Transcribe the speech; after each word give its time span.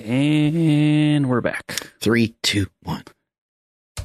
And 0.00 1.28
we're 1.28 1.40
back. 1.40 1.90
Three, 2.00 2.34
two, 2.42 2.66
one. 2.82 3.02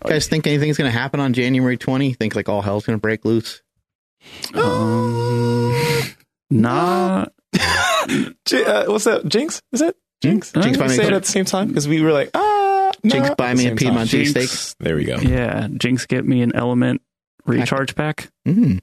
You 0.05 0.09
guys 0.09 0.27
think 0.27 0.47
anything's 0.47 0.77
going 0.77 0.91
to 0.91 0.97
happen 0.97 1.19
on 1.19 1.33
January 1.33 1.77
20? 1.77 2.13
Think 2.13 2.35
like 2.35 2.49
all 2.49 2.61
hell's 2.61 2.85
going 2.85 2.97
to 2.97 3.01
break 3.01 3.25
loose? 3.25 3.61
Um, 4.53 5.73
not. 6.49 7.33
J- 8.45 8.65
uh, 8.65 8.91
what's 8.91 9.03
that? 9.05 9.23
Jinx? 9.27 9.61
Is 9.71 9.81
it? 9.81 9.95
Jinx? 10.21 10.51
Jinx 10.51 10.65
Jinx 10.65 10.77
buy 10.77 10.87
me 10.87 10.95
say 10.95 11.03
a- 11.03 11.07
it 11.07 11.13
at 11.13 11.23
the 11.23 11.29
same 11.31 11.45
time 11.45 11.67
because 11.67 11.87
we 11.87 12.01
were 12.01 12.11
like, 12.11 12.29
ah, 12.33 12.91
no, 13.03 13.09
Jinx 13.09 13.29
buy 13.37 13.53
me 13.53 13.65
a 13.65 13.69
same 13.69 13.77
Piedmont 13.77 14.09
time. 14.09 14.21
cheesesteak. 14.21 14.33
Jinx. 14.33 14.75
There 14.79 14.95
we 14.95 15.03
go. 15.05 15.17
Yeah. 15.17 15.67
Jinx 15.77 16.05
get 16.05 16.25
me 16.25 16.41
an 16.41 16.51
LMNT 16.53 16.99
recharge 17.45 17.95
pack. 17.95 18.29
Mm. 18.47 18.79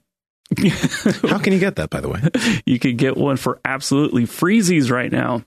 How 1.29 1.37
can 1.39 1.53
you 1.53 1.59
get 1.59 1.75
that, 1.77 1.89
by 1.89 2.01
the 2.01 2.09
way? 2.09 2.21
you 2.65 2.79
could 2.79 2.97
get 2.97 3.17
one 3.17 3.37
for 3.37 3.59
absolutely 3.65 4.23
freezies 4.23 4.89
right 4.91 5.11
now 5.11 5.43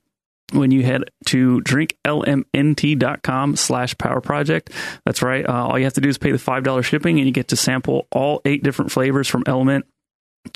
when 0.52 0.70
you 0.70 0.82
head 0.82 1.04
to 1.26 1.60
drinklmnt.com 1.62 3.56
slash 3.56 3.96
power 3.98 4.20
project 4.20 4.70
that's 5.04 5.22
right 5.22 5.48
uh, 5.48 5.66
all 5.66 5.78
you 5.78 5.84
have 5.84 5.94
to 5.94 6.00
do 6.00 6.08
is 6.08 6.18
pay 6.18 6.32
the 6.32 6.38
$5 6.38 6.84
shipping 6.84 7.18
and 7.18 7.26
you 7.26 7.32
get 7.32 7.48
to 7.48 7.56
sample 7.56 8.06
all 8.10 8.40
eight 8.44 8.62
different 8.62 8.92
flavors 8.92 9.28
from 9.28 9.44
LMNT 9.44 9.82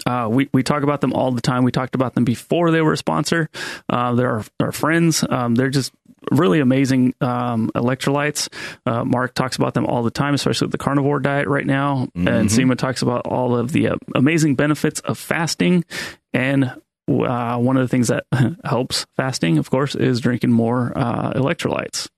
uh, 0.05 0.29
we, 0.31 0.49
we 0.53 0.63
talk 0.63 0.83
about 0.83 1.01
them 1.01 1.13
all 1.13 1.33
the 1.33 1.41
time. 1.41 1.65
We 1.65 1.71
talked 1.71 1.95
about 1.95 2.15
them 2.15 2.25
before 2.25 2.71
they 2.71 2.83
were 2.83 2.95
a 2.95 2.97
sponsor. 2.97 3.49
Uh, 3.89 4.15
they're 4.15 4.31
our, 4.31 4.45
our 4.61 4.73
friends. 4.73 5.25
Um, 5.29 5.55
they're 5.55 5.71
just 5.71 5.93
really 6.33 6.61
amazing 6.61 7.15
um, 7.21 7.71
electrolytes. 7.75 8.49
Uh, 8.85 9.05
Mark 9.05 9.35
talks 9.35 9.57
about 9.57 9.75
them 9.75 9.87
all 9.87 10.03
the 10.03 10.11
time, 10.11 10.35
especially 10.35 10.67
with 10.67 10.73
the 10.73 10.79
carnivore 10.79 11.21
diet 11.21 11.47
right 11.47 11.67
now. 11.67 12.09
And 12.15 12.49
Nsima 12.49 12.77
talks 12.77 13.03
about 13.03 13.27
all 13.27 13.57
of 13.57 13.73
the 13.73 13.91
uh, 13.91 13.97
amazing 14.15 14.57
benefits 14.57 15.01
of 15.01 15.19
fasting. 15.19 15.85
And 16.33 16.75
uh, 17.09 17.57
one 17.59 17.77
of 17.77 17.83
the 17.83 17.89
things 17.89 18.09
that 18.09 18.25
helps 18.65 19.07
fasting, 19.17 19.59
of 19.59 19.71
course, 19.71 19.95
is 19.95 20.21
drinking 20.21 20.53
more 20.53 20.93
uh, 20.97 21.33
electrolytes. 21.35 22.09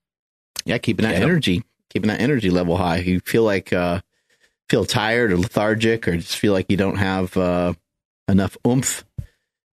Yeah, 0.65 0.79
keeping 0.79 1.05
that 1.05 1.17
Yeah. 1.17 1.23
energy, 1.25 1.63
keeping 1.91 2.09
that 2.09 2.21
energy 2.21 2.51
level 2.51 2.77
high. 2.77 2.99
You 2.99 3.21
feel 3.21 3.43
like 3.45 3.73
uh 3.73 4.01
feel 4.69 4.85
tired 4.85 5.33
or 5.33 5.39
lethargic 5.39 6.07
or 6.07 6.17
just 6.19 6.37
feel 6.37 6.53
like 6.53 6.67
you 6.71 6.77
don't 6.77 6.97
have 6.97 7.37
uh 7.37 7.73
enough 8.29 8.57
oomph. 8.67 9.05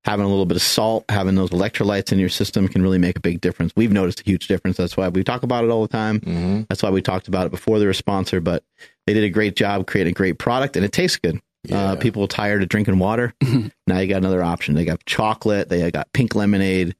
Having 0.06 0.26
a 0.28 0.30
little 0.30 0.46
bit 0.46 0.56
of 0.56 0.62
salt, 0.62 1.04
having 1.10 1.34
those 1.34 1.50
electrolytes 1.50 2.12
in 2.12 2.20
your 2.20 2.30
system 2.30 2.68
can 2.68 2.84
really 2.84 3.00
make 3.00 3.18
a 3.18 3.20
big 3.22 3.42
difference. 3.42 3.74
We've 3.76 3.92
noticed 3.92 4.22
a 4.22 4.24
huge 4.24 4.48
difference. 4.48 4.78
That's 4.78 4.96
why 4.96 5.08
we 5.10 5.24
talk 5.24 5.42
about 5.42 5.64
it 5.64 5.72
all 5.72 5.82
the 5.82 5.88
time. 5.88 6.20
Mm-hmm. 6.20 6.62
That's 6.70 6.84
why 6.84 6.92
we 6.92 7.02
talked 7.02 7.28
about 7.28 7.48
it 7.48 7.50
before 7.50 7.80
they 7.80 7.86
were 7.86 7.92
a 7.92 7.96
sponsor, 7.96 8.40
but 8.40 8.64
they 9.08 9.16
did 9.16 9.24
a 9.24 9.30
great 9.32 9.56
job 9.56 9.88
creating 9.88 10.12
a 10.12 10.14
great 10.14 10.38
product 10.38 10.76
and 10.76 10.86
it 10.86 10.92
tastes 10.92 11.18
good. 11.18 11.42
Uh, 11.72 11.96
people 11.96 12.28
tired 12.28 12.62
of 12.64 12.70
drinking 12.70 13.00
water. 13.00 13.34
now 13.88 14.00
you 14.00 14.08
got 14.08 14.18
another 14.18 14.44
option. 14.44 14.76
They 14.76 14.86
got 14.86 15.06
chocolate. 15.06 15.70
They 15.70 15.90
got 15.92 16.12
pink 16.14 16.36
lemonade. 16.36 16.96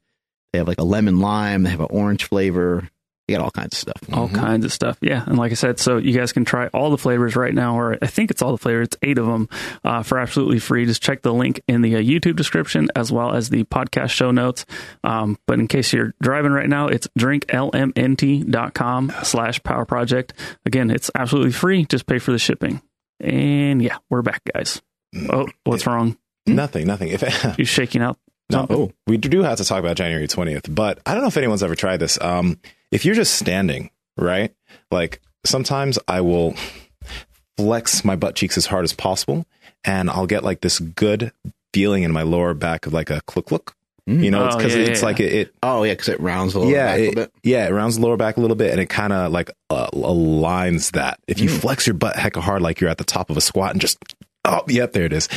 They 0.52 0.58
have 0.58 0.68
like 0.68 0.80
a 0.80 0.84
lemon 0.84 1.20
lime. 1.20 1.62
They 1.64 1.70
have 1.70 1.80
an 1.80 1.88
orange 1.90 2.24
flavor. 2.24 2.88
You 3.28 3.36
got 3.36 3.42
all 3.42 3.50
kinds 3.50 3.74
of 3.74 3.78
stuff. 3.80 4.00
all 4.12 4.28
kinds 4.28 4.64
of 4.64 4.72
stuff. 4.72 4.98
Yeah, 5.00 5.24
and 5.26 5.36
like 5.36 5.50
I 5.50 5.56
said, 5.56 5.80
so 5.80 5.96
you 5.96 6.16
guys 6.16 6.32
can 6.32 6.44
try 6.44 6.68
all 6.68 6.90
the 6.90 6.98
flavors 6.98 7.34
right 7.34 7.52
now, 7.52 7.76
or 7.76 7.98
I 8.00 8.06
think 8.06 8.30
it's 8.30 8.40
all 8.40 8.52
the 8.52 8.58
flavors. 8.58 8.86
It's 8.86 8.96
eight 9.02 9.18
of 9.18 9.26
them 9.26 9.48
uh, 9.82 10.04
for 10.04 10.20
absolutely 10.20 10.60
free. 10.60 10.86
Just 10.86 11.02
check 11.02 11.22
the 11.22 11.34
link 11.34 11.60
in 11.66 11.82
the 11.82 11.96
uh, 11.96 11.98
YouTube 11.98 12.36
description 12.36 12.88
as 12.94 13.10
well 13.10 13.34
as 13.34 13.48
the 13.50 13.64
podcast 13.64 14.10
show 14.10 14.30
notes. 14.30 14.64
Um, 15.02 15.38
but 15.48 15.58
in 15.58 15.66
case 15.66 15.92
you're 15.92 16.14
driving 16.22 16.52
right 16.52 16.68
now, 16.68 16.86
it's 16.86 17.08
drinklmnt.com 17.18 19.12
slash 19.24 19.60
power 19.64 19.84
project. 19.84 20.32
Again, 20.64 20.92
it's 20.92 21.10
absolutely 21.16 21.50
free. 21.50 21.84
Just 21.84 22.06
pay 22.06 22.20
for 22.20 22.30
the 22.30 22.38
shipping. 22.38 22.80
And 23.20 23.82
yeah, 23.82 23.98
we're 24.10 24.22
back, 24.22 24.42
guys. 24.54 24.82
Oh, 25.30 25.46
what's 25.64 25.86
wrong? 25.86 26.16
Nothing, 26.46 26.86
nothing. 26.86 27.08
If 27.08 27.22
You 27.58 27.64
shaking 27.64 28.02
out? 28.02 28.18
no, 28.50 28.66
Oh. 28.70 28.92
we 29.06 29.16
do 29.16 29.42
have 29.42 29.58
to 29.58 29.64
talk 29.64 29.80
about 29.80 29.96
January 29.96 30.28
20th, 30.28 30.72
but 30.74 31.00
I 31.06 31.12
don't 31.14 31.22
know 31.22 31.28
if 31.28 31.36
anyone's 31.36 31.62
ever 31.62 31.74
tried 31.74 31.96
this. 31.98 32.20
Um, 32.20 32.58
if 32.92 33.04
you're 33.04 33.14
just 33.14 33.34
standing, 33.34 33.90
right? 34.16 34.54
Like 34.90 35.20
sometimes 35.44 35.98
I 36.06 36.20
will 36.20 36.54
flex 37.56 38.04
my 38.04 38.16
butt 38.16 38.34
cheeks 38.36 38.56
as 38.58 38.66
hard 38.66 38.84
as 38.84 38.92
possible 38.92 39.46
and 39.84 40.10
I'll 40.10 40.26
get 40.26 40.44
like 40.44 40.60
this 40.60 40.78
good 40.78 41.32
feeling 41.72 42.02
in 42.02 42.12
my 42.12 42.22
lower 42.22 42.54
back 42.54 42.86
of 42.86 42.92
like 42.92 43.10
a 43.10 43.20
cluck 43.22 43.75
cluck. 44.06 44.22
You 44.24 44.30
know, 44.30 44.46
it's 44.46 44.54
Oh, 44.54 44.58
because 44.58 44.74
yeah, 44.76 44.82
it's 44.82 45.00
yeah. 45.00 45.06
like 45.06 45.20
it, 45.20 45.32
it 45.32 45.54
Oh 45.62 45.82
yeah, 45.82 45.92
because 45.92 46.08
it 46.08 46.20
rounds 46.20 46.54
a 46.54 46.58
little 46.60 46.72
yeah, 46.72 46.86
back 46.86 46.98
a 46.98 47.02
it, 47.02 47.08
little 47.08 47.24
bit. 47.24 47.32
yeah, 47.42 47.66
it 47.66 47.72
rounds 47.72 47.96
the 47.96 48.02
lower 48.02 48.16
back 48.16 48.36
a 48.36 48.40
little 48.40 48.56
bit, 48.56 48.70
and 48.70 48.80
it 48.80 48.86
kind 48.88 49.12
of 49.12 49.32
like 49.32 49.50
uh, 49.70 49.88
aligns 49.92 50.92
that. 50.92 51.18
If 51.26 51.38
Mm. 51.38 51.42
you 51.42 51.48
flex 51.48 51.86
your 51.86 51.94
butt 51.94 52.16
hecka 52.16 52.40
hard, 52.40 52.62
like 52.62 52.80
you're 52.80 52.90
at 52.90 52.98
the 52.98 53.04
top 53.04 53.30
of 53.30 53.36
a 53.36 53.40
squat, 53.40 53.72
and 53.72 53.80
just 53.80 53.98
oh, 54.44 54.62
yep, 54.68 54.92
there 54.92 55.04
it 55.04 55.12
is. 55.12 55.28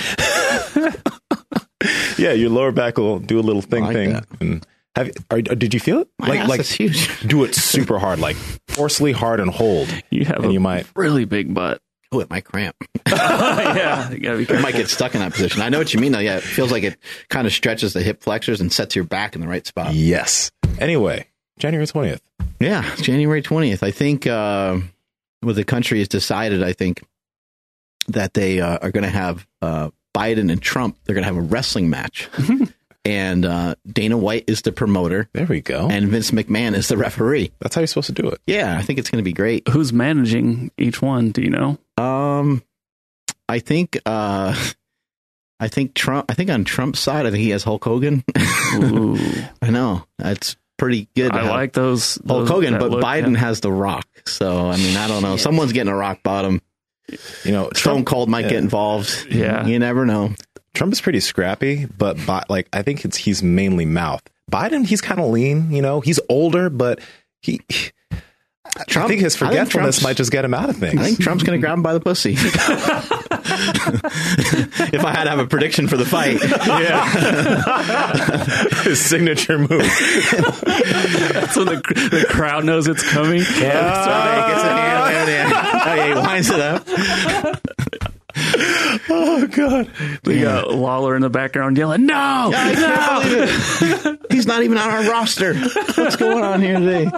yeah, 2.17 2.31
your 2.33 2.49
lower 2.49 2.71
back 2.71 2.97
will 2.97 3.19
do 3.19 3.39
a 3.39 3.41
little 3.41 3.61
thing 3.61 3.83
like 3.83 3.93
thing. 3.95 4.13
that. 4.13 4.25
And 4.41 4.65
have 4.95 5.11
are, 5.31 5.41
did 5.41 5.73
you 5.73 5.79
feel 5.79 5.99
it? 6.01 6.07
My 6.19 6.27
like 6.29 6.39
ass 6.41 6.49
like 6.49 6.59
is 6.61 6.71
huge. 6.71 7.19
do 7.21 7.43
it 7.43 7.55
super 7.55 7.99
hard, 7.99 8.19
like 8.19 8.35
forcefully 8.67 9.11
hard 9.13 9.39
and 9.39 9.49
hold, 9.51 9.87
You 10.09 10.25
have 10.25 10.37
and 10.37 10.47
a 10.47 10.53
you 10.53 10.59
might. 10.59 10.85
really 10.95 11.25
big 11.25 11.53
butt. 11.53 11.81
Oh, 12.11 12.19
it 12.21 12.29
might 12.29 12.43
cramp. 12.45 12.75
yeah, 13.07 14.09
you 14.11 14.19
gotta 14.19 14.37
be 14.37 14.43
It 14.43 14.47
careful. 14.47 14.63
might 14.63 14.73
get 14.75 14.89
stuck 14.89 15.13
in 15.13 15.19
that 15.21 15.31
position. 15.33 15.61
I 15.61 15.69
know 15.69 15.77
what 15.77 15.93
you 15.93 15.99
mean 15.99 16.11
though. 16.11 16.19
Yeah, 16.19 16.37
it 16.37 16.43
feels 16.43 16.71
like 16.71 16.83
it 16.83 16.97
kind 17.29 17.45
of 17.45 17.53
stretches 17.53 17.93
the 17.93 18.01
hip 18.01 18.21
flexors 18.23 18.61
and 18.61 18.71
sets 18.73 18.95
your 18.95 19.05
back 19.05 19.35
in 19.35 19.41
the 19.41 19.47
right 19.47 19.65
spot. 19.65 19.93
Yes. 19.93 20.51
Anyway, 20.79 21.27
January 21.59 21.85
twentieth. 21.87 22.21
Yeah, 22.59 22.83
January 22.97 23.41
20th. 23.41 23.83
I 23.83 23.91
think 23.91 24.27
uh, 24.27 24.79
what 25.39 25.55
the 25.55 25.63
country 25.63 25.99
has 25.99 26.09
decided, 26.09 26.61
I 26.61 26.73
think 26.73 27.01
that 28.09 28.33
they 28.33 28.59
uh, 28.59 28.79
are 28.81 28.91
going 28.91 29.05
to 29.05 29.09
have 29.09 29.47
uh, 29.61 29.91
Biden 30.13 30.51
and 30.51 30.61
Trump, 30.61 30.97
they're 31.05 31.13
going 31.15 31.23
to 31.23 31.27
have 31.33 31.37
a 31.37 31.41
wrestling 31.41 31.89
match. 31.89 32.27
and 33.05 33.45
uh, 33.45 33.75
Dana 33.91 34.17
White 34.17 34.45
is 34.47 34.61
the 34.61 34.71
promoter, 34.71 35.29
There 35.33 35.45
we 35.45 35.61
go. 35.61 35.87
and 35.89 36.07
Vince 36.09 36.31
McMahon 36.31 36.75
is 36.75 36.87
the 36.87 36.97
referee. 36.97 37.51
That's 37.59 37.75
how 37.75 37.81
you're 37.81 37.87
supposed 37.87 38.07
to 38.07 38.21
do 38.21 38.27
it. 38.29 38.39
Yeah, 38.45 38.77
I 38.77 38.81
think 38.81 38.99
it's 38.99 39.09
going 39.09 39.23
to 39.23 39.27
be 39.27 39.33
great. 39.33 39.67
Who's 39.67 39.93
managing 39.93 40.71
each 40.77 41.01
one? 41.01 41.31
Do 41.31 41.41
you 41.41 41.49
know? 41.49 41.77
Um, 41.97 42.63
I 43.47 43.59
think, 43.59 43.97
uh, 44.05 44.55
I 45.59 45.67
think 45.67 45.93
Trump, 45.93 46.25
I 46.29 46.33
think 46.33 46.49
on 46.49 46.63
Trump's 46.63 46.99
side, 46.99 47.25
I 47.25 47.31
think 47.31 47.41
he 47.43 47.49
has 47.49 47.63
Hulk 47.63 47.83
Hogan. 47.83 48.23
Ooh, 48.75 49.17
I 49.61 49.69
know. 49.69 50.05
That's 50.17 50.55
pretty 50.77 51.09
good. 51.15 51.31
I 51.33 51.49
like 51.49 51.73
those. 51.73 52.19
Hulk 52.27 52.47
Hogan, 52.47 52.77
but 52.79 52.91
look, 52.91 53.03
Biden 53.03 53.33
yeah. 53.33 53.39
has 53.39 53.59
The 53.59 53.71
Rock. 53.71 54.07
So, 54.25 54.69
I 54.69 54.77
mean, 54.77 54.95
I 54.97 55.07
don't 55.07 55.21
know. 55.21 55.37
Someone's 55.37 55.73
getting 55.73 55.91
a 55.91 55.95
rock 55.95 56.23
bottom. 56.23 56.61
You 57.43 57.51
know, 57.51 57.69
Stone 57.73 58.05
Cold 58.05 58.29
might 58.29 58.45
yeah. 58.45 58.49
get 58.49 58.59
involved. 58.59 59.27
Yeah. 59.31 59.65
You 59.65 59.79
never 59.79 60.05
know. 60.05 60.33
Trump 60.73 60.93
is 60.93 61.01
pretty 61.01 61.19
scrappy, 61.19 61.85
but 61.85 62.17
Bi- 62.25 62.45
like 62.49 62.67
I 62.73 62.81
think 62.81 63.05
it's 63.05 63.17
he's 63.17 63.41
mainly 63.43 63.85
mouth. 63.85 64.21
Biden, 64.51 64.85
he's 64.85 65.01
kind 65.01 65.19
of 65.19 65.29
lean. 65.29 65.71
You 65.71 65.81
know, 65.81 65.99
he's 66.01 66.19
older, 66.29 66.69
but 66.69 66.99
he. 67.41 67.61
I 68.77 69.07
think 69.07 69.19
his 69.21 69.35
forgetfulness 69.35 69.71
Trump's- 69.71 70.03
might 70.03 70.15
just 70.15 70.31
get 70.31 70.45
him 70.45 70.53
out 70.53 70.69
of 70.69 70.77
things. 70.77 71.01
I 71.01 71.03
think 71.03 71.19
Trump's 71.19 71.43
going 71.43 71.59
to 71.59 71.61
grab 71.65 71.73
him 71.77 71.83
by 71.83 71.93
the 71.93 71.99
pussy. 71.99 72.35
if 74.91 75.03
I 75.03 75.11
had 75.11 75.23
to 75.23 75.29
have 75.31 75.39
a 75.39 75.47
prediction 75.47 75.87
for 75.87 75.97
the 75.97 76.05
fight. 76.05 76.39
yeah. 76.67 77.05
his 78.83 79.01
signature 79.03 79.57
move. 79.57 79.69
so 81.51 81.65
the, 81.65 81.81
the 82.11 82.27
crowd 82.29 82.63
knows 82.63 82.87
it's 82.87 83.03
coming. 83.09 83.41
So 83.41 83.53
he 83.53 83.59
gets 83.59 83.67
a 83.67 84.71
hand 84.71 85.09
there, 85.09 85.25
there. 85.25 85.47
Oh, 85.51 85.93
yeah, 85.95 86.07
he 86.13 86.13
winds 86.13 86.49
it 86.49 86.59
up. 86.61 86.87
oh 89.09 89.47
god. 89.51 89.89
We 90.23 90.41
got 90.41 90.71
Lawler 90.71 91.15
in 91.15 91.21
the 91.21 91.29
background 91.29 91.77
yelling, 91.77 92.05
"No, 92.05 92.51
I 92.53 92.75
can't 92.75 93.23
believe 93.23 94.05
it. 94.05 94.19
He's 94.31 94.45
not 94.45 94.61
even 94.63 94.77
on 94.77 94.89
our 94.89 95.09
roster. 95.09 95.55
What's 95.55 96.15
going 96.15 96.43
on 96.43 96.61
here 96.61 96.79
today? 96.79 97.09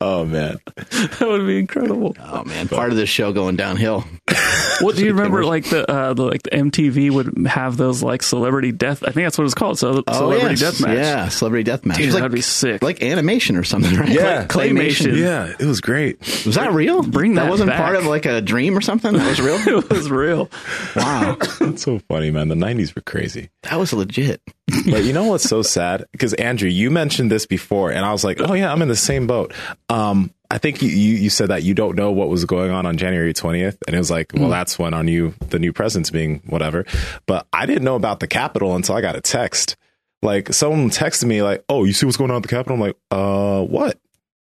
Oh 0.00 0.24
man. 0.24 0.58
that 0.76 1.20
would 1.20 1.46
be 1.46 1.58
incredible." 1.58 2.16
Oh, 2.20 2.44
man. 2.44 2.68
Part 2.68 2.90
of 2.90 2.96
this 2.96 3.08
show 3.08 3.32
going 3.32 3.56
downhill. 3.56 4.04
What 4.80 4.96
do 4.96 5.04
you 5.04 5.12
remember? 5.12 5.44
Like 5.44 5.66
the, 5.70 5.88
uh, 5.88 6.14
the 6.14 6.24
like 6.24 6.42
the 6.42 6.50
MTV 6.50 7.10
would 7.12 7.46
have 7.46 7.76
those 7.76 8.02
like 8.02 8.24
celebrity 8.24 8.72
death. 8.72 9.04
I 9.04 9.12
think 9.12 9.24
that's 9.24 9.38
what 9.38 9.44
it's 9.44 9.54
called. 9.54 9.78
So 9.78 10.02
celebrity 10.12 10.56
yes. 10.56 10.60
death 10.60 10.80
match. 10.80 10.96
Oh, 10.96 11.00
Yeah, 11.00 11.28
celebrity 11.28 11.62
death 11.62 11.86
match. 11.86 11.96
Dude, 11.98 12.06
It 12.06 12.08
was 12.08 12.14
that'd 12.16 12.32
be 12.32 12.40
sick. 12.40 12.82
Like 12.82 13.00
animation 13.00 13.54
or 13.56 13.62
something, 13.62 13.94
right? 13.98 14.08
Yeah. 14.08 14.46
Clay- 14.46 14.70
claymation. 14.70 15.12
Claymation. 15.12 15.18
Yeah, 15.18 15.54
it 15.60 15.64
was 15.64 15.80
great. 15.80 16.18
Was 16.44 16.56
that 16.56 16.72
real? 16.72 17.02
Bring 17.02 17.34
that 17.34 17.44
that 17.44 17.50
wasn't 17.50 17.70
back. 17.70 17.80
part 17.80 17.94
of 17.94 18.06
like 18.06 18.26
a 18.26 18.40
dream 18.40 18.76
or 18.76 18.80
something. 18.80 19.12
That 19.12 19.28
was 19.28 19.40
real. 19.40 19.56
it 19.84 19.90
was 19.90 20.10
real. 20.10 20.50
wow, 20.96 21.36
That's 21.60 21.82
so 21.82 22.00
funny, 22.00 22.32
man. 22.32 22.48
The 22.48 22.56
'90s 22.56 22.96
were 22.96 23.02
crazy. 23.02 23.50
That 23.64 23.78
was 23.78 23.92
legit. 23.92 24.40
But 24.90 25.04
you 25.04 25.12
know 25.12 25.24
what's 25.24 25.44
so 25.44 25.62
sad? 25.62 26.04
Because 26.12 26.34
Andrew, 26.34 26.68
you 26.68 26.90
mentioned 26.90 27.30
this 27.30 27.46
before, 27.46 27.90
and 27.90 28.04
I 28.04 28.12
was 28.12 28.24
like, 28.24 28.40
"Oh 28.40 28.54
yeah, 28.54 28.72
I'm 28.72 28.82
in 28.82 28.88
the 28.88 28.96
same 28.96 29.26
boat." 29.26 29.54
Um, 29.88 30.30
I 30.50 30.58
think 30.58 30.82
you, 30.82 30.88
you 30.88 31.16
you 31.16 31.30
said 31.30 31.48
that 31.48 31.62
you 31.62 31.74
don't 31.74 31.96
know 31.96 32.12
what 32.12 32.28
was 32.28 32.44
going 32.44 32.70
on 32.70 32.84
on 32.86 32.96
January 32.96 33.32
20th, 33.32 33.76
and 33.86 33.94
it 33.94 33.98
was 33.98 34.10
like, 34.10 34.32
well, 34.34 34.48
that's 34.48 34.78
when 34.78 34.92
our 34.92 35.02
new 35.02 35.34
the 35.48 35.58
new 35.58 35.72
president's 35.72 36.10
being 36.10 36.42
whatever. 36.46 36.84
But 37.26 37.46
I 37.52 37.66
didn't 37.66 37.84
know 37.84 37.94
about 37.94 38.20
the 38.20 38.26
Capitol 38.26 38.74
until 38.74 38.94
I 38.94 39.00
got 39.00 39.16
a 39.16 39.20
text. 39.20 39.76
Like 40.22 40.52
someone 40.52 40.90
texted 40.90 41.24
me, 41.24 41.42
like, 41.42 41.64
"Oh, 41.68 41.84
you 41.84 41.92
see 41.92 42.06
what's 42.06 42.16
going 42.18 42.30
on 42.30 42.36
at 42.36 42.42
the 42.42 42.48
Capitol?" 42.48 42.74
I'm 42.74 42.80
like, 42.80 42.96
"Uh, 43.10 43.62
what? 43.62 43.98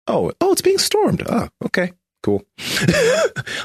Oh, 0.08 0.32
oh, 0.42 0.52
it's 0.52 0.62
being 0.62 0.78
stormed. 0.78 1.24
Oh, 1.28 1.48
okay." 1.66 1.94
Cool. 2.24 2.44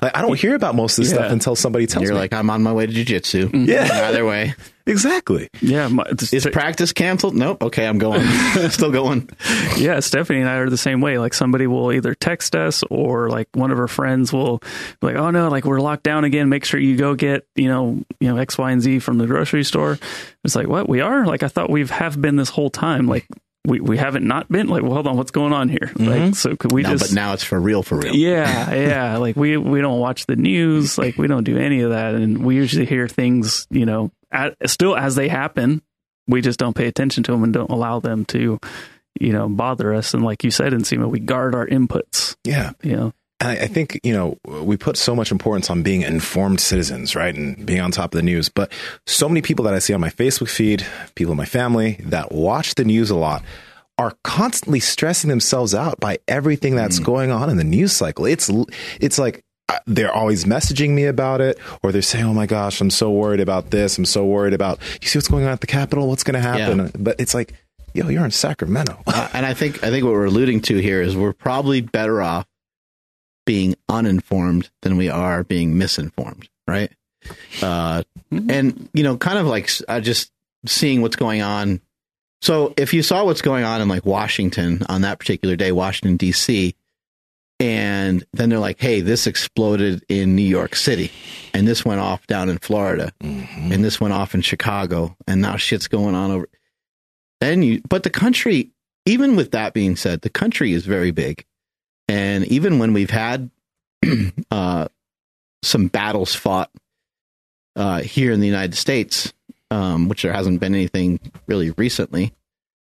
like 0.02 0.16
I 0.16 0.22
don't 0.22 0.38
hear 0.38 0.54
about 0.54 0.74
most 0.74 0.98
of 0.98 1.04
this 1.04 1.12
Yeah. 1.12 1.18
stuff 1.20 1.32
until 1.32 1.56
somebody 1.56 1.86
tells 1.86 2.02
me. 2.02 2.08
You're 2.08 2.16
like, 2.16 2.32
I'm 2.32 2.50
on 2.50 2.62
my 2.62 2.72
way 2.72 2.86
to 2.86 2.92
jujitsu. 2.92 3.50
Yeah. 3.66 4.08
Either 4.08 4.24
way. 4.24 4.54
exactly. 4.86 5.48
Yeah, 5.60 5.88
my, 5.88 6.04
Is 6.32 6.46
practice 6.52 6.92
canceled? 6.92 7.34
Nope. 7.34 7.62
Okay, 7.62 7.86
I'm 7.86 7.98
going. 7.98 8.22
Still 8.70 8.92
going. 8.92 9.28
yeah, 9.76 9.98
Stephanie 10.00 10.40
and 10.40 10.48
I 10.48 10.56
are 10.56 10.70
the 10.70 10.76
same 10.76 11.00
way. 11.00 11.18
Like 11.18 11.34
somebody 11.34 11.66
will 11.66 11.92
either 11.92 12.14
text 12.14 12.54
us 12.54 12.84
or 12.90 13.28
like 13.28 13.48
one 13.54 13.72
of 13.72 13.78
her 13.78 13.88
friends 13.88 14.32
will 14.32 14.58
be 15.00 15.08
like, 15.08 15.16
"Oh 15.16 15.30
no, 15.30 15.48
like 15.48 15.64
we're 15.64 15.80
locked 15.80 16.04
down 16.04 16.22
again. 16.24 16.48
Make 16.48 16.64
sure 16.64 16.78
you 16.78 16.96
go 16.96 17.14
get 17.16 17.46
you 17.56 17.68
know 17.68 18.04
you 18.20 18.28
know 18.28 18.36
X, 18.36 18.56
Y, 18.58 18.70
and 18.70 18.80
Z 18.80 19.00
from 19.00 19.18
the 19.18 19.26
grocery 19.26 19.64
store." 19.64 19.98
It's 20.44 20.54
like, 20.54 20.68
what 20.68 20.88
we 20.88 21.00
are? 21.00 21.26
Like 21.26 21.42
I 21.42 21.48
thought 21.48 21.68
we've 21.68 21.90
have 21.90 22.20
been 22.20 22.36
this 22.36 22.50
whole 22.50 22.70
time. 22.70 23.08
Like 23.08 23.26
we 23.66 23.80
we 23.80 23.96
haven't 23.98 24.26
not 24.26 24.48
been. 24.50 24.68
Like, 24.68 24.82
well, 24.82 24.92
hold 24.94 25.06
on, 25.06 25.16
what's 25.16 25.30
going 25.30 25.52
on 25.52 25.68
here? 25.68 25.90
Like, 25.96 26.20
mm-hmm. 26.20 26.32
so 26.32 26.56
could 26.56 26.72
we 26.72 26.82
No, 26.82 26.90
just? 26.90 27.10
but 27.10 27.14
now 27.14 27.32
it's 27.32 27.42
for 27.44 27.60
real, 27.60 27.82
for 27.82 27.98
real. 27.98 28.14
yeah, 28.14 28.72
yeah. 28.74 29.16
Like 29.18 29.36
we 29.36 29.56
we 29.56 29.80
don't 29.80 29.98
watch 30.00 30.26
the 30.26 30.36
news. 30.36 30.96
Like 30.98 31.16
we 31.18 31.26
don't 31.26 31.44
do 31.44 31.58
any 31.58 31.80
of 31.82 31.90
that, 31.90 32.14
and 32.14 32.44
we 32.44 32.54
usually 32.54 32.86
hear 32.86 33.08
things, 33.08 33.66
you 33.70 33.84
know, 33.86 34.10
at, 34.30 34.56
still 34.70 34.96
as 34.96 35.14
they 35.16 35.28
happen. 35.28 35.82
We 36.28 36.40
just 36.40 36.58
don't 36.58 36.74
pay 36.74 36.86
attention 36.86 37.22
to 37.24 37.32
them 37.32 37.44
and 37.44 37.52
don't 37.52 37.70
allow 37.70 38.00
them 38.00 38.24
to, 38.26 38.58
you 39.20 39.32
know, 39.32 39.48
bother 39.48 39.94
us. 39.94 40.12
And 40.12 40.24
like 40.24 40.42
you 40.42 40.50
said, 40.50 40.72
Nsima, 40.72 41.08
we 41.08 41.20
guard 41.20 41.54
our 41.54 41.66
inputs. 41.66 42.34
Yeah. 42.42 42.72
You 42.82 42.96
know, 42.96 43.04
And 43.04 43.12
I, 43.40 43.52
I 43.58 43.66
think, 43.66 44.00
you 44.02 44.12
know, 44.12 44.38
we 44.44 44.76
put 44.76 44.96
so 44.96 45.14
much 45.14 45.30
importance 45.30 45.68
on 45.68 45.82
being 45.82 46.02
informed 46.02 46.60
citizens, 46.60 47.14
right? 47.14 47.34
And 47.34 47.66
being 47.66 47.80
on 47.80 47.90
top 47.90 48.14
of 48.14 48.18
the 48.18 48.22
news. 48.22 48.48
But 48.48 48.72
so 49.06 49.28
many 49.28 49.42
people 49.42 49.64
that 49.66 49.74
I 49.74 49.78
see 49.78 49.92
on 49.92 50.00
my 50.00 50.10
Facebook 50.10 50.48
feed, 50.48 50.86
people 51.14 51.32
in 51.32 51.36
my 51.36 51.44
family 51.44 52.00
that 52.04 52.32
watch 52.32 52.74
the 52.76 52.84
news 52.84 53.10
a 53.10 53.16
lot, 53.16 53.42
are 53.98 54.14
constantly 54.24 54.80
stressing 54.80 55.30
themselves 55.30 55.74
out 55.74 56.00
by 56.00 56.18
everything 56.28 56.76
that's 56.76 56.98
going 56.98 57.30
on 57.30 57.48
in 57.48 57.56
the 57.56 57.64
news 57.64 57.92
cycle. 57.92 58.26
It's 58.26 58.50
it's 59.00 59.18
like 59.18 59.42
uh, 59.68 59.78
they're 59.86 60.12
always 60.12 60.44
messaging 60.44 60.90
me 60.90 61.06
about 61.06 61.40
it, 61.40 61.58
or 61.82 61.92
they're 61.92 62.02
saying, 62.02 62.24
"Oh 62.26 62.34
my 62.34 62.44
gosh, 62.46 62.80
I'm 62.80 62.90
so 62.90 63.10
worried 63.10 63.40
about 63.40 63.70
this. 63.70 63.96
I'm 63.96 64.04
so 64.04 64.24
worried 64.26 64.52
about 64.52 64.78
you 65.00 65.08
see 65.08 65.18
what's 65.18 65.28
going 65.28 65.44
on 65.44 65.50
at 65.50 65.62
the 65.62 65.66
Capitol. 65.66 66.08
What's 66.08 66.24
going 66.24 66.34
to 66.34 66.40
happen?" 66.40 66.78
Yeah. 66.78 66.90
But 66.98 67.18
it's 67.18 67.32
like, 67.32 67.54
yo, 67.94 68.08
you're 68.08 68.24
in 68.24 68.30
Sacramento. 68.32 69.02
Uh, 69.06 69.28
and 69.32 69.46
I 69.46 69.54
think 69.54 69.82
I 69.82 69.88
think 69.88 70.04
what 70.04 70.12
we're 70.12 70.26
alluding 70.26 70.60
to 70.62 70.76
here 70.76 71.00
is 71.00 71.16
we're 71.16 71.32
probably 71.32 71.80
better 71.80 72.20
off 72.20 72.46
being 73.46 73.75
uninformed 73.88 74.69
than 74.82 74.98
we 74.98 75.08
are 75.08 75.43
being 75.43 75.78
misinformed, 75.78 76.48
right? 76.69 76.93
Uh, 77.62 78.02
and 78.31 78.88
you 78.93 79.02
know, 79.02 79.16
kind 79.16 79.38
of 79.38 79.46
like 79.46 79.70
uh, 79.88 80.00
just 80.00 80.31
seeing 80.66 81.00
what's 81.00 81.16
going 81.16 81.40
on. 81.40 81.81
So 82.43 82.75
if 82.76 82.93
you 82.93 83.02
saw 83.02 83.25
what's 83.25 83.43
going 83.43 83.64
on 83.64 83.81
in 83.81 83.88
like 83.88 84.04
Washington 84.04 84.82
on 84.88 85.00
that 85.02 85.19
particular 85.19 85.56
day, 85.56 85.72
Washington 85.72 86.16
D.C., 86.16 86.75
and 87.58 88.22
then 88.34 88.50
they're 88.50 88.58
like, 88.58 88.78
"Hey, 88.78 89.00
this 89.00 89.26
exploded 89.26 90.04
in 90.10 90.37
New 90.37 90.42
York 90.42 90.76
City, 90.76 91.10
and 91.54 91.66
this 91.66 91.84
went 91.84 92.00
off 92.00 92.26
down 92.26 92.50
in 92.50 92.58
Florida, 92.58 93.12
and 93.20 93.82
this 93.82 93.99
went 93.99 94.12
off 94.12 94.34
in 94.34 94.42
Chicago, 94.42 95.16
and 95.26 95.40
now 95.40 95.56
shit's 95.56 95.88
going 95.88 96.14
on 96.14 96.31
over." 96.31 96.49
Then 97.40 97.62
you, 97.62 97.81
but 97.88 98.02
the 98.02 98.10
country, 98.10 98.72
even 99.06 99.37
with 99.37 99.52
that 99.52 99.72
being 99.72 99.96
said, 99.96 100.20
the 100.20 100.28
country 100.28 100.72
is 100.72 100.84
very 100.84 101.12
big, 101.12 101.46
and 102.08 102.44
even 102.46 102.78
when 102.78 102.92
we've 102.92 103.10
had 103.10 103.50
uh, 104.50 104.88
some 105.62 105.88
battles 105.88 106.34
fought 106.34 106.70
uh, 107.74 108.00
here 108.02 108.32
in 108.32 108.40
the 108.40 108.46
United 108.46 108.74
States, 108.76 109.32
um, 109.70 110.08
which 110.08 110.22
there 110.22 110.32
hasn't 110.32 110.60
been 110.60 110.74
anything 110.74 111.18
really 111.46 111.70
recently, 111.72 112.32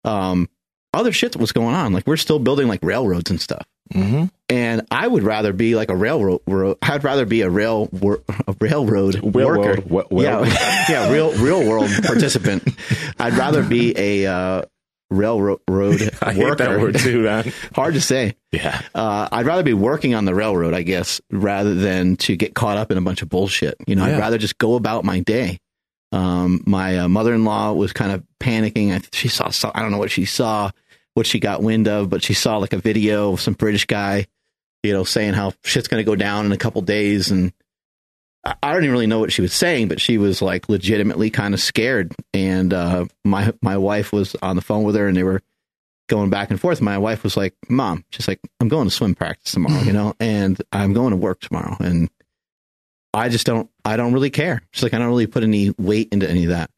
um, 0.04 0.50
other 0.94 1.12
shit 1.12 1.36
was 1.36 1.52
going 1.52 1.76
on. 1.76 1.94
Like 1.94 2.08
we're 2.08 2.18
still 2.18 2.40
building 2.40 2.68
like 2.68 2.80
railroads 2.84 3.30
and 3.30 3.40
stuff. 3.40 3.66
mm-hmm. 3.94 4.26
And 4.50 4.86
I 4.92 5.08
would 5.08 5.24
rather 5.24 5.54
be 5.54 5.76
like 5.76 5.90
a 5.90 5.96
railroad. 5.96 6.42
ro- 6.46 6.78
I'd 6.82 7.04
rather 7.06 7.26
be 7.26 7.42
a 7.42 7.50
rail 7.50 7.88
wor- 7.94 8.22
a 8.48 8.56
railroad 8.60 9.22
worker. 9.22 9.62
Railroad, 9.62 9.90
wa- 9.90 10.04
well- 10.10 10.46
yeah, 10.46 10.86
yeah, 10.90 11.12
real 11.12 11.32
real 11.38 11.66
world 11.68 11.90
participant. 12.04 12.68
I'd 13.20 13.34
rather 13.34 13.64
be 13.64 13.94
a 13.98 14.26
uh, 14.26 14.62
railroad 15.12 15.60
road 15.68 16.02
I 16.22 16.34
hate 16.34 16.44
worker. 16.44 16.56
that 16.56 16.80
word 16.80 16.98
too, 16.98 17.24
man. 17.24 17.52
Hard 17.76 17.94
to 17.94 18.02
say. 18.02 18.36
Yeah. 18.52 18.82
Uh, 18.96 19.28
I'd 19.32 19.46
rather 19.46 19.62
be 19.64 19.74
working 19.74 20.16
on 20.16 20.26
the 20.26 20.34
railroad, 20.34 20.74
I 20.74 20.82
guess, 20.82 21.22
rather 21.30 21.76
than 21.76 22.16
to 22.18 22.36
get 22.36 22.56
caught 22.56 22.78
up 22.78 22.92
in 22.92 22.98
a 22.98 23.02
bunch 23.02 23.22
of 23.22 23.30
bullshit. 23.30 23.76
You 23.86 23.96
know, 23.96 24.06
Yeah. 24.08 24.16
I'd 24.16 24.20
rather 24.20 24.38
just 24.40 24.58
go 24.58 24.76
about 24.76 25.04
my 25.06 25.20
day. 25.20 25.60
Um, 26.14 26.62
my 26.66 26.98
uh, 27.00 27.08
mother-in-law 27.08 27.74
was 27.74 27.94
kind 27.94 28.12
of 28.12 28.24
panicking. 28.40 28.92
I, 28.94 29.02
she 29.14 29.28
saw, 29.28 29.50
some, 29.50 29.72
I 29.76 29.82
don't 29.82 29.92
know 29.92 29.98
what 29.98 30.12
she 30.12 30.26
saw, 30.26 30.72
what 31.14 31.26
she 31.28 31.40
got 31.40 31.62
wind 31.62 31.88
of, 31.88 32.10
but 32.10 32.24
she 32.24 32.34
saw 32.34 32.58
like 32.58 32.74
a 32.74 32.78
video 32.78 33.34
of 33.34 33.42
some 33.42 33.54
British 33.54 33.86
guy, 33.86 34.26
you 34.84 34.92
know, 34.94 35.04
saying 35.04 35.34
how 35.36 35.54
shit's 35.64 35.88
going 35.88 36.04
to 36.04 36.10
go 36.10 36.16
down 36.16 36.46
in 36.46 36.52
a 36.52 36.58
couple 36.58 36.82
days. 36.82 37.32
And 37.32 37.54
I, 38.44 38.74
don't 38.74 38.84
even 38.84 38.92
really 38.92 39.08
know 39.08 39.20
what 39.20 39.32
she 39.32 39.42
was 39.42 39.54
saying, 39.54 39.88
but 39.88 40.02
she 40.02 40.18
was 40.18 40.42
like 40.42 40.68
legitimately 40.68 41.30
kind 41.30 41.54
of 41.54 41.60
scared. 41.60 42.16
And, 42.34 42.74
uh, 42.74 43.06
my, 43.24 43.54
my 43.62 43.78
wife 43.78 44.12
was 44.12 44.36
on 44.42 44.56
the 44.56 44.62
phone 44.62 44.84
with 44.84 44.96
her 44.96 45.08
and 45.08 45.16
they 45.16 45.24
were, 45.24 45.42
going 46.12 46.30
back 46.30 46.52
and 46.52 46.60
forth. 46.60 46.82
My 46.82 46.98
wife 46.98 47.24
was 47.24 47.38
like, 47.38 47.56
"Mom, 47.70 48.04
she's 48.12 48.28
like, 48.28 48.42
I'm 48.60 48.68
going 48.68 48.88
to 48.88 48.94
swim 48.94 49.16
practice 49.16 49.54
tomorrow, 49.54 49.82
you 49.82 49.94
know, 49.94 50.14
and 50.20 50.62
I'm 50.72 50.94
going 50.94 51.12
to 51.12 51.18
work 51.18 51.40
tomorrow, 51.40 51.78
and 51.80 52.10
I 53.14 53.30
just 53.30 53.46
don't, 53.48 53.70
I 53.86 53.96
don't 53.96 54.14
really 54.14 54.30
care." 54.30 54.62
She's 54.72 54.84
like, 54.84 54.94
"I 54.94 55.00
don't 55.00 55.08
really 55.08 55.26
put 55.26 55.44
any 55.44 55.72
weight 55.80 56.10
into 56.12 56.30
any 56.30 56.44
of 56.44 56.50
that." 56.50 56.70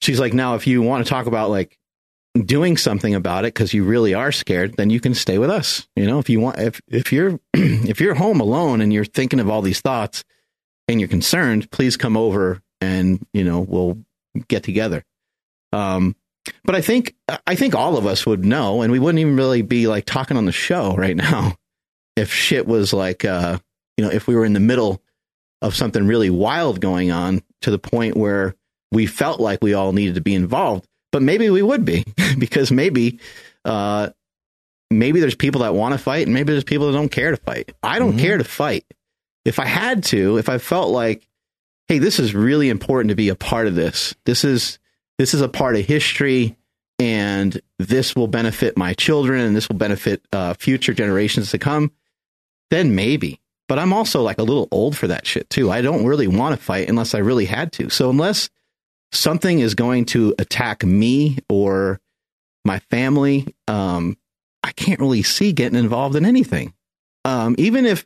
She's 0.00 0.18
like, 0.18 0.32
"Now, 0.32 0.54
if 0.54 0.66
you 0.66 0.80
want 0.82 1.04
to 1.04 1.10
talk 1.10 1.26
about 1.26 1.50
like 1.50 1.78
doing 2.34 2.76
something 2.78 3.14
about 3.14 3.44
it 3.44 3.54
because 3.54 3.74
you 3.74 3.84
really 3.84 4.14
are 4.14 4.32
scared, 4.32 4.74
then 4.76 4.90
you 4.90 5.00
can 5.00 5.14
stay 5.14 5.38
with 5.38 5.50
us. 5.50 5.86
You 5.94 6.06
know, 6.06 6.18
if 6.18 6.30
you 6.30 6.40
want, 6.40 6.58
if 6.58 6.80
if 6.88 7.12
you're 7.12 7.38
if 7.52 8.00
you're 8.00 8.14
home 8.14 8.40
alone 8.40 8.80
and 8.80 8.90
you're 8.90 9.04
thinking 9.04 9.38
of 9.38 9.50
all 9.50 9.60
these 9.60 9.82
thoughts 9.82 10.24
and 10.88 11.00
you're 11.00 11.08
concerned, 11.08 11.70
please 11.70 11.96
come 11.96 12.16
over 12.16 12.60
and 12.80 13.24
you 13.32 13.44
know 13.44 13.60
we'll 13.60 13.98
get 14.48 14.62
together." 14.62 15.04
Um, 15.72 16.14
but 16.64 16.74
I 16.74 16.80
think 16.80 17.14
I 17.46 17.54
think 17.54 17.74
all 17.74 17.96
of 17.96 18.06
us 18.06 18.26
would 18.26 18.44
know, 18.44 18.82
and 18.82 18.92
we 18.92 18.98
wouldn't 18.98 19.18
even 19.20 19.36
really 19.36 19.62
be 19.62 19.86
like 19.86 20.04
talking 20.04 20.36
on 20.36 20.44
the 20.44 20.52
show 20.52 20.94
right 20.94 21.16
now 21.16 21.56
if 22.16 22.32
shit 22.32 22.66
was 22.66 22.92
like, 22.92 23.24
uh, 23.24 23.58
you 23.96 24.04
know, 24.04 24.10
if 24.10 24.26
we 24.26 24.34
were 24.36 24.44
in 24.44 24.52
the 24.52 24.60
middle 24.60 25.02
of 25.62 25.74
something 25.74 26.06
really 26.06 26.30
wild 26.30 26.80
going 26.80 27.10
on 27.10 27.42
to 27.62 27.70
the 27.70 27.78
point 27.78 28.16
where 28.16 28.54
we 28.92 29.06
felt 29.06 29.40
like 29.40 29.60
we 29.62 29.72
all 29.74 29.92
needed 29.92 30.14
to 30.16 30.20
be 30.20 30.34
involved. 30.34 30.86
But 31.10 31.22
maybe 31.22 31.48
we 31.48 31.62
would 31.62 31.84
be 31.84 32.04
because 32.38 32.70
maybe, 32.70 33.18
uh, 33.64 34.10
maybe 34.90 35.20
there's 35.20 35.34
people 35.34 35.62
that 35.62 35.74
want 35.74 35.92
to 35.92 35.98
fight, 35.98 36.26
and 36.26 36.34
maybe 36.34 36.52
there's 36.52 36.64
people 36.64 36.88
that 36.88 36.92
don't 36.98 37.08
care 37.08 37.30
to 37.30 37.36
fight. 37.38 37.72
I 37.82 37.98
don't 37.98 38.14
Mhm. 38.16 38.20
care 38.20 38.36
to 38.38 38.44
fight. 38.44 38.84
If 39.44 39.58
I 39.58 39.66
had 39.66 40.04
to, 40.04 40.38
if 40.38 40.48
I 40.48 40.58
felt 40.58 40.90
like, 40.90 41.28
hey, 41.88 41.98
this 41.98 42.18
is 42.18 42.34
really 42.34 42.70
important 42.70 43.10
to 43.10 43.16
be 43.16 43.28
a 43.28 43.34
part 43.34 43.66
of 43.66 43.74
this. 43.74 44.14
This 44.24 44.44
is 44.44 44.78
this 45.18 45.34
is 45.34 45.40
a 45.40 45.48
part 45.48 45.76
of 45.76 45.84
history 45.84 46.56
and 46.98 47.60
this 47.78 48.16
will 48.16 48.26
benefit 48.26 48.76
my 48.76 48.94
children 48.94 49.40
and 49.40 49.54
this 49.54 49.68
will 49.68 49.76
benefit 49.76 50.24
uh, 50.32 50.54
future 50.54 50.94
generations 50.94 51.50
to 51.50 51.58
come 51.58 51.92
then 52.70 52.94
maybe. 52.94 53.40
But 53.68 53.78
i'm 53.78 53.92
also 53.92 54.22
like 54.22 54.38
a 54.38 54.42
little 54.42 54.68
old 54.70 54.96
for 54.96 55.06
that 55.06 55.26
shit 55.26 55.48
too. 55.48 55.70
I 55.70 55.80
don't 55.80 56.04
really 56.04 56.26
want 56.26 56.56
to 56.56 56.62
fight 56.62 56.88
unless 56.88 57.14
i 57.14 57.18
really 57.18 57.46
had 57.46 57.72
to. 57.72 57.88
So 57.88 58.10
unless 58.10 58.50
something 59.12 59.60
is 59.60 59.74
going 59.74 60.06
to 60.06 60.34
attack 60.38 60.84
me 60.84 61.38
or 61.48 62.00
my 62.64 62.80
family 62.90 63.54
um, 63.68 64.16
i 64.62 64.72
can't 64.72 65.00
really 65.00 65.22
see 65.22 65.52
getting 65.52 65.78
involved 65.78 66.16
in 66.16 66.26
anything. 66.26 66.74
Um, 67.24 67.54
even 67.58 67.86
if 67.86 68.04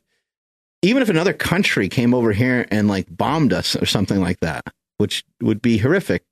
even 0.83 1.03
if 1.03 1.09
another 1.09 1.33
country 1.33 1.89
came 1.89 2.15
over 2.15 2.33
here 2.33 2.67
and 2.71 2.89
like 2.89 3.07
bombed 3.11 3.53
us 3.53 3.77
or 3.77 3.87
something 3.87 4.21
like 4.21 4.41
that 4.41 4.65
which 4.99 5.25
would 5.41 5.63
be 5.63 5.79
horrific 5.79 6.25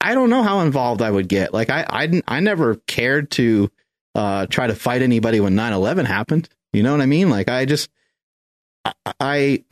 I 0.00 0.14
don't 0.14 0.30
know 0.30 0.42
how 0.42 0.60
involved 0.60 1.02
I 1.02 1.10
would 1.10 1.28
get. 1.28 1.52
Like 1.52 1.68
I, 1.68 1.84
I, 1.88 2.22
I 2.26 2.40
never 2.40 2.76
cared 2.86 3.30
to 3.32 3.70
uh, 4.14 4.46
try 4.46 4.66
to 4.66 4.74
fight 4.74 5.02
anybody 5.02 5.40
when 5.40 5.54
9-11 5.54 6.06
happened. 6.06 6.48
You 6.72 6.82
know 6.82 6.92
what 6.92 7.02
I 7.02 7.06
mean? 7.06 7.28
Like 7.28 7.50
I 7.50 7.66
just, 7.66 7.90
I, 8.84 8.92
I 9.20 9.64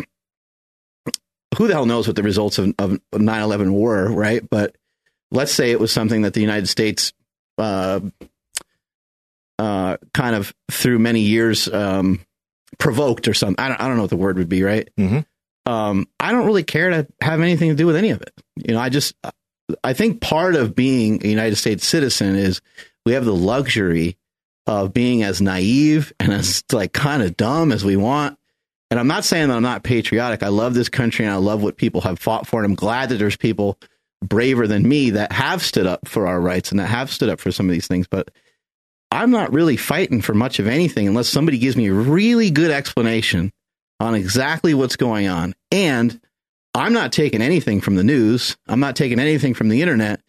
who 1.57 1.67
the 1.67 1.73
hell 1.73 1.87
knows 1.87 2.07
what 2.07 2.15
the 2.15 2.23
results 2.23 2.59
of, 2.59 2.75
of 2.79 3.01
9-11 3.13 3.73
were, 3.73 4.13
right? 4.13 4.49
But 4.49 4.77
let's 5.31 5.53
say 5.53 5.71
it 5.71 5.81
was 5.81 5.91
something 5.91 6.23
that 6.23 6.35
the 6.35 6.43
United 6.43 6.69
States, 6.69 7.13
uh, 7.57 8.01
uh, 9.59 9.97
kind 10.13 10.37
of 10.37 10.55
through 10.71 10.99
many 10.99 11.21
years, 11.21 11.73
um, 11.73 12.21
provoked 12.79 13.29
or 13.29 13.35
something. 13.35 13.63
I 13.63 13.69
don't, 13.69 13.81
I 13.81 13.87
don't 13.89 13.97
know 13.97 14.03
what 14.03 14.11
the 14.11 14.17
word 14.17 14.39
would 14.39 14.49
be, 14.49 14.63
right? 14.63 14.89
Mhm. 14.99 15.25
Um, 15.67 16.07
I 16.19 16.33
don't 16.33 16.47
really 16.47 16.63
care 16.63 16.91
to 16.91 17.07
have 17.21 17.41
anything 17.41 17.69
to 17.71 17.75
do 17.77 17.87
with 17.87 17.97
any 17.97 18.11
of 18.11 18.23
it. 18.23 18.33
You 18.57 18.75
know, 18.75 18.81
I 18.81 18.89
just, 18.89 19.15
I 19.85 19.93
think 19.93 20.21
part 20.21 20.55
of 20.55 20.75
being 20.75 21.25
a 21.25 21.29
United 21.29 21.57
States 21.57 21.87
citizen 21.87 22.37
is 22.37 22.63
we 23.05 23.13
have 23.13 23.25
the 23.27 23.35
luxury 23.35 24.17
of 24.67 24.93
being 24.95 25.23
as 25.23 25.41
naive 25.43 26.13
and 26.21 26.33
as 26.33 26.65
like 26.73 26.93
kind 26.93 27.23
of 27.23 27.37
dumb 27.37 27.71
as 27.73 27.85
we 27.85 27.97
want. 27.97 28.39
And 28.91 28.99
I'm 28.99 29.07
not 29.09 29.25
saying 29.25 29.49
that 29.49 29.57
I'm 29.57 29.63
not 29.63 29.83
patriotic. 29.83 30.43
I 30.43 30.49
love 30.49 30.73
this 30.73 30.89
country 30.89 31.27
and 31.27 31.35
I 31.35 31.39
love 31.39 31.63
what 31.63 31.77
people 31.77 32.01
have 32.03 32.19
fought 32.19 32.47
for. 32.47 32.63
And 32.63 32.71
I'm 32.71 32.75
glad 32.75 33.11
that 33.11 33.17
there's 33.19 33.37
people 33.37 33.79
braver 34.25 34.67
than 34.67 34.89
me 34.89 35.11
that 35.11 35.33
have 35.33 35.63
stood 35.63 35.87
up 35.87 36.09
for 36.09 36.27
our 36.27 36.41
rights 36.41 36.71
and 36.71 36.81
that 36.81 36.87
have 36.87 37.11
stood 37.13 37.29
up 37.29 37.41
for 37.41 37.53
some 37.53 37.67
of 37.69 37.73
these 37.73 37.87
things. 37.87 38.07
But 38.07 38.31
I'm 39.11 39.31
not 39.31 39.53
really 39.53 39.77
fighting 39.77 40.21
for 40.21 40.35
much 40.35 40.59
of 40.59 40.67
anything 40.67 41.09
unless 41.09 41.29
somebody 41.29 41.59
gives 41.59 41.77
me 41.77 41.89
a 41.89 41.93
really 41.93 42.51
good 42.51 42.71
explanation 42.71 43.53
on 44.01 44.15
exactly 44.15 44.75
what's 44.75 44.97
going 44.97 45.29
on. 45.29 45.55
And 45.73 46.21
I'm 46.75 46.93
not 46.93 47.13
taking 47.13 47.43
anything 47.43 47.81
from 47.81 47.97
the 47.97 48.05
news. 48.05 48.57
I'm 48.67 48.81
not 48.81 48.97
taking 48.97 49.19
anything 49.19 49.55
from 49.55 49.69
the 49.69 49.83
internet. 49.83 50.21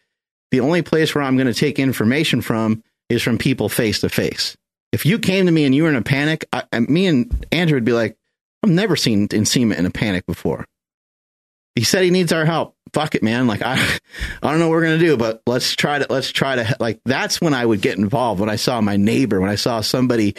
The 0.51 0.61
only 0.61 0.81
place 0.81 1.13
where 1.13 1.23
I'm 1.23 1.35
going 1.35 1.47
to 1.47 1.53
take 1.53 1.77
information 1.77 2.41
from 2.41 2.83
is 3.09 3.21
from 3.21 3.37
people 3.37 3.69
face 3.69 3.99
to 4.01 4.09
face. 4.09 4.55
If 4.91 5.05
you 5.05 5.19
came 5.19 5.45
to 5.45 5.51
me 5.51 5.65
and 5.65 5.75
you 5.75 5.83
were 5.83 5.89
in 5.89 5.95
a 5.95 6.01
panic, 6.01 6.45
I, 6.51 6.79
me 6.79 7.05
and 7.05 7.45
Andrew 7.51 7.75
would 7.75 7.85
be 7.85 7.93
like, 7.93 8.17
I've 8.63 8.71
never 8.71 8.95
seen 8.95 9.27
Nsima 9.27 9.77
in 9.77 9.85
a 9.85 9.91
panic 9.91 10.25
before. 10.25 10.65
He 11.75 11.83
said 11.83 12.03
he 12.03 12.09
needs 12.09 12.33
our 12.33 12.45
help. 12.45 12.75
Fuck 12.93 13.15
it, 13.15 13.23
man. 13.23 13.47
Like 13.47 13.61
I, 13.61 13.75
I 14.41 14.49
don't 14.49 14.59
know 14.59 14.67
what 14.67 14.75
we're 14.75 14.83
gonna 14.83 14.97
do, 14.97 15.17
but 15.17 15.41
let's 15.45 15.75
try 15.75 15.99
to 15.99 16.07
let's 16.09 16.31
try 16.31 16.55
to 16.55 16.75
like. 16.79 16.99
That's 17.05 17.41
when 17.41 17.53
I 17.53 17.65
would 17.65 17.81
get 17.81 17.97
involved. 17.97 18.39
When 18.39 18.49
I 18.49 18.55
saw 18.55 18.81
my 18.81 18.97
neighbor, 18.97 19.39
when 19.39 19.49
I 19.49 19.55
saw 19.55 19.81
somebody, 19.81 20.35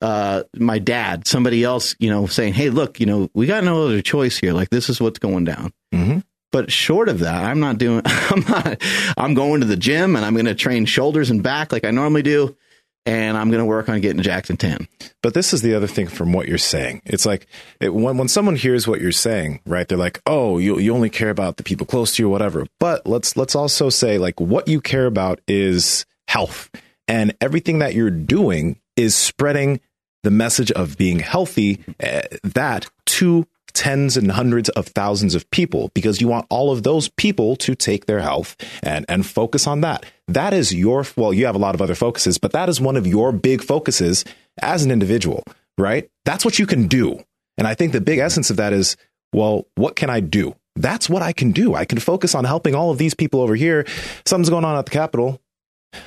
uh, 0.00 0.44
my 0.56 0.78
dad, 0.78 1.26
somebody 1.26 1.64
else, 1.64 1.94
you 1.98 2.10
know, 2.10 2.26
saying, 2.26 2.54
"Hey, 2.54 2.70
look, 2.70 3.00
you 3.00 3.06
know, 3.06 3.30
we 3.34 3.46
got 3.46 3.64
no 3.64 3.84
other 3.84 4.02
choice 4.02 4.38
here. 4.38 4.52
Like 4.52 4.70
this 4.70 4.88
is 4.88 5.00
what's 5.00 5.18
going 5.18 5.44
down." 5.44 5.72
Mm-hmm. 5.92 6.18
But 6.50 6.70
short 6.70 7.08
of 7.08 7.20
that, 7.20 7.44
I'm 7.44 7.60
not 7.60 7.78
doing. 7.78 8.02
I'm 8.06 8.40
not. 8.40 8.82
I'm 9.16 9.34
going 9.34 9.60
to 9.60 9.66
the 9.66 9.76
gym 9.76 10.16
and 10.16 10.24
I'm 10.24 10.34
going 10.34 10.46
to 10.46 10.54
train 10.54 10.84
shoulders 10.84 11.30
and 11.30 11.42
back 11.42 11.72
like 11.72 11.84
I 11.84 11.90
normally 11.90 12.22
do 12.22 12.56
and 13.04 13.36
I'm 13.36 13.50
going 13.50 13.60
to 13.60 13.66
work 13.66 13.88
on 13.88 14.00
getting 14.00 14.22
jacked 14.22 14.48
Jackson 14.48 14.56
10. 14.56 14.88
But 15.22 15.34
this 15.34 15.52
is 15.52 15.62
the 15.62 15.74
other 15.74 15.86
thing 15.86 16.06
from 16.06 16.32
what 16.32 16.48
you're 16.48 16.58
saying. 16.58 17.02
It's 17.04 17.26
like 17.26 17.46
it, 17.80 17.94
when 17.94 18.16
when 18.18 18.28
someone 18.28 18.56
hears 18.56 18.86
what 18.86 19.00
you're 19.00 19.12
saying, 19.12 19.60
right? 19.66 19.86
They're 19.86 19.98
like, 19.98 20.20
"Oh, 20.26 20.58
you 20.58 20.78
you 20.78 20.94
only 20.94 21.10
care 21.10 21.30
about 21.30 21.56
the 21.56 21.62
people 21.62 21.86
close 21.86 22.16
to 22.16 22.22
you, 22.22 22.28
or 22.28 22.32
whatever." 22.32 22.66
But 22.80 23.06
let's 23.06 23.36
let's 23.36 23.54
also 23.54 23.88
say 23.88 24.18
like 24.18 24.40
what 24.40 24.68
you 24.68 24.80
care 24.80 25.06
about 25.06 25.40
is 25.46 26.04
health, 26.28 26.70
and 27.06 27.36
everything 27.40 27.78
that 27.80 27.94
you're 27.94 28.10
doing 28.10 28.80
is 28.96 29.14
spreading 29.14 29.80
the 30.22 30.30
message 30.30 30.72
of 30.72 30.96
being 30.96 31.18
healthy. 31.20 31.84
Uh, 32.02 32.22
that 32.42 32.90
to 33.06 33.46
tens 33.74 34.16
and 34.16 34.30
hundreds 34.30 34.68
of 34.70 34.86
thousands 34.88 35.34
of 35.34 35.48
people 35.50 35.90
because 35.94 36.20
you 36.20 36.28
want 36.28 36.46
all 36.50 36.70
of 36.70 36.82
those 36.82 37.08
people 37.10 37.56
to 37.56 37.74
take 37.74 38.06
their 38.06 38.20
health 38.20 38.56
and 38.82 39.04
and 39.08 39.26
focus 39.26 39.66
on 39.66 39.80
that. 39.82 40.04
That 40.28 40.54
is 40.54 40.74
your 40.74 41.04
well, 41.16 41.32
you 41.32 41.46
have 41.46 41.54
a 41.54 41.58
lot 41.58 41.74
of 41.74 41.82
other 41.82 41.94
focuses, 41.94 42.38
but 42.38 42.52
that 42.52 42.68
is 42.68 42.80
one 42.80 42.96
of 42.96 43.06
your 43.06 43.32
big 43.32 43.62
focuses 43.62 44.24
as 44.60 44.84
an 44.84 44.90
individual, 44.90 45.44
right? 45.78 46.08
That's 46.24 46.44
what 46.44 46.58
you 46.58 46.66
can 46.66 46.86
do. 46.86 47.22
And 47.58 47.66
I 47.66 47.74
think 47.74 47.92
the 47.92 48.00
big 48.00 48.18
essence 48.18 48.50
of 48.50 48.56
that 48.56 48.72
is, 48.72 48.96
well, 49.32 49.66
what 49.74 49.96
can 49.96 50.10
I 50.10 50.20
do? 50.20 50.54
That's 50.74 51.08
what 51.08 51.22
I 51.22 51.32
can 51.32 51.52
do. 51.52 51.74
I 51.74 51.84
can 51.84 51.98
focus 51.98 52.34
on 52.34 52.44
helping 52.44 52.74
all 52.74 52.90
of 52.90 52.98
these 52.98 53.14
people 53.14 53.40
over 53.40 53.54
here. 53.54 53.84
Something's 54.24 54.48
going 54.48 54.64
on 54.64 54.76
at 54.78 54.86
the 54.86 54.90
Capitol. 54.90 55.41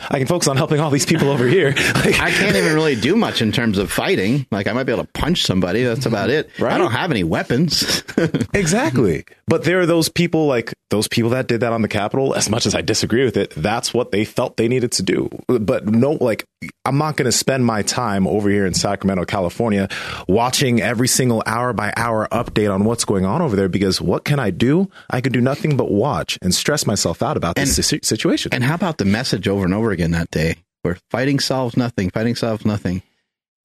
I 0.10 0.18
can 0.18 0.28
focus 0.28 0.48
on 0.48 0.58
helping 0.58 0.80
all 0.80 0.90
these 0.90 1.06
people 1.06 1.30
over 1.30 1.48
here. 1.48 1.74
Like, 1.96 2.20
I 2.20 2.32
can't 2.32 2.56
even 2.56 2.74
really 2.74 2.96
do 2.96 3.16
much 3.16 3.42
in 3.42 3.52
terms 3.52 3.78
of 3.78 3.92
fighting. 3.92 4.46
Like 4.52 4.68
I 4.68 4.74
might 4.74 4.84
be 4.84 4.92
able 4.92 5.04
to 5.04 5.12
punch 5.12 5.44
somebody. 5.44 5.84
That's 5.84 6.06
about 6.06 6.30
it. 6.30 6.50
Right? 6.60 6.74
I 6.74 6.78
don't 6.78 6.92
have 6.92 7.12
any 7.12 7.24
weapons. 7.24 8.04
exactly. 8.54 9.26
But 9.48 9.64
there 9.64 9.80
are 9.80 9.86
those 9.86 10.10
people 10.10 10.48
like 10.48 10.74
those 10.90 11.08
people 11.08 11.32
that 11.32 11.48
did 11.48 11.60
that 11.62 11.74
on 11.74 11.82
the 11.82 11.88
Capitol. 11.88 12.34
As 12.34 12.50
much 12.50 12.66
as 12.66 12.74
I 12.74 12.82
disagree 12.82 13.26
with 13.26 13.38
it, 13.38 13.52
that's 13.52 13.94
what 13.94 14.12
they 14.12 14.26
felt 14.26 14.58
they 14.58 14.68
needed 14.68 14.92
to 14.94 15.04
do. 15.04 15.30
But 15.48 15.88
no, 15.88 16.14
like 16.14 16.46
I'm 16.84 16.98
not 16.98 17.16
going 17.18 17.26
to 17.26 17.32
spend 17.32 17.66
my 17.66 17.82
time 17.84 18.28
over 18.28 18.50
here 18.50 18.66
in 18.66 18.74
Sacramento, 18.74 19.26
California, 19.26 19.88
watching 20.28 20.82
every 20.82 21.08
single 21.08 21.44
hour 21.46 21.74
by 21.74 21.94
hour 21.96 22.28
update 22.32 22.74
on 22.74 22.86
what's 22.86 23.06
going 23.06 23.26
on 23.26 23.42
over 23.42 23.56
there. 23.56 23.70
Because 23.70 24.02
what 24.02 24.26
can 24.26 24.40
I 24.40 24.50
do? 24.50 24.90
I 25.10 25.22
can 25.22 25.32
do 25.32 25.42
nothing 25.42 25.78
but 25.78 25.92
watch 25.92 26.40
and 26.42 26.54
stress 26.54 26.88
myself 26.88 27.22
out 27.22 27.38
about 27.38 27.58
and, 27.60 27.68
this 27.68 27.94
situation. 28.02 28.54
And 28.54 28.64
how 28.64 28.76
about 28.76 28.98
the 28.98 29.06
message 29.06 29.48
over 29.48 29.66
and 29.66 29.74
over 29.76 29.92
again 29.92 30.12
that 30.12 30.32
day, 30.32 30.56
where 30.82 30.98
fighting 31.12 31.40
solves 31.40 31.78
nothing, 31.78 32.10
fighting 32.10 32.36
solves 32.36 32.66
nothing 32.66 33.02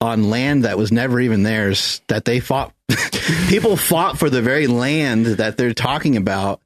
on 0.01 0.31
land 0.31 0.65
that 0.65 0.79
was 0.79 0.91
never 0.91 1.21
even 1.21 1.43
theirs, 1.43 2.01
that 2.09 2.25
they 2.25 2.41
fought. 2.41 2.73
people 3.49 3.77
fought 3.77 4.19
for 4.19 4.31
the 4.31 4.43
very 4.43 4.67
land 4.67 5.27
that 5.27 5.57
they're 5.57 5.75
talking 5.75 6.17
about 6.17 6.61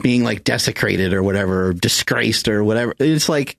being 0.00 0.24
like 0.24 0.44
desecrated 0.44 1.12
or 1.12 1.22
whatever, 1.22 1.68
or 1.68 1.72
disgraced 1.72 2.48
or 2.48 2.64
whatever. 2.64 2.94
It's 2.98 3.28
like, 3.28 3.56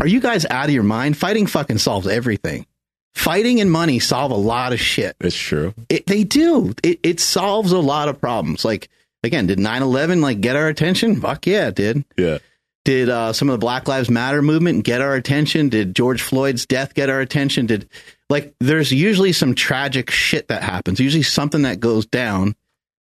are 0.00 0.06
you 0.06 0.20
guys 0.20 0.46
out 0.46 0.66
of 0.66 0.74
your 0.74 0.82
mind? 0.82 1.16
Fighting 1.16 1.46
fucking 1.46 1.78
solves 1.78 2.06
everything. 2.06 2.66
Fighting 3.14 3.60
and 3.60 3.70
money 3.70 3.98
solve 3.98 4.30
a 4.30 4.36
lot 4.36 4.72
of 4.72 4.80
shit. 4.80 5.16
It's 5.20 5.36
true. 5.36 5.74
It, 5.88 6.06
they 6.06 6.24
do. 6.24 6.74
It, 6.82 7.00
it 7.02 7.20
solves 7.20 7.72
a 7.72 7.78
lot 7.78 8.08
of 8.08 8.20
problems. 8.20 8.64
Like, 8.64 8.88
again, 9.24 9.46
did 9.46 9.58
9 9.58 9.82
11 9.82 10.20
like 10.20 10.40
get 10.40 10.56
our 10.56 10.68
attention? 10.68 11.20
Fuck 11.20 11.46
yeah, 11.46 11.68
it 11.68 11.74
did. 11.74 12.04
Yeah. 12.16 12.38
Did 12.84 13.10
uh, 13.10 13.32
some 13.32 13.48
of 13.48 13.52
the 13.54 13.58
Black 13.58 13.88
Lives 13.88 14.08
Matter 14.08 14.40
movement 14.40 14.84
get 14.84 15.02
our 15.02 15.14
attention? 15.14 15.68
Did 15.68 15.94
George 15.94 16.22
Floyd's 16.22 16.64
death 16.66 16.94
get 16.94 17.10
our 17.10 17.20
attention? 17.20 17.66
Did 17.66 17.88
like 18.30 18.54
there's 18.60 18.90
usually 18.90 19.32
some 19.32 19.54
tragic 19.54 20.10
shit 20.10 20.48
that 20.48 20.62
happens. 20.62 20.98
Usually 20.98 21.22
something 21.22 21.62
that 21.62 21.80
goes 21.80 22.06
down 22.06 22.54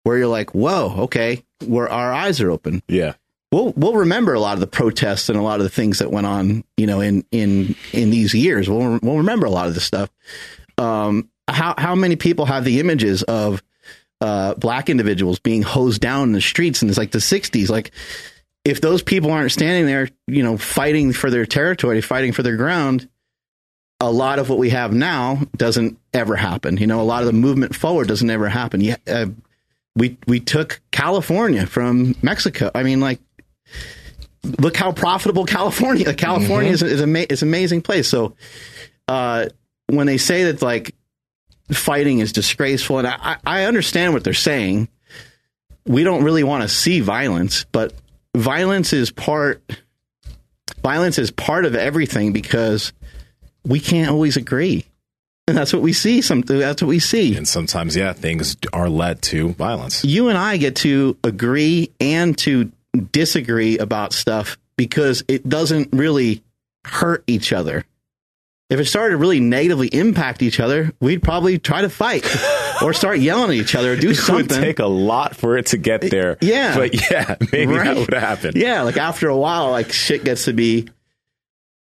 where 0.03 0.17
you're 0.17 0.27
like, 0.27 0.55
whoa, 0.55 0.93
okay, 1.03 1.43
where 1.65 1.89
our 1.89 2.13
eyes 2.13 2.39
are 2.39 2.49
open. 2.49 2.81
Yeah. 2.87 3.13
We'll 3.51 3.73
we'll 3.75 3.95
remember 3.95 4.33
a 4.33 4.39
lot 4.39 4.53
of 4.53 4.59
the 4.59 4.67
protests 4.67 5.29
and 5.29 5.37
a 5.37 5.41
lot 5.41 5.59
of 5.59 5.63
the 5.63 5.69
things 5.69 5.99
that 5.99 6.11
went 6.11 6.27
on, 6.27 6.63
you 6.77 6.87
know, 6.87 7.01
in 7.01 7.25
in 7.31 7.75
in 7.93 8.09
these 8.09 8.33
years. 8.33 8.69
We'll 8.69 8.99
we'll 9.01 9.17
remember 9.17 9.45
a 9.45 9.51
lot 9.51 9.67
of 9.67 9.73
this 9.73 9.83
stuff. 9.85 10.09
Um, 10.77 11.29
how 11.47 11.73
how 11.77 11.95
many 11.95 12.15
people 12.15 12.45
have 12.45 12.65
the 12.65 12.79
images 12.79 13.23
of 13.23 13.63
uh, 14.19 14.53
black 14.55 14.89
individuals 14.89 15.39
being 15.39 15.61
hosed 15.61 16.01
down 16.01 16.23
in 16.23 16.31
the 16.33 16.41
streets 16.41 16.81
and 16.81 16.89
it's 16.89 16.97
like 16.97 17.11
the 17.11 17.19
60s 17.19 17.69
like 17.69 17.91
if 18.67 18.81
those 18.81 19.01
people 19.01 19.31
aren't 19.31 19.51
standing 19.53 19.85
there, 19.85 20.09
you 20.27 20.43
know, 20.43 20.57
fighting 20.57 21.13
for 21.13 21.31
their 21.31 21.45
territory, 21.45 22.01
fighting 22.01 22.33
for 22.33 22.43
their 22.43 22.57
ground, 22.57 23.07
a 24.01 24.11
lot 24.11 24.39
of 24.39 24.49
what 24.49 24.59
we 24.59 24.71
have 24.71 24.93
now 24.93 25.41
doesn't 25.55 25.97
ever 26.13 26.35
happen. 26.35 26.75
You 26.75 26.85
know, 26.85 26.99
a 26.99 27.03
lot 27.03 27.21
of 27.21 27.27
the 27.27 27.33
movement 27.33 27.73
forward 27.73 28.09
doesn't 28.09 28.29
ever 28.29 28.49
happen. 28.49 28.81
Yeah, 28.81 28.97
uh, 29.07 29.27
we 29.95 30.17
we 30.27 30.41
took 30.41 30.81
California 30.91 31.65
from 31.65 32.15
Mexico. 32.21 32.69
I 32.75 32.83
mean, 32.83 32.99
like, 32.99 33.21
look 34.59 34.75
how 34.75 34.91
profitable 34.91 35.45
California. 35.45 36.13
California 36.13 36.73
mm-hmm. 36.73 36.85
is 36.85 36.93
is, 36.93 37.01
ama- 37.01 37.25
is 37.29 37.41
an 37.41 37.47
amazing 37.47 37.81
place. 37.81 38.09
So, 38.09 38.35
uh, 39.07 39.47
when 39.87 40.07
they 40.07 40.17
say 40.17 40.43
that 40.51 40.61
like 40.61 40.93
fighting 41.71 42.19
is 42.19 42.33
disgraceful, 42.33 42.99
and 42.99 43.07
I, 43.07 43.37
I 43.45 43.63
understand 43.63 44.13
what 44.13 44.25
they're 44.25 44.33
saying. 44.33 44.89
We 45.85 46.03
don't 46.03 46.25
really 46.25 46.43
want 46.43 46.63
to 46.63 46.67
see 46.67 46.99
violence, 46.99 47.65
but 47.71 47.93
violence 48.37 48.93
is 48.93 49.11
part 49.11 49.61
violence 50.83 51.17
is 51.17 51.31
part 51.31 51.65
of 51.65 51.75
everything 51.75 52.33
because 52.33 52.93
we 53.65 53.79
can't 53.79 54.09
always 54.09 54.37
agree. 54.37 54.85
And 55.47 55.57
that's 55.57 55.71
what 55.71 55.81
we 55.81 55.93
see. 55.93 56.21
Some 56.21 56.41
that's 56.41 56.81
what 56.81 56.89
we 56.89 56.99
see. 56.99 57.35
And 57.35 57.47
sometimes, 57.47 57.95
yeah, 57.95 58.13
things 58.13 58.57
are 58.73 58.89
led 58.89 59.21
to 59.23 59.49
violence. 59.53 60.03
You 60.03 60.27
and 60.27 60.37
I 60.37 60.57
get 60.57 60.75
to 60.77 61.17
agree 61.23 61.91
and 61.99 62.37
to 62.39 62.71
disagree 63.11 63.77
about 63.77 64.11
stuff 64.11 64.57
because 64.77 65.23
it 65.27 65.47
doesn't 65.47 65.89
really 65.93 66.43
hurt 66.85 67.23
each 67.27 67.53
other. 67.53 67.85
If 68.69 68.79
it 68.79 68.85
started 68.85 69.11
to 69.11 69.17
really 69.17 69.39
negatively 69.39 69.87
impact 69.87 70.41
each 70.41 70.59
other, 70.59 70.93
we'd 70.99 71.23
probably 71.23 71.57
try 71.57 71.81
to 71.81 71.89
fight. 71.89 72.25
or 72.81 72.93
start 72.93 73.19
yelling 73.19 73.51
at 73.51 73.55
each 73.55 73.75
other 73.75 73.93
or 73.93 73.95
do 73.95 74.13
something. 74.13 74.45
It 74.45 74.59
would 74.59 74.65
take 74.65 74.79
a 74.79 74.87
lot 74.87 75.35
for 75.35 75.57
it 75.57 75.67
to 75.67 75.77
get 75.77 76.01
there. 76.01 76.37
Yeah. 76.41 76.75
But 76.75 77.09
yeah, 77.09 77.35
maybe 77.51 77.73
right? 77.73 77.85
that 77.85 77.97
would 77.97 78.13
happen. 78.13 78.53
Yeah. 78.55 78.83
Like 78.83 78.97
after 78.97 79.29
a 79.29 79.37
while, 79.37 79.71
like 79.71 79.91
shit 79.91 80.23
gets 80.23 80.45
to 80.45 80.53
be, 80.53 80.89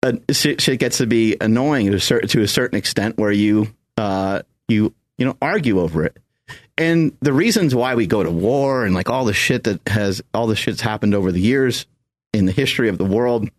uh, 0.03 0.13
shit, 0.31 0.61
shit 0.61 0.79
gets 0.79 0.99
to 0.99 1.07
be 1.07 1.37
annoying 1.39 1.87
to 1.91 1.97
a 1.97 1.99
certain, 1.99 2.29
to 2.29 2.41
a 2.41 2.47
certain 2.47 2.77
extent 2.77 3.17
where 3.17 3.31
you, 3.31 3.73
uh, 3.97 4.41
you, 4.67 4.93
you 5.17 5.25
know, 5.25 5.37
argue 5.41 5.79
over 5.79 6.05
it. 6.05 6.17
And 6.77 7.15
the 7.21 7.33
reasons 7.33 7.73
why 7.73 7.95
we 7.95 8.05
go 8.05 8.21
to 8.21 8.31
war 8.31 8.85
and 8.85 8.93
like 8.93 9.09
all 9.09 9.25
the 9.25 9.33
shit 9.33 9.63
that 9.63 9.79
has, 9.87 10.21
all 10.33 10.47
the 10.47 10.55
shit's 10.55 10.81
happened 10.81 11.15
over 11.15 11.31
the 11.31 11.39
years 11.39 11.85
in 12.33 12.45
the 12.45 12.51
history 12.51 12.89
of 12.89 12.97
the 12.97 13.05
world, 13.05 13.49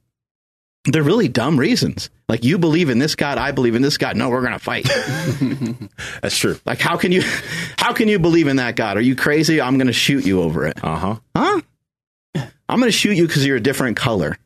they're 0.87 1.03
really 1.03 1.29
dumb 1.29 1.59
reasons. 1.59 2.11
Like 2.29 2.45
you 2.45 2.59
believe 2.59 2.91
in 2.91 2.99
this 2.99 3.15
God, 3.15 3.39
I 3.39 3.53
believe 3.53 3.75
in 3.75 3.83
this 3.83 3.99
God. 3.99 4.17
No, 4.17 4.31
we're 4.31 4.43
gonna 4.43 4.59
fight. 4.59 4.85
That's 6.23 6.37
true. 6.37 6.59
Like 6.65 6.81
how 6.81 6.97
can 6.97 7.13
you 7.13 7.23
how 7.79 7.93
can 7.93 8.09
you 8.09 8.19
believe 8.19 8.49
in 8.49 8.57
that 8.57 8.77
God? 8.77 8.97
Are 8.97 9.03
you 9.03 9.15
crazy? 9.17 9.61
I'm 9.61 9.79
gonna 9.79 9.93
shoot 9.93 10.27
you 10.27 10.43
over 10.43 10.67
it. 10.67 10.83
Uh-huh. 10.83 11.17
Huh? 11.37 11.61
I'm 12.69 12.81
gonna 12.81 12.93
shoot 12.93 13.17
you 13.17 13.27
because 13.27 13.47
you're 13.47 13.57
a 13.57 13.61
different 13.61 13.97
color. 13.97 14.37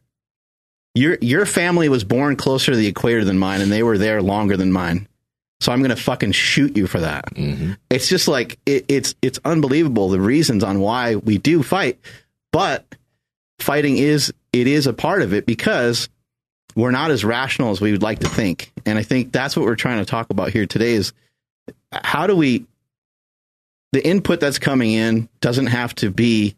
Your 0.95 1.19
your 1.21 1.47
family 1.47 1.89
was 1.89 2.05
born 2.05 2.37
closer 2.37 2.73
to 2.73 2.77
the 2.77 2.89
equator 2.89 3.25
than 3.25 3.39
mine, 3.39 3.61
and 3.61 3.71
they 3.71 3.83
were 3.83 3.99
there 3.99 4.21
longer 4.21 4.57
than 4.57 4.73
mine. 4.73 5.09
So 5.61 5.73
I'm 5.73 5.83
gonna 5.83 5.97
fucking 5.97 6.33
shoot 6.33 6.77
you 6.77 6.87
for 6.87 7.01
that. 7.01 7.35
Mm-hmm. 7.35 7.73
It's 7.91 8.09
just 8.09 8.29
like 8.29 8.59
it, 8.67 8.87
it's 8.89 9.15
it's 9.23 9.39
unbelievable 9.45 10.09
the 10.09 10.21
reasons 10.21 10.65
on 10.65 10.81
why 10.81 11.17
we 11.17 11.39
do 11.39 11.63
fight, 11.63 11.99
but 12.53 12.85
fighting 13.59 13.97
is 13.97 14.33
it 14.53 14.67
is 14.67 14.87
a 14.87 14.93
part 14.93 15.23
of 15.23 15.33
it 15.33 15.47
because 15.47 16.09
we're 16.75 16.91
not 16.91 17.11
as 17.11 17.25
rational 17.25 17.71
as 17.71 17.81
we 17.81 17.93
would 17.93 18.03
like 18.03 18.21
to 18.21 18.29
think. 18.29 18.73
And 18.87 18.99
I 18.99 19.03
think 19.03 19.33
that's 19.33 19.57
what 19.57 19.67
we're 19.67 19.77
trying 19.77 19.99
to 19.99 20.05
talk 20.05 20.31
about 20.31 20.51
here 20.51 20.67
today 20.67 20.93
is 20.93 21.13
how 21.93 22.27
do 22.27 22.37
we 22.37 22.67
the 23.93 24.07
input 24.07 24.41
that's 24.41 24.59
coming 24.59 24.93
in 24.93 25.29
doesn't 25.41 25.67
have 25.67 25.95
to 25.97 26.11
be 26.11 26.55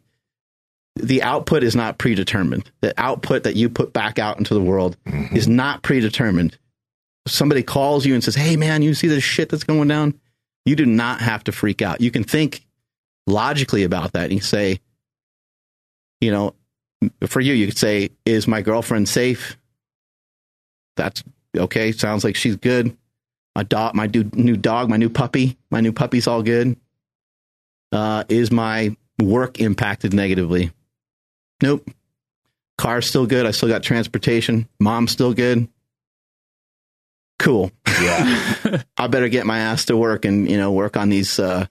the 0.95 1.23
output 1.23 1.63
is 1.63 1.75
not 1.75 1.97
predetermined. 1.97 2.69
The 2.81 2.93
output 2.97 3.43
that 3.43 3.55
you 3.55 3.69
put 3.69 3.93
back 3.93 4.19
out 4.19 4.37
into 4.37 4.53
the 4.53 4.61
world 4.61 4.95
mm-hmm. 5.05 5.35
is 5.35 5.47
not 5.47 5.81
predetermined. 5.81 6.57
somebody 7.25 7.63
calls 7.63 8.05
you 8.05 8.13
and 8.13 8.23
says, 8.23 8.35
"Hey, 8.35 8.57
man, 8.57 8.81
you 8.81 8.93
see 8.93 9.07
this 9.07 9.23
shit 9.23 9.49
that's 9.49 9.63
going 9.63 9.87
down," 9.87 10.19
you 10.65 10.75
do 10.75 10.85
not 10.85 11.21
have 11.21 11.43
to 11.45 11.51
freak 11.51 11.81
out. 11.81 12.01
You 12.01 12.11
can 12.11 12.23
think 12.23 12.65
logically 13.25 13.83
about 13.83 14.11
that. 14.13 14.25
And 14.25 14.33
you 14.33 14.41
say, 14.41 14.79
you 16.19 16.31
know, 16.31 16.53
for 17.25 17.39
you, 17.39 17.53
you 17.53 17.65
could 17.65 17.77
say, 17.77 18.09
"Is 18.25 18.47
my 18.47 18.61
girlfriend 18.61 19.09
safe?" 19.09 19.57
That's 20.95 21.23
okay. 21.55 21.91
Sounds 21.91 22.23
like 22.23 22.35
she's 22.35 22.55
good. 22.55 22.95
My 23.55 23.63
dog, 23.63 23.93
my 23.95 24.07
new, 24.07 24.29
new 24.33 24.57
dog, 24.57 24.89
my 24.89 24.97
new 24.97 25.09
puppy, 25.09 25.57
my 25.69 25.81
new 25.81 25.91
puppy's 25.91 26.27
all 26.27 26.41
good. 26.41 26.75
Uh, 27.91 28.23
is 28.27 28.51
my 28.51 28.95
work 29.21 29.59
impacted 29.59 30.13
negatively? 30.13 30.71
Nope. 31.61 31.87
Car's 32.77 33.05
still 33.05 33.27
good. 33.27 33.45
I 33.45 33.51
still 33.51 33.69
got 33.69 33.83
transportation. 33.83 34.67
Mom's 34.79 35.11
still 35.11 35.33
good. 35.33 35.67
Cool. 37.37 37.71
Yeah. 38.01 38.53
I 38.97 39.07
better 39.07 39.29
get 39.29 39.45
my 39.45 39.59
ass 39.59 39.85
to 39.85 39.97
work 39.97 40.25
and 40.25 40.49
you 40.49 40.57
know 40.57 40.71
work 40.71 40.97
on 40.97 41.09
these 41.09 41.39
uh, 41.39 41.67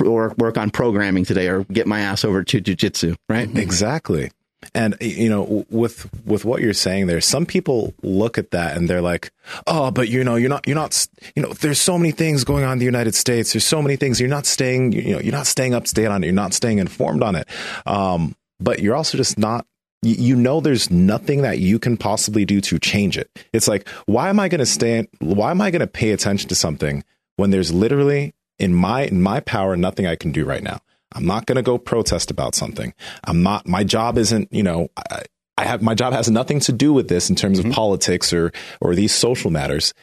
work 0.00 0.38
work 0.38 0.58
on 0.58 0.70
programming 0.70 1.24
today, 1.24 1.48
or 1.48 1.64
get 1.64 1.86
my 1.86 2.00
ass 2.00 2.24
over 2.24 2.44
to 2.44 2.60
jujitsu. 2.60 3.16
Right? 3.28 3.48
Exactly. 3.56 4.30
And 4.74 4.96
you 5.00 5.28
know, 5.28 5.66
with 5.70 6.08
with 6.24 6.44
what 6.44 6.62
you're 6.62 6.72
saying 6.72 7.06
there, 7.06 7.20
some 7.20 7.46
people 7.46 7.94
look 8.02 8.38
at 8.38 8.50
that 8.52 8.76
and 8.76 8.88
they're 8.88 9.02
like, 9.02 9.32
"Oh, 9.66 9.90
but 9.90 10.08
you 10.08 10.24
know, 10.24 10.36
you're 10.36 10.48
not 10.48 10.66
you're 10.66 10.76
not 10.76 11.06
you 11.34 11.42
know, 11.42 11.52
there's 11.52 11.80
so 11.80 11.98
many 11.98 12.12
things 12.12 12.44
going 12.44 12.64
on 12.64 12.72
in 12.74 12.78
the 12.78 12.84
United 12.84 13.14
States. 13.14 13.52
There's 13.52 13.64
so 13.64 13.82
many 13.82 13.96
things. 13.96 14.20
You're 14.20 14.28
not 14.28 14.46
staying, 14.46 14.92
you 14.92 15.14
know, 15.14 15.20
you're 15.20 15.32
not 15.32 15.46
staying 15.46 15.74
up 15.74 15.84
to 15.84 15.94
date 15.94 16.06
on 16.06 16.22
it. 16.22 16.26
You're 16.26 16.34
not 16.34 16.54
staying 16.54 16.78
informed 16.78 17.22
on 17.22 17.34
it. 17.36 17.48
Um, 17.86 18.36
but 18.60 18.78
you're 18.78 18.94
also 18.94 19.18
just 19.18 19.38
not 19.38 19.66
you 20.02 20.34
know 20.34 20.60
there's 20.60 20.90
nothing 20.90 21.42
that 21.42 21.60
you 21.60 21.78
can 21.78 21.96
possibly 21.96 22.44
do 22.44 22.60
to 22.60 22.78
change 22.78 23.16
it. 23.16 23.30
It's 23.52 23.68
like, 23.68 23.88
why 24.06 24.28
am 24.30 24.40
I 24.40 24.48
going 24.48 24.58
to 24.58 24.66
stand 24.66 25.08
why 25.20 25.50
am 25.50 25.60
I 25.60 25.70
going 25.70 25.80
to 25.80 25.86
pay 25.86 26.10
attention 26.10 26.48
to 26.48 26.54
something 26.54 27.04
when 27.36 27.50
there's 27.50 27.72
literally 27.72 28.34
in 28.58 28.74
my 28.74 29.02
in 29.02 29.22
my 29.22 29.40
power 29.40 29.76
nothing 29.76 30.06
I 30.06 30.16
can 30.16 30.32
do 30.32 30.44
right 30.44 30.62
now? 30.62 30.80
I'm 31.14 31.26
not 31.26 31.46
going 31.46 31.56
to 31.56 31.62
go 31.62 31.78
protest 31.78 32.30
about 32.30 32.54
something. 32.54 32.94
I'm 33.24 33.42
not, 33.42 33.66
my 33.66 33.84
job 33.84 34.18
isn't, 34.18 34.52
you 34.52 34.62
know, 34.62 34.88
I, 34.96 35.22
I 35.58 35.64
have, 35.64 35.82
my 35.82 35.94
job 35.94 36.12
has 36.12 36.30
nothing 36.30 36.60
to 36.60 36.72
do 36.72 36.92
with 36.92 37.08
this 37.08 37.30
in 37.30 37.36
terms 37.36 37.58
of 37.58 37.66
mm-hmm. 37.66 37.74
politics 37.74 38.32
or, 38.32 38.52
or 38.80 38.94
these 38.94 39.14
social 39.14 39.50
matters. 39.50 39.94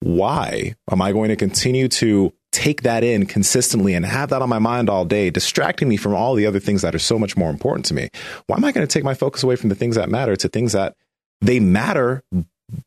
Why 0.00 0.74
am 0.90 1.02
I 1.02 1.12
going 1.12 1.28
to 1.28 1.36
continue 1.36 1.88
to 1.88 2.32
take 2.52 2.82
that 2.82 3.04
in 3.04 3.26
consistently 3.26 3.94
and 3.94 4.04
have 4.04 4.30
that 4.30 4.42
on 4.42 4.48
my 4.48 4.58
mind 4.58 4.88
all 4.88 5.04
day, 5.04 5.30
distracting 5.30 5.88
me 5.88 5.96
from 5.96 6.14
all 6.14 6.34
the 6.34 6.46
other 6.46 6.60
things 6.60 6.82
that 6.82 6.94
are 6.94 7.00
so 7.00 7.18
much 7.18 7.36
more 7.36 7.50
important 7.50 7.86
to 7.86 7.94
me? 7.94 8.08
Why 8.46 8.56
am 8.56 8.64
I 8.64 8.72
going 8.72 8.86
to 8.86 8.92
take 8.92 9.04
my 9.04 9.14
focus 9.14 9.42
away 9.42 9.56
from 9.56 9.68
the 9.68 9.74
things 9.74 9.96
that 9.96 10.08
matter 10.08 10.36
to 10.36 10.48
things 10.48 10.72
that 10.72 10.96
they 11.40 11.60
matter, 11.60 12.22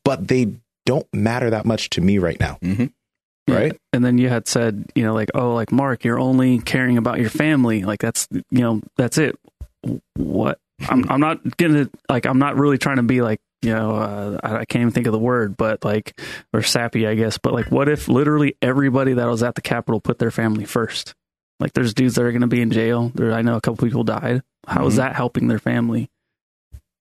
but 0.04 0.28
they 0.28 0.54
don't 0.86 1.08
matter 1.14 1.50
that 1.50 1.66
much 1.66 1.90
to 1.92 2.02
me 2.02 2.18
right 2.18 2.40
now? 2.40 2.58
Mm-hmm 2.62 2.86
right? 3.56 3.78
And 3.94 4.04
then 4.04 4.18
you 4.18 4.30
had 4.30 4.48
said, 4.48 4.86
you 4.96 5.04
know, 5.04 5.14
like, 5.14 5.30
oh, 5.34 5.54
like 5.54 5.72
Mark, 5.72 6.04
you're 6.04 6.20
only 6.20 6.60
caring 6.60 6.98
about 6.98 7.20
your 7.20 7.30
family. 7.30 7.84
Like 7.84 8.00
that's, 8.00 8.28
you 8.32 8.62
know, 8.62 8.82
that's 8.98 9.18
it. 9.18 9.38
What? 10.16 10.60
I'm, 10.90 11.10
I'm 11.10 11.20
not 11.20 11.58
gonna 11.58 11.90
like. 12.10 12.26
I'm 12.26 12.40
not 12.40 12.58
really 12.58 12.78
trying 12.78 12.98
to 12.98 13.04
be 13.04 13.22
like, 13.22 13.40
you 13.62 13.74
know, 13.74 13.96
uh, 13.96 14.40
I, 14.44 14.56
I, 14.58 14.66
can't 14.66 14.82
even 14.82 14.92
think 14.92 15.06
of 15.06 15.14
the 15.14 15.20
word, 15.20 15.56
but 15.56 15.86
like, 15.86 16.20
or 16.54 16.64
sappy, 16.64 17.06
I 17.06 17.16
guess. 17.16 17.38
But 17.38 17.54
like, 17.54 17.72
what 17.72 17.88
if 17.88 18.08
literally 18.08 18.56
everybody 18.62 19.14
that 19.14 19.28
was 19.28 19.44
at 19.44 19.56
the 19.56 19.62
Capitol 19.62 20.00
put 20.00 20.18
their 20.18 20.32
family 20.32 20.66
first? 20.66 21.14
Like, 21.60 21.74
there's 21.74 21.94
dudes 21.94 22.16
that 22.16 22.24
are 22.24 22.32
going 22.32 22.42
to 22.42 22.48
be 22.48 22.62
in 22.62 22.72
jail. 22.72 23.12
There, 23.14 23.32
I 23.32 23.44
know 23.44 23.56
a 23.56 23.62
couple 23.62 23.88
people 23.88 24.04
died. 24.04 24.42
How 24.68 24.80
mm-hmm. 24.80 24.88
is 24.88 24.96
that 24.96 25.16
helping 25.16 25.48
their 25.48 25.60
family? 25.60 26.10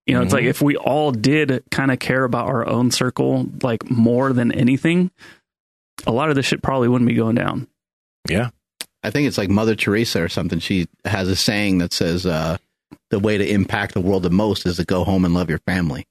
You 0.06 0.14
know, 0.14 0.20
mm-hmm. 0.20 0.26
it's 0.26 0.32
like 0.34 0.42
mm-hmm. 0.42 0.50
if 0.50 0.60
we 0.60 0.76
all 0.76 1.12
did 1.12 1.62
kind 1.70 1.90
of 1.90 1.98
care 1.98 2.24
about 2.24 2.48
our 2.48 2.66
own 2.66 2.90
circle, 2.90 3.46
like 3.62 3.90
more 3.90 4.32
than 4.34 4.52
anything, 4.52 5.10
a 6.06 6.12
lot 6.12 6.30
of 6.30 6.36
this 6.36 6.46
shit 6.46 6.62
probably 6.62 6.88
wouldn't 6.88 7.08
be 7.08 7.14
going 7.14 7.36
down. 7.36 7.66
Yeah. 8.28 8.50
I 9.02 9.10
think 9.10 9.26
it's 9.26 9.38
like 9.38 9.48
Mother 9.48 9.74
Teresa 9.74 10.22
or 10.22 10.28
something. 10.28 10.58
She 10.58 10.86
has 11.04 11.28
a 11.28 11.36
saying 11.36 11.78
that 11.78 11.92
says, 11.92 12.26
uh, 12.26 12.58
the 13.08 13.18
way 13.18 13.38
to 13.38 13.50
impact 13.50 13.94
the 13.94 14.00
world 14.00 14.22
the 14.22 14.30
most 14.30 14.66
is 14.66 14.76
to 14.76 14.84
go 14.84 15.04
home 15.04 15.24
and 15.24 15.34
love 15.34 15.48
your 15.48 15.58
family. 15.60 16.06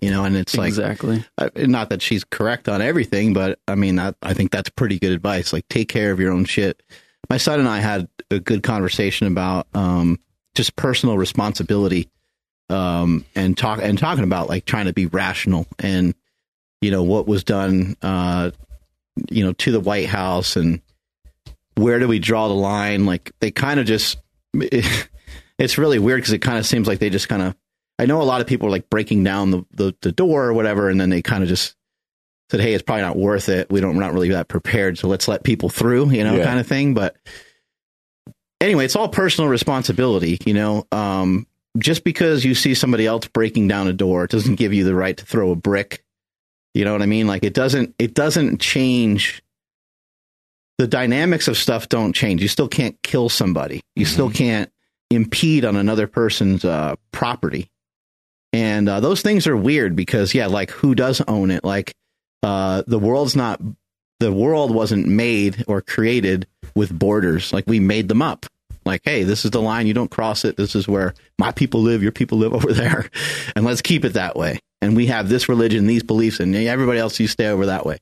You 0.00 0.10
know, 0.10 0.24
and 0.24 0.36
it's 0.36 0.56
like, 0.56 0.68
exactly. 0.68 1.24
Uh, 1.38 1.50
not 1.56 1.90
that 1.90 2.02
she's 2.02 2.24
correct 2.24 2.68
on 2.68 2.82
everything, 2.82 3.32
but 3.32 3.58
I 3.68 3.74
mean, 3.74 3.98
I, 3.98 4.12
I 4.22 4.34
think 4.34 4.50
that's 4.50 4.68
pretty 4.70 4.98
good 4.98 5.12
advice. 5.12 5.52
Like, 5.52 5.68
take 5.68 5.88
care 5.88 6.12
of 6.12 6.20
your 6.20 6.32
own 6.32 6.44
shit. 6.44 6.82
My 7.30 7.36
son 7.36 7.60
and 7.60 7.68
I 7.68 7.78
had 7.78 8.08
a 8.30 8.38
good 8.38 8.62
conversation 8.62 9.26
about, 9.26 9.66
um, 9.74 10.18
just 10.54 10.76
personal 10.76 11.16
responsibility, 11.16 12.10
um, 12.70 13.24
and 13.34 13.56
talk, 13.56 13.80
and 13.82 13.98
talking 13.98 14.24
about 14.24 14.48
like 14.48 14.64
trying 14.64 14.86
to 14.86 14.92
be 14.92 15.06
rational 15.06 15.66
and, 15.78 16.14
you 16.80 16.90
know, 16.90 17.02
what 17.02 17.26
was 17.26 17.44
done, 17.44 17.96
uh, 18.02 18.50
you 19.30 19.44
know, 19.44 19.52
to 19.54 19.72
the 19.72 19.80
White 19.80 20.08
House 20.08 20.56
and 20.56 20.80
where 21.76 21.98
do 21.98 22.08
we 22.08 22.18
draw 22.18 22.48
the 22.48 22.54
line? 22.54 23.06
Like 23.06 23.32
they 23.40 23.50
kind 23.50 23.80
of 23.80 23.86
just, 23.86 24.18
it, 24.54 25.08
it's 25.58 25.78
really 25.78 25.98
weird 25.98 26.18
because 26.18 26.32
it 26.32 26.40
kind 26.40 26.58
of 26.58 26.66
seems 26.66 26.86
like 26.88 26.98
they 26.98 27.10
just 27.10 27.28
kind 27.28 27.42
of, 27.42 27.56
I 27.98 28.06
know 28.06 28.20
a 28.20 28.24
lot 28.24 28.40
of 28.40 28.46
people 28.46 28.68
are 28.68 28.72
like 28.72 28.90
breaking 28.90 29.22
down 29.22 29.50
the, 29.50 29.64
the, 29.72 29.94
the 30.00 30.12
door 30.12 30.46
or 30.46 30.52
whatever. 30.52 30.88
And 30.88 31.00
then 31.00 31.10
they 31.10 31.22
kind 31.22 31.42
of 31.42 31.48
just 31.48 31.76
said, 32.50 32.60
Hey, 32.60 32.74
it's 32.74 32.82
probably 32.82 33.02
not 33.02 33.16
worth 33.16 33.48
it. 33.48 33.70
We 33.70 33.80
don't, 33.80 33.94
we're 33.94 34.02
not 34.02 34.14
really 34.14 34.30
that 34.30 34.48
prepared. 34.48 34.98
So 34.98 35.08
let's 35.08 35.28
let 35.28 35.44
people 35.44 35.68
through, 35.68 36.10
you 36.10 36.24
know, 36.24 36.36
yeah. 36.36 36.44
kind 36.44 36.58
of 36.58 36.66
thing. 36.66 36.94
But 36.94 37.16
anyway, 38.60 38.84
it's 38.84 38.96
all 38.96 39.08
personal 39.08 39.48
responsibility, 39.48 40.38
you 40.44 40.54
know, 40.54 40.86
um, 40.90 41.46
just 41.78 42.04
because 42.04 42.44
you 42.44 42.54
see 42.54 42.74
somebody 42.74 43.06
else 43.06 43.26
breaking 43.28 43.68
down 43.68 43.88
a 43.88 43.92
door, 43.92 44.26
doesn't 44.26 44.56
give 44.56 44.72
you 44.72 44.84
the 44.84 44.94
right 44.94 45.16
to 45.16 45.24
throw 45.24 45.50
a 45.50 45.56
brick 45.56 46.03
you 46.74 46.84
know 46.84 46.92
what 46.92 47.02
I 47.02 47.06
mean? 47.06 47.26
Like 47.26 47.44
it 47.44 47.54
doesn't 47.54 47.94
it 47.98 48.14
doesn't 48.14 48.60
change 48.60 49.42
the 50.78 50.88
dynamics 50.88 51.46
of 51.46 51.56
stuff 51.56 51.88
don't 51.88 52.12
change. 52.12 52.42
You 52.42 52.48
still 52.48 52.68
can't 52.68 53.00
kill 53.02 53.28
somebody. 53.28 53.80
You 53.94 54.04
mm-hmm. 54.04 54.12
still 54.12 54.30
can't 54.30 54.70
impede 55.10 55.64
on 55.64 55.76
another 55.76 56.08
person's 56.08 56.64
uh, 56.64 56.96
property. 57.12 57.70
And 58.52 58.88
uh, 58.88 59.00
those 59.00 59.22
things 59.22 59.46
are 59.46 59.56
weird 59.56 59.94
because 59.94 60.34
yeah, 60.34 60.46
like 60.46 60.70
who 60.70 60.96
does 60.96 61.20
own 61.28 61.52
it? 61.52 61.64
Like 61.64 61.94
uh, 62.42 62.82
the 62.86 62.98
world's 62.98 63.36
not 63.36 63.60
the 64.18 64.32
world 64.32 64.72
wasn't 64.72 65.06
made 65.06 65.64
or 65.68 65.80
created 65.80 66.46
with 66.74 66.96
borders. 66.96 67.52
Like 67.52 67.64
we 67.68 67.78
made 67.78 68.08
them 68.08 68.22
up. 68.22 68.46
Like, 68.84 69.00
hey, 69.04 69.22
this 69.22 69.44
is 69.46 69.50
the 69.50 69.62
line. 69.62 69.86
You 69.86 69.94
don't 69.94 70.10
cross 70.10 70.44
it. 70.44 70.56
This 70.56 70.74
is 70.74 70.86
where 70.86 71.14
my 71.38 71.52
people 71.52 71.80
live. 71.80 72.02
Your 72.02 72.12
people 72.12 72.36
live 72.36 72.52
over 72.52 72.72
there. 72.72 73.08
And 73.54 73.64
let's 73.64 73.80
keep 73.80 74.04
it 74.04 74.14
that 74.14 74.36
way 74.36 74.58
and 74.84 74.94
we 74.94 75.06
have 75.06 75.28
this 75.28 75.48
religion, 75.48 75.86
these 75.86 76.02
beliefs, 76.02 76.40
and 76.40 76.54
everybody 76.54 76.98
else 76.98 77.18
you 77.18 77.26
stay 77.26 77.46
over 77.46 77.66
that 77.66 77.86
way. 77.86 77.98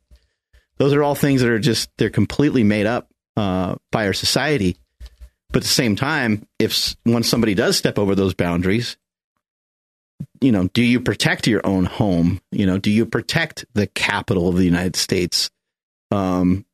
Those 0.78 0.92
are 0.94 1.02
all 1.02 1.14
things 1.14 1.40
that 1.40 1.50
are 1.50 1.60
just 1.60 1.88
they're 1.96 2.10
completely 2.10 2.64
made 2.64 2.86
up 2.86 3.08
uh, 3.36 3.76
by 3.92 4.06
our 4.06 4.12
society. 4.12 4.76
But 5.50 5.58
at 5.58 5.62
the 5.62 5.68
same 5.68 5.96
time, 5.96 6.46
if 6.58 6.96
once 7.06 7.28
somebody 7.28 7.54
does 7.54 7.76
step 7.76 7.98
over 7.98 8.14
those 8.14 8.34
boundaries, 8.34 8.96
you 10.40 10.50
know, 10.50 10.68
do 10.68 10.82
you 10.82 10.98
protect 10.98 11.46
your 11.46 11.64
own 11.64 11.84
home? 11.84 12.40
You 12.50 12.66
know, 12.66 12.78
do 12.78 12.90
you 12.90 13.06
protect 13.06 13.64
the 13.74 13.86
capital 13.86 14.48
of 14.48 14.56
the 14.56 14.64
United 14.64 14.96
States? 14.96 15.50
Um, 16.10 16.64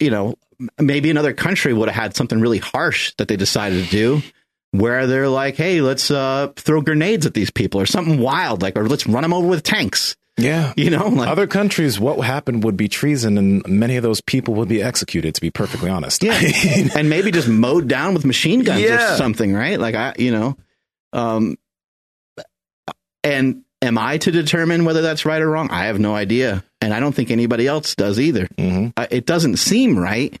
you 0.00 0.10
know, 0.10 0.34
maybe 0.80 1.10
another 1.10 1.32
country 1.32 1.72
would 1.72 1.88
have 1.88 2.02
had 2.02 2.16
something 2.16 2.40
really 2.40 2.58
harsh 2.58 3.12
that 3.18 3.28
they 3.28 3.36
decided 3.36 3.84
to 3.84 3.90
do 3.90 4.22
where 4.74 5.06
they're 5.06 5.28
like, 5.28 5.54
hey, 5.54 5.80
let's 5.80 6.10
uh, 6.10 6.50
throw 6.56 6.80
grenades 6.80 7.26
at 7.26 7.34
these 7.34 7.50
people 7.50 7.80
or 7.80 7.86
something 7.86 8.18
wild, 8.18 8.60
like, 8.60 8.76
or 8.76 8.88
let's 8.88 9.06
run 9.06 9.22
them 9.22 9.32
over 9.32 9.46
with 9.46 9.62
tanks. 9.62 10.16
Yeah. 10.36 10.72
You 10.76 10.90
know, 10.90 11.06
like, 11.06 11.28
other 11.28 11.46
countries, 11.46 12.00
what 12.00 12.18
happened 12.18 12.64
would 12.64 12.76
be 12.76 12.88
treason 12.88 13.38
and 13.38 13.64
many 13.68 13.96
of 13.96 14.02
those 14.02 14.20
people 14.20 14.54
would 14.54 14.68
be 14.68 14.82
executed, 14.82 15.36
to 15.36 15.40
be 15.40 15.52
perfectly 15.52 15.90
honest. 15.90 16.24
Yeah. 16.24 16.40
and 16.96 17.08
maybe 17.08 17.30
just 17.30 17.46
mowed 17.46 17.86
down 17.86 18.14
with 18.14 18.24
machine 18.24 18.64
guns 18.64 18.82
yeah. 18.82 19.14
or 19.14 19.16
something, 19.16 19.54
right? 19.54 19.78
Like, 19.78 19.94
I, 19.94 20.14
you 20.18 20.32
know, 20.32 20.56
um, 21.12 21.56
and 23.22 23.62
am 23.80 23.96
I 23.96 24.18
to 24.18 24.32
determine 24.32 24.84
whether 24.84 25.02
that's 25.02 25.24
right 25.24 25.40
or 25.40 25.48
wrong? 25.48 25.70
I 25.70 25.84
have 25.84 26.00
no 26.00 26.16
idea. 26.16 26.64
And 26.80 26.92
I 26.92 26.98
don't 26.98 27.14
think 27.14 27.30
anybody 27.30 27.68
else 27.68 27.94
does 27.94 28.18
either. 28.18 28.48
Mm-hmm. 28.58 28.88
Uh, 28.96 29.06
it 29.08 29.24
doesn't 29.24 29.58
seem 29.58 29.96
right. 29.96 30.36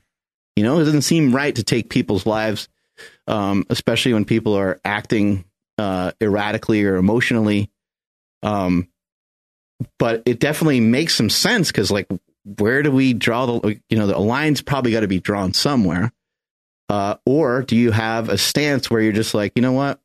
You 0.56 0.64
know, 0.64 0.80
it 0.80 0.84
doesn't 0.86 1.02
seem 1.02 1.32
right 1.32 1.54
to 1.54 1.62
take 1.62 1.88
people's 1.88 2.26
lives 2.26 2.68
um, 3.26 3.64
especially 3.70 4.14
when 4.14 4.24
people 4.24 4.54
are 4.54 4.80
acting 4.84 5.44
uh, 5.78 6.12
erratically 6.20 6.84
or 6.84 6.96
emotionally. 6.96 7.70
Um, 8.42 8.88
but 9.98 10.22
it 10.26 10.38
definitely 10.40 10.80
makes 10.80 11.14
some 11.14 11.30
sense 11.30 11.70
because, 11.70 11.90
like, 11.90 12.06
where 12.58 12.82
do 12.82 12.90
we 12.90 13.12
draw 13.12 13.46
the? 13.46 13.80
You 13.88 13.98
know, 13.98 14.06
the 14.06 14.18
line's 14.18 14.60
probably 14.60 14.92
got 14.92 15.00
to 15.00 15.08
be 15.08 15.20
drawn 15.20 15.52
somewhere. 15.52 16.12
Uh, 16.88 17.16
or 17.24 17.62
do 17.62 17.76
you 17.76 17.90
have 17.90 18.28
a 18.28 18.38
stance 18.38 18.90
where 18.90 19.00
you're 19.00 19.12
just 19.12 19.34
like, 19.34 19.52
you 19.56 19.62
know 19.62 19.72
what? 19.72 20.00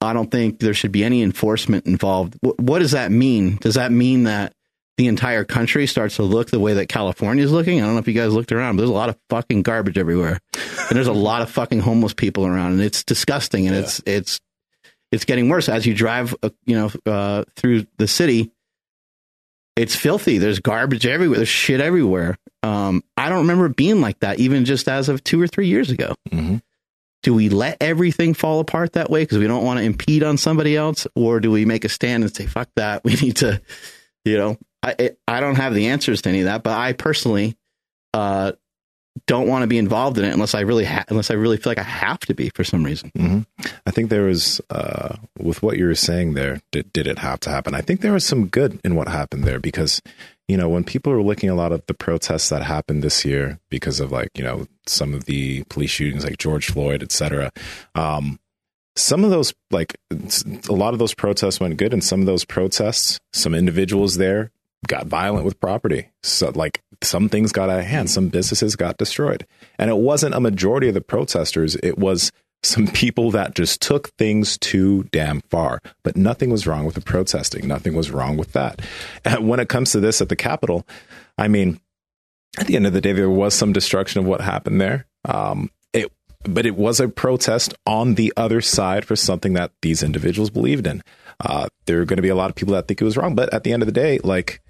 I 0.00 0.12
don't 0.12 0.30
think 0.30 0.60
there 0.60 0.74
should 0.74 0.92
be 0.92 1.02
any 1.02 1.22
enforcement 1.22 1.86
involved. 1.86 2.38
W- 2.42 2.54
what 2.58 2.80
does 2.80 2.92
that 2.92 3.10
mean? 3.10 3.56
Does 3.56 3.74
that 3.74 3.90
mean 3.90 4.24
that 4.24 4.52
the 4.98 5.06
entire 5.06 5.44
country 5.44 5.86
starts 5.86 6.16
to 6.16 6.24
look 6.24 6.50
the 6.50 6.58
way 6.60 6.74
that 6.74 6.88
California 6.88 7.44
is 7.44 7.52
looking. 7.52 7.80
I 7.80 7.84
don't 7.86 7.94
know 7.94 8.00
if 8.00 8.08
you 8.08 8.14
guys 8.14 8.34
looked 8.34 8.52
around, 8.52 8.76
but 8.76 8.82
there's 8.82 8.90
a 8.90 8.94
lot 8.94 9.08
of 9.08 9.16
fucking 9.30 9.62
garbage 9.62 9.96
everywhere, 9.96 10.38
and 10.54 10.90
there's 10.90 11.06
a 11.06 11.12
lot 11.28 11.40
of 11.40 11.50
fucking 11.50 11.80
homeless 11.80 12.12
people 12.12 12.44
around, 12.44 12.72
and 12.72 12.82
it's 12.82 13.04
disgusting, 13.04 13.66
and 13.66 13.76
yeah. 13.76 13.82
it's 13.82 14.02
it's 14.04 14.40
it's 15.12 15.24
getting 15.24 15.48
worse 15.48 15.68
as 15.70 15.86
you 15.86 15.94
drive, 15.94 16.34
uh, 16.42 16.50
you 16.66 16.76
know, 16.76 16.90
uh, 17.10 17.44
through 17.56 17.86
the 17.96 18.06
city. 18.06 18.50
it's 19.76 19.94
filthy. 19.94 20.38
There's 20.38 20.58
garbage 20.58 21.06
everywhere. 21.06 21.38
There's 21.38 21.48
shit 21.48 21.80
everywhere. 21.80 22.36
Um, 22.64 23.02
I 23.16 23.28
don't 23.28 23.38
remember 23.38 23.66
it 23.66 23.76
being 23.76 24.00
like 24.00 24.18
that, 24.18 24.40
even 24.40 24.64
just 24.64 24.88
as 24.88 25.08
of 25.08 25.22
two 25.22 25.40
or 25.40 25.46
three 25.46 25.68
years 25.68 25.90
ago. 25.90 26.14
hmm 26.30 26.56
Do 27.22 27.34
we 27.34 27.48
let 27.50 27.76
everything 27.80 28.34
fall 28.34 28.58
apart 28.58 28.94
that 28.94 29.10
way 29.10 29.22
because 29.22 29.38
we 29.38 29.46
don't 29.46 29.64
want 29.64 29.78
to 29.78 29.84
impede 29.84 30.24
on 30.24 30.36
somebody 30.38 30.76
else, 30.76 31.06
or 31.14 31.38
do 31.38 31.52
we 31.52 31.64
make 31.64 31.84
a 31.84 31.88
stand 31.88 32.24
and 32.24 32.34
say, 32.34 32.46
"Fuck 32.46 32.68
that"? 32.74 33.04
We 33.04 33.14
need 33.14 33.36
to, 33.36 33.62
you 34.24 34.36
know. 34.36 34.58
I 34.98 35.10
I 35.26 35.40
don't 35.40 35.56
have 35.56 35.74
the 35.74 35.88
answers 35.88 36.22
to 36.22 36.28
any 36.28 36.40
of 36.40 36.44
that, 36.46 36.62
but 36.62 36.76
I 36.76 36.92
personally 36.92 37.56
uh, 38.14 38.52
don't 39.26 39.48
want 39.48 39.62
to 39.62 39.66
be 39.66 39.78
involved 39.78 40.18
in 40.18 40.24
it 40.24 40.32
unless 40.32 40.54
I 40.54 40.60
really 40.60 40.84
ha- 40.84 41.04
unless 41.08 41.30
I 41.30 41.34
really 41.34 41.56
feel 41.56 41.70
like 41.70 41.78
I 41.78 41.82
have 41.82 42.20
to 42.20 42.34
be 42.34 42.50
for 42.50 42.64
some 42.64 42.84
reason. 42.84 43.10
hmm 43.16 43.40
I 43.86 43.90
think 43.90 44.10
there 44.10 44.24
was, 44.24 44.60
uh, 44.70 45.16
with 45.38 45.62
what 45.62 45.78
you 45.78 45.86
were 45.86 45.94
saying 45.94 46.34
there, 46.34 46.60
did, 46.72 46.92
did 46.92 47.06
it 47.06 47.18
have 47.18 47.40
to 47.40 47.50
happen? 47.50 47.74
I 47.74 47.80
think 47.80 48.00
there 48.00 48.12
was 48.12 48.24
some 48.24 48.46
good 48.46 48.80
in 48.84 48.94
what 48.94 49.08
happened 49.08 49.44
there 49.44 49.58
because, 49.58 50.02
you 50.46 50.56
know, 50.56 50.68
when 50.68 50.84
people 50.84 51.12
are 51.12 51.22
looking 51.22 51.48
a 51.48 51.54
lot 51.54 51.72
of 51.72 51.84
the 51.86 51.94
protests 51.94 52.50
that 52.50 52.62
happened 52.62 53.02
this 53.02 53.24
year 53.24 53.58
because 53.70 53.98
of 53.98 54.12
like, 54.12 54.28
you 54.34 54.44
know, 54.44 54.66
some 54.86 55.14
of 55.14 55.24
the 55.24 55.64
police 55.64 55.90
shootings 55.90 56.22
like 56.24 56.38
George 56.38 56.70
Floyd, 56.70 57.02
et 57.02 57.12
cetera, 57.12 57.50
um, 57.94 58.38
some 58.94 59.24
of 59.24 59.30
those, 59.30 59.54
like 59.70 59.96
a 60.10 60.72
lot 60.72 60.92
of 60.92 60.98
those 60.98 61.14
protests 61.14 61.60
went 61.60 61.76
good 61.76 61.92
and 61.92 62.04
some 62.04 62.20
of 62.20 62.26
those 62.26 62.44
protests, 62.44 63.18
some 63.32 63.54
individuals 63.54 64.16
there 64.18 64.50
got 64.86 65.06
violent 65.06 65.44
with 65.44 65.60
property. 65.60 66.10
So 66.22 66.50
like 66.54 66.82
some 67.02 67.28
things 67.28 67.52
got 67.52 67.70
out 67.70 67.80
of 67.80 67.86
hand, 67.86 68.10
some 68.10 68.28
businesses 68.28 68.76
got 68.76 68.98
destroyed. 68.98 69.46
And 69.78 69.90
it 69.90 69.98
wasn't 69.98 70.34
a 70.34 70.40
majority 70.40 70.88
of 70.88 70.94
the 70.94 71.00
protesters, 71.00 71.76
it 71.76 71.98
was 71.98 72.30
some 72.62 72.86
people 72.92 73.30
that 73.32 73.54
just 73.54 73.80
took 73.80 74.08
things 74.16 74.58
too 74.58 75.04
damn 75.04 75.40
far. 75.42 75.80
But 76.02 76.16
nothing 76.16 76.50
was 76.50 76.66
wrong 76.66 76.84
with 76.84 76.94
the 76.94 77.00
protesting. 77.00 77.66
Nothing 77.66 77.94
was 77.94 78.10
wrong 78.10 78.36
with 78.36 78.52
that. 78.52 78.80
And 79.24 79.48
when 79.48 79.60
it 79.60 79.68
comes 79.68 79.92
to 79.92 80.00
this 80.00 80.20
at 80.20 80.28
the 80.28 80.36
Capitol, 80.36 80.86
I 81.36 81.48
mean, 81.48 81.80
at 82.58 82.66
the 82.66 82.76
end 82.76 82.86
of 82.86 82.92
the 82.92 83.00
day, 83.00 83.12
there 83.12 83.30
was 83.30 83.54
some 83.54 83.72
destruction 83.72 84.20
of 84.20 84.26
what 84.26 84.40
happened 84.40 84.80
there. 84.80 85.06
Um, 85.24 85.70
it, 85.92 86.10
but 86.44 86.66
it 86.66 86.76
was 86.76 86.98
a 87.00 87.08
protest 87.08 87.74
on 87.86 88.14
the 88.14 88.32
other 88.36 88.60
side 88.60 89.04
for 89.04 89.16
something 89.16 89.52
that 89.52 89.72
these 89.82 90.02
individuals 90.02 90.50
believed 90.50 90.86
in. 90.86 91.02
Uh, 91.40 91.68
there 91.86 92.00
are 92.00 92.04
going 92.04 92.16
to 92.16 92.22
be 92.22 92.28
a 92.28 92.34
lot 92.34 92.50
of 92.50 92.56
people 92.56 92.74
that 92.74 92.88
think 92.88 93.00
it 93.00 93.04
was 93.04 93.16
wrong, 93.16 93.36
but 93.36 93.52
at 93.54 93.62
the 93.62 93.72
end 93.72 93.82
of 93.82 93.86
the 93.86 93.92
day, 93.92 94.18
like, 94.24 94.60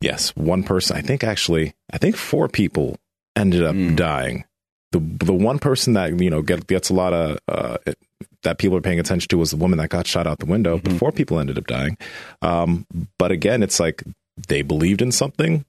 yes, 0.00 0.34
one 0.36 0.62
person. 0.62 0.96
I 0.96 1.00
think 1.02 1.24
actually, 1.24 1.74
I 1.92 1.98
think 1.98 2.16
four 2.16 2.48
people 2.48 2.96
ended 3.34 3.62
up 3.64 3.74
Mm. 3.74 3.96
dying. 3.96 4.44
The 4.92 5.00
the 5.00 5.32
one 5.34 5.58
person 5.58 5.94
that 5.94 6.18
you 6.20 6.30
know 6.30 6.42
get, 6.42 6.66
gets 6.66 6.90
a 6.90 6.94
lot 6.94 7.12
of 7.12 7.38
uh, 7.48 7.78
it, 7.86 7.98
that 8.42 8.58
people 8.58 8.76
are 8.76 8.80
paying 8.82 9.00
attention 9.00 9.28
to 9.28 9.38
was 9.38 9.50
the 9.50 9.56
woman 9.56 9.78
that 9.78 9.88
got 9.88 10.06
shot 10.06 10.26
out 10.26 10.38
the 10.38 10.46
window. 10.46 10.78
But 10.78 10.92
Mhm. 10.92 10.98
four 10.98 11.12
people 11.12 11.38
ended 11.38 11.58
up 11.58 11.66
dying. 11.66 11.98
Um, 12.42 12.86
but 13.18 13.30
again, 13.32 13.62
it's 13.62 13.80
like 13.80 14.02
they 14.48 14.62
believed 14.62 15.02
in 15.02 15.10
something, 15.12 15.64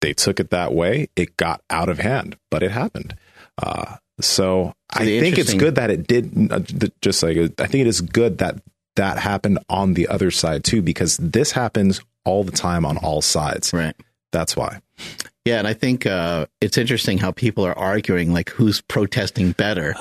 they 0.00 0.14
took 0.14 0.40
it 0.40 0.50
that 0.50 0.72
way. 0.72 1.08
It 1.16 1.36
got 1.36 1.60
out 1.70 1.88
of 1.88 1.98
hand, 1.98 2.36
but 2.50 2.62
it 2.62 2.70
happened. 2.70 3.14
Uh, 3.62 3.96
so 4.20 4.72
I 4.90 5.04
the 5.04 5.20
think 5.20 5.38
it's 5.38 5.52
good 5.54 5.74
that 5.74 5.90
it 5.90 6.06
did. 6.06 6.50
uh, 6.50 6.60
Just 7.02 7.22
like 7.22 7.36
I 7.58 7.66
think 7.66 7.82
it 7.82 7.86
is 7.86 8.00
good 8.00 8.38
that 8.38 8.56
that 8.96 9.18
happened 9.18 9.58
on 9.68 9.92
the 9.94 10.08
other 10.08 10.30
side 10.30 10.64
too, 10.64 10.80
because 10.80 11.18
this 11.18 11.52
happens 11.52 12.00
all 12.26 12.44
the 12.44 12.52
time 12.52 12.84
on 12.84 12.96
all 12.98 13.22
sides. 13.22 13.72
Right. 13.72 13.94
That's 14.32 14.56
why. 14.56 14.80
Yeah, 15.44 15.60
and 15.60 15.68
I 15.68 15.74
think 15.74 16.06
uh, 16.06 16.46
it's 16.60 16.76
interesting 16.76 17.18
how 17.18 17.30
people 17.30 17.64
are 17.64 17.78
arguing 17.78 18.32
like 18.32 18.50
who's 18.50 18.80
protesting 18.80 19.52
better. 19.52 19.94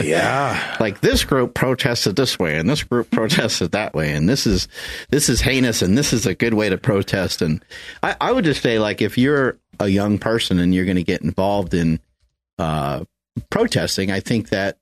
yeah. 0.00 0.76
like 0.80 1.00
this 1.00 1.24
group 1.24 1.54
protested 1.54 2.14
this 2.14 2.38
way 2.38 2.56
and 2.56 2.68
this 2.68 2.84
group 2.84 3.10
protested 3.10 3.72
that 3.72 3.92
way 3.92 4.12
and 4.12 4.28
this 4.28 4.46
is 4.46 4.68
this 5.10 5.28
is 5.28 5.40
heinous 5.40 5.82
and 5.82 5.98
this 5.98 6.12
is 6.12 6.26
a 6.26 6.34
good 6.34 6.54
way 6.54 6.68
to 6.68 6.78
protest 6.78 7.42
and 7.42 7.64
I, 8.04 8.14
I 8.20 8.30
would 8.30 8.44
just 8.44 8.62
say 8.62 8.78
like 8.78 9.02
if 9.02 9.18
you're 9.18 9.58
a 9.80 9.88
young 9.88 10.18
person 10.18 10.60
and 10.60 10.72
you're 10.72 10.84
going 10.84 10.96
to 10.96 11.02
get 11.02 11.22
involved 11.22 11.74
in 11.74 11.98
uh, 12.58 13.04
protesting, 13.50 14.10
I 14.10 14.20
think 14.20 14.50
that 14.50 14.78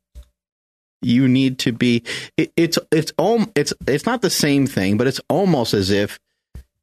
you 1.02 1.28
need 1.28 1.58
to 1.60 1.72
be. 1.72 2.02
It, 2.36 2.52
it's 2.56 2.78
it's 2.92 3.12
it's 3.56 3.72
it's 3.86 4.06
not 4.06 4.22
the 4.22 4.30
same 4.30 4.66
thing, 4.66 4.96
but 4.96 5.06
it's 5.06 5.20
almost 5.28 5.74
as 5.74 5.90
if 5.90 6.18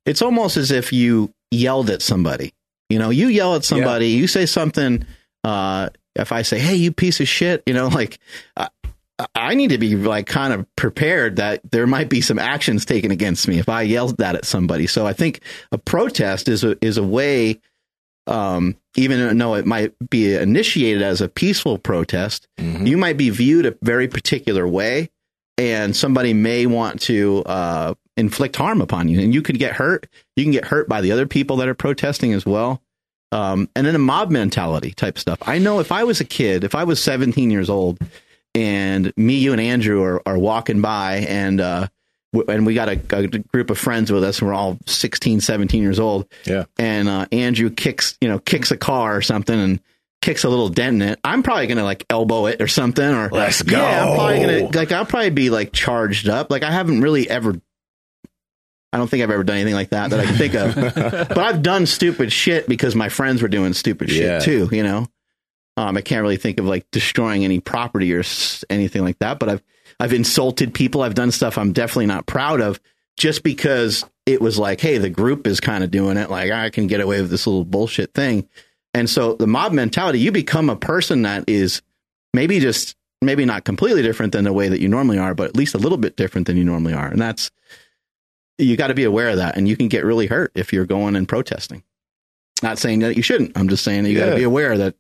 it's 0.07 0.23
almost 0.23 0.57
as 0.57 0.71
if 0.71 0.91
you 0.91 1.31
yelled 1.51 1.89
at 1.91 2.01
somebody. 2.01 2.53
You 2.89 2.97
know, 2.97 3.09
you 3.11 3.27
yell 3.27 3.55
at 3.55 3.63
somebody, 3.65 4.07
you 4.07 4.25
say 4.27 4.45
something. 4.47 5.05
Uh, 5.43 5.89
if 6.15 6.31
I 6.31 6.41
say, 6.41 6.57
"Hey, 6.57 6.75
you 6.75 6.91
piece 6.91 7.19
of 7.19 7.27
shit," 7.27 7.61
you 7.67 7.73
know, 7.73 7.87
like. 7.99 8.17
I, 8.55 8.69
I 9.33 9.55
need 9.55 9.71
to 9.71 9.79
be 9.79 9.95
like 9.95 10.27
kind 10.27 10.53
of 10.53 10.67
prepared 10.75 11.37
that 11.37 11.61
there 11.71 11.87
might 11.87 12.07
be 12.07 12.21
some 12.21 12.37
actions 12.37 12.85
taken 12.85 13.09
against 13.09 13.47
me 13.47 13.57
if 13.57 13.67
I 13.67 13.81
yelled 13.81 14.17
that 14.19 14.35
at 14.35 14.45
somebody. 14.45 14.85
So 14.85 15.07
I 15.07 15.13
think 15.13 15.41
a 15.71 15.79
protest 15.79 16.47
is 16.47 16.63
a 16.63 16.77
is 16.85 16.97
a 16.99 17.03
way 17.03 17.59
um, 18.27 18.75
even 18.95 19.37
though 19.39 19.55
it 19.55 19.65
might 19.65 19.93
be 20.09 20.35
initiated 20.35 21.01
as 21.01 21.21
a 21.21 21.29
peaceful 21.29 21.77
protest, 21.79 22.47
Mhm. 22.59 22.85
you 22.87 22.95
might 22.97 23.17
be 23.17 23.29
viewed 23.31 23.65
a 23.65 23.75
very 23.81 24.07
particular 24.07 24.67
way, 24.67 25.09
and 25.57 25.95
somebody 25.95 26.33
may 26.33 26.65
want 26.65 27.01
to 27.01 27.43
uh, 27.45 27.93
inflict 28.15 28.55
harm 28.55 28.81
upon 28.81 29.09
you, 29.09 29.19
and 29.19 29.33
you 29.33 29.41
could 29.41 29.59
get 29.59 29.73
hurt. 29.73 30.07
You 30.35 30.43
can 30.43 30.51
get 30.51 30.65
hurt 30.65 30.87
by 30.87 31.01
the 31.01 31.11
other 31.11 31.25
people 31.27 31.57
that 31.57 31.67
are 31.67 31.73
protesting 31.75 32.33
as 32.33 32.45
well. 32.45 32.81
Um, 33.31 33.67
and 33.75 33.85
then 33.85 33.93
a 33.95 33.99
mob 33.99 34.31
mentality 34.31 34.91
type 34.91 35.19
stuff. 35.19 35.39
I 35.41 35.57
know 35.59 35.79
if 35.79 35.91
I 35.91 36.05
was 36.05 36.21
a 36.21 36.25
kid, 36.25 36.63
if 36.63 36.75
I 36.75 36.85
was 36.85 37.01
17 37.03 37.51
years 37.51 37.69
old, 37.69 37.99
and 38.55 39.11
me, 39.17 39.35
you, 39.35 39.51
and 39.51 39.59
Andrew 39.61 40.01
are, 40.01 40.21
are 40.25 40.37
walking 40.37 40.79
by, 40.81 41.25
and 41.27 41.59
uh, 41.59 41.87
w- 42.33 42.49
and 42.55 42.65
we 42.65 42.73
got 42.73 42.87
a, 42.87 42.99
a 43.15 43.27
group 43.27 43.69
of 43.69 43.77
friends 43.77 44.11
with 44.11 44.23
us, 44.23 44.39
and 44.39 44.47
we're 44.47 44.53
all 44.55 44.77
16, 44.85 45.41
17 45.41 45.81
years 45.83 45.99
old, 45.99 46.25
Yeah. 46.45 46.65
and 46.79 47.09
uh, 47.09 47.27
Andrew 47.33 47.69
kicks, 47.69 48.17
you 48.21 48.29
know, 48.29 48.39
kicks 48.39 48.71
a 48.71 48.77
car 48.77 49.15
or 49.17 49.21
something 49.21 49.59
and 49.59 49.79
kicks 50.27 50.43
a 50.43 50.49
little 50.49 50.67
dent 50.67 51.01
in 51.01 51.09
it, 51.09 51.19
I'm 51.23 51.41
probably 51.41 51.67
gonna 51.67 51.85
like 51.85 52.05
elbow 52.09 52.47
it 52.47 52.61
or 52.61 52.67
something. 52.67 53.05
Or 53.05 53.29
Let's 53.29 53.61
go. 53.61 53.77
Yeah, 53.77 54.05
I'm 54.09 54.15
probably 54.15 54.39
go. 54.39 54.45
gonna 54.67 54.77
like 54.77 54.91
I'll 54.91 55.05
probably 55.05 55.29
be 55.29 55.49
like 55.49 55.71
charged 55.71 56.27
up. 56.27 56.51
Like 56.51 56.63
I 56.63 56.71
haven't 56.71 56.99
really 57.01 57.29
ever. 57.29 57.55
I 58.91 58.97
don't 58.97 59.09
think 59.09 59.23
I've 59.23 59.31
ever 59.31 59.43
done 59.43 59.57
anything 59.57 59.73
like 59.75 59.89
that 59.89 60.09
that 60.09 60.19
I 60.19 60.25
can 60.25 60.35
think 60.35 60.53
of. 60.53 60.75
but 61.29 61.37
I've 61.37 61.61
done 61.61 61.85
stupid 61.85 62.31
shit 62.31 62.67
because 62.67 62.93
my 62.95 63.09
friends 63.09 63.41
were 63.41 63.47
doing 63.47 63.73
stupid 63.73 64.09
shit 64.09 64.23
Yeah. 64.23 64.39
too. 64.39 64.69
You 64.71 64.83
know, 64.83 65.07
um, 65.77 65.95
I 65.97 66.01
can't 66.01 66.21
really 66.21 66.37
think 66.37 66.59
of 66.59 66.65
like 66.65 66.85
destroying 66.91 67.43
any 67.45 67.59
property 67.61 68.13
or 68.13 68.19
s- 68.19 68.65
anything 68.69 69.03
like 69.03 69.19
that. 69.19 69.39
But 69.39 69.47
I've 69.49 69.63
I've 69.99 70.13
insulted 70.13 70.73
people. 70.73 71.01
I've 71.03 71.15
done 71.15 71.31
stuff 71.31 71.57
I'm 71.57 71.71
definitely 71.71 72.07
not 72.07 72.25
proud 72.25 72.59
of 72.61 72.79
just 73.17 73.43
because 73.43 74.05
it 74.25 74.41
was 74.41 74.59
like, 74.59 74.81
hey, 74.81 74.97
the 74.97 75.09
group 75.09 75.47
is 75.47 75.59
kind 75.61 75.85
of 75.85 75.91
doing 75.91 76.17
it. 76.17 76.29
Like 76.29 76.51
I 76.51 76.69
can 76.69 76.87
get 76.87 76.99
away 76.99 77.21
with 77.21 77.29
this 77.29 77.47
little 77.47 77.63
bullshit 77.65 78.13
thing. 78.13 78.47
And 78.97 79.07
so 79.07 79.33
the 79.35 79.45
mob 79.45 79.73
mentality, 79.73 80.19
you 80.19 80.31
become 80.31 80.71
a 80.71 80.75
person 80.75 81.21
that 81.21 81.43
is 81.47 81.83
maybe 82.33 82.59
just 82.59 82.95
maybe 83.21 83.45
not 83.45 83.63
completely 83.63 84.01
different 84.01 84.31
than 84.31 84.43
the 84.43 84.51
way 84.51 84.69
that 84.69 84.81
you 84.81 84.87
normally 84.87 85.19
are, 85.19 85.35
but 85.35 85.49
at 85.49 85.55
least 85.55 85.75
a 85.75 85.77
little 85.77 85.99
bit 85.99 86.17
different 86.17 86.47
than 86.47 86.57
you 86.57 86.63
normally 86.63 86.95
are. 86.95 87.07
And 87.07 87.21
that's 87.21 87.51
you 88.57 88.75
got 88.75 88.87
to 88.87 88.95
be 88.95 89.03
aware 89.03 89.29
of 89.29 89.37
that, 89.37 89.55
and 89.55 89.67
you 89.67 89.77
can 89.77 89.87
get 89.87 90.03
really 90.03 90.25
hurt 90.25 90.51
if 90.55 90.73
you're 90.73 90.87
going 90.87 91.15
and 91.15 91.27
protesting. 91.27 91.83
Not 92.63 92.79
saying 92.79 92.99
that 92.99 93.15
you 93.15 93.21
shouldn't. 93.21 93.55
I'm 93.55 93.69
just 93.69 93.83
saying 93.83 94.03
that 94.03 94.09
you 94.09 94.17
got 94.17 94.31
to 94.31 94.35
be 94.35 94.41
aware 94.41 94.75
that 94.75 94.95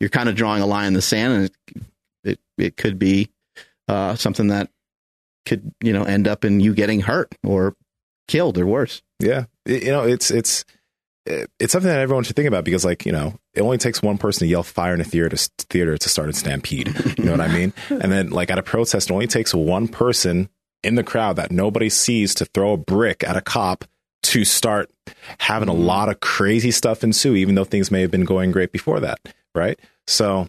you're 0.00 0.08
kind 0.08 0.30
of 0.30 0.34
drawing 0.34 0.62
a 0.62 0.66
line 0.66 0.86
in 0.86 0.94
the 0.94 1.02
sand, 1.02 1.34
and 1.34 1.44
it 1.44 1.82
it, 2.24 2.40
it 2.56 2.76
could 2.78 2.98
be 2.98 3.28
uh, 3.88 4.14
something 4.14 4.48
that 4.48 4.70
could 5.44 5.70
you 5.82 5.92
know 5.92 6.04
end 6.04 6.26
up 6.26 6.46
in 6.46 6.60
you 6.60 6.72
getting 6.72 7.00
hurt 7.00 7.34
or 7.44 7.76
killed 8.26 8.56
or 8.56 8.66
worse. 8.66 9.02
Yeah, 9.20 9.44
you 9.66 9.90
know, 9.90 10.04
it's 10.04 10.30
it's 10.30 10.64
it's 11.58 11.72
something 11.72 11.88
that 11.90 12.00
everyone 12.00 12.24
should 12.24 12.36
think 12.36 12.48
about 12.48 12.64
because, 12.64 12.84
like, 12.84 13.04
you 13.04 13.12
know, 13.12 13.38
it 13.54 13.60
only 13.60 13.78
takes 13.78 14.02
one 14.02 14.18
person 14.18 14.40
to 14.40 14.46
yell 14.46 14.62
fire 14.62 14.94
in 14.94 15.00
a 15.00 15.04
theater 15.04 15.36
theater 15.36 15.96
to 15.98 16.08
start 16.08 16.28
a 16.28 16.32
stampede. 16.32 16.88
You 17.18 17.24
know 17.24 17.32
what 17.32 17.40
I 17.40 17.48
mean? 17.48 17.72
And 17.90 18.12
then, 18.12 18.30
like, 18.30 18.50
at 18.50 18.58
a 18.58 18.62
protest, 18.62 19.10
it 19.10 19.12
only 19.12 19.26
takes 19.26 19.54
one 19.54 19.88
person 19.88 20.48
in 20.82 20.94
the 20.94 21.02
crowd 21.02 21.36
that 21.36 21.50
nobody 21.50 21.88
sees 21.88 22.34
to 22.36 22.44
throw 22.44 22.72
a 22.72 22.76
brick 22.76 23.24
at 23.24 23.36
a 23.36 23.40
cop 23.40 23.84
to 24.24 24.44
start 24.44 24.90
having 25.38 25.68
a 25.68 25.74
lot 25.74 26.08
of 26.08 26.20
crazy 26.20 26.70
stuff 26.70 27.02
ensue, 27.02 27.34
even 27.34 27.54
though 27.54 27.64
things 27.64 27.90
may 27.90 28.02
have 28.02 28.10
been 28.10 28.24
going 28.24 28.52
great 28.52 28.72
before 28.72 29.00
that, 29.00 29.18
right? 29.54 29.78
So, 30.06 30.48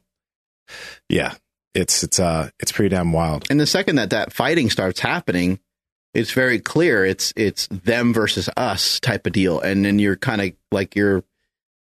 yeah, 1.07 1.35
it's 1.73 2.03
it's 2.03 2.19
uh 2.19 2.49
it's 2.59 2.71
pretty 2.71 2.89
damn 2.89 3.13
wild. 3.13 3.45
And 3.49 3.59
the 3.59 3.65
second 3.67 3.95
that 3.95 4.09
that 4.11 4.33
fighting 4.33 4.69
starts 4.69 4.99
happening, 4.99 5.59
it's 6.13 6.31
very 6.31 6.59
clear 6.59 7.05
it's 7.05 7.33
it's 7.35 7.67
them 7.67 8.13
versus 8.13 8.49
us 8.57 8.99
type 8.99 9.27
of 9.27 9.33
deal. 9.33 9.59
And 9.59 9.85
then 9.85 9.99
you're 9.99 10.15
kind 10.15 10.41
of 10.41 10.51
like 10.71 10.95
you're, 10.95 11.23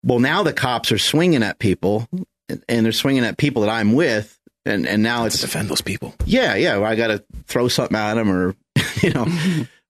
well, 0.02 0.20
now 0.20 0.42
the 0.42 0.52
cops 0.52 0.92
are 0.92 0.98
swinging 0.98 1.42
at 1.42 1.58
people, 1.58 2.08
and 2.48 2.64
and 2.68 2.84
they're 2.84 2.92
swinging 2.92 3.24
at 3.24 3.38
people 3.38 3.62
that 3.62 3.70
I'm 3.70 3.92
with, 3.92 4.38
and 4.64 4.86
and 4.86 5.02
now 5.02 5.24
it's 5.24 5.40
defend 5.40 5.68
those 5.68 5.80
people. 5.80 6.14
yeah, 6.26 6.54
yeah, 6.54 6.76
well, 6.76 6.90
I 6.90 6.94
got 6.94 7.08
to 7.08 7.24
throw 7.46 7.68
something 7.68 7.96
at 7.96 8.14
them 8.14 8.30
or 8.30 8.54
you 9.02 9.12
know 9.12 9.26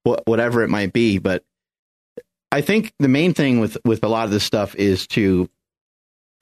whatever 0.25 0.63
it 0.63 0.69
might 0.69 0.93
be. 0.93 1.17
But 1.17 1.43
I 2.51 2.61
think 2.61 2.93
the 2.99 3.09
main 3.09 3.33
thing 3.33 3.59
with 3.59 3.77
with 3.85 4.03
a 4.03 4.07
lot 4.07 4.25
of 4.25 4.31
this 4.31 4.43
stuff 4.43 4.75
is 4.75 5.07
to 5.07 5.49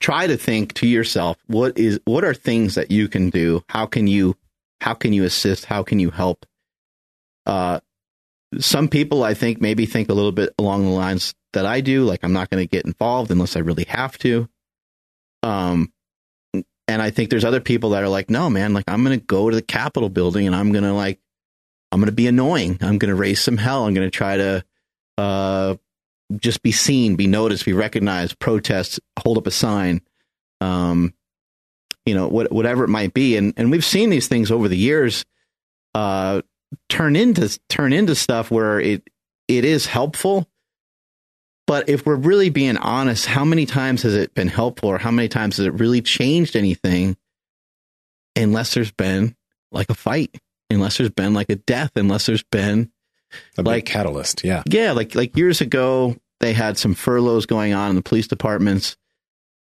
try 0.00 0.26
to 0.26 0.36
think 0.36 0.74
to 0.74 0.86
yourself 0.86 1.36
what 1.46 1.78
is 1.78 1.98
what 2.04 2.24
are 2.24 2.34
things 2.34 2.74
that 2.74 2.90
you 2.90 3.08
can 3.08 3.30
do 3.30 3.64
how 3.68 3.86
can 3.86 4.06
you 4.06 4.36
how 4.80 4.92
can 4.92 5.12
you 5.12 5.24
assist 5.24 5.64
how 5.64 5.82
can 5.82 5.98
you 5.98 6.10
help 6.10 6.44
uh 7.46 7.80
some 8.58 8.88
people 8.88 9.24
I 9.24 9.34
think 9.34 9.60
maybe 9.60 9.86
think 9.86 10.08
a 10.08 10.14
little 10.14 10.32
bit 10.32 10.54
along 10.58 10.84
the 10.84 10.90
lines 10.90 11.34
that 11.54 11.66
I 11.66 11.80
do, 11.80 12.04
like 12.04 12.20
I'm 12.22 12.32
not 12.32 12.50
going 12.50 12.62
to 12.62 12.70
get 12.70 12.86
involved 12.86 13.30
unless 13.30 13.56
I 13.56 13.60
really 13.60 13.84
have 13.88 14.16
to. 14.18 14.48
Um, 15.42 15.92
and 16.86 17.02
I 17.02 17.10
think 17.10 17.30
there's 17.30 17.44
other 17.44 17.60
people 17.60 17.90
that 17.90 18.02
are 18.02 18.08
like, 18.08 18.30
no, 18.30 18.50
man, 18.50 18.74
like 18.74 18.84
I'm 18.88 19.02
going 19.04 19.18
to 19.18 19.24
go 19.24 19.50
to 19.50 19.56
the 19.56 19.62
Capitol 19.62 20.08
building 20.08 20.46
and 20.46 20.54
I'm 20.54 20.72
going 20.72 20.84
to 20.84 20.92
like, 20.92 21.18
I'm 21.90 22.00
going 22.00 22.06
to 22.06 22.12
be 22.12 22.26
annoying. 22.26 22.78
I'm 22.80 22.98
going 22.98 23.08
to 23.08 23.14
raise 23.14 23.40
some 23.40 23.56
hell. 23.56 23.86
I'm 23.86 23.94
going 23.94 24.06
to 24.06 24.16
try 24.16 24.36
to, 24.36 24.64
uh, 25.18 25.74
just 26.36 26.62
be 26.62 26.72
seen, 26.72 27.16
be 27.16 27.26
noticed, 27.26 27.64
be 27.64 27.72
recognized, 27.72 28.38
protest, 28.38 29.00
hold 29.18 29.38
up 29.38 29.46
a 29.46 29.50
sign, 29.50 30.00
um, 30.60 31.14
you 32.06 32.14
know, 32.14 32.28
what, 32.28 32.50
whatever 32.50 32.84
it 32.84 32.88
might 32.88 33.14
be. 33.14 33.36
And 33.36 33.52
and 33.56 33.70
we've 33.70 33.84
seen 33.84 34.10
these 34.10 34.26
things 34.26 34.50
over 34.50 34.68
the 34.68 34.76
years 34.76 35.24
uh, 35.94 36.42
turn 36.88 37.16
into 37.16 37.58
turn 37.68 37.92
into 37.92 38.14
stuff 38.14 38.50
where 38.50 38.80
it 38.80 39.08
it 39.48 39.64
is 39.64 39.86
helpful. 39.86 40.48
But 41.66 41.88
if 41.88 42.04
we're 42.04 42.16
really 42.16 42.50
being 42.50 42.76
honest, 42.76 43.24
how 43.26 43.44
many 43.44 43.64
times 43.64 44.02
has 44.02 44.14
it 44.14 44.34
been 44.34 44.48
helpful, 44.48 44.90
or 44.90 44.98
how 44.98 45.10
many 45.10 45.28
times 45.28 45.56
has 45.56 45.66
it 45.66 45.70
really 45.74 46.02
changed 46.02 46.56
anything? 46.56 47.16
Unless 48.36 48.74
there's 48.74 48.90
been 48.92 49.34
like 49.72 49.88
a 49.90 49.94
fight, 49.94 50.36
unless 50.70 50.98
there's 50.98 51.10
been 51.10 51.34
like 51.34 51.50
a 51.50 51.56
death, 51.56 51.92
unless 51.96 52.26
there's 52.26 52.42
been 52.42 52.90
A 53.56 53.62
big 53.62 53.66
Like- 53.66 53.86
catalyst. 53.86 54.44
Yeah. 54.44 54.62
yeah, 54.68 54.92
like 54.92 55.14
like 55.14 55.36
years 55.36 55.60
ago, 55.60 56.16
they 56.40 56.52
had 56.52 56.76
some 56.76 56.94
furloughs 56.94 57.46
going 57.46 57.72
on 57.72 57.90
in 57.90 57.96
the 57.96 58.02
police 58.02 58.26
departments 58.26 58.96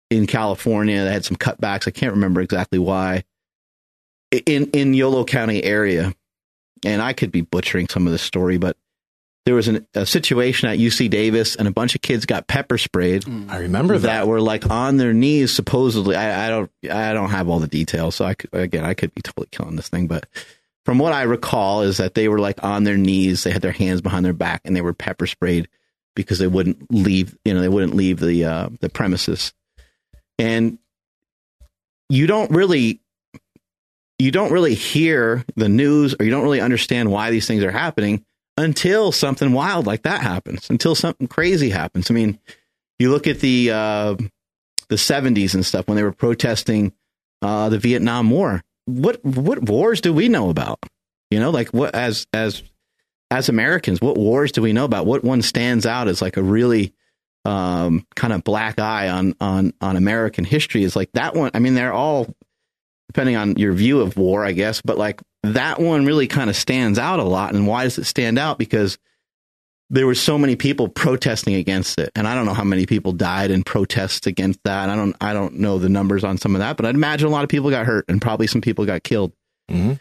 in 0.09 0.27
California. 0.27 1.03
They 1.05 1.11
had 1.13 1.23
some 1.25 1.37
cutbacks. 1.37 1.87
I 1.87 1.91
can't 1.91 2.13
remember 2.13 2.41
exactly 2.41 2.79
why. 2.79 3.23
In 4.45 4.69
in 4.71 4.93
Yolo 4.93 5.23
County 5.23 5.63
area, 5.63 6.13
and 6.85 7.01
I 7.01 7.13
could 7.13 7.31
be 7.31 7.41
butchering 7.41 7.87
some 7.87 8.05
of 8.07 8.13
the 8.13 8.19
story, 8.19 8.57
but 8.57 8.77
there 9.45 9.55
was 9.55 9.67
an, 9.67 9.85
a 9.93 10.05
situation 10.05 10.69
at 10.69 10.77
UC 10.77 11.09
Davis, 11.09 11.55
and 11.55 11.67
a 11.67 11.71
bunch 11.71 11.95
of 11.95 12.01
kids 12.01 12.25
got 12.25 12.47
pepper 12.47 12.77
sprayed 12.77 13.25
I 13.49 13.57
remember 13.57 13.97
that. 13.97 14.07
that. 14.07 14.27
were 14.27 14.39
like 14.39 14.69
on 14.69 14.97
their 14.97 15.13
knees 15.13 15.51
supposedly. 15.51 16.15
I, 16.15 16.47
I 16.47 16.49
don't 16.49 16.71
i 16.89 17.13
don't 17.13 17.29
have 17.29 17.49
all 17.49 17.59
the 17.59 17.67
details 17.67 18.15
so 18.15 18.25
i 18.25 18.33
could, 18.33 18.49
again 18.53 18.85
i 18.85 18.93
could 18.93 19.13
be 19.13 19.21
totally 19.21 19.47
killing 19.51 19.75
this 19.75 19.89
thing 19.89 20.07
but 20.07 20.25
from 20.85 20.97
what 20.97 21.11
i 21.11 21.23
recall 21.23 21.81
is 21.81 21.97
that 21.97 22.13
they 22.13 22.29
were 22.29 22.39
like 22.39 22.63
on 22.63 22.83
their 22.85 22.97
knees 22.97 23.43
they 23.43 23.51
had 23.51 23.61
their 23.61 23.71
hands 23.71 24.01
behind 24.01 24.25
their 24.25 24.33
back 24.33 24.61
and 24.63 24.75
they 24.75 24.81
were 24.81 24.93
pepper 24.93 25.27
sprayed 25.27 25.67
because 26.15 26.39
they 26.39 26.47
wouldn't 26.47 26.91
leave 26.91 27.37
you 27.43 27.53
know 27.53 27.61
they 27.61 27.69
wouldn't 27.69 27.95
leave 27.95 28.19
the 28.19 28.45
uh 28.45 28.69
the 28.79 28.89
premises. 28.89 29.53
And 30.39 30.79
you 32.09 32.27
don't 32.27 32.51
really 32.51 33.01
you 34.19 34.31
don't 34.31 34.51
really 34.51 34.75
hear 34.75 35.43
the 35.55 35.69
news 35.69 36.15
or 36.19 36.25
you 36.25 36.31
don't 36.31 36.43
really 36.43 36.61
understand 36.61 37.11
why 37.11 37.31
these 37.31 37.47
things 37.47 37.63
are 37.63 37.71
happening 37.71 38.23
until 38.57 39.11
something 39.11 39.51
wild 39.51 39.87
like 39.87 40.03
that 40.03 40.21
happens 40.21 40.69
until 40.69 40.93
something 40.93 41.27
crazy 41.27 41.69
happens 41.69 42.11
i 42.11 42.13
mean 42.13 42.39
you 42.99 43.09
look 43.09 43.27
at 43.27 43.39
the 43.39 43.71
uh, 43.71 44.15
the 44.87 44.95
70s 44.95 45.53
and 45.53 45.65
stuff 45.65 45.87
when 45.87 45.97
they 45.97 46.03
were 46.03 46.11
protesting 46.11 46.93
uh, 47.41 47.69
the 47.69 47.79
Vietnam 47.79 48.29
War. 48.29 48.63
What 48.85 49.23
what 49.23 49.63
wars 49.63 50.01
do 50.01 50.13
we 50.13 50.29
know 50.29 50.49
about? 50.49 50.79
You 51.31 51.39
know, 51.39 51.49
like 51.49 51.69
what 51.69 51.95
as 51.95 52.27
as 52.33 52.63
as 53.31 53.49
Americans, 53.49 54.01
what 54.01 54.17
wars 54.17 54.51
do 54.51 54.61
we 54.61 54.73
know 54.73 54.85
about? 54.85 55.05
What 55.05 55.23
one 55.23 55.41
stands 55.41 55.85
out 55.85 56.07
as 56.07 56.21
like 56.21 56.37
a 56.37 56.43
really 56.43 56.93
um, 57.45 58.05
kind 58.15 58.33
of 58.33 58.43
black 58.43 58.79
eye 58.79 59.09
on 59.09 59.35
on 59.39 59.73
on 59.81 59.95
American 59.95 60.45
history 60.45 60.83
is 60.83 60.95
like 60.95 61.11
that 61.13 61.33
one. 61.35 61.51
I 61.53 61.59
mean, 61.59 61.75
they're 61.75 61.93
all 61.93 62.33
depending 63.13 63.35
on 63.35 63.55
your 63.57 63.73
view 63.73 64.01
of 64.01 64.17
war, 64.17 64.43
I 64.43 64.53
guess, 64.53 64.81
but 64.81 64.97
like 64.97 65.21
that 65.43 65.79
one 65.79 66.05
really 66.05 66.27
kind 66.27 66.49
of 66.49 66.55
stands 66.55 66.97
out 66.97 67.19
a 67.19 67.23
lot. 67.23 67.53
And 67.53 67.67
why 67.67 67.83
does 67.83 67.99
it 67.99 68.05
stand 68.05 68.39
out? 68.39 68.57
Because 68.57 68.97
there 69.91 70.07
were 70.07 70.15
so 70.15 70.37
many 70.39 70.55
people 70.55 70.87
protesting 70.89 71.53
against 71.53 71.99
it, 71.99 72.09
and 72.15 72.27
I 72.27 72.33
don't 72.33 72.47
know 72.47 72.55
how 72.55 72.63
many 72.63 72.87
people 72.87 73.11
died 73.11 73.51
in 73.51 73.63
protests 73.63 74.25
against 74.25 74.59
that. 74.63 74.89
I 74.89 74.95
don't 74.95 75.15
I 75.21 75.33
don't 75.33 75.59
know 75.59 75.77
the 75.77 75.89
numbers 75.89 76.23
on 76.23 76.39
some 76.39 76.55
of 76.55 76.59
that, 76.59 76.75
but 76.75 76.87
I'd 76.87 76.95
imagine 76.95 77.27
a 77.27 77.31
lot 77.31 77.43
of 77.43 77.49
people 77.49 77.69
got 77.69 77.85
hurt 77.85 78.05
and 78.07 78.19
probably 78.19 78.47
some 78.47 78.61
people 78.61 78.85
got 78.85 79.03
killed. 79.03 79.31
Mhm. 79.69 79.99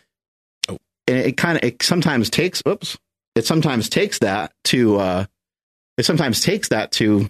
And 0.69 0.79
it 1.19 1.37
kind 1.37 1.59
of 1.59 1.65
it 1.65 1.83
sometimes 1.83 2.31
takes 2.31 2.63
oops, 2.67 2.97
it 3.35 3.45
sometimes 3.45 3.91
takes 3.91 4.21
that 4.21 4.53
to 4.65 4.97
uh, 4.97 5.25
it 5.99 6.07
sometimes 6.07 6.41
takes 6.41 6.69
that 6.69 6.93
to 6.93 7.29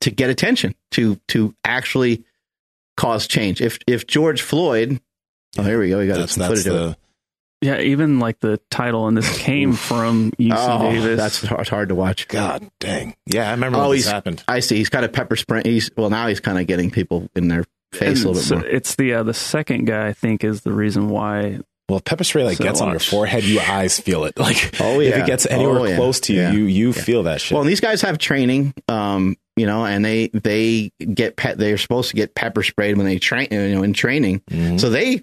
to 0.00 0.10
get 0.10 0.30
attention 0.30 0.76
to 0.92 1.16
to 1.28 1.54
actually 1.64 2.22
cause 2.96 3.26
change. 3.26 3.60
If 3.60 3.78
if 3.86 4.06
George 4.06 4.42
Floyd, 4.42 5.00
oh 5.58 5.62
here 5.62 5.78
we 5.80 5.88
go, 5.90 5.98
we 5.98 6.06
got 6.06 6.18
That's, 6.18 6.34
some 6.34 6.40
that's 6.48 6.50
footage 6.62 6.66
of 6.66 6.74
it. 6.92 6.96
the, 7.62 7.66
Yeah, 7.68 7.80
even 7.80 8.18
like 8.18 8.40
the 8.40 8.60
title 8.70 9.08
and 9.08 9.16
this 9.16 9.38
came 9.38 9.72
from 9.72 10.32
UC 10.32 10.52
Oh, 10.56 10.92
Davis. 10.92 11.16
that's 11.18 11.42
hard, 11.44 11.68
hard 11.68 11.88
to 11.90 11.94
watch. 11.94 12.28
God 12.28 12.68
dang. 12.80 13.14
Yeah, 13.26 13.48
I 13.48 13.52
remember 13.52 13.78
Oh, 13.78 13.88
when 13.88 13.96
this 13.98 14.08
happened. 14.10 14.42
I 14.48 14.60
see. 14.60 14.76
He's 14.76 14.88
kind 14.90 15.04
of 15.04 15.12
pepper 15.12 15.36
spray. 15.36 15.62
He's 15.64 15.90
well 15.96 16.10
now. 16.10 16.26
He's 16.28 16.40
kind 16.40 16.58
of 16.58 16.66
getting 16.66 16.90
people 16.90 17.28
in 17.34 17.48
their 17.48 17.64
face 17.92 18.02
a 18.24 18.28
And 18.28 18.36
little 18.36 18.42
so 18.42 18.56
bit 18.56 18.64
more. 18.66 18.70
It's 18.76 18.94
the 18.96 19.14
uh, 19.14 19.22
the 19.22 19.34
second 19.34 19.86
guy 19.86 20.08
I 20.08 20.12
think 20.12 20.44
is 20.44 20.62
the 20.62 20.72
reason 20.72 21.08
why. 21.08 21.60
Well, 21.88 21.98
if 21.98 22.04
pepper 22.04 22.24
spray 22.24 22.44
like 22.44 22.56
So 22.56 22.64
gets 22.64 22.80
on 22.80 22.90
your 22.90 22.98
forehead, 23.00 23.44
you 23.44 23.60
eyes 23.60 24.00
feel 24.00 24.24
it. 24.24 24.38
Like, 24.38 24.80
Oh, 24.80 25.00
if 25.00 25.14
it 25.14 25.26
gets 25.26 25.44
anywhere 25.46 25.80
Oh, 25.80 25.84
yeah. 25.84 25.96
close 25.96 26.20
to 26.20 26.32
you, 26.32 26.40
Yeah. 26.40 26.52
you 26.52 26.64
you 26.64 26.86
Yeah. 26.88 27.02
feel 27.02 27.22
that 27.24 27.40
shit. 27.42 27.52
Well, 27.52 27.62
and 27.62 27.68
these 27.70 27.80
guys 27.80 28.00
have 28.02 28.16
training, 28.18 28.72
um, 28.88 29.36
you 29.56 29.66
know, 29.66 29.84
and 29.84 30.02
they 30.04 30.28
they 30.28 30.90
get 31.12 31.36
they're 31.56 31.76
supposed 31.78 32.10
to 32.10 32.16
get 32.16 32.34
pepper 32.34 32.62
sprayed 32.62 32.96
when 32.96 33.06
they 33.06 33.18
train, 33.18 33.48
you 33.50 33.74
know, 33.74 33.82
in 33.82 33.92
training. 33.92 34.40
Mhm. 34.50 34.80
So 34.80 34.88
they 34.88 35.22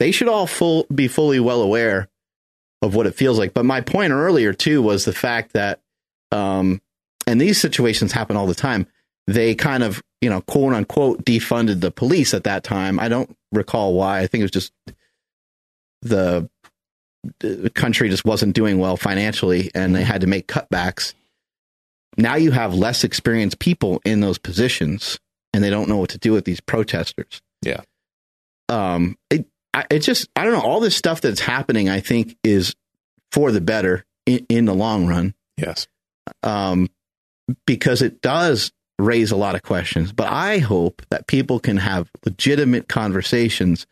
they 0.00 0.10
should 0.10 0.28
all 0.28 0.46
full 0.46 0.86
be 0.94 1.06
fully 1.08 1.38
well 1.40 1.62
aware 1.62 2.08
of 2.82 2.94
what 2.94 3.06
it 3.06 3.14
feels 3.14 3.38
like. 3.38 3.54
But 3.54 3.64
my 3.64 3.80
point 3.80 4.12
earlier 4.12 4.52
too 4.52 4.80
was 4.82 5.04
the 5.04 5.12
fact 5.12 5.52
that, 5.54 5.80
um, 6.32 6.80
and 7.26 7.40
these 7.40 7.60
situations 7.60 8.12
happen 8.12 8.36
all 8.36 8.46
the 8.46 8.54
time. 8.54 8.86
They 9.26 9.54
kind 9.54 9.82
of, 9.82 10.02
you 10.20 10.30
know, 10.30 10.40
quote 10.42 10.72
unquote, 10.74 11.24
defunded 11.24 11.80
the 11.80 11.90
police 11.90 12.34
at 12.34 12.44
that 12.44 12.64
time. 12.64 12.98
I 13.00 13.08
don't 13.08 13.34
recall 13.52 13.94
why. 13.94 14.20
I 14.20 14.26
think 14.26 14.40
it 14.40 14.44
was 14.44 14.50
just 14.52 14.72
the, 16.02 16.48
the 17.40 17.70
country 17.70 18.08
just 18.08 18.24
wasn't 18.24 18.54
doing 18.54 18.78
well 18.78 18.96
financially, 18.96 19.70
and 19.74 19.94
they 19.94 20.04
had 20.04 20.20
to 20.20 20.26
make 20.26 20.46
cutbacks. 20.48 21.14
Now 22.16 22.36
you 22.36 22.50
have 22.50 22.74
less 22.74 23.04
experienced 23.04 23.58
people 23.58 24.00
in 24.04 24.20
those 24.20 24.38
positions, 24.38 25.18
and 25.52 25.62
they 25.62 25.70
don't 25.70 25.88
know 25.88 25.98
what 25.98 26.10
to 26.10 26.18
do 26.18 26.32
with 26.32 26.44
these 26.44 26.60
protesters. 26.60 27.40
Yeah. 27.62 27.82
Um. 28.68 29.16
It, 29.30 29.46
I, 29.74 29.84
it 29.90 30.00
just 30.00 30.28
I 30.34 30.44
don't 30.44 30.52
know. 30.54 30.62
All 30.62 30.80
this 30.80 30.96
stuff 30.96 31.20
that's 31.20 31.40
happening, 31.40 31.88
I 31.88 32.00
think, 32.00 32.36
is 32.42 32.74
for 33.30 33.52
the 33.52 33.60
better 33.60 34.04
in, 34.26 34.46
in 34.48 34.64
the 34.64 34.74
long 34.74 35.06
run. 35.06 35.34
yes. 35.56 35.86
Um, 36.42 36.88
because 37.66 38.02
it 38.02 38.20
does 38.20 38.72
raise 38.98 39.30
a 39.30 39.36
lot 39.36 39.54
of 39.54 39.62
questions. 39.62 40.12
But 40.12 40.28
I 40.28 40.58
hope 40.58 41.02
that 41.10 41.26
people 41.26 41.60
can 41.60 41.78
have 41.78 42.10
legitimate 42.24 42.88
conversations 42.88 43.86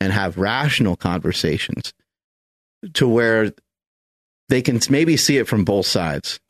and 0.00 0.12
have 0.12 0.38
rational 0.38 0.96
conversations 0.96 1.92
to 2.94 3.06
where 3.06 3.52
they 4.48 4.62
can 4.62 4.80
maybe 4.88 5.16
see 5.16 5.36
it 5.36 5.46
from 5.46 5.64
both 5.64 5.86
sides. 5.86 6.40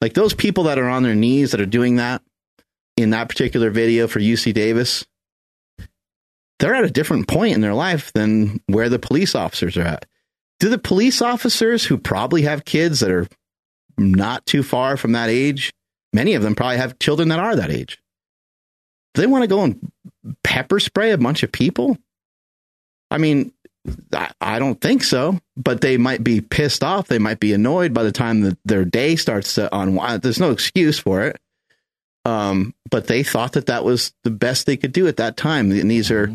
Like 0.00 0.14
those 0.14 0.34
people 0.34 0.64
that 0.64 0.78
are 0.78 0.88
on 0.88 1.02
their 1.02 1.14
knees 1.14 1.52
that 1.52 1.60
are 1.60 1.66
doing 1.66 1.96
that 1.96 2.22
in 2.96 3.10
that 3.10 3.28
particular 3.28 3.70
video 3.70 4.06
for 4.06 4.20
UC 4.20 4.52
Davis, 4.54 5.06
they're 6.58 6.74
at 6.74 6.84
a 6.84 6.90
different 6.90 7.28
point 7.28 7.54
in 7.54 7.60
their 7.60 7.74
life 7.74 8.12
than 8.12 8.60
where 8.66 8.88
the 8.88 8.98
police 8.98 9.34
officers 9.34 9.76
are 9.76 9.82
at. 9.82 10.06
Do 10.60 10.68
the 10.68 10.78
police 10.78 11.22
officers 11.22 11.84
who 11.84 11.98
probably 11.98 12.42
have 12.42 12.64
kids 12.64 13.00
that 13.00 13.10
are 13.10 13.28
not 13.96 14.44
too 14.46 14.62
far 14.62 14.96
from 14.96 15.12
that 15.12 15.28
age, 15.28 15.72
many 16.12 16.34
of 16.34 16.42
them 16.42 16.54
probably 16.54 16.78
have 16.78 16.98
children 16.98 17.28
that 17.28 17.38
are 17.38 17.54
that 17.56 17.70
age. 17.70 17.98
Do 19.14 19.22
they 19.22 19.26
want 19.26 19.42
to 19.42 19.48
go 19.48 19.62
and 19.62 19.92
pepper 20.44 20.80
spray 20.80 21.12
a 21.12 21.18
bunch 21.18 21.42
of 21.42 21.52
people? 21.52 21.96
I 23.10 23.18
mean, 23.18 23.52
I, 24.40 24.58
don't 24.58 24.80
think 24.80 25.02
so, 25.02 25.38
but 25.56 25.80
they 25.80 25.96
might 25.96 26.22
be 26.22 26.40
pissed 26.40 26.84
off. 26.84 27.08
They 27.08 27.18
might 27.18 27.40
be 27.40 27.52
annoyed 27.52 27.94
by 27.94 28.02
the 28.02 28.12
time 28.12 28.42
that 28.42 28.58
their 28.64 28.84
day 28.84 29.16
starts 29.16 29.54
to 29.54 29.74
unwind. 29.74 30.22
There's 30.22 30.40
no 30.40 30.50
excuse 30.50 30.98
for 30.98 31.22
it. 31.22 31.40
Um, 32.24 32.74
but 32.90 33.06
they 33.06 33.22
thought 33.22 33.52
that 33.52 33.66
that 33.66 33.84
was 33.84 34.12
the 34.24 34.30
best 34.30 34.66
they 34.66 34.76
could 34.76 34.92
do 34.92 35.06
at 35.08 35.16
that 35.16 35.36
time. 35.36 35.70
And 35.70 35.90
these 35.90 36.10
are 36.10 36.30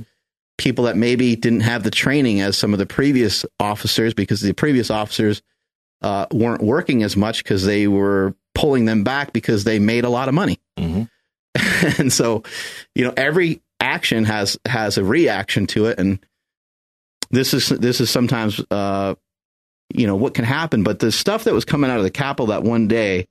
people 0.57 0.85
that 0.85 0.97
maybe 0.97 1.35
didn't 1.35 1.61
have 1.61 1.83
the 1.83 1.91
training 1.91 2.41
as 2.41 2.57
some 2.57 2.73
of 2.73 2.79
the 2.79 2.85
previous 2.85 3.45
officers 3.59 4.13
because 4.13 4.41
the 4.41 4.53
previous 4.53 4.89
officers 4.89 5.41
uh, 6.01 6.25
weren't 6.31 6.61
working 6.61 7.03
as 7.03 7.15
much 7.15 7.43
because 7.43 7.65
they 7.65 7.87
were 7.87 8.35
pulling 8.55 8.85
them 8.85 9.03
back 9.03 9.33
because 9.33 9.63
they 9.63 9.79
made 9.79 10.03
a 10.05 10.09
lot 10.09 10.27
of 10.27 10.33
money. 10.33 10.59
Mhm. 10.79 11.09
and 11.99 12.11
so, 12.11 12.43
you 12.95 13.03
know, 13.03 13.13
every 13.15 13.61
action 13.79 14.25
has 14.25 14.57
has 14.65 14.97
a 14.97 15.03
reaction 15.03 15.67
to 15.67 15.85
it, 15.87 15.99
and 15.99 16.19
this 17.33 17.53
is 17.53 17.69
this 17.69 17.99
is 17.99 18.09
sometimes, 18.09 18.61
uh, 18.71 19.15
you 19.93 20.07
know, 20.07 20.15
what 20.15 20.33
can 20.33 20.45
happen. 20.45 20.83
But 20.83 20.99
the 20.99 21.11
stuff 21.11 21.43
that 21.43 21.53
was 21.53 21.65
coming 21.65 21.91
out 21.91 21.97
of 21.97 22.03
the 22.03 22.11
Capitol 22.11 22.47
that 22.47 22.63
one 22.63 22.87
day 22.87 23.27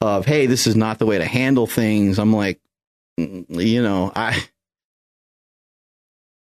of, 0.00 0.26
hey, 0.26 0.46
this 0.46 0.66
is 0.66 0.76
not 0.76 0.98
the 0.98 1.06
way 1.06 1.18
to 1.18 1.24
handle 1.24 1.66
things. 1.66 2.18
I'm 2.18 2.32
like, 2.32 2.60
mm, 3.18 3.44
you 3.48 3.82
know, 3.82 4.12
I. 4.14 4.42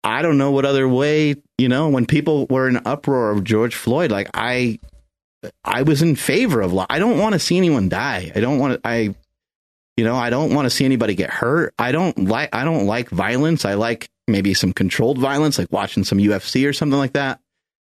I 0.03 0.23
don't 0.23 0.39
know 0.39 0.51
what 0.51 0.65
other 0.65 0.89
way, 0.89 1.35
you 1.59 1.69
know, 1.69 1.91
when 1.91 2.07
people 2.07 2.47
were 2.47 2.67
in 2.67 2.81
uproar 2.87 3.33
of 3.33 3.45
George 3.45 3.75
Floyd, 3.75 4.11
like 4.11 4.31
I 4.33 4.79
I 5.65 5.83
was 5.83 6.03
in 6.03 6.17
favor 6.17 6.61
of. 6.61 6.75
I 6.89 6.99
don't 6.99 7.19
want 7.19 7.35
to 7.35 7.39
see 7.39 7.57
anyone 7.57 7.89
die. 7.89 8.33
I 8.35 8.41
don't 8.41 8.59
want 8.59 8.75
to. 8.75 8.89
I, 8.89 9.15
you 10.01 10.07
know, 10.07 10.17
I 10.17 10.31
don't 10.31 10.55
want 10.55 10.65
to 10.65 10.71
see 10.71 10.87
anybody 10.87 11.15
get 11.15 11.29
hurt. 11.29 11.75
I 11.79 11.93
don't 11.93 12.27
like. 12.27 12.49
I 12.55 12.65
don't 12.65 12.87
like 12.87 13.11
violence. 13.11 13.67
I 13.67 13.75
like 13.75 14.09
maybe 14.27 14.55
some 14.55 14.73
controlled 14.73 15.19
violence, 15.19 15.59
like 15.59 15.71
watching 15.71 16.05
some 16.05 16.17
UFC 16.17 16.67
or 16.67 16.73
something 16.73 16.99
like 16.99 17.13
that. 17.13 17.39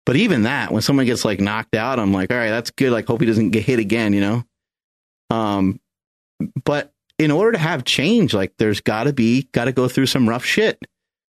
But 0.05 0.17
even 0.17 0.43
that, 0.43 0.73
when 0.73 0.83
someone 0.83 1.07
gets 1.07 1.25
like 1.25 1.39
knocked 1.39 1.77
out, 1.77 2.01
I'm 2.01 2.13
like, 2.13 2.33
all 2.33 2.37
right, 2.37 2.51
that's 2.51 2.73
good. 2.73 2.91
Like, 2.91 3.07
hope 3.07 3.21
he 3.21 3.27
doesn't 3.29 3.51
get 3.51 3.63
hit 3.63 3.79
again. 3.79 4.15
You 4.15 4.21
know. 4.21 4.45
Um, 5.31 5.79
but 6.65 6.93
in 7.21 7.31
order 7.31 7.53
to 7.53 7.59
have 7.59 7.85
change, 7.85 8.35
like, 8.35 8.53
there's 8.59 8.81
got 8.81 9.05
to 9.05 9.13
be, 9.13 9.49
got 9.53 9.67
to 9.67 9.73
go 9.73 9.87
through 9.87 10.07
some 10.07 10.29
rough 10.29 10.45
shit 10.45 10.77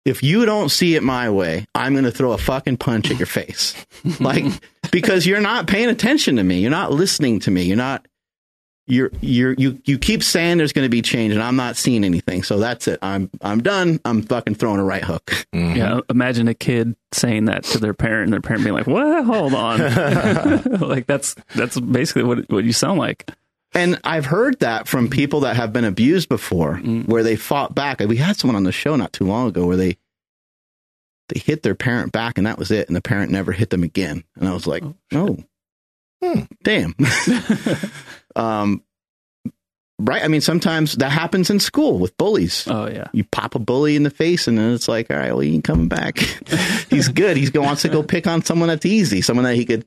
if 0.05 0.23
you 0.23 0.47
don't 0.47 0.71
see 0.71 0.95
it 0.95 1.03
my 1.03 1.31
way, 1.31 1.67
I'm 1.75 1.93
going 1.93 2.05
to 2.05 2.11
throw 2.11 2.33
a 2.33 2.39
fucking 2.39 2.79
punch 2.79 3.11
at 3.11 3.19
your 3.19 3.27
face. 3.27 3.75
like, 4.21 4.45
because 4.91 5.27
you're 5.27 5.41
not 5.41 5.67
paying 5.67 5.89
attention 5.89 6.37
to 6.37 6.43
me. 6.43 6.61
You're 6.61 6.71
not 6.71 6.93
listening 6.93 7.41
to 7.41 7.51
me. 7.51 7.63
You're 7.65 7.77
not, 7.77 8.07
you're, 8.87 9.11
you're, 9.21 9.53
you, 9.55 9.81
you 9.85 9.99
keep 9.99 10.23
saying 10.23 10.59
there's 10.59 10.73
going 10.73 10.85
to 10.85 10.90
be 10.90 11.03
change 11.03 11.33
and 11.33 11.43
I'm 11.43 11.57
not 11.57 11.77
seeing 11.77 12.05
anything. 12.05 12.43
So 12.43 12.59
that's 12.59 12.88
it. 12.88 12.99
I'm, 13.03 13.31
I'm 13.40 13.62
done. 13.62 14.01
I'm 14.05 14.23
fucking 14.23 14.57
throwing 14.57 14.81
a 14.81 14.85
right 14.85 15.05
hook. 15.05 15.27
Mm-hmm. 15.55 15.77
Yeah. 15.77 16.01
Imagine 16.11 16.49
a 16.49 16.55
kid 16.55 16.97
saying 17.12 17.45
that 17.45 17.64
to 17.64 17.79
their 17.79 17.95
parent 17.95 18.25
and 18.25 18.33
their 18.33 18.40
parent 18.40 18.64
being 18.64 18.75
like, 18.75 18.87
what? 18.87 19.25
Hold 19.25 19.55
on. 19.55 19.79
like 20.81 21.07
that's, 21.07 21.37
that's 21.55 21.79
basically 21.79 22.25
what, 22.25 22.51
what 22.51 22.64
you 22.64 22.73
sound 22.73 22.99
like. 22.99 23.31
And 23.73 24.01
I've 24.03 24.27
heard 24.27 24.59
that 24.61 24.88
from 24.88 25.09
people 25.09 25.40
that 25.40 25.57
have 25.57 25.73
been 25.73 25.85
abused 25.85 26.29
before, 26.29 26.77
mm. 26.77 27.07
where 27.07 27.23
they 27.23 27.37
fought 27.37 27.75
back. 27.75 28.01
We 28.01 28.16
had 28.16 28.37
someone 28.37 28.57
on 28.57 28.64
the 28.64 28.73
show 28.73 28.97
not 28.97 29.12
too 29.12 29.25
long 29.25 29.49
ago 29.49 29.66
where 29.66 29.77
they 29.77 29.97
they 31.29 31.38
hit 31.38 31.62
their 31.62 31.77
parent 31.77 32.11
back, 32.11 32.38
and 32.38 32.47
that 32.49 32.59
was 32.59 32.73
it. 32.73 32.88
And 32.88 32.97
the 32.97 33.01
parent 33.01 33.31
never 33.31 33.53
hit 33.53 33.71
them 33.71 33.85
again. 33.85 34.25
And 34.35 34.49
I 34.49 34.53
was 34.53 34.66
like, 34.66 34.83
oh, 34.83 34.97
oh 35.12 35.38
hmm, 36.23 36.41
damn. 36.63 36.95
um, 38.37 38.83
right. 39.99 40.23
I 40.23 40.29
mean, 40.29 40.41
sometimes 40.41 40.95
that 40.95 41.11
happens 41.11 41.51
in 41.51 41.61
school 41.61 41.99
with 41.99 42.17
bullies. 42.17 42.67
Oh 42.69 42.89
yeah, 42.89 43.09
you 43.13 43.25
pop 43.25 43.55
a 43.55 43.59
bully 43.59 43.97
in 43.97 44.03
the 44.03 44.11
face, 44.11 44.49
and 44.49 44.59
then 44.59 44.73
it's 44.73 44.89
like, 44.89 45.11
all 45.11 45.17
right, 45.17 45.33
well, 45.33 45.41
he 45.41 45.55
ain't 45.55 45.65
coming 45.65 45.89
back. 45.89 46.19
He's 46.91 47.09
good. 47.09 47.37
He 47.37 47.49
wants 47.59 47.83
to 47.83 47.89
go 47.89 48.03
pick 48.03 48.27
on 48.27 48.43
someone 48.43 48.69
that's 48.69 48.87
easy, 48.87 49.23
someone 49.23 49.45
that 49.45 49.57
he 49.57 49.65
could 49.65 49.85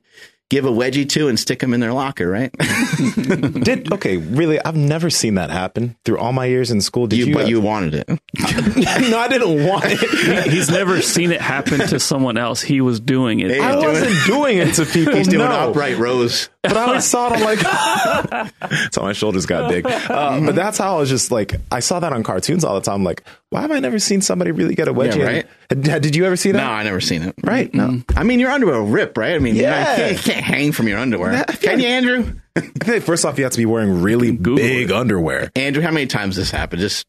give 0.54 0.64
a 0.64 0.70
wedgie 0.70 1.08
to 1.08 1.26
and 1.26 1.38
stick 1.38 1.58
them 1.58 1.74
in 1.74 1.80
their 1.80 1.92
locker, 1.92 2.28
right? 2.28 2.52
Did 3.64 3.92
okay? 3.92 4.18
Really, 4.18 4.64
I've 4.64 4.76
never 4.76 5.10
seen 5.10 5.34
that 5.34 5.50
happen 5.50 5.96
through 6.04 6.18
all 6.18 6.32
my 6.32 6.46
years 6.46 6.70
in 6.70 6.80
school. 6.80 7.08
Did 7.08 7.18
you? 7.18 7.26
you 7.26 7.34
but 7.34 7.48
you 7.48 7.60
wanted 7.60 7.94
it. 7.94 8.08
no, 8.08 9.18
I 9.18 9.26
didn't 9.28 9.66
want 9.66 9.84
it. 9.86 10.52
He's 10.52 10.70
never 10.70 11.02
seen 11.02 11.32
it 11.32 11.40
happen 11.40 11.80
to 11.80 11.98
someone 11.98 12.38
else. 12.38 12.62
He 12.62 12.80
was 12.80 13.00
doing 13.00 13.40
it. 13.40 13.60
I 13.60 13.74
wasn't 13.76 14.14
doing 14.26 14.58
it 14.58 14.74
to 14.74 14.86
people. 14.92 15.16
He's 15.16 15.26
doing 15.26 15.48
no. 15.48 15.70
upright 15.70 15.98
rows. 15.98 16.48
But 16.62 16.76
I 16.76 16.84
always 16.84 17.04
saw 17.04 17.32
it. 17.32 17.36
I'm 17.36 17.42
like, 17.42 18.92
so 18.92 19.02
my 19.02 19.12
shoulders 19.12 19.46
got 19.46 19.68
big. 19.68 19.84
Uh, 19.86 20.40
but 20.46 20.54
that's 20.54 20.78
how 20.78 20.96
I 20.96 21.00
was 21.00 21.10
just 21.10 21.30
like, 21.30 21.56
I 21.70 21.80
saw 21.80 22.00
that 22.00 22.12
on 22.12 22.22
cartoons 22.22 22.64
all 22.64 22.76
the 22.76 22.80
time. 22.80 23.02
Like, 23.04 23.24
why 23.54 23.60
have 23.60 23.70
I 23.70 23.78
never 23.78 24.00
seen 24.00 24.20
somebody 24.20 24.50
really 24.50 24.74
get 24.74 24.88
a 24.88 24.92
wedgie? 24.92 25.18
Yeah, 25.18 25.24
right. 25.26 25.46
Did, 25.68 26.02
did 26.02 26.16
you 26.16 26.24
ever 26.24 26.34
see 26.34 26.50
that? 26.50 26.58
No, 26.58 26.68
I 26.68 26.82
never 26.82 27.00
seen 27.00 27.22
it. 27.22 27.36
Right. 27.44 27.72
No. 27.72 28.02
I 28.16 28.24
mean, 28.24 28.40
your 28.40 28.50
underwear 28.50 28.80
will 28.80 28.88
rip, 28.88 29.16
right? 29.16 29.36
I 29.36 29.38
mean, 29.38 29.54
yeah. 29.54 29.92
you, 29.92 29.96
can't, 29.96 30.12
you 30.12 30.32
can't 30.32 30.44
hang 30.44 30.72
from 30.72 30.88
your 30.88 30.98
underwear. 30.98 31.30
That, 31.30 31.60
Can 31.60 31.78
you, 31.78 31.86
Andrew? 31.86 32.34
I 32.56 32.60
think 32.62 33.04
first 33.04 33.24
off, 33.24 33.38
you 33.38 33.44
have 33.44 33.52
to 33.52 33.58
be 33.58 33.64
wearing 33.64 34.02
really 34.02 34.32
Google 34.32 34.56
big 34.56 34.90
it. 34.90 34.92
underwear. 34.92 35.52
Andrew, 35.54 35.84
how 35.84 35.92
many 35.92 36.08
times 36.08 36.34
this 36.34 36.50
happened? 36.50 36.80
Just, 36.80 37.06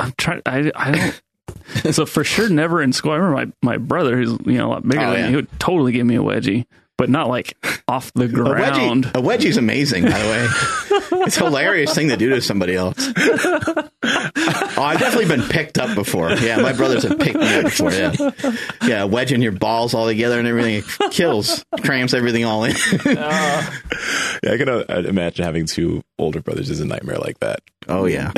I'm 0.00 0.14
trying. 0.16 0.40
I, 0.46 0.72
I 0.74 0.92
don't. 0.92 1.94
so 1.94 2.06
for 2.06 2.24
sure, 2.24 2.48
never 2.48 2.80
in 2.80 2.94
school. 2.94 3.12
I 3.12 3.16
remember 3.16 3.52
my, 3.60 3.72
my 3.72 3.76
brother, 3.76 4.16
who's 4.16 4.30
you 4.46 4.56
know 4.56 4.68
a 4.68 4.70
lot 4.70 4.88
bigger 4.88 5.02
oh, 5.02 5.10
than 5.10 5.18
yeah. 5.18 5.24
me, 5.24 5.28
he 5.28 5.36
would 5.36 5.60
totally 5.60 5.92
give 5.92 6.06
me 6.06 6.16
a 6.16 6.22
wedgie 6.22 6.64
but 6.98 7.08
not 7.08 7.28
like 7.28 7.56
off 7.86 8.12
the 8.12 8.28
ground. 8.28 9.06
A, 9.06 9.08
wedgie, 9.08 9.14
a 9.14 9.20
wedgie's 9.22 9.56
amazing, 9.56 10.04
by 10.04 10.18
the 10.18 10.28
way. 10.28 10.46
it's 11.26 11.36
a 11.36 11.44
hilarious 11.44 11.94
thing 11.94 12.08
to 12.08 12.16
do 12.16 12.28
to 12.30 12.42
somebody 12.42 12.74
else. 12.74 12.96
oh, 13.16 13.90
I've 14.02 14.98
definitely 14.98 15.34
been 15.34 15.48
picked 15.48 15.78
up 15.78 15.94
before. 15.94 16.32
Yeah, 16.32 16.60
my 16.60 16.72
brothers 16.72 17.04
have 17.04 17.18
picked 17.18 17.38
me 17.38 17.54
up 17.54 17.64
before. 17.64 17.92
Yeah, 17.92 18.12
yeah, 18.84 19.04
wedging 19.04 19.40
your 19.40 19.52
balls 19.52 19.94
all 19.94 20.06
together 20.06 20.38
and 20.38 20.48
everything 20.48 20.74
it 20.74 21.12
kills, 21.12 21.64
cramps 21.82 22.14
everything 22.14 22.44
all 22.44 22.64
in. 22.64 22.74
yeah, 23.06 23.70
I 24.42 24.56
can 24.56 24.68
uh, 24.68 24.84
imagine 24.88 25.44
having 25.44 25.66
two 25.66 26.02
older 26.18 26.40
brothers 26.40 26.68
is 26.68 26.80
a 26.80 26.84
nightmare 26.84 27.18
like 27.18 27.38
that. 27.38 27.60
Oh 27.86 28.06
yeah, 28.06 28.32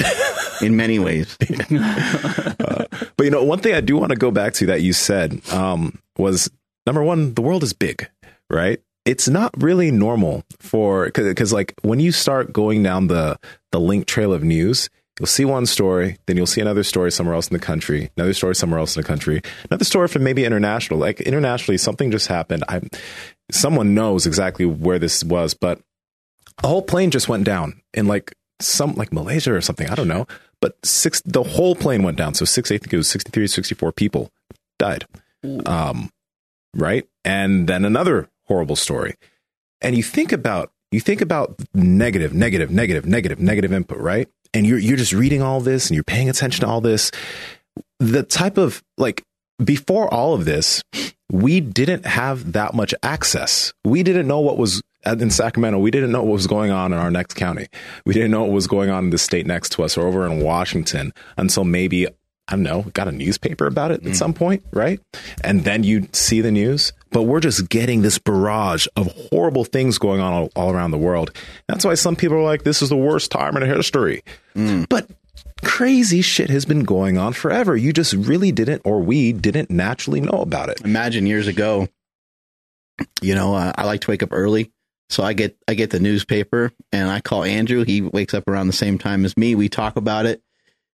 in 0.60 0.76
many 0.76 0.98
ways. 0.98 1.36
uh, 1.70 2.84
but 3.16 3.24
you 3.24 3.30
know, 3.30 3.42
one 3.42 3.60
thing 3.60 3.74
I 3.74 3.80
do 3.80 3.96
want 3.96 4.10
to 4.10 4.16
go 4.16 4.30
back 4.30 4.52
to 4.54 4.66
that 4.66 4.82
you 4.82 4.92
said 4.92 5.40
um, 5.50 5.98
was 6.18 6.50
number 6.86 7.02
one, 7.02 7.32
the 7.32 7.42
world 7.42 7.62
is 7.62 7.72
big 7.72 8.08
right? 8.50 8.80
It's 9.06 9.28
not 9.28 9.54
really 9.62 9.90
normal 9.90 10.44
for 10.58 11.06
because 11.06 11.52
like 11.52 11.74
when 11.82 12.00
you 12.00 12.12
start 12.12 12.52
going 12.52 12.82
down 12.82 13.06
the 13.06 13.38
the 13.72 13.80
link 13.80 14.06
trail 14.06 14.32
of 14.32 14.42
news, 14.42 14.90
you'll 15.18 15.26
see 15.26 15.44
one 15.44 15.66
story, 15.66 16.18
then 16.26 16.36
you'll 16.36 16.46
see 16.46 16.60
another 16.60 16.82
story 16.82 17.10
somewhere 17.10 17.34
else 17.34 17.48
in 17.48 17.54
the 17.54 17.64
country, 17.64 18.10
another 18.16 18.34
story 18.34 18.54
somewhere 18.54 18.80
else 18.80 18.96
in 18.96 19.02
the 19.02 19.06
country, 19.06 19.40
another 19.70 19.84
story 19.84 20.08
from 20.08 20.22
maybe 20.22 20.44
international. 20.44 20.98
Like 20.98 21.20
internationally, 21.20 21.78
something 21.78 22.10
just 22.10 22.26
happened. 22.26 22.64
I 22.68 22.82
someone 23.50 23.94
knows 23.94 24.26
exactly 24.26 24.66
where 24.66 24.98
this 24.98 25.24
was, 25.24 25.54
but 25.54 25.80
a 26.62 26.68
whole 26.68 26.82
plane 26.82 27.10
just 27.10 27.28
went 27.28 27.44
down 27.44 27.80
in 27.94 28.06
like 28.06 28.34
some 28.60 28.94
like 28.94 29.12
Malaysia 29.12 29.54
or 29.54 29.60
something. 29.60 29.88
I 29.88 29.94
don't 29.94 30.08
know, 30.08 30.26
but 30.60 30.76
six 30.84 31.22
the 31.22 31.42
whole 31.42 31.74
plane 31.74 32.02
went 32.02 32.18
down. 32.18 32.34
So 32.34 32.44
six, 32.44 32.70
I 32.70 32.78
think 32.78 32.92
it 32.92 32.96
was 32.96 33.08
63, 33.08 33.46
64 33.46 33.92
people 33.92 34.30
died. 34.78 35.06
Um, 35.64 36.10
right, 36.74 37.08
and 37.24 37.66
then 37.66 37.84
another 37.84 38.28
horrible 38.50 38.74
story. 38.74 39.14
And 39.80 39.96
you 39.96 40.02
think 40.02 40.32
about 40.32 40.72
you 40.90 40.98
think 40.98 41.20
about 41.20 41.54
negative, 41.72 42.34
negative, 42.34 42.70
negative, 42.70 43.06
negative, 43.06 43.38
negative 43.38 43.72
input, 43.72 43.98
right? 43.98 44.28
And 44.52 44.66
you're 44.66 44.78
you're 44.78 44.96
just 44.96 45.12
reading 45.12 45.40
all 45.40 45.60
this 45.60 45.88
and 45.88 45.94
you're 45.94 46.02
paying 46.02 46.28
attention 46.28 46.62
to 46.62 46.66
all 46.66 46.80
this. 46.80 47.12
The 48.00 48.24
type 48.24 48.58
of 48.58 48.82
like 48.98 49.22
before 49.64 50.12
all 50.12 50.34
of 50.34 50.46
this, 50.46 50.82
we 51.30 51.60
didn't 51.60 52.06
have 52.06 52.52
that 52.52 52.74
much 52.74 52.92
access. 53.04 53.72
We 53.84 54.02
didn't 54.02 54.26
know 54.26 54.40
what 54.40 54.58
was 54.58 54.82
in 55.06 55.30
Sacramento. 55.30 55.78
We 55.78 55.92
didn't 55.92 56.10
know 56.10 56.24
what 56.24 56.32
was 56.32 56.48
going 56.48 56.72
on 56.72 56.92
in 56.92 56.98
our 56.98 57.10
next 57.10 57.34
county. 57.34 57.68
We 58.04 58.12
didn't 58.12 58.32
know 58.32 58.42
what 58.42 58.50
was 58.50 58.66
going 58.66 58.90
on 58.90 59.04
in 59.04 59.10
the 59.10 59.18
state 59.18 59.46
next 59.46 59.70
to 59.72 59.84
us 59.84 59.96
or 59.96 60.08
over 60.08 60.26
in 60.26 60.42
Washington 60.42 61.12
until 61.36 61.64
maybe 61.64 62.08
I 62.50 62.56
don't 62.56 62.64
know, 62.64 62.82
got 62.94 63.06
a 63.06 63.12
newspaper 63.12 63.66
about 63.66 63.92
it 63.92 64.04
at 64.04 64.16
some 64.16 64.34
point, 64.34 64.64
right? 64.72 65.00
And 65.44 65.62
then 65.62 65.84
you 65.84 66.08
see 66.12 66.40
the 66.40 66.50
news. 66.50 66.92
But 67.12 67.22
we're 67.22 67.40
just 67.40 67.68
getting 67.68 68.02
this 68.02 68.18
barrage 68.18 68.86
of 68.96 69.06
horrible 69.30 69.64
things 69.64 69.98
going 69.98 70.20
on 70.20 70.32
all, 70.32 70.50
all 70.54 70.72
around 70.72 70.90
the 70.90 70.98
world. 70.98 71.32
That's 71.68 71.84
why 71.84 71.94
some 71.94 72.16
people 72.16 72.36
are 72.36 72.42
like, 72.42 72.62
this 72.62 72.82
is 72.82 72.88
the 72.88 72.96
worst 72.96 73.30
time 73.30 73.56
in 73.56 73.62
history. 73.62 74.22
Mm. 74.54 74.88
But 74.88 75.08
crazy 75.64 76.22
shit 76.22 76.50
has 76.50 76.64
been 76.64 76.84
going 76.84 77.18
on 77.18 77.32
forever. 77.32 77.76
You 77.76 77.92
just 77.92 78.14
really 78.14 78.52
didn't, 78.52 78.82
or 78.84 79.00
we 79.00 79.32
didn't 79.32 79.70
naturally 79.70 80.20
know 80.20 80.40
about 80.40 80.68
it. 80.68 80.80
Imagine 80.84 81.26
years 81.26 81.46
ago, 81.46 81.88
you 83.22 83.34
know, 83.34 83.54
uh, 83.54 83.72
I 83.76 83.84
like 83.84 84.02
to 84.02 84.10
wake 84.10 84.22
up 84.22 84.32
early. 84.32 84.72
So 85.08 85.24
I 85.24 85.32
get 85.32 85.56
I 85.66 85.74
get 85.74 85.90
the 85.90 85.98
newspaper 85.98 86.70
and 86.92 87.10
I 87.10 87.20
call 87.20 87.42
Andrew. 87.42 87.84
He 87.84 88.00
wakes 88.00 88.32
up 88.32 88.46
around 88.46 88.68
the 88.68 88.72
same 88.72 88.96
time 88.96 89.24
as 89.24 89.36
me. 89.36 89.56
We 89.56 89.68
talk 89.68 89.96
about 89.96 90.24
it. 90.26 90.40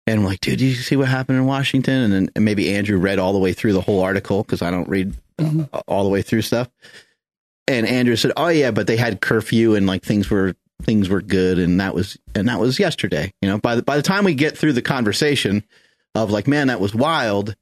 And 0.06 0.20
I'm 0.20 0.24
like, 0.26 0.40
dude, 0.40 0.58
did 0.58 0.66
you 0.66 0.74
see 0.74 0.96
what 0.96 1.08
happened 1.08 1.38
in 1.38 1.46
Washington? 1.46 2.02
And 2.02 2.12
then 2.12 2.30
and 2.36 2.44
maybe 2.44 2.74
Andrew 2.74 2.98
read 2.98 3.18
all 3.18 3.32
the 3.32 3.38
way 3.38 3.52
through 3.52 3.72
the 3.72 3.80
whole 3.80 4.02
article 4.02 4.42
because 4.42 4.60
I 4.60 4.70
don't 4.70 4.88
read 4.88 5.14
mm-hmm. 5.38 5.64
all 5.88 6.04
the 6.04 6.10
way 6.10 6.22
through 6.22 6.42
stuff. 6.42 6.68
And 7.66 7.86
Andrew 7.86 8.16
said, 8.16 8.32
"Oh 8.36 8.48
yeah, 8.48 8.70
but 8.70 8.86
they 8.86 8.98
had 8.98 9.22
curfew 9.22 9.74
and 9.74 9.86
like 9.86 10.02
things 10.02 10.28
were 10.28 10.54
things 10.82 11.08
were 11.08 11.22
good, 11.22 11.58
and 11.58 11.80
that 11.80 11.94
was 11.94 12.18
and 12.34 12.48
that 12.48 12.60
was 12.60 12.78
yesterday. 12.78 13.32
You 13.40 13.48
know, 13.48 13.58
by 13.58 13.76
the 13.76 13.82
by 13.82 13.96
the 13.96 14.02
time 14.02 14.24
we 14.24 14.34
get 14.34 14.58
through 14.58 14.74
the 14.74 14.82
conversation 14.82 15.64
of 16.14 16.30
like, 16.30 16.46
man, 16.46 16.68
that 16.68 16.80
was 16.80 16.94
wild. 16.94 17.56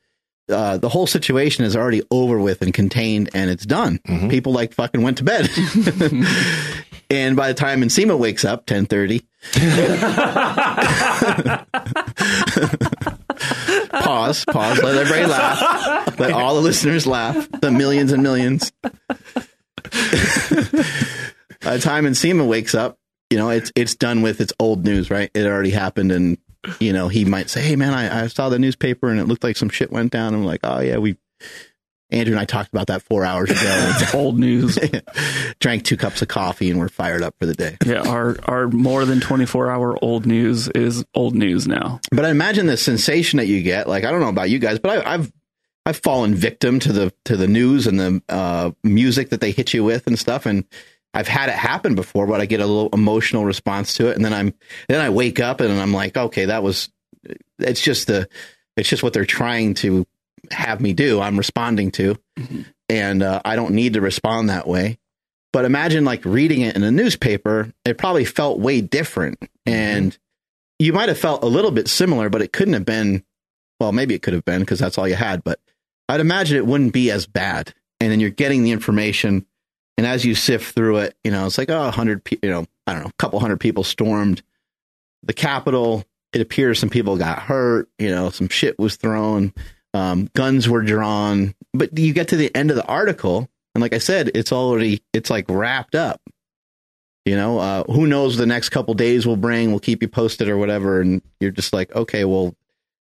Uh, 0.52 0.76
the 0.78 0.88
whole 0.88 1.06
situation 1.06 1.64
is 1.64 1.74
already 1.76 2.02
over 2.10 2.38
with 2.38 2.62
and 2.62 2.72
contained, 2.72 3.30
and 3.34 3.50
it's 3.50 3.66
done. 3.66 3.98
Mm-hmm. 4.06 4.28
People 4.28 4.52
like 4.52 4.74
fucking 4.74 5.02
went 5.02 5.18
to 5.18 5.24
bed. 5.24 5.48
and 7.10 7.36
by 7.36 7.48
the 7.48 7.54
time 7.54 7.80
Nsima 7.82 8.18
wakes 8.18 8.44
up, 8.44 8.66
ten 8.66 8.86
thirty, 8.86 9.20
pause, 13.92 14.44
pause, 14.44 14.82
let 14.82 14.96
everybody 14.96 15.26
laugh. 15.26 16.18
Let 16.18 16.32
all 16.32 16.54
the 16.54 16.60
listeners 16.60 17.06
laugh. 17.06 17.48
The 17.60 17.70
millions 17.70 18.12
and 18.12 18.22
millions. 18.22 18.72
By 21.62 21.76
the 21.76 21.82
time 21.82 22.04
Nsima 22.06 22.46
wakes 22.46 22.74
up, 22.74 22.98
you 23.30 23.38
know, 23.38 23.50
it's 23.50 23.70
it's 23.76 23.94
done 23.94 24.22
with 24.22 24.40
its 24.40 24.52
old 24.58 24.84
news, 24.84 25.10
right? 25.10 25.30
It 25.32 25.46
already 25.46 25.70
happened 25.70 26.12
and 26.12 26.38
you 26.80 26.92
know, 26.92 27.08
he 27.08 27.24
might 27.24 27.50
say, 27.50 27.62
Hey 27.62 27.76
man, 27.76 27.94
I, 27.94 28.24
I 28.24 28.26
saw 28.28 28.48
the 28.48 28.58
newspaper 28.58 29.08
and 29.08 29.20
it 29.20 29.26
looked 29.26 29.44
like 29.44 29.56
some 29.56 29.68
shit 29.68 29.90
went 29.90 30.12
down. 30.12 30.34
I'm 30.34 30.44
like, 30.44 30.60
Oh 30.62 30.80
yeah, 30.80 30.98
we 30.98 31.16
Andrew 32.10 32.34
and 32.34 32.40
I 32.40 32.44
talked 32.44 32.68
about 32.68 32.88
that 32.88 33.02
four 33.02 33.24
hours 33.24 33.50
ago. 33.50 33.60
It's 34.00 34.14
old 34.14 34.38
news. 34.38 34.78
Drank 35.60 35.84
two 35.84 35.96
cups 35.96 36.22
of 36.22 36.28
coffee 36.28 36.70
and 36.70 36.78
we're 36.78 36.88
fired 36.88 37.22
up 37.22 37.34
for 37.38 37.46
the 37.46 37.54
day. 37.54 37.78
Yeah, 37.84 38.02
our 38.02 38.36
our 38.44 38.68
more 38.68 39.04
than 39.04 39.20
twenty 39.20 39.46
four 39.46 39.70
hour 39.70 39.96
old 40.02 40.26
news 40.26 40.68
is 40.68 41.04
old 41.14 41.34
news 41.34 41.66
now. 41.66 42.00
But 42.10 42.24
I 42.24 42.30
imagine 42.30 42.66
the 42.66 42.76
sensation 42.76 43.38
that 43.38 43.46
you 43.46 43.62
get. 43.62 43.88
Like 43.88 44.04
I 44.04 44.10
don't 44.10 44.20
know 44.20 44.28
about 44.28 44.50
you 44.50 44.58
guys, 44.58 44.78
but 44.78 45.06
I, 45.06 45.14
I've 45.14 45.32
I've 45.84 45.98
fallen 45.98 46.34
victim 46.34 46.78
to 46.80 46.92
the 46.92 47.12
to 47.24 47.36
the 47.36 47.48
news 47.48 47.86
and 47.86 47.98
the 47.98 48.22
uh, 48.28 48.70
music 48.84 49.30
that 49.30 49.40
they 49.40 49.50
hit 49.50 49.74
you 49.74 49.82
with 49.82 50.06
and 50.06 50.18
stuff. 50.18 50.46
And 50.46 50.64
I've 51.14 51.28
had 51.28 51.48
it 51.48 51.54
happen 51.54 51.94
before, 51.94 52.26
but 52.26 52.40
I 52.40 52.46
get 52.46 52.60
a 52.60 52.66
little 52.66 52.88
emotional 52.92 53.44
response 53.44 53.94
to 53.94 54.08
it, 54.08 54.16
and 54.16 54.24
then 54.24 54.32
I'm 54.32 54.54
then 54.88 55.00
I 55.00 55.10
wake 55.10 55.40
up 55.40 55.60
and 55.60 55.72
I'm 55.72 55.92
like, 55.92 56.16
okay, 56.16 56.46
that 56.46 56.62
was 56.62 56.90
it's 57.58 57.82
just 57.82 58.06
the 58.06 58.28
it's 58.76 58.88
just 58.88 59.02
what 59.02 59.12
they're 59.12 59.26
trying 59.26 59.74
to 59.74 60.06
have 60.50 60.80
me 60.80 60.94
do. 60.94 61.20
I'm 61.20 61.36
responding 61.36 61.90
to, 61.92 62.16
mm-hmm. 62.38 62.62
and 62.88 63.22
uh, 63.22 63.40
I 63.44 63.56
don't 63.56 63.74
need 63.74 63.94
to 63.94 64.00
respond 64.00 64.48
that 64.48 64.66
way. 64.66 64.98
But 65.52 65.66
imagine 65.66 66.04
like 66.06 66.24
reading 66.24 66.62
it 66.62 66.76
in 66.76 66.82
a 66.82 66.90
newspaper, 66.90 67.70
it 67.84 67.98
probably 67.98 68.24
felt 68.24 68.58
way 68.58 68.80
different, 68.80 69.38
mm-hmm. 69.40 69.72
and 69.72 70.18
you 70.78 70.94
might 70.94 71.10
have 71.10 71.18
felt 71.18 71.44
a 71.44 71.48
little 71.48 71.70
bit 71.70 71.88
similar, 71.88 72.30
but 72.30 72.42
it 72.42 72.52
couldn't 72.52 72.74
have 72.74 72.86
been. 72.86 73.22
Well, 73.80 73.92
maybe 73.92 74.14
it 74.14 74.22
could 74.22 74.34
have 74.34 74.44
been 74.44 74.60
because 74.60 74.78
that's 74.78 74.96
all 74.96 75.08
you 75.08 75.16
had, 75.16 75.42
but 75.42 75.58
I'd 76.08 76.20
imagine 76.20 76.56
it 76.56 76.66
wouldn't 76.66 76.92
be 76.92 77.10
as 77.10 77.26
bad. 77.26 77.74
And 78.00 78.12
then 78.12 78.20
you're 78.20 78.30
getting 78.30 78.62
the 78.62 78.70
information 78.70 79.44
and 79.96 80.06
as 80.06 80.24
you 80.24 80.34
sift 80.34 80.74
through 80.74 80.98
it, 80.98 81.16
you 81.22 81.30
know, 81.30 81.46
it's 81.46 81.58
like, 81.58 81.70
oh, 81.70 81.84
100, 81.84 82.22
you 82.42 82.50
know, 82.50 82.66
I 82.86 82.92
don't 82.92 83.02
know, 83.02 83.08
a 83.08 83.18
couple 83.18 83.40
hundred 83.40 83.60
people 83.60 83.84
stormed 83.84 84.42
the 85.22 85.32
Capitol. 85.32 86.04
It 86.32 86.40
appears 86.40 86.78
some 86.78 86.90
people 86.90 87.16
got 87.16 87.40
hurt, 87.40 87.88
you 87.98 88.08
know, 88.08 88.30
some 88.30 88.48
shit 88.48 88.78
was 88.78 88.96
thrown, 88.96 89.52
um, 89.94 90.28
guns 90.34 90.68
were 90.68 90.82
drawn. 90.82 91.54
But 91.74 91.96
you 91.98 92.12
get 92.12 92.28
to 92.28 92.36
the 92.36 92.54
end 92.54 92.70
of 92.70 92.76
the 92.76 92.86
article, 92.86 93.48
and 93.74 93.82
like 93.82 93.92
I 93.92 93.98
said, 93.98 94.30
it's 94.34 94.52
already, 94.52 95.02
it's 95.12 95.30
like 95.30 95.46
wrapped 95.48 95.94
up. 95.94 96.20
You 97.24 97.36
know, 97.36 97.58
uh, 97.58 97.84
who 97.84 98.08
knows 98.08 98.36
the 98.36 98.46
next 98.46 98.70
couple 98.70 98.94
days 98.94 99.26
will 99.26 99.36
bring, 99.36 99.70
we'll 99.70 99.78
keep 99.78 100.02
you 100.02 100.08
posted 100.08 100.48
or 100.48 100.58
whatever. 100.58 101.00
And 101.00 101.22
you're 101.38 101.52
just 101.52 101.72
like, 101.72 101.94
okay, 101.94 102.24
well, 102.24 102.56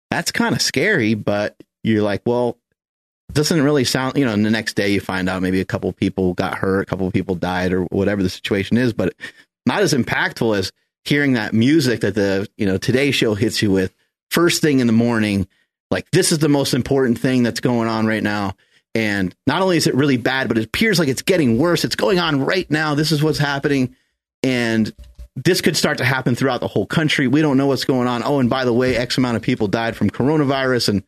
that's 0.09 0.31
kind 0.31 0.55
of 0.55 0.61
scary, 0.61 1.13
but 1.13 1.55
you're 1.83 2.01
like, 2.01 2.23
well, 2.25 2.57
doesn't 3.33 3.61
really 3.61 3.83
sound, 3.83 4.17
you 4.17 4.25
know, 4.25 4.33
and 4.33 4.45
the 4.45 4.49
next 4.49 4.75
day 4.75 4.89
you 4.89 4.99
find 4.99 5.29
out 5.29 5.41
maybe 5.41 5.59
a 5.59 5.65
couple 5.65 5.91
people 5.93 6.33
got 6.33 6.57
hurt, 6.57 6.81
a 6.81 6.85
couple 6.85 7.09
people 7.11 7.35
died 7.35 7.73
or 7.73 7.83
whatever 7.85 8.23
the 8.23 8.29
situation 8.29 8.77
is, 8.77 8.93
but 8.93 9.13
not 9.65 9.81
as 9.81 9.93
impactful 9.93 10.57
as 10.57 10.71
hearing 11.03 11.33
that 11.33 11.53
music 11.53 12.01
that 12.01 12.15
the, 12.15 12.47
you 12.57 12.65
know, 12.65 12.77
Today 12.77 13.11
Show 13.11 13.33
hits 13.35 13.61
you 13.61 13.71
with 13.71 13.93
first 14.31 14.61
thing 14.61 14.79
in 14.79 14.87
the 14.87 14.93
morning. 14.93 15.47
Like, 15.91 16.09
this 16.11 16.31
is 16.31 16.39
the 16.39 16.49
most 16.49 16.73
important 16.73 17.19
thing 17.19 17.43
that's 17.43 17.59
going 17.59 17.87
on 17.87 18.07
right 18.07 18.23
now. 18.23 18.55
And 18.95 19.35
not 19.45 19.61
only 19.61 19.77
is 19.77 19.87
it 19.87 19.95
really 19.95 20.17
bad, 20.17 20.47
but 20.47 20.57
it 20.57 20.65
appears 20.65 20.97
like 20.99 21.07
it's 21.07 21.21
getting 21.21 21.57
worse. 21.57 21.85
It's 21.85 21.95
going 21.95 22.19
on 22.19 22.43
right 22.43 22.69
now. 22.71 22.95
This 22.95 23.11
is 23.11 23.21
what's 23.21 23.37
happening. 23.37 23.95
And 24.41 24.91
this 25.35 25.61
could 25.61 25.77
start 25.77 25.99
to 25.99 26.05
happen 26.05 26.33
throughout 26.33 26.61
the 26.61 26.67
whole 26.67 26.87
country. 26.87 27.27
We 27.27 27.41
don't 27.41 27.57
know 27.57 27.67
what's 27.67 27.85
going 27.85 28.07
on. 28.07 28.23
Oh, 28.23 28.39
and 28.39 28.49
by 28.49 28.65
the 28.65 28.73
way, 28.73 28.97
X 28.97 29.17
amount 29.17 29.37
of 29.37 29.43
people 29.43 29.67
died 29.67 29.95
from 29.95 30.09
coronavirus. 30.09 30.89
And 30.89 31.03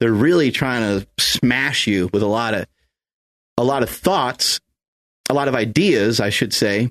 they're 0.00 0.12
really 0.12 0.50
trying 0.50 0.82
to 0.82 1.06
smash 1.18 1.86
you 1.86 2.08
with 2.12 2.22
a 2.22 2.26
lot 2.26 2.54
of 2.54 2.66
a 3.56 3.64
lot 3.64 3.82
of 3.82 3.90
thoughts, 3.90 4.60
a 5.28 5.34
lot 5.34 5.48
of 5.48 5.54
ideas, 5.54 6.20
I 6.20 6.30
should 6.30 6.54
say, 6.54 6.90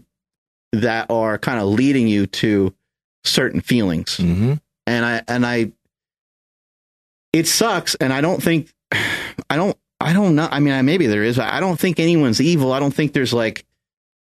that 0.74 1.10
are 1.10 1.38
kind 1.38 1.60
of 1.60 1.68
leading 1.68 2.08
you 2.08 2.28
to 2.28 2.74
certain 3.24 3.62
feelings. 3.62 4.18
Mm-hmm. 4.18 4.53
And 4.86 5.05
I 5.05 5.24
and 5.28 5.45
I 5.45 5.72
it 7.34 7.47
sucks 7.47 7.95
and 7.95 8.12
I 8.12 8.22
don't 8.22 8.41
think 8.41 8.72
I 9.49 9.55
don't 9.55 9.78
I 9.99 10.14
don't 10.14 10.36
know. 10.36 10.47
I 10.49 10.60
mean, 10.60 10.86
maybe 10.86 11.08
there 11.08 11.24
is. 11.24 11.39
I 11.39 11.60
don't 11.60 11.80
think 11.80 11.99
anyone's 11.99 12.39
evil. 12.39 12.72
I 12.72 12.80
don't 12.80 12.93
think 12.93 13.14
there's 13.14 13.34
like 13.34 13.66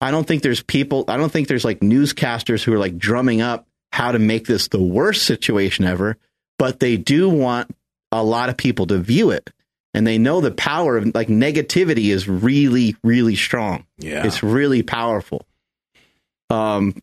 I 0.03 0.11
don't 0.11 0.27
think 0.27 0.43
there's 0.43 0.63
people, 0.63 1.05
I 1.07 1.17
don't 1.17 1.31
think 1.31 1.47
there's 1.47 1.65
like 1.65 1.79
newscasters 1.79 2.65
who 2.65 2.73
are 2.75 2.79
like 2.79 2.99
drumming 2.99 3.41
up 3.41 3.69
how 3.93 4.11
to 4.11 4.19
make 4.19 4.47
this 4.47 4.67
the 4.69 4.83
worst 4.83 5.25
situation 5.25 5.85
ever, 5.85 6.19
but 6.59 6.81
they 6.81 6.97
do 6.97 7.31
want 7.31 7.71
a 8.13 8.23
lot 8.23 8.49
of 8.49 8.57
people 8.57 8.87
to 8.89 8.99
view 8.99 9.31
it. 9.31 9.51
And 9.95 10.07
they 10.07 10.19
know 10.19 10.41
the 10.41 10.51
power 10.51 10.97
of 10.97 11.15
like 11.15 11.29
negativity 11.29 12.13
is 12.13 12.29
really 12.29 12.97
really 13.03 13.35
strong. 13.35 13.87
Yeah. 13.99 14.27
It's 14.27 14.43
really 14.43 14.83
powerful. 14.83 15.47
Um 16.51 16.95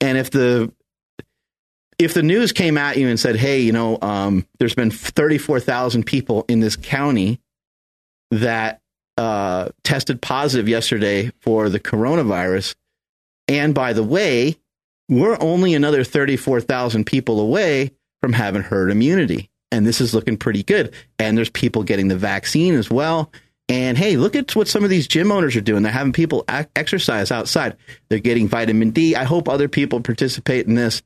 and 0.00 0.18
if 0.18 0.30
the 0.30 0.72
if 1.98 2.12
the 2.14 2.22
news 2.22 2.52
came 2.52 2.76
at 2.76 2.96
you 2.96 3.08
and 3.08 3.18
said 3.18 3.36
hey 3.36 3.60
you 3.60 3.72
know 3.72 3.98
um 4.02 4.46
there's 4.58 4.74
been 4.74 4.90
34,000 4.90 6.04
people 6.04 6.44
in 6.48 6.60
this 6.60 6.76
county 6.76 7.40
that 8.30 8.80
uh 9.16 9.68
tested 9.84 10.20
positive 10.20 10.68
yesterday 10.68 11.30
for 11.40 11.68
the 11.68 11.80
coronavirus 11.80 12.74
and 13.48 13.74
by 13.74 13.92
the 13.92 14.02
way 14.02 14.56
we're 15.08 15.38
only 15.40 15.74
another 15.74 16.02
34,000 16.02 17.04
people 17.04 17.38
away 17.38 17.92
from 18.20 18.32
having 18.32 18.62
herd 18.62 18.90
immunity 18.90 19.48
and 19.72 19.86
this 19.86 20.00
is 20.00 20.14
looking 20.14 20.36
pretty 20.36 20.62
good. 20.62 20.94
And 21.18 21.36
there's 21.36 21.50
people 21.50 21.82
getting 21.82 22.08
the 22.08 22.16
vaccine 22.16 22.74
as 22.74 22.90
well. 22.90 23.32
And 23.68 23.98
hey, 23.98 24.16
look 24.16 24.36
at 24.36 24.54
what 24.54 24.68
some 24.68 24.84
of 24.84 24.90
these 24.90 25.08
gym 25.08 25.32
owners 25.32 25.56
are 25.56 25.60
doing. 25.60 25.82
They're 25.82 25.92
having 25.92 26.12
people 26.12 26.44
exercise 26.76 27.32
outside. 27.32 27.76
They're 28.08 28.20
getting 28.20 28.46
vitamin 28.46 28.90
D. 28.90 29.16
I 29.16 29.24
hope 29.24 29.48
other 29.48 29.68
people 29.68 30.00
participate 30.00 30.66
in 30.66 30.74
this. 30.74 31.02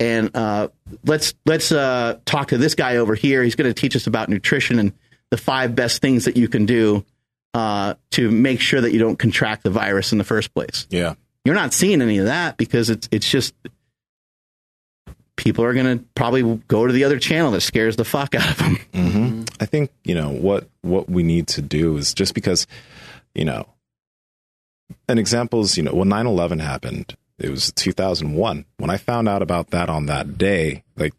And 0.00 0.34
uh, 0.34 0.68
let's 1.04 1.34
let's 1.46 1.70
uh, 1.70 2.18
talk 2.24 2.48
to 2.48 2.58
this 2.58 2.74
guy 2.74 2.96
over 2.96 3.14
here. 3.14 3.44
He's 3.44 3.54
going 3.54 3.72
to 3.72 3.78
teach 3.78 3.94
us 3.94 4.06
about 4.06 4.28
nutrition 4.28 4.78
and 4.78 4.92
the 5.30 5.36
five 5.36 5.76
best 5.76 6.00
things 6.00 6.24
that 6.24 6.36
you 6.36 6.48
can 6.48 6.66
do 6.66 7.04
uh, 7.54 7.94
to 8.12 8.30
make 8.30 8.60
sure 8.60 8.80
that 8.80 8.92
you 8.92 8.98
don't 8.98 9.18
contract 9.18 9.62
the 9.62 9.70
virus 9.70 10.12
in 10.12 10.18
the 10.18 10.24
first 10.24 10.54
place. 10.54 10.86
Yeah, 10.88 11.14
you're 11.44 11.54
not 11.54 11.74
seeing 11.74 12.00
any 12.00 12.18
of 12.18 12.24
that 12.24 12.56
because 12.56 12.88
it's 12.88 13.08
it's 13.12 13.30
just 13.30 13.54
people 15.40 15.64
are 15.64 15.72
going 15.72 15.98
to 15.98 16.04
probably 16.14 16.42
go 16.68 16.86
to 16.86 16.92
the 16.92 17.02
other 17.02 17.18
channel 17.18 17.50
that 17.52 17.62
scares 17.62 17.96
the 17.96 18.04
fuck 18.04 18.34
out 18.34 18.50
of 18.50 18.58
them. 18.58 18.76
Mm-hmm. 18.92 19.42
I 19.58 19.64
think 19.64 19.90
you 20.04 20.14
know 20.14 20.30
what 20.30 20.68
what 20.82 21.08
we 21.08 21.22
need 21.22 21.48
to 21.48 21.62
do 21.62 21.96
is 21.96 22.12
just 22.12 22.34
because 22.34 22.66
you 23.34 23.46
know 23.46 23.66
an 25.08 25.16
example 25.16 25.62
is 25.62 25.78
you 25.78 25.82
know 25.82 25.94
when 25.94 26.08
9-11 26.08 26.60
happened 26.60 27.16
it 27.38 27.48
was 27.48 27.72
2001 27.72 28.64
when 28.78 28.90
i 28.90 28.96
found 28.96 29.28
out 29.28 29.40
about 29.40 29.70
that 29.70 29.88
on 29.88 30.06
that 30.06 30.36
day 30.36 30.82
like 30.96 31.14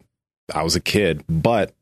i 0.54 0.62
was 0.62 0.76
a 0.76 0.80
kid 0.80 1.24
but 1.28 1.72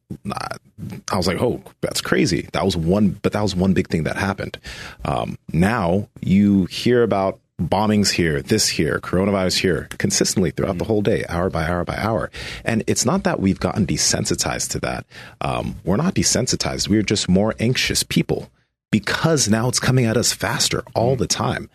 I 1.12 1.16
was 1.16 1.28
like, 1.28 1.40
oh, 1.40 1.62
that's 1.82 2.00
crazy. 2.00 2.48
That 2.52 2.64
was 2.64 2.76
one, 2.76 3.10
but 3.22 3.32
that 3.32 3.42
was 3.42 3.54
one 3.54 3.74
big 3.74 3.86
thing 3.88 4.04
that 4.04 4.16
happened. 4.16 4.58
Um, 5.04 5.38
now 5.52 6.08
you 6.20 6.64
hear 6.64 7.04
about 7.04 7.38
bombings 7.60 8.12
here, 8.12 8.42
this 8.42 8.68
here, 8.68 8.98
coronavirus 8.98 9.60
here, 9.60 9.88
consistently 9.98 10.50
throughout 10.50 10.78
the 10.78 10.84
whole 10.84 11.02
day, 11.02 11.24
hour 11.28 11.50
by 11.50 11.64
hour 11.64 11.84
by 11.84 11.96
hour. 11.96 12.30
And 12.64 12.82
it's 12.86 13.04
not 13.04 13.24
that 13.24 13.40
we've 13.40 13.60
gotten 13.60 13.86
desensitized 13.86 14.70
to 14.70 14.80
that. 14.80 15.06
Um, 15.40 15.76
we're 15.84 15.96
not 15.96 16.14
desensitized. 16.14 16.88
We're 16.88 17.02
just 17.02 17.28
more 17.28 17.54
anxious 17.58 18.02
people 18.02 18.50
because 18.90 19.48
now 19.48 19.68
it's 19.68 19.80
coming 19.80 20.04
at 20.04 20.16
us 20.16 20.32
faster 20.32 20.82
all 20.94 21.16
the 21.16 21.26
time. 21.26 21.70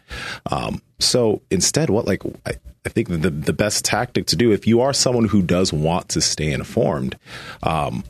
Um, 0.52 0.82
so 1.00 1.42
instead, 1.50 1.90
what 1.90 2.06
like 2.06 2.24
I, 2.46 2.54
I, 2.86 2.90
think 2.90 3.10
the 3.10 3.30
the 3.30 3.54
best 3.54 3.86
tactic 3.86 4.28
to 4.28 4.36
do 4.36 4.52
if 4.52 4.68
you 4.68 4.82
are 4.82 4.94
someone 4.94 5.26
who 5.26 5.42
does 5.42 5.72
want 5.72 6.10
to 6.10 6.22
stay 6.22 6.52
informed, 6.52 7.18
um, 7.64 8.04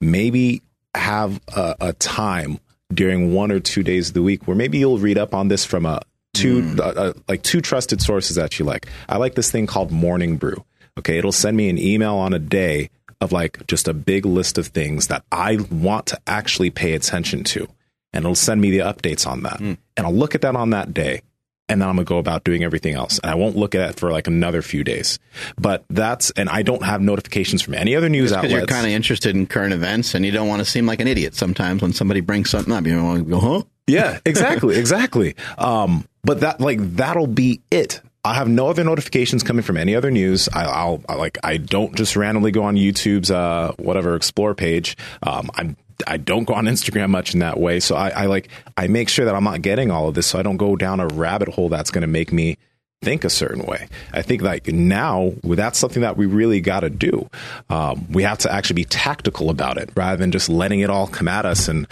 maybe 0.00 0.62
have 0.94 1.40
a, 1.54 1.76
a 1.80 1.92
time 1.94 2.60
during 2.92 3.32
one 3.32 3.52
or 3.52 3.60
two 3.60 3.82
days 3.82 4.08
of 4.08 4.14
the 4.14 4.22
week 4.22 4.46
where 4.46 4.56
maybe 4.56 4.78
you'll 4.78 4.98
read 4.98 5.18
up 5.18 5.34
on 5.34 5.48
this 5.48 5.64
from 5.64 5.86
a 5.86 6.00
two 6.40 6.62
mm. 6.62 6.80
uh, 6.80 6.82
uh, 6.82 7.12
like 7.28 7.42
two 7.42 7.60
trusted 7.60 8.00
sources 8.00 8.36
that 8.36 8.58
you 8.58 8.64
like. 8.64 8.86
I 9.08 9.16
like 9.16 9.34
this 9.34 9.50
thing 9.50 9.66
called 9.66 9.90
Morning 9.90 10.36
Brew. 10.36 10.64
Okay, 10.98 11.18
it'll 11.18 11.32
send 11.32 11.56
me 11.56 11.68
an 11.68 11.78
email 11.78 12.14
on 12.16 12.32
a 12.32 12.38
day 12.38 12.90
of 13.20 13.32
like 13.32 13.66
just 13.66 13.88
a 13.88 13.94
big 13.94 14.24
list 14.26 14.58
of 14.58 14.68
things 14.68 15.08
that 15.08 15.24
I 15.30 15.58
want 15.70 16.06
to 16.06 16.20
actually 16.26 16.70
pay 16.70 16.94
attention 16.94 17.44
to, 17.44 17.68
and 18.12 18.24
it'll 18.24 18.34
send 18.34 18.60
me 18.60 18.70
the 18.70 18.78
updates 18.78 19.26
on 19.26 19.42
that, 19.42 19.58
mm. 19.58 19.76
and 19.96 20.06
I'll 20.06 20.14
look 20.14 20.34
at 20.34 20.42
that 20.42 20.56
on 20.56 20.70
that 20.70 20.94
day. 20.94 21.22
And 21.68 21.80
then 21.80 21.88
I'm 21.88 21.94
gonna 21.94 22.04
go 22.04 22.18
about 22.18 22.42
doing 22.42 22.64
everything 22.64 22.94
else, 22.94 23.20
and 23.20 23.30
I 23.30 23.36
won't 23.36 23.54
look 23.54 23.76
at 23.76 23.90
it 23.90 24.00
for 24.00 24.10
like 24.10 24.26
another 24.26 24.60
few 24.60 24.82
days. 24.82 25.20
But 25.56 25.84
that's 25.88 26.32
and 26.32 26.48
I 26.48 26.62
don't 26.62 26.82
have 26.82 27.00
notifications 27.00 27.62
from 27.62 27.74
any 27.74 27.94
other 27.94 28.08
news 28.08 28.32
outlets. 28.32 28.52
You're 28.52 28.66
kind 28.66 28.86
of 28.86 28.92
interested 28.92 29.36
in 29.36 29.46
current 29.46 29.72
events, 29.72 30.16
and 30.16 30.26
you 30.26 30.32
don't 30.32 30.48
want 30.48 30.58
to 30.58 30.64
seem 30.64 30.84
like 30.86 31.00
an 31.00 31.06
idiot. 31.06 31.36
Sometimes 31.36 31.80
when 31.80 31.92
somebody 31.92 32.22
brings 32.22 32.50
something 32.50 32.74
up, 32.74 32.84
you 32.86 32.96
don't 32.96 33.04
want 33.04 33.24
to 33.24 33.30
go, 33.30 33.38
"Huh." 33.38 33.62
Yeah, 33.90 34.18
exactly, 34.24 34.76
exactly. 34.78 35.34
Um, 35.58 36.06
but 36.22 36.40
that 36.40 36.60
like 36.60 36.78
that'll 36.96 37.26
be 37.26 37.60
it. 37.70 38.00
I 38.22 38.34
have 38.34 38.48
no 38.48 38.68
other 38.68 38.84
notifications 38.84 39.42
coming 39.42 39.62
from 39.62 39.78
any 39.78 39.96
other 39.96 40.10
news. 40.10 40.48
I, 40.52 40.84
will 40.84 41.02
like 41.08 41.38
I 41.42 41.56
don't 41.56 41.94
just 41.96 42.16
randomly 42.16 42.50
go 42.50 42.64
on 42.64 42.76
YouTube's 42.76 43.30
uh, 43.30 43.72
whatever 43.78 44.14
explore 44.14 44.54
page. 44.54 44.96
Um, 45.22 45.50
I'm 45.54 45.76
I 46.06 46.16
don't 46.16 46.44
go 46.44 46.54
on 46.54 46.64
Instagram 46.64 47.10
much 47.10 47.34
in 47.34 47.40
that 47.40 47.58
way. 47.58 47.80
So 47.80 47.96
I, 47.96 48.10
I 48.10 48.26
like 48.26 48.48
I 48.76 48.86
make 48.88 49.08
sure 49.08 49.24
that 49.24 49.34
I'm 49.34 49.44
not 49.44 49.62
getting 49.62 49.90
all 49.90 50.08
of 50.08 50.14
this, 50.14 50.26
so 50.26 50.38
I 50.38 50.42
don't 50.42 50.56
go 50.56 50.76
down 50.76 51.00
a 51.00 51.06
rabbit 51.06 51.48
hole 51.48 51.68
that's 51.68 51.90
going 51.90 52.02
to 52.02 52.08
make 52.08 52.32
me 52.32 52.56
think 53.02 53.24
a 53.24 53.30
certain 53.30 53.64
way. 53.64 53.88
I 54.12 54.20
think 54.22 54.42
like 54.42 54.68
now 54.68 55.32
that's 55.42 55.78
something 55.78 56.02
that 56.02 56.16
we 56.18 56.26
really 56.26 56.60
got 56.60 56.80
to 56.80 56.90
do. 56.90 57.30
Um, 57.70 58.06
we 58.10 58.22
have 58.24 58.38
to 58.38 58.52
actually 58.52 58.74
be 58.74 58.84
tactical 58.84 59.48
about 59.48 59.78
it 59.78 59.90
rather 59.96 60.18
than 60.18 60.32
just 60.32 60.48
letting 60.50 60.80
it 60.80 60.90
all 60.90 61.06
come 61.06 61.28
at 61.28 61.46
us 61.46 61.68
and 61.68 61.86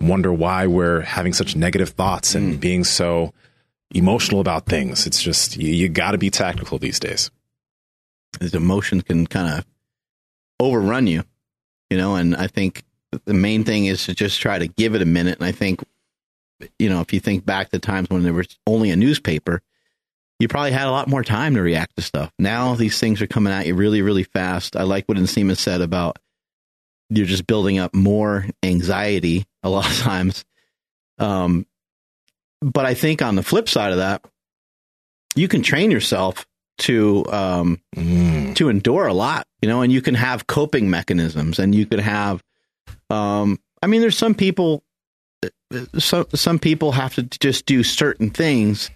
wonder 0.00 0.32
why 0.32 0.66
we're 0.66 1.00
having 1.00 1.32
such 1.32 1.56
negative 1.56 1.90
thoughts 1.90 2.34
and 2.34 2.54
mm. 2.54 2.60
being 2.60 2.84
so 2.84 3.32
emotional 3.94 4.40
about 4.40 4.66
things. 4.66 5.06
It's 5.06 5.22
just 5.22 5.56
you, 5.56 5.72
you 5.72 5.88
got 5.88 6.12
to 6.12 6.18
be 6.18 6.30
tactical 6.30 6.78
these 6.78 7.00
days. 7.00 7.30
His 8.40 8.54
emotions 8.54 9.02
can 9.02 9.26
kind 9.26 9.58
of 9.58 9.66
overrun 10.58 11.06
you, 11.06 11.24
you 11.90 11.98
know. 11.98 12.14
And 12.14 12.36
I 12.36 12.46
think 12.46 12.84
the 13.24 13.34
main 13.34 13.64
thing 13.64 13.86
is 13.86 14.06
to 14.06 14.14
just 14.14 14.40
try 14.40 14.58
to 14.58 14.68
give 14.68 14.94
it 14.94 15.02
a 15.02 15.06
minute. 15.06 15.38
And 15.38 15.46
I 15.46 15.52
think 15.52 15.82
you 16.78 16.88
know, 16.88 17.00
if 17.00 17.12
you 17.12 17.20
think 17.20 17.44
back 17.44 17.70
to 17.70 17.78
times 17.78 18.10
when 18.10 18.22
there 18.22 18.32
was 18.32 18.58
only 18.66 18.90
a 18.90 18.96
newspaper, 18.96 19.62
you 20.38 20.48
probably 20.48 20.72
had 20.72 20.86
a 20.86 20.90
lot 20.90 21.08
more 21.08 21.22
time 21.22 21.54
to 21.54 21.62
react 21.62 21.96
to 21.96 22.02
stuff. 22.02 22.32
Now 22.38 22.74
these 22.74 22.98
things 22.98 23.20
are 23.20 23.26
coming 23.26 23.52
at 23.52 23.66
you 23.66 23.74
really, 23.74 24.02
really 24.02 24.24
fast. 24.24 24.76
I 24.76 24.82
like 24.82 25.06
what 25.06 25.18
Nsima 25.18 25.56
said 25.56 25.80
about 25.80 26.18
you're 27.10 27.26
just 27.26 27.46
building 27.46 27.78
up 27.78 27.94
more 27.94 28.46
anxiety 28.62 29.44
a 29.62 29.68
lot 29.68 29.90
of 29.90 29.96
times. 29.98 30.44
Um, 31.18 31.66
but 32.62 32.86
I 32.86 32.94
think 32.94 33.22
on 33.22 33.36
the 33.36 33.42
flip 33.42 33.68
side 33.68 33.92
of 33.92 33.98
that, 33.98 34.24
you 35.34 35.48
can 35.48 35.62
train 35.62 35.90
yourself 35.90 36.46
to 36.78 37.24
um, 37.30 37.80
Mm. 37.96 38.54
to 38.56 38.68
endure 38.68 39.06
a 39.06 39.14
lot, 39.14 39.46
you 39.62 39.68
know, 39.68 39.82
and 39.82 39.92
you 39.92 40.00
can 40.00 40.14
have 40.14 40.46
coping 40.46 40.88
mechanisms, 40.90 41.58
and 41.58 41.74
you 41.74 41.84
could 41.86 42.00
have. 42.00 42.42
Um, 43.10 43.58
I 43.82 43.86
mean, 43.86 44.00
there's 44.00 44.16
some 44.18 44.34
people. 44.34 44.82
Some 45.98 46.26
some 46.34 46.58
people 46.58 46.92
have 46.92 47.14
to 47.14 47.22
just 47.22 47.64
do 47.66 47.82
certain 47.82 48.30
things 48.30 48.90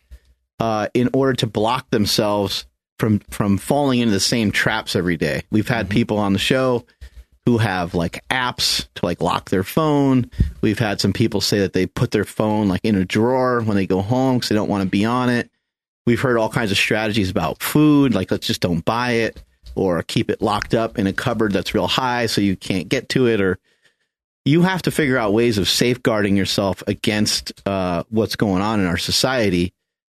uh, 0.61 0.89
in 0.95 1.09
order 1.13 1.33
to 1.35 1.47
block 1.47 1.91
themselves 1.91 2.67
from 2.99 3.21
from 3.31 3.59
falling 3.59 4.01
into 4.01 4.13
the 4.13 4.21
same 4.21 4.51
traps 4.51 4.97
every 4.97 5.17
day. 5.17 5.43
We've 5.51 5.69
had 5.69 5.89
people 5.89 6.19
on 6.19 6.33
the 6.33 6.39
show 6.39 6.85
who 7.47 7.59
have 7.59 7.95
like 7.95 8.27
apps 8.29 8.87
to 8.95 9.05
like 9.05 9.21
lock 9.21 9.51
their 9.51 9.65
phone. 9.65 10.31
We've 10.63 10.79
had 10.79 11.01
some 11.01 11.13
people 11.13 11.41
say 11.41 11.61
that 11.61 11.75
they 11.75 11.87
put 11.87 12.11
their 12.11 12.25
phone 12.25 12.69
like 12.69 12.81
in 12.83 12.97
a 12.97 13.05
drawer 13.05 13.61
when 13.61 13.77
they 13.77 13.87
go 13.87 14.01
home 14.01 14.37
because 14.37 14.49
they 14.49 14.55
don't 14.55 14.71
want 14.71 14.83
to 14.83 14.89
be 14.89 15.05
on 15.05 15.29
it. 15.29 15.51
We've 16.07 16.21
heard 16.21 16.39
all 16.39 16.49
kinds 16.49 16.71
of 16.71 16.77
strategies 16.77 17.31
about 17.31 17.63
food, 17.63 18.15
like 18.15 18.31
let's 18.31 18.47
just 18.47 18.61
don't 18.61 18.85
buy 18.85 19.13
it 19.13 19.43
or 19.75 20.03
keep 20.03 20.31
it 20.31 20.41
locked 20.41 20.75
up 20.75 20.99
in 20.99 21.07
a 21.07 21.13
cupboard 21.13 21.53
that's 21.53 21.75
real 21.75 21.87
high 21.87 22.27
so 22.27 22.41
you 22.41 22.57
can't 22.57 22.89
get 22.89 23.09
to 23.11 23.27
it 23.27 23.41
or 23.41 23.59
you 24.45 24.63
have 24.63 24.83
to 24.83 24.91
figure 24.91 25.17
out 25.17 25.33
ways 25.33 25.59
of 25.59 25.69
safeguarding 25.69 26.37
yourself 26.37 26.83
against 26.87 27.53
uh, 27.67 28.05
what's 28.11 28.37
going 28.37 28.63
on 28.63 28.81
in 28.81 28.87
our 28.87 28.99
society 28.99 29.73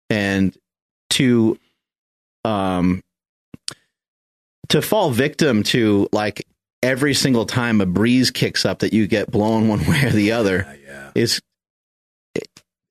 and 0.09 0.57
to 1.11 1.57
um 2.43 3.03
to 4.69 4.81
fall 4.81 5.11
victim 5.11 5.63
to 5.63 6.07
like 6.11 6.45
every 6.83 7.13
single 7.13 7.45
time 7.45 7.81
a 7.81 7.85
breeze 7.85 8.31
kicks 8.31 8.65
up 8.65 8.79
that 8.79 8.93
you 8.93 9.07
get 9.07 9.31
blown 9.31 9.67
one 9.67 9.79
way 9.87 10.05
or 10.05 10.11
the 10.11 10.31
other 10.33 10.77
yeah. 10.87 11.11
is 11.15 11.41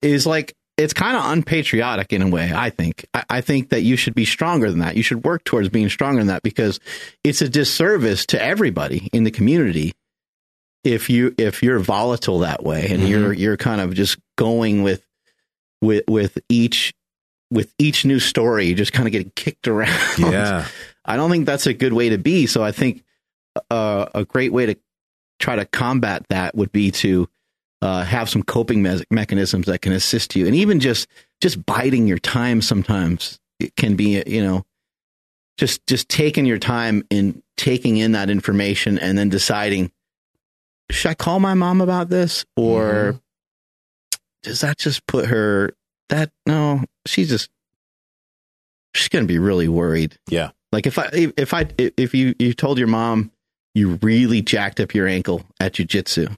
is 0.03 0.27
like 0.27 0.55
it's 0.77 0.93
kind 0.93 1.17
of 1.17 1.25
unpatriotic 1.27 2.13
in 2.13 2.21
a 2.23 2.29
way. 2.29 2.53
I 2.53 2.71
think. 2.71 3.07
I, 3.15 3.25
I 3.31 3.41
think 3.41 3.69
that 3.71 3.83
you 3.83 3.97
should 3.97 4.15
be 4.15 4.25
stronger 4.25 4.71
than 4.71 4.81
that. 4.81 4.97
You 4.97 5.03
should 5.05 5.25
work 5.25 5.45
towards 5.45 5.69
being 5.69 5.89
stronger 5.89 6.19
than 6.21 6.27
that 6.29 6.43
because 6.43 6.81
it's 7.23 7.43
a 7.43 7.49
disservice 7.49 8.27
to 8.27 8.43
everybody 8.43 9.09
in 9.13 9.25
the 9.25 9.31
community 9.31 9.95
if 10.83 11.09
you 11.09 11.35
if 11.39 11.63
you're 11.63 11.79
volatile 11.79 12.41
that 12.41 12.63
way 12.63 12.89
and 12.91 13.03
Mhm. 13.03 13.09
you're 13.09 13.33
you're 13.33 13.57
kind 13.57 13.81
of 13.81 13.95
just 13.95 14.19
going 14.37 14.83
with 14.83 15.03
with 15.81 16.05
with 16.09 16.39
each 16.49 16.93
with 17.51 17.73
each 17.79 18.05
new 18.05 18.19
story, 18.19 18.75
just 18.75 18.93
kind 18.93 19.07
of 19.07 19.13
getting 19.13 19.33
kicked 19.37 19.69
around. 19.69 20.19
Yeah. 20.19 20.67
I 21.05 21.17
don't 21.17 21.31
think 21.31 21.47
that's 21.47 21.67
a 21.67 21.75
good 21.75 21.93
way 21.93 22.09
to 22.09 22.19
be. 22.19 22.47
So 22.47 22.65
I 22.65 22.73
think 22.73 23.05
uh, 23.71 24.07
a 24.15 24.25
great 24.25 24.53
way 24.53 24.67
to 24.67 24.77
try 25.39 25.57
to 25.57 25.65
combat 25.65 26.25
that 26.31 26.55
would 26.55 26.73
be 26.73 26.91
to 26.91 27.29
uh, 27.83 28.05
have 28.05 28.31
some 28.31 28.43
coping 28.43 28.83
me- 28.83 29.03
mechanisms 29.11 29.67
that 29.67 29.83
can 29.83 29.93
assist 29.93 30.35
you, 30.37 30.47
and 30.47 30.55
even 30.55 30.81
just 30.81 31.07
just 31.41 31.65
biding 31.67 32.07
your 32.07 32.19
time. 32.19 32.63
Sometimes 32.63 33.39
it 33.61 33.77
can 33.77 33.95
be, 33.97 34.23
you 34.27 34.43
know, 34.43 34.65
just 35.59 35.87
just 35.87 36.09
taking 36.09 36.47
your 36.47 36.59
time 36.59 37.05
in 37.11 37.43
taking 37.57 37.97
in 37.99 38.13
that 38.13 38.31
information 38.31 38.99
and 38.99 39.17
then 39.19 39.29
deciding, 39.29 39.93
should 40.91 41.11
I 41.11 41.15
call 41.15 41.41
my 41.41 41.55
mom 41.55 41.81
about 41.81 42.09
this 42.09 42.45
or 42.57 43.21
does 44.43 44.61
that 44.61 44.77
just 44.79 45.07
put 45.07 45.27
her 45.27 45.75
that 46.11 46.31
no 46.47 46.83
she's 47.07 47.29
just 47.31 47.49
she's 48.95 49.09
gonna 49.09 49.25
be 49.25 49.39
really 49.39 49.69
worried 49.69 50.19
Yeah. 50.29 50.51
like 50.73 50.87
if 50.87 50.99
i 50.99 51.09
if 51.13 51.55
i 51.55 51.67
if 51.79 52.13
you 52.15 52.35
you 52.39 52.53
told 52.53 52.77
your 52.79 52.89
mom 52.89 53.31
you 53.75 53.99
really 54.03 54.41
jacked 54.43 54.81
up 54.81 54.95
your 54.95 55.07
ankle 55.07 55.45
at 55.61 55.73
jujitsu 55.75 56.35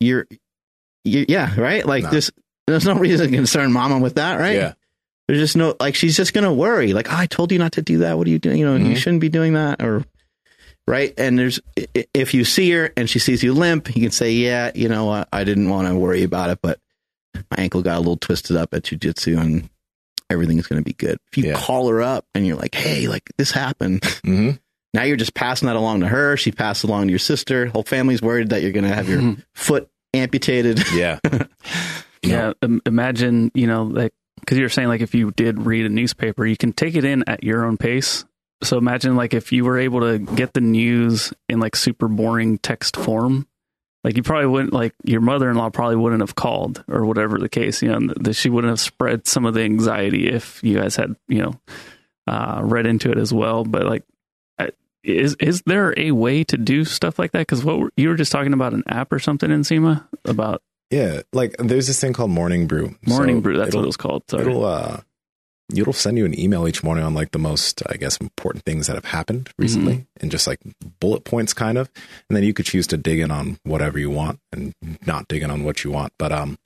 you're 0.00 0.26
you, 1.04 1.24
yeah 1.28 1.58
right? 1.60 1.84
Like 1.84 2.10
this 2.10 2.30
there's 2.66 2.84
no 2.84 2.94
reason 2.94 3.30
to 3.30 3.36
concern 3.36 3.72
mama 3.72 3.98
with 3.98 4.14
that 4.14 4.38
right? 4.38 4.54
Yeah. 4.54 4.72
there's 5.28 5.40
just 5.40 5.56
no 5.56 5.74
like 5.80 5.94
she's 5.94 6.16
just 6.16 6.32
gonna 6.32 6.52
worry. 6.52 6.92
Like 6.92 7.12
oh, 7.12 7.16
i 7.16 7.26
told 7.26 7.50
you 7.52 7.58
not 7.58 7.72
to 7.72 7.82
do 7.82 7.98
that. 7.98 8.18
What 8.18 8.26
are 8.26 8.30
you 8.30 8.38
doing? 8.38 8.58
You 8.58 8.66
know 8.66 8.76
you 8.76 8.94
Mhm. 8.94 8.96
shouldn't 8.96 9.20
be 9.20 9.28
doing 9.28 9.54
that 9.54 9.82
or 9.82 10.04
right? 10.86 11.12
And 11.18 11.38
there's 11.38 11.60
if 12.14 12.34
you 12.34 12.44
see 12.44 12.70
her 12.72 12.92
and 12.96 13.08
she 13.10 13.18
sees 13.18 13.42
you 13.42 13.52
limp 13.54 13.94
you 13.94 14.02
can 14.02 14.10
say 14.10 14.32
yeah 14.32 14.70
you 14.74 14.88
know 14.88 15.04
what? 15.06 15.28
I 15.32 15.44
didn't 15.44 15.68
want 15.68 15.88
to 15.88 15.94
worry 15.96 16.22
about 16.22 16.50
it 16.50 16.58
but 16.62 16.78
my 17.50 17.56
ankle 17.58 17.82
got 17.82 17.96
a 17.96 18.00
little 18.00 18.16
twisted 18.16 18.56
up 18.56 18.72
at 18.74 18.82
jujitsu 18.84 19.40
and 19.40 19.68
everything's 20.30 20.66
going 20.66 20.80
to 20.80 20.84
be 20.84 20.94
good. 20.94 21.18
If 21.32 21.38
you 21.38 21.44
Yeah. 21.50 21.54
call 21.56 21.88
her 21.88 22.00
up 22.02 22.24
and 22.34 22.46
you're 22.46 22.56
like 22.56 22.74
hey 22.74 23.08
like 23.08 23.28
this 23.38 23.50
happened 23.50 24.04
hmm 24.24 24.50
now 24.94 25.02
you're 25.02 25.16
just 25.16 25.34
passing 25.34 25.66
that 25.66 25.76
along 25.76 26.00
to 26.00 26.08
her 26.08 26.36
she 26.36 26.50
passed 26.52 26.84
along 26.84 27.06
to 27.06 27.10
your 27.10 27.18
sister 27.18 27.66
whole 27.66 27.82
family's 27.82 28.22
worried 28.22 28.50
that 28.50 28.62
you're 28.62 28.72
going 28.72 28.84
to 28.84 28.94
have 28.94 29.08
your 29.08 29.36
foot 29.54 29.88
amputated 30.14 30.80
Yeah. 30.94 31.18
Yeah, 32.24 32.52
im- 32.62 32.82
imagine 32.86 33.50
you 33.54 33.66
know 33.66 33.82
like 33.82 34.12
because 34.38 34.56
you're 34.58 34.68
saying 34.68 34.88
like 34.88 35.00
if 35.00 35.14
you 35.14 35.30
did 35.32 35.60
read 35.66 35.86
a 35.86 35.88
newspaper, 35.88 36.46
you 36.46 36.56
can 36.56 36.72
take 36.72 36.94
it 36.94 37.04
in 37.04 37.24
at 37.26 37.42
your 37.42 37.64
own 37.64 37.76
pace. 37.76 38.24
So 38.62 38.78
imagine 38.78 39.16
like 39.16 39.34
if 39.34 39.50
you 39.50 39.64
were 39.64 39.78
able 39.78 40.00
to 40.00 40.18
get 40.18 40.52
the 40.52 40.60
news 40.60 41.32
in 41.48 41.58
like 41.58 41.74
super 41.74 42.06
boring 42.06 42.58
text 42.58 42.96
form, 42.96 43.48
like 44.04 44.16
you 44.16 44.22
probably 44.22 44.46
wouldn't 44.46 44.72
like 44.72 44.94
your 45.04 45.20
mother-in-law 45.20 45.70
probably 45.70 45.96
wouldn't 45.96 46.22
have 46.22 46.36
called 46.36 46.84
or 46.86 47.04
whatever 47.06 47.38
the 47.38 47.48
case. 47.48 47.82
You 47.82 47.88
know 47.98 48.14
that 48.20 48.34
she 48.34 48.48
wouldn't 48.50 48.70
have 48.70 48.80
spread 48.80 49.26
some 49.26 49.44
of 49.44 49.54
the 49.54 49.62
anxiety 49.62 50.28
if 50.28 50.62
you 50.62 50.78
guys 50.78 50.94
had 50.94 51.16
you 51.26 51.42
know 51.42 51.60
uh, 52.28 52.60
read 52.62 52.86
into 52.86 53.10
it 53.10 53.18
as 53.18 53.32
well. 53.32 53.64
But 53.64 53.86
like. 53.86 54.04
Is 55.04 55.36
is 55.40 55.62
there 55.66 55.94
a 55.98 56.12
way 56.12 56.44
to 56.44 56.56
do 56.56 56.84
stuff 56.84 57.18
like 57.18 57.32
that? 57.32 57.40
Because 57.40 57.64
what 57.64 57.92
you 57.96 58.08
were 58.08 58.14
just 58.16 58.30
talking 58.32 58.52
about 58.52 58.72
an 58.74 58.84
app 58.86 59.12
or 59.12 59.18
something 59.18 59.50
Nsima 59.50 60.06
about 60.24 60.62
yeah. 60.90 61.22
Like 61.32 61.56
there's 61.58 61.86
this 61.86 62.00
thing 62.00 62.12
called 62.12 62.30
Morning 62.30 62.66
Brew. 62.66 62.94
Morning 63.06 63.36
So 63.38 63.40
Brew. 63.40 63.56
That's 63.56 63.68
what 63.74 63.80
it'll- 63.80 63.86
was 63.88 63.96
called. 63.96 64.22
Sorry. 64.28 64.42
It'll 64.42 64.64
uh, 64.64 65.00
it'll 65.74 65.92
send 65.94 66.18
you 66.18 66.24
an 66.26 66.38
email 66.38 66.68
each 66.68 66.84
morning 66.84 67.02
on 67.02 67.14
like 67.14 67.30
the 67.32 67.38
most, 67.38 67.82
I 67.88 67.96
guess, 67.96 68.18
important 68.18 68.64
things 68.64 68.86
that 68.88 68.94
have 68.94 69.06
happened 69.06 69.48
recently, 69.58 69.92
Mm-hmm. 69.94 70.02
and 70.20 70.30
just 70.30 70.46
like 70.46 70.60
bullet 71.00 71.24
points, 71.24 71.54
kind 71.54 71.78
of. 71.78 71.90
And 72.28 72.36
then 72.36 72.44
you 72.44 72.52
could 72.52 72.66
choose 72.66 72.86
to 72.88 72.96
dig 72.98 73.20
in 73.20 73.30
on 73.30 73.58
whatever 73.64 73.98
you 73.98 74.10
want 74.10 74.38
and 74.52 74.74
not 75.06 75.28
dig 75.28 75.42
in 75.42 75.50
on 75.50 75.64
what 75.64 75.82
you 75.82 75.90
want. 75.90 76.12
But 76.18 76.30
um, 76.30 76.58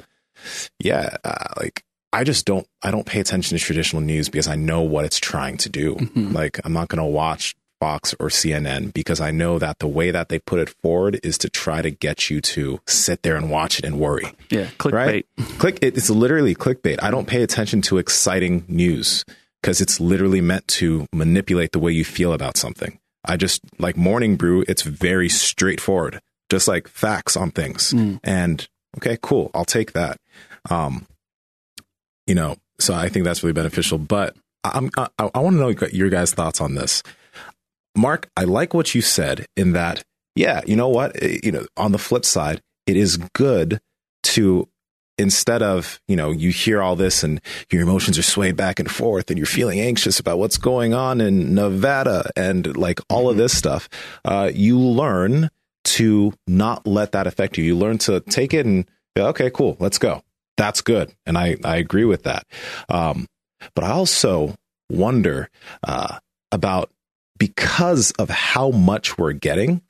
yeah, 0.78 1.16
uh, 1.24 1.54
like 1.56 1.84
I 2.12 2.24
just 2.24 2.46
don't, 2.46 2.66
I 2.82 2.90
don't 2.90 3.06
pay 3.06 3.20
attention 3.20 3.56
to 3.56 3.62
traditional 3.64 4.02
news 4.02 4.28
because 4.28 4.48
I 4.48 4.56
know 4.56 4.82
what 4.82 5.04
it's 5.04 5.18
trying 5.20 5.56
to 5.58 5.68
do. 5.68 5.94
Mhm. 5.96 6.32
Like 6.34 6.60
I'm 6.64 6.72
not 6.72 6.88
going 6.88 6.98
to 6.98 7.04
watch 7.04 7.54
Fox 7.80 8.14
or 8.18 8.28
CNN 8.28 8.92
because 8.94 9.20
I 9.20 9.30
know 9.30 9.58
that 9.58 9.78
the 9.78 9.86
way 9.88 10.10
that 10.10 10.28
they 10.28 10.38
put 10.38 10.58
it 10.60 10.70
forward 10.82 11.20
is 11.22 11.36
to 11.38 11.48
try 11.48 11.82
to 11.82 11.90
get 11.90 12.30
you 12.30 12.40
to 12.40 12.80
sit 12.86 13.22
there 13.22 13.36
and 13.36 13.50
watch 13.50 13.78
it 13.78 13.84
and 13.84 13.98
worry 13.98 14.32
Yeah, 14.50 14.66
clickbait. 14.78 14.92
right? 14.92 15.26
Click 15.58 15.78
it's 15.82 16.08
literally 16.10 16.54
clickbait. 16.54 17.02
I 17.02 17.10
don't 17.10 17.26
pay 17.28 17.42
attention 17.42 17.82
to 17.82 17.98
exciting 17.98 18.64
news 18.68 19.24
because 19.62 19.80
it's 19.80 20.00
literally 20.00 20.40
meant 20.40 20.66
to 20.68 21.06
manipulate 21.12 21.72
the 21.72 21.78
way 21.78 21.92
you 21.92 22.04
feel 22.04 22.32
about 22.32 22.56
something. 22.56 22.98
I 23.24 23.36
just 23.36 23.60
like 23.78 23.96
morning 23.96 24.36
brew, 24.36 24.64
it's 24.68 24.82
very 24.82 25.28
straightforward, 25.28 26.20
just 26.48 26.68
like 26.68 26.86
facts 26.88 27.36
on 27.36 27.50
things. 27.50 27.92
Mm. 27.92 28.20
And 28.22 28.68
okay, 28.98 29.18
cool, 29.20 29.50
I'll 29.54 29.64
take 29.64 29.92
that. 29.94 30.18
Um, 30.70 31.06
you 32.26 32.34
know, 32.34 32.56
so 32.78 32.94
I 32.94 33.08
think 33.08 33.24
that's 33.24 33.42
really 33.42 33.52
beneficial. 33.52 33.98
But 33.98 34.36
I'm, 34.64 34.90
I, 34.96 35.08
I 35.18 35.38
want 35.40 35.54
to 35.56 35.60
know 35.60 35.88
your 35.92 36.08
guys' 36.08 36.32
thoughts 36.34 36.60
on 36.60 36.74
this. 36.74 37.02
Mark, 37.96 38.28
I 38.36 38.44
like 38.44 38.74
what 38.74 38.94
you 38.94 39.00
said 39.02 39.46
in 39.56 39.72
that, 39.72 40.02
yeah, 40.34 40.60
you 40.66 40.76
know 40.76 40.88
what? 40.88 41.20
Eh, 41.22 41.38
You 41.42 41.52
know, 41.52 41.66
on 41.76 41.92
the 41.92 41.98
flip 41.98 42.24
side, 42.24 42.60
it 42.86 42.96
is 42.96 43.16
good 43.34 43.80
to 44.24 44.68
instead 45.18 45.62
of 45.62 45.98
you 46.08 46.14
know 46.16 46.30
you 46.30 46.50
hear 46.50 46.82
all 46.82 46.94
this 46.94 47.22
and 47.24 47.40
your 47.72 47.80
emotions 47.80 48.18
are 48.18 48.22
swayed 48.22 48.54
back 48.54 48.78
and 48.78 48.90
forth 48.90 49.30
and 49.30 49.38
you're 49.38 49.46
feeling 49.46 49.80
anxious 49.80 50.20
about 50.20 50.38
what's 50.38 50.58
going 50.58 50.92
on 50.92 51.22
in 51.22 51.54
nevada 51.54 52.30
and 52.36 52.76
like 52.76 53.00
all 53.08 53.30
of 53.30 53.38
this 53.38 53.56
stuff 53.56 53.88
uh, 54.26 54.50
you 54.54 54.78
learn 54.78 55.48
to 55.84 56.34
not 56.46 56.86
let 56.86 57.12
that 57.12 57.26
affect 57.26 57.56
you. 57.56 57.64
You 57.64 57.76
learn 57.78 57.96
to 57.98 58.20
take 58.20 58.52
it 58.52 58.66
and 58.66 58.84
okay 59.18 59.48
cool 59.50 59.76
let's 59.80 59.98
go. 59.98 60.22
That's 60.58 60.82
good. 60.82 61.14
And 61.24 61.38
i 61.38 61.56
i 61.64 61.76
agree 61.76 62.04
with 62.04 62.24
that. 62.24 62.44
Um, 62.90 63.26
but 63.74 63.84
i 63.84 63.90
also 63.90 64.54
wonder 64.90 65.48
uh, 65.82 66.18
about 66.52 66.90
because 67.38 68.10
of 68.12 68.30
how 68.30 68.70
much 68.70 69.18
we're 69.18 69.32
getting 69.32 69.82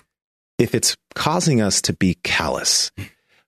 if 0.59 0.75
it's 0.75 0.97
causing 1.15 1.61
us 1.61 1.83
to 1.83 1.93
be 1.93 2.15
callous 2.23 2.91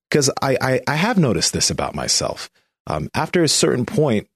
because 0.09 0.31
I, 0.43 0.57
I 0.61 0.81
I 0.87 0.95
have 0.95 1.19
noticed 1.19 1.53
this 1.53 1.71
about 1.71 1.95
myself. 1.95 2.51
Um, 2.87 3.11
after 3.15 3.43
a 3.43 3.49
certain 3.49 3.85
point, 3.85 4.29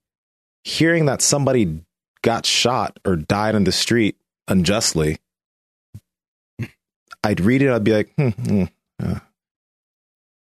hearing 0.64 1.06
that 1.06 1.22
somebody 1.22 1.80
got 2.22 2.46
shot 2.46 2.98
or 3.04 3.16
died 3.16 3.54
on 3.54 3.64
the 3.64 3.72
street 3.72 4.16
unjustly, 4.48 5.18
I'd 7.24 7.40
read 7.40 7.62
it. 7.62 7.70
I'd 7.70 7.84
be 7.84 7.92
like, 7.92 8.12
hmm, 8.16 8.28
hmm, 8.28 8.64
uh, 9.02 9.18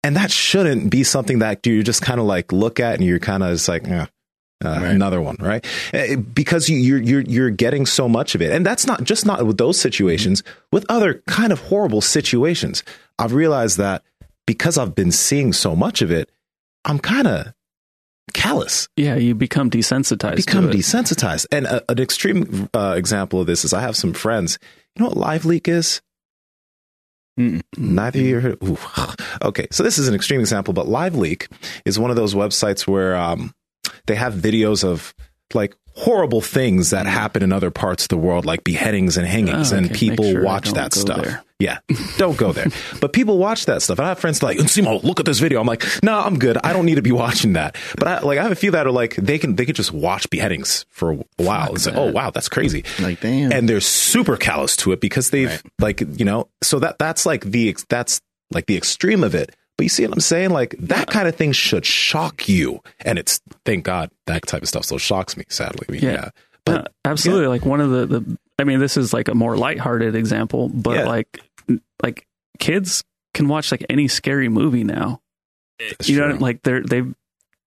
and 0.02 0.16
that 0.16 0.30
shouldn't 0.30 0.90
be 0.90 1.02
something 1.02 1.38
that 1.38 1.66
you 1.66 1.82
just 1.82 2.02
kind 2.02 2.20
of 2.20 2.26
like 2.26 2.52
look 2.52 2.78
at 2.78 2.94
and 2.94 3.04
you're 3.04 3.18
kind 3.18 3.42
of 3.42 3.52
just 3.52 3.68
like, 3.68 3.88
eh, 3.88 4.06
uh, 4.64 4.80
Right. 4.80 4.90
another 4.94 5.20
one, 5.20 5.36
right? 5.40 5.64
Eh, 5.92 6.16
Because 6.16 6.68
you, 6.68 6.76
you're 6.78 7.00
you're 7.00 7.20
you're 7.22 7.50
getting 7.50 7.86
so 7.86 8.08
much 8.08 8.34
of 8.34 8.42
it, 8.42 8.52
and 8.52 8.64
that's 8.64 8.86
not 8.86 9.04
just 9.04 9.24
not 9.26 9.44
with 9.46 9.58
those 9.58 9.78
situations. 9.78 10.42
With 10.72 10.84
other 10.88 11.22
kind 11.26 11.52
of 11.52 11.60
horrible 11.60 12.00
situations, 12.00 12.82
I've 13.18 13.32
realized 13.32 13.78
that 13.78 14.02
because 14.46 14.76
I've 14.78 14.94
been 14.94 15.12
seeing 15.12 15.52
so 15.52 15.74
much 15.76 16.02
of 16.02 16.10
it, 16.10 16.30
I'm 16.84 16.98
kind 16.98 17.26
of 17.26 17.52
callous 18.32 18.88
Yeah, 18.96 19.16
you 19.16 19.34
become 19.34 19.70
desensitized. 19.70 20.36
become 20.36 20.70
desensitized. 20.70 21.46
And 21.52 21.66
a, 21.66 21.82
an 21.90 21.98
extreme 22.00 22.68
uh, 22.74 22.94
example 22.96 23.40
of 23.40 23.46
this 23.46 23.64
is 23.64 23.72
I 23.72 23.80
have 23.82 23.96
some 23.96 24.12
friends. 24.12 24.58
You 24.96 25.02
know 25.02 25.08
what 25.10 25.16
Live 25.16 25.44
Leak 25.44 25.68
is? 25.68 26.00
Mm-mm. 27.38 27.62
Neither 27.76 28.18
of 28.20 28.24
you 28.24 28.40
heard. 28.40 28.58
Ooh. 28.62 28.78
Okay, 29.42 29.66
so 29.72 29.82
this 29.82 29.98
is 29.98 30.08
an 30.08 30.14
extreme 30.14 30.40
example, 30.40 30.72
but 30.72 30.86
Live 30.88 31.16
Leak 31.16 31.48
is 31.84 31.98
one 31.98 32.10
of 32.10 32.16
those 32.16 32.34
websites 32.34 32.86
where 32.86 33.16
um, 33.16 33.52
they 34.06 34.14
have 34.16 34.34
videos 34.34 34.84
of 34.84 35.14
like 35.52 35.74
horrible 35.96 36.40
things 36.40 36.90
that 36.90 37.06
mm. 37.06 37.10
happen 37.10 37.42
in 37.42 37.52
other 37.52 37.70
parts 37.70 38.04
of 38.04 38.08
the 38.08 38.16
world, 38.16 38.44
like 38.44 38.64
beheadings 38.64 39.16
and 39.16 39.26
hangings, 39.26 39.72
Oh, 39.72 39.76
and 39.76 39.86
okay. 39.86 39.92
Make 39.92 40.00
people 40.00 40.24
sure 40.30 40.42
watch 40.42 40.72
that 40.72 40.92
stuff. 40.92 41.22
there. 41.22 41.44
Yeah, 41.60 41.78
don't 42.18 42.36
go 42.36 42.52
there. 42.52 42.66
but 43.00 43.12
people 43.12 43.38
watch 43.38 43.66
that 43.66 43.80
stuff, 43.80 43.98
and 44.00 44.04
I 44.06 44.08
have 44.08 44.18
friends 44.18 44.42
like, 44.42 44.58
Simo, 44.58 45.02
look 45.04 45.20
at 45.20 45.24
this 45.26 45.38
video. 45.38 45.60
I'm 45.60 45.66
like, 45.68 45.84
no, 46.02 46.18
I'm 46.18 46.38
good. 46.38 46.58
I 46.64 46.72
don't 46.72 46.84
need 46.84 46.96
to 46.96 47.02
be 47.02 47.12
watching 47.24 47.52
that. 47.52 47.76
But 47.96 48.08
I 48.08 48.18
like, 48.20 48.38
I 48.38 48.42
have 48.42 48.50
a 48.50 48.56
few 48.56 48.72
that 48.72 48.86
are 48.88 48.90
like, 48.92 49.14
they 49.14 49.38
can 49.38 49.54
they 49.54 49.64
can 49.64 49.74
just 49.76 49.92
watch 49.92 50.28
beheadings 50.30 50.84
for 50.90 51.12
a 51.12 51.18
while 51.36 51.68
and 51.70 51.80
say, 51.80 51.92
oh, 51.92 51.94
that. 51.94 52.00
oh 52.00 52.12
wow, 52.12 52.30
that's 52.30 52.48
crazy 52.48 52.84
Like, 53.00 53.20
damn. 53.20 53.52
and 53.52 53.68
they're 53.68 53.80
super 53.80 54.36
callous 54.36 54.76
to 54.78 54.90
it 54.92 55.00
because 55.00 55.30
they've 55.30 55.48
Right. 55.50 55.62
like 55.78 56.00
you 56.18 56.24
know 56.24 56.48
so 56.62 56.80
that 56.80 56.98
that's 56.98 57.24
like 57.24 57.44
the 57.44 57.76
that's 57.88 58.20
like 58.50 58.66
the 58.66 58.76
extreme 58.76 59.22
of 59.22 59.34
it 59.34 59.54
but 59.76 59.84
you 59.84 59.88
see 59.88 60.04
what 60.06 60.12
i'm 60.14 60.20
saying 60.20 60.50
like 60.50 60.74
that 60.78 61.08
kind 61.08 61.26
of 61.28 61.34
thing 61.36 61.52
should 61.52 61.84
shock 61.86 62.48
you 62.48 62.80
and 63.00 63.18
it's 63.18 63.40
thank 63.64 63.84
god 63.84 64.10
that 64.26 64.46
type 64.46 64.62
of 64.62 64.68
stuff 64.68 64.84
still 64.84 64.98
shocks 64.98 65.36
me 65.36 65.44
sadly 65.48 65.98
yeah, 65.98 66.12
Yeah. 66.12 66.28
but 66.64 66.80
Uh, 66.80 66.84
absolutely. 67.04 67.46
Like 67.48 67.64
one 67.66 67.80
of 67.80 67.90
the, 67.90 68.06
the, 68.06 68.38
I 68.58 68.64
mean, 68.64 68.78
this 68.78 68.96
is 68.96 69.12
like 69.12 69.28
a 69.28 69.34
more 69.34 69.56
lighthearted 69.56 70.14
example, 70.14 70.68
but 70.70 70.96
Yeah. 70.98 71.04
like, 71.06 71.40
like 72.02 72.26
kids 72.58 73.02
can 73.34 73.48
watch 73.48 73.70
like 73.72 73.84
any 73.90 74.08
scary 74.08 74.48
movie 74.48 74.84
now. 74.84 75.20
it's 75.78 76.08
you 76.08 76.18
know, 76.20 76.36
like 76.40 76.62
they're, 76.62 76.82
they 76.82 77.02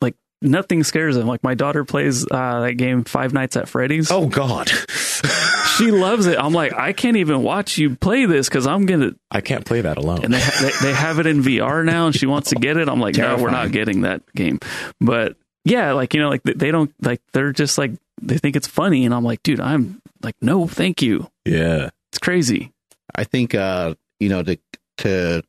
like 0.01 0.15
nothing 0.41 0.83
scares 0.83 1.15
them. 1.15 1.27
Like 1.27 1.43
my 1.43 1.53
daughter 1.55 1.83
plays 1.85 2.25
uh, 2.31 2.61
that 2.61 2.73
game 2.77 3.03
Five 3.03 3.33
Nights 3.33 3.55
at 3.57 3.67
Freddy's. 3.69 4.09
oh 4.09 4.25
god 4.27 4.71
she 5.77 5.91
loves 5.91 6.25
it. 6.25 6.37
I'm 6.39 6.53
like, 6.53 6.73
I 6.73 6.93
can't 6.93 7.17
even 7.17 7.43
watch 7.43 7.77
you 7.77 7.95
play 7.95 8.25
this 8.25 8.49
because 8.49 8.65
I'm 8.67 8.85
gonna. 8.85 9.11
i 9.31 9.41
can't 9.41 9.65
play 9.65 9.81
that 9.81 9.97
alone 9.97 10.23
And 10.23 10.33
they, 10.33 10.39
ha- 10.39 10.57
they 10.61 10.87
they 10.87 10.93
have 10.93 11.19
it 11.19 11.25
in 11.25 11.41
VR 11.41 11.83
now, 11.85 12.07
and 12.07 12.15
she 12.15 12.25
wants 12.25 12.49
to 12.49 12.55
get 12.55 12.77
it. 12.77 12.89
I'm 12.89 12.99
like, 12.99 13.15
no, 13.15 13.37
we're 13.37 13.51
not 13.51 13.71
getting 13.71 14.01
that 14.01 14.21
game. 14.33 14.59
But 14.99 15.35
yeah, 15.65 15.93
like 15.93 16.13
you 16.13 16.21
know, 16.21 16.29
like 16.29 16.43
they- 16.43 16.53
they 16.53 16.71
don't 16.71 16.91
like 17.01 17.21
they're 17.33 17.51
just 17.51 17.77
like 17.77 17.91
they 18.21 18.37
think 18.37 18.55
it's 18.55 18.67
funny, 18.67 19.05
and 19.05 19.13
I'm 19.13 19.23
like, 19.23 19.43
dude, 19.43 19.59
I'm 19.59 20.01
like, 20.23 20.35
no, 20.41 20.67
thank 20.67 21.01
you. 21.01 21.29
yeah 21.45 21.89
It's 22.11 22.19
crazy. 22.19 22.71
I 23.15 23.23
think 23.23 23.53
uh, 23.55 23.95
you 24.19 24.29
know 24.29 24.43
to 24.43 24.57
to 24.99 25.43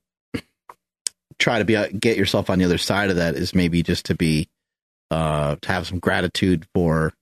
try 1.38 1.58
to 1.58 1.64
be 1.64 1.76
uh, 1.76 1.88
get 1.98 2.16
yourself 2.16 2.50
on 2.50 2.58
the 2.58 2.64
other 2.64 2.78
side 2.78 3.10
of 3.10 3.16
that 3.16 3.34
is 3.36 3.54
maybe 3.54 3.82
just 3.82 4.06
to 4.06 4.14
be 4.14 4.48
uh, 5.10 5.56
to 5.62 5.68
have 5.68 5.86
some 5.86 5.98
gratitude 5.98 6.66
for 6.74 7.12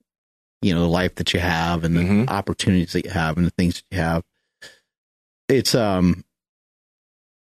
you 0.67 0.75
know 0.75 0.81
the 0.81 0.89
life 0.89 1.15
that 1.17 1.33
you 1.33 1.41
have 1.41 1.85
and 1.85 1.97
the 1.97 2.01
Mhm. 2.03 2.29
opportunities 2.29 2.93
that 2.93 3.05
you 3.05 3.11
have 3.11 3.37
and 3.37 3.47
the 3.47 3.51
things 3.59 3.77
that 3.77 3.85
you 3.97 4.03
have. 4.03 4.23
It's 5.49 5.75
um 5.75 6.25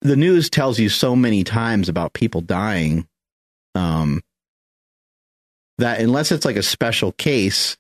the 0.02 0.16
news 0.18 0.50
tells 0.50 0.80
you 0.80 0.90
so 0.90 1.16
many 1.16 1.44
times 1.44 1.88
about 1.90 2.14
people 2.14 2.42
dying 2.42 3.08
um 3.76 4.22
that 5.78 6.00
unless 6.00 6.32
it's 6.32 6.46
like 6.46 6.56
a 6.58 6.64
special 6.64 7.12
case 7.14 7.78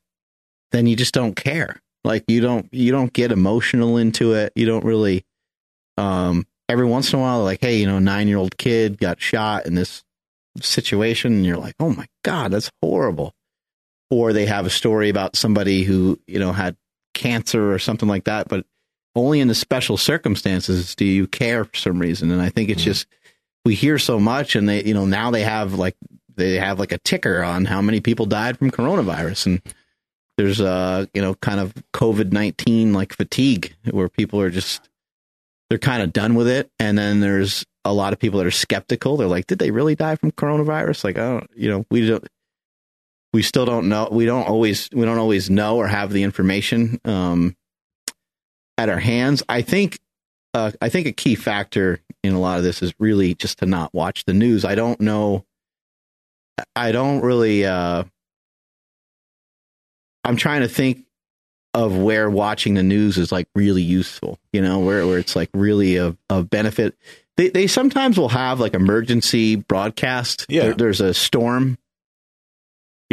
then 0.71 0.87
you 0.87 0.95
just 0.95 1.13
don't 1.13 1.35
care 1.35 1.79
like 2.03 2.23
you 2.27 2.41
don't 2.41 2.67
you 2.73 2.91
don't 2.91 3.13
get 3.13 3.31
emotional 3.31 3.97
into 3.97 4.33
it 4.33 4.51
you 4.55 4.65
don't 4.65 4.85
really 4.85 5.23
um 5.97 6.47
every 6.69 6.85
once 6.85 7.11
in 7.13 7.19
a 7.19 7.21
while 7.21 7.43
like 7.43 7.59
hey 7.61 7.77
you 7.77 7.85
know 7.85 7.99
9 7.99 8.27
year 8.27 8.37
old 8.37 8.57
kid 8.57 8.97
got 8.97 9.21
shot 9.21 9.65
in 9.65 9.75
this 9.75 10.03
situation 10.61 11.33
and 11.33 11.45
you're 11.45 11.57
like 11.57 11.75
oh 11.79 11.89
my 11.89 12.05
god 12.23 12.51
that's 12.51 12.71
horrible 12.81 13.33
or 14.13 14.31
they 14.33 14.45
have 14.45 14.65
a 14.65 14.69
story 14.69 15.09
about 15.09 15.35
somebody 15.35 15.83
who 15.83 16.19
you 16.27 16.39
know 16.39 16.51
had 16.53 16.75
cancer 17.13 17.71
or 17.73 17.79
something 17.79 18.07
like 18.09 18.23
that 18.25 18.47
but 18.47 18.65
only 19.15 19.39
in 19.39 19.47
the 19.47 19.55
special 19.55 19.97
circumstances 19.97 20.95
do 20.95 21.05
you 21.05 21.27
care 21.27 21.65
for 21.65 21.75
some 21.75 21.99
reason. 21.99 22.31
And 22.31 22.41
i 22.41 22.49
think 22.49 22.69
it's 22.69 22.81
Mhm. 22.81 22.85
just 22.85 23.07
we 23.65 23.75
hear 23.75 23.97
so 23.99 24.19
much 24.19 24.55
and 24.55 24.67
they 24.69 24.83
you 24.83 24.93
know 24.93 25.05
now 25.05 25.31
they 25.31 25.43
have 25.43 25.73
like 25.73 25.95
they 26.35 26.55
have 26.55 26.79
like 26.79 26.91
a 26.91 26.97
ticker 26.99 27.43
on 27.43 27.65
how 27.65 27.81
many 27.81 27.99
people 28.01 28.25
died 28.25 28.57
from 28.57 28.71
coronavirus. 28.71 29.45
And 29.45 29.61
there's 30.37 30.59
uh 30.59 31.05
you 31.13 31.21
know 31.21 31.35
kind 31.35 31.59
of 31.59 31.73
covid-19 31.93 32.91
like 32.93 33.13
fatigue 33.15 33.75
where 33.91 34.09
people 34.09 34.39
are 34.41 34.49
just 34.49 34.89
they're 35.69 35.77
kind 35.79 36.01
of 36.03 36.11
done 36.13 36.33
with 36.35 36.47
it. 36.47 36.69
And 36.79 36.97
then 36.97 37.19
there's 37.19 37.65
a 37.85 37.93
lot 37.93 38.13
of 38.13 38.19
people 38.19 38.39
that 38.39 38.47
are 38.47 38.51
skeptical. 38.51 39.15
They're 39.17 39.27
like 39.27 39.45
did 39.47 39.59
they 39.59 39.71
really 39.71 39.95
die 39.95 40.15
from 40.15 40.31
coronavirus? 40.31 41.03
Like 41.03 41.17
i 41.17 41.31
don't 41.31 41.49
you 41.55 41.69
know 41.69 41.85
we 41.91 42.07
don't 42.07 42.25
we 43.33 43.41
still 43.41 43.65
don't 43.65 43.89
know 43.89 44.07
we 44.11 44.25
don't 44.25 44.47
always 44.47 44.89
we 44.93 45.03
don't 45.05 45.17
always 45.17 45.49
know 45.49 45.77
or 45.77 45.87
have 45.87 46.11
the 46.13 46.23
information 46.23 46.99
um 47.05 47.55
at 48.77 48.89
our 48.89 48.99
hands. 48.99 49.43
I 49.49 49.61
think 49.61 49.99
uh, 50.53 50.71
i 50.81 50.89
think 50.89 51.07
a 51.07 51.11
key 51.11 51.35
factor 51.35 51.99
in 52.23 52.33
a 52.33 52.39
lot 52.39 52.57
of 52.59 52.63
this 52.63 52.81
is 52.83 52.93
really 52.99 53.33
just 53.35 53.59
to 53.59 53.65
not 53.65 53.93
watch 53.93 54.25
the 54.25 54.33
news. 54.33 54.63
I 54.65 54.75
don't 54.75 55.01
know 55.01 55.45
i 56.75 56.91
don't 56.91 57.21
really 57.21 57.65
uh 57.65 58.03
i'm 60.23 60.35
trying 60.35 60.61
to 60.61 60.67
think 60.67 61.05
of 61.73 61.97
where 61.97 62.29
watching 62.29 62.75
the 62.75 62.83
news 62.83 63.17
is 63.17 63.31
like 63.31 63.47
really 63.55 63.81
useful 63.81 64.37
you 64.51 64.61
know 64.61 64.79
where, 64.79 65.05
where 65.07 65.17
it's 65.17 65.35
like 65.35 65.49
really 65.55 65.97
a, 65.97 66.15
of 66.29 66.49
benefit. 66.51 66.95
They, 67.35 67.49
they 67.49 67.65
sometimes 67.65 68.19
will 68.19 68.29
have 68.29 68.59
like 68.59 68.75
emergency 68.75 69.55
broadcast 69.55 70.45
Yeah. 70.49 70.65
There- 70.65 70.73
there's 70.75 71.01
a 71.01 71.15
storm 71.15 71.79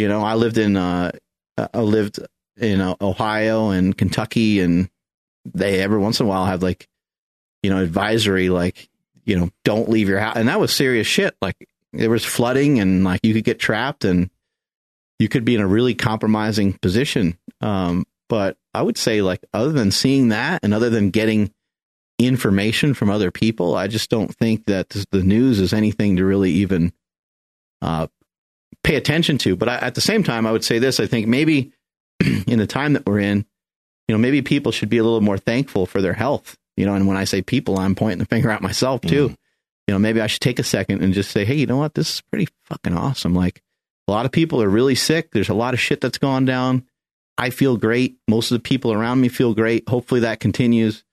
you 0.01 0.09
know 0.09 0.23
i 0.23 0.35
lived 0.35 0.59
in 0.59 0.77
uh 0.77 1.11
i 1.57 1.81
lived 1.81 2.19
in 2.57 2.81
uh, 2.81 2.95
ohio 3.01 3.71
and 3.71 3.97
kentucky 3.97 4.61
and 4.61 4.89
they 5.45 5.81
every 5.81 5.99
once 5.99 6.21
in 6.21 6.27
a 6.27 6.29
while 6.29 6.47
have 6.47 6.63
like 6.63 6.89
you 7.63 7.71
know 7.71 7.83
advisory 7.83 8.49
like 8.49 8.89
you 9.25 9.39
know 9.39 9.51
don't 9.65 9.89
leave 9.89 10.09
your 10.09 10.19
house 10.19 10.37
and 10.37 10.49
that 10.49 10.61
was 10.61 10.75
serious 10.75 11.07
shit. 11.07 11.37
Like 11.41 11.69
there 11.93 12.11
was 12.11 12.25
flooding 12.25 12.81
and 12.81 13.05
like 13.05 13.21
you 13.23 13.35
could 13.35 13.45
get 13.45 13.59
trapped 13.59 14.05
and 14.05 14.31
you 15.19 15.29
could 15.29 15.45
be 15.45 15.55
in 15.55 15.61
a 15.61 15.67
really 15.67 15.95
compromising 15.95 16.73
position. 16.75 17.39
Um 17.61 18.07
but 18.29 18.57
i 18.73 18.81
would 18.81 18.97
say 18.97 19.21
like 19.21 19.45
other 19.53 19.73
than 19.73 19.91
seeing 19.91 20.29
that 20.29 20.61
and 20.63 20.73
other 20.73 20.89
than 20.89 21.11
getting 21.11 21.53
information 22.19 22.95
from 22.95 23.11
other 23.11 23.31
people 23.31 23.75
i 23.75 23.89
just 23.89 24.09
don't 24.09 24.35
think 24.37 24.67
that 24.67 24.89
the 25.11 25.23
news 25.23 25.59
is 25.59 25.73
anything 25.73 26.17
to 26.17 26.25
really 26.25 26.51
even 26.53 26.93
uh 27.83 28.07
pay 28.83 28.97
attention 28.97 29.39
to 29.39 29.57
but 29.57 29.69
I, 29.69 29.77
at 29.77 29.95
the 29.95 30.01
same 30.01 30.23
time 30.23 30.47
i 30.47 30.53
would 30.53 30.65
say 30.65 30.79
this 30.79 31.01
i 31.01 31.07
think 31.07 31.27
maybe 31.27 31.73
in 32.47 32.59
the 32.59 32.67
time 32.67 32.95
that 32.95 33.07
we're 33.07 33.21
in 33.21 33.45
you 34.09 34.15
know 34.15 34.19
maybe 34.19 34.43
people 34.43 34.73
should 34.73 34.89
be 34.89 34.99
a 34.99 35.05
little 35.05 35.21
more 35.21 35.39
thankful 35.39 35.87
for 35.87 36.01
their 36.01 36.13
health 36.13 36.57
you 36.77 36.87
know 36.87 36.95
and 36.95 37.07
when 37.07 37.17
i 37.17 37.25
say 37.25 37.43
people 37.43 37.79
i'm 37.79 37.95
pointing 37.95 38.19
the 38.19 38.25
finger 38.35 38.51
at 38.51 38.63
myself 38.63 39.01
too. 39.03 39.27
Mm-hmm. 39.29 39.35
You 39.87 39.95
know 39.95 39.99
maybe 39.99 40.21
i 40.21 40.27
should 40.27 40.41
take 40.41 40.59
a 40.59 40.65
second 40.65 41.03
and 41.03 41.13
just 41.13 41.31
say 41.31 41.45
hey 41.45 41.55
you 41.55 41.67
know 41.67 41.77
what? 41.77 41.95
This 41.95 42.15
is 42.15 42.21
pretty 42.23 42.49
fucking 42.67 42.97
awesome. 42.97 43.35
Like 43.35 43.61
a 44.09 44.13
lot 44.13 44.25
of 44.27 44.33
people 44.33 44.63
are 44.63 44.69
really 44.69 44.95
sick. 44.95 45.31
There's 45.33 45.49
a 45.49 45.55
lot 45.55 45.75
of 45.75 45.81
shit 45.81 46.01
that's 46.01 46.19
gone 46.19 46.45
down. 46.45 46.85
I 47.39 47.51
feel 47.51 47.77
great. 47.77 48.17
Most 48.29 48.51
of 48.51 48.57
the 48.57 48.63
people 48.63 48.93
around 48.93 49.21
me 49.21 49.29
feel 49.29 49.55
great. 49.55 49.89
Hopefully 49.89 50.21
that 50.21 50.41
continues. 50.41 51.05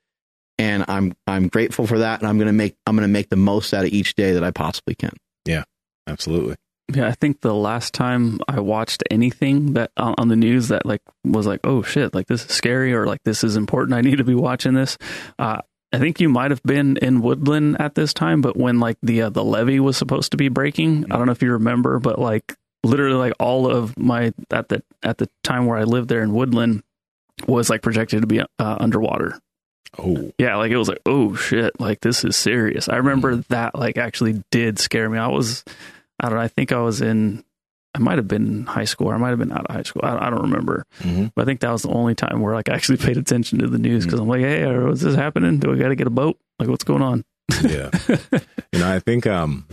And 0.60 0.86
i'm 0.88 1.16
i'm 1.26 1.47
grateful 1.47 1.88
for 1.88 1.99
that. 1.99 2.20
And 2.20 2.28
i'm 2.28 2.39
to 2.39 2.51
make 2.51 2.76
i'm 2.86 2.95
going 2.95 3.08
to 3.08 3.12
make 3.12 3.30
the 3.30 3.36
most 3.36 3.74
out 3.74 3.86
of 3.86 3.91
each 3.91 4.16
day 4.16 4.34
that 4.34 4.43
i 4.43 4.51
possibly 4.51 4.95
can. 4.95 5.16
Yeah, 5.45 5.64
absolutely 6.08 6.55
Yeah, 6.94 7.08
I 7.08 7.12
think 7.12 7.42
the 7.42 7.54
last 7.54 7.94
time 7.94 8.40
I 8.48 8.60
watched 8.62 9.04
anything 9.12 9.74
that 9.74 9.92
on 9.98 10.16
on 10.18 10.28
the 10.30 10.36
news 10.36 10.70
that 10.70 10.86
like 10.86 11.02
was 11.24 11.46
like, 11.46 11.60
oh 11.64 11.82
shit, 11.82 12.14
like 12.14 12.28
this 12.28 12.46
is 12.46 12.52
scary 12.52 12.94
or 12.94 13.06
like 13.06 13.24
this 13.24 13.44
is 13.44 13.56
important. 13.56 13.94
I 13.94 14.02
need 14.02 14.18
to 14.18 14.24
be 14.24 14.36
watching 14.36 14.74
this. 14.74 14.98
Uh, 15.38 15.62
I 15.92 16.00
think 16.00 16.20
you 16.20 16.30
might 16.30 16.52
have 16.52 16.64
been 16.64 16.98
in 16.98 17.22
Woodland 17.22 17.78
at 17.80 17.96
this 17.96 18.14
time, 18.14 18.42
but 18.42 18.58
when 18.58 18.80
like 18.80 18.98
the 19.02 19.24
uh, 19.24 19.30
the 19.30 19.44
levee 19.44 19.80
was 19.80 19.98
supposed 19.98 20.32
to 20.32 20.38
be 20.38 20.50
breaking, 20.50 21.06
I 21.12 21.18
don't 21.18 21.26
know 21.26 21.32
if 21.32 21.42
you 21.42 21.52
remember, 21.54 22.00
but 22.00 22.20
like 22.20 22.56
literally 22.84 23.18
like 23.18 23.34
all 23.40 23.70
of 23.70 23.98
my 23.98 24.34
at 24.52 24.70
the 24.70 24.84
at 25.04 25.18
the 25.18 25.30
time 25.44 25.66
where 25.66 25.78
I 25.78 25.84
lived 25.84 26.10
there 26.10 26.24
in 26.24 26.34
Woodland 26.34 26.84
was 27.48 27.70
like 27.70 27.82
projected 27.82 28.22
to 28.22 28.28
be 28.28 28.40
uh, 28.42 28.46
underwater. 28.60 29.40
oh 29.98 30.32
Yeah, 30.38 30.56
like 30.56 30.72
it 30.72 30.78
was 30.78 30.90
like, 30.90 31.02
oh 31.06 31.36
shit, 31.36 31.80
like 31.80 32.02
this 32.02 32.24
is 32.24 32.36
serious. 32.36 32.90
I 32.90 32.98
remember 32.98 33.38
that 33.50 33.76
like 33.76 33.98
actually 33.98 34.44
did 34.52 34.80
scare 34.80 35.10
me. 35.10 35.18
I 35.18 35.28
was, 35.28 35.64
I 36.20 36.30
don't 36.30 36.38
know, 36.38 36.43
I 36.43 36.47
think 36.47 36.72
I 36.72 36.80
was 36.80 37.01
in, 37.01 37.43
I 37.95 37.99
might 37.99 38.18
have 38.18 38.28
been 38.28 38.47
in 38.47 38.65
high 38.65 38.86
school 38.86 39.07
or 39.07 39.15
I 39.15 39.18
might 39.18 39.30
have 39.30 39.39
been 39.39 39.51
out 39.51 39.65
of 39.68 39.76
high 39.76 39.84
school. 39.84 40.01
I, 40.03 40.28
I 40.28 40.30
don't 40.30 40.41
remember. 40.43 40.86
Mhm. 40.99 41.32
But 41.36 41.41
I 41.43 41.45
think 41.45 41.59
that 41.61 41.72
was 41.72 41.84
the 41.84 41.89
only 41.89 42.15
time 42.15 42.41
where 42.41 42.53
like 42.53 42.70
I 42.70 42.74
actually 42.74 42.97
paid 43.05 43.18
attention 43.18 43.59
to 43.59 43.68
the 43.68 43.78
news 43.80 44.05
because 44.05 44.20
I'm 44.20 44.28
like, 44.28 44.41
hey, 44.41 44.63
is 44.89 45.01
this 45.01 45.15
happening? 45.15 45.59
Do 45.59 45.74
I 45.74 45.78
got 45.78 45.89
to 45.89 45.95
get 45.95 46.07
a 46.07 46.11
boat? 46.11 46.38
Like, 46.59 46.70
what's 46.70 46.84
going 46.84 47.01
on? 47.01 47.24
yeah 47.63 47.89
you 48.74 48.80
know 48.80 48.91
i 48.91 48.99
think 48.99 49.26
um 49.26 49.65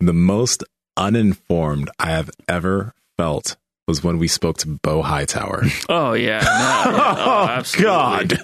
the 0.00 0.12
most 0.12 0.62
uninformed 0.98 1.90
I 1.98 2.10
have 2.10 2.30
ever 2.48 2.92
felt 3.18 3.56
was 3.86 4.02
when 4.02 4.18
we 4.18 4.28
spoke 4.28 4.56
to 4.58 4.68
Bo 4.68 5.02
Hightower. 5.02 5.62
Oh 5.88 6.12
yeah, 6.14 6.40
no, 6.40 6.50
yeah. 6.96 7.14
Oh, 7.18 7.46
absolutely. 7.48 8.38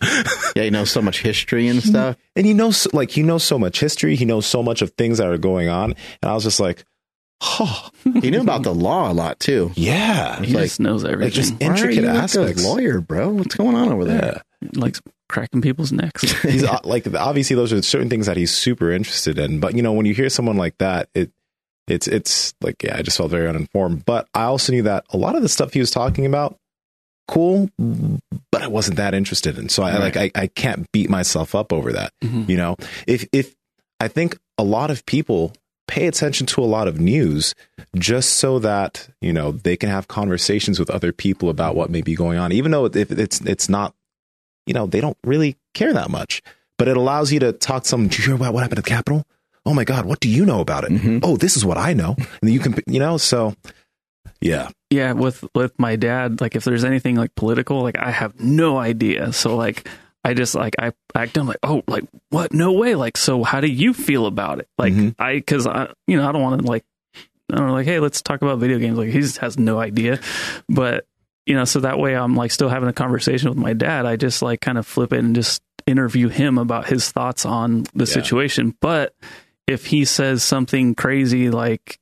Yeah, 0.56 0.62
you 0.64 0.70
know 0.70 0.84
so 0.84 1.00
much 1.02 1.20
history 1.22 1.68
and 1.68 1.82
stuff. 1.82 2.16
and 2.36 2.44
he 2.46 2.52
knows 2.54 2.86
like 2.92 3.10
he 3.10 3.22
knows 3.22 3.42
so 3.44 3.58
much 3.58 3.80
history. 3.80 4.16
He 4.16 4.24
knows 4.24 4.46
so 4.46 4.62
much 4.62 4.82
of 4.82 4.90
things 4.92 5.18
that 5.18 5.26
are 5.28 5.38
going 5.38 5.68
on. 5.68 5.94
And 6.22 6.30
I 6.30 6.34
was 6.34 6.44
just 6.44 6.60
like, 6.60 6.84
oh 7.42 7.88
He 8.20 8.30
knew 8.30 8.40
about 8.40 8.62
the 8.62 8.74
law 8.74 9.10
a 9.10 9.14
lot 9.14 9.40
too. 9.40 9.72
yeah, 9.74 10.40
He 10.42 10.52
like- 10.54 10.64
just 10.64 10.80
knows 10.80 11.04
everything. 11.04 11.32
just 11.32 11.54
Why 11.54 11.66
are 11.66 11.70
intricate 11.70 11.96
you 11.96 12.02
like 12.08 12.14
a 12.16 12.18
aspects. 12.22 12.64
lawyer, 12.64 13.00
bro. 13.00 13.30
What's 13.30 13.54
going 13.54 13.74
on 13.76 13.90
over 13.92 14.04
there? 14.04 14.42
yeah. 14.62 14.68
Likes 14.74 15.00
cracking 15.28 15.62
people's 15.62 15.92
necks. 15.92 16.22
he's 16.42 16.64
uh, 16.64 16.78
like 16.84 17.06
obviously 17.14 17.56
those 17.56 17.72
are 17.72 17.80
certain 17.82 18.10
things 18.10 18.26
that 18.26 18.36
he's 18.36 18.50
super 18.52 18.90
interested 18.90 19.38
in 19.38 19.60
but 19.60 19.74
you 19.76 19.82
know 19.82 19.92
when 19.92 20.04
you 20.06 20.12
hear 20.12 20.28
someone 20.28 20.56
like 20.56 20.76
that 20.78 21.08
it 21.14 21.30
it's 21.86 22.06
it's 22.08 22.52
like 22.60 22.82
yeah 22.82 22.96
i 22.96 23.02
just 23.02 23.16
felt 23.16 23.30
very 23.30 23.48
uninformed 23.48 24.04
but 24.04 24.28
i 24.34 24.42
also 24.42 24.72
knew 24.72 24.82
that 24.82 25.04
a 25.10 25.16
lot 25.16 25.36
of 25.36 25.42
the 25.42 25.48
stuff 25.48 25.72
he 25.72 25.78
was 25.80 25.90
talking 25.92 26.26
about 26.26 26.56
cool 27.28 27.68
but 28.50 28.60
i 28.62 28.66
wasn't 28.66 28.96
that 28.96 29.14
interested 29.14 29.56
in 29.56 29.68
so 29.68 29.82
i 29.84 29.96
like 29.98 30.16
I, 30.16 30.30
I 30.34 30.46
can't 30.48 30.90
beat 30.92 31.08
myself 31.08 31.54
up 31.54 31.72
over 31.72 31.92
that 31.92 32.12
Mhm. 32.24 32.48
you 32.48 32.56
know 32.56 32.76
if 33.06 33.24
if 33.32 33.54
i 34.00 34.08
think 34.08 34.36
a 34.58 34.64
lot 34.64 34.90
of 34.90 35.06
people 35.06 35.52
pay 35.90 36.06
attention 36.06 36.46
to 36.46 36.62
a 36.62 36.70
lot 36.76 36.86
of 36.86 37.00
news 37.00 37.52
just 37.96 38.34
so 38.36 38.60
that 38.60 39.08
you 39.20 39.32
know 39.32 39.50
they 39.50 39.76
can 39.76 39.88
have 39.90 40.06
conversations 40.06 40.78
with 40.78 40.88
other 40.88 41.12
people 41.12 41.48
about 41.50 41.74
what 41.74 41.90
may 41.90 42.00
be 42.00 42.14
going 42.14 42.38
on 42.38 42.52
even 42.52 42.70
though 42.70 42.84
if 42.86 43.10
it's 43.10 43.40
it's 43.40 43.68
not 43.68 43.92
you 44.66 44.72
know 44.72 44.86
they 44.86 45.00
don't 45.00 45.18
really 45.24 45.56
care 45.74 45.92
that 45.92 46.08
much. 46.08 46.42
But 46.78 46.88
it 46.88 46.96
allows 46.96 47.32
you 47.32 47.40
to 47.40 47.52
talk 47.52 47.82
to 47.82 47.88
someone 47.88 48.08
did 48.08 48.18
you 48.18 48.24
hear 48.26 48.34
about 48.36 48.54
what 48.54 48.62
happened 48.62 48.78
at 48.78 48.84
the 48.84 48.90
capitol? 48.90 49.24
Oh 49.66 49.74
my 49.74 49.84
god 49.84 50.06
what 50.06 50.20
do 50.20 50.28
you 50.28 50.46
know 50.46 50.60
about 50.60 50.84
it? 50.84 50.90
Mhm. 50.92 51.20
oh 51.24 51.36
this 51.36 51.56
is 51.56 51.64
what 51.64 51.76
i 51.76 51.92
know. 51.92 52.14
And 52.40 52.50
you 52.54 52.60
can 52.60 52.74
you 52.86 53.00
know 53.00 53.18
so 53.18 53.56
yeah. 54.40 54.68
Yeah, 54.90 55.12
with 55.12 55.44
with 55.54 55.72
my 55.78 55.96
dad, 55.96 56.40
like 56.40 56.56
if 56.56 56.64
there's 56.64 56.84
anything 56.84 57.16
like 57.16 57.34
political, 57.34 57.82
like 57.82 57.98
I 57.98 58.10
have 58.10 58.38
no 58.40 58.78
idea. 58.78 59.32
So 59.32 59.54
like 59.56 59.86
I 60.24 60.34
just 60.34 60.54
like 60.54 60.74
I 60.78 60.92
act 61.14 61.38
I'm 61.38 61.46
like, 61.46 61.58
oh, 61.62 61.82
like 61.88 62.04
what? 62.28 62.52
No 62.52 62.72
way. 62.72 62.94
Like 62.94 63.16
so, 63.16 63.42
how 63.44 63.60
do 63.60 63.68
you 63.68 63.94
feel 63.94 64.26
about 64.26 64.58
it? 64.58 64.68
Like 64.78 64.92
Mhm. 64.92 65.14
I, 65.18 65.34
because 65.34 65.66
I, 65.66 65.92
you 66.06 66.16
know, 66.16 66.28
I 66.28 66.32
don't 66.32 66.42
want 66.42 66.60
to 66.60 66.66
like, 66.68 66.84
I 67.52 67.56
don't 67.56 67.66
know, 67.68 67.72
like, 67.72 67.86
hey, 67.86 68.00
let's 68.00 68.20
talk 68.22 68.42
about 68.42 68.58
video 68.58 68.78
games. 68.78 68.98
Like 68.98 69.08
he 69.08 69.20
just 69.20 69.38
has 69.38 69.58
no 69.58 69.78
idea, 69.80 70.20
but 70.68 71.06
you 71.46 71.54
know, 71.54 71.64
so 71.64 71.80
that 71.80 71.98
way 71.98 72.14
I'm 72.16 72.34
like 72.36 72.50
still 72.50 72.68
having 72.68 72.88
a 72.88 72.92
conversation 72.92 73.48
with 73.48 73.58
my 73.58 73.72
dad. 73.72 74.06
I 74.06 74.16
just 74.16 74.42
like 74.42 74.60
kind 74.60 74.78
of 74.78 74.86
flip 74.86 75.12
it 75.12 75.18
and 75.20 75.34
just 75.34 75.62
interview 75.86 76.28
him 76.28 76.58
about 76.58 76.86
his 76.86 77.10
thoughts 77.10 77.44
on 77.46 77.84
the 77.94 78.04
Yeah. 78.04 78.12
situation. 78.12 78.74
But 78.80 79.14
if 79.66 79.86
he 79.86 80.04
says 80.04 80.42
something 80.42 80.94
crazy 80.96 81.50
like 81.50 81.98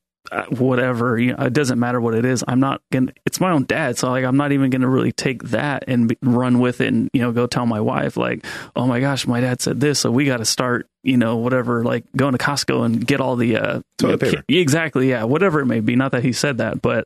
whatever, 0.50 1.18
you 1.18 1.34
know, 1.34 1.44
it 1.44 1.52
doesn't 1.52 1.78
matter 1.78 2.00
what 2.00 2.14
it 2.14 2.24
is. 2.24 2.44
I'm 2.46 2.60
not 2.60 2.80
gonna. 2.92 3.12
It's 3.26 3.40
my 3.40 3.50
own 3.50 3.64
dad, 3.64 3.98
so 3.98 4.10
like 4.10 4.24
I'm 4.24 4.36
not 4.36 4.52
even 4.52 4.70
gonna 4.70 4.88
really 4.88 5.12
take 5.12 5.42
that 5.44 5.84
and 5.86 6.08
be, 6.08 6.18
run 6.22 6.58
with 6.58 6.80
it 6.80 6.88
and 6.88 7.10
you 7.12 7.20
know 7.20 7.32
go 7.32 7.46
tell 7.46 7.66
my 7.66 7.80
wife 7.80 8.16
like, 8.16 8.44
oh 8.76 8.86
my 8.86 9.00
gosh, 9.00 9.26
my 9.26 9.40
dad 9.40 9.60
said 9.60 9.80
this, 9.80 10.00
so 10.00 10.10
we 10.10 10.24
got 10.24 10.38
to 10.38 10.44
start 10.44 10.88
you 11.02 11.16
know 11.16 11.36
whatever 11.36 11.84
like 11.84 12.04
going 12.16 12.32
to 12.32 12.38
Costco 12.38 12.84
and 12.84 13.06
get 13.06 13.20
all 13.20 13.36
the 13.36 13.56
uh, 13.56 13.80
Toilet 13.98 14.02
you 14.02 14.08
know, 14.08 14.18
paper. 14.18 14.42
ki- 14.48 14.58
exactly, 14.60 15.10
yeah, 15.10 15.24
whatever 15.24 15.60
it 15.60 15.66
may 15.66 15.80
be. 15.80 15.96
Not 15.96 16.12
that 16.12 16.24
he 16.24 16.32
said 16.32 16.58
that, 16.58 16.82
but 16.82 17.04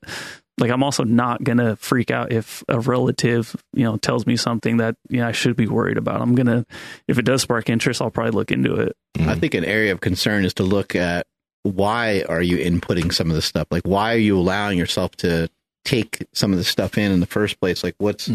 like 0.59 0.71
I'm 0.71 0.83
also 0.83 1.05
not 1.05 1.43
gonna 1.43 1.77
freak 1.77 2.11
out 2.11 2.33
if 2.33 2.63
a 2.69 2.79
relative 2.81 3.55
you 3.73 3.85
know 3.85 3.97
tells 3.97 4.27
me 4.27 4.37
something 4.37 4.79
that 4.79 4.97
you 5.09 5.21
know 5.21 5.29
I 5.29 5.33
should 5.33 5.57
be 5.57 5.67
worried 5.67 5.97
about. 5.97 6.21
I'm 6.21 6.35
gonna 6.35 6.67
if 7.09 7.19
it 7.19 7.25
does 7.25 7.43
spark 7.43 7.71
interest, 7.71 8.03
I'll 8.03 8.11
probably 8.11 8.33
look 8.33 8.51
into 8.51 8.75
it. 8.75 8.97
I 9.21 9.35
think 9.35 9.55
an 9.55 9.65
area 9.65 9.93
of 9.93 10.01
concern 10.01 10.45
is 10.45 10.55
to 10.55 10.63
look 10.63 10.95
at 10.95 11.27
why 11.63 12.25
are 12.29 12.43
you 12.43 12.59
inputting 12.59 13.13
some 13.13 13.31
of 13.31 13.37
this 13.37 13.47
stuff? 13.47 13.69
Like, 13.71 13.85
why 13.85 14.15
are 14.15 14.19
you 14.19 14.39
allowing 14.39 14.79
yourself 14.79 15.15
to 15.17 15.49
take 15.85 16.27
some 16.33 16.53
of 16.53 16.59
this 16.59 16.69
stuff 16.69 16.99
in 16.99 17.13
in 17.13 17.21
the 17.21 17.27
first 17.27 17.61
place? 17.61 17.85
Like, 17.85 17.95
what's 17.99 18.31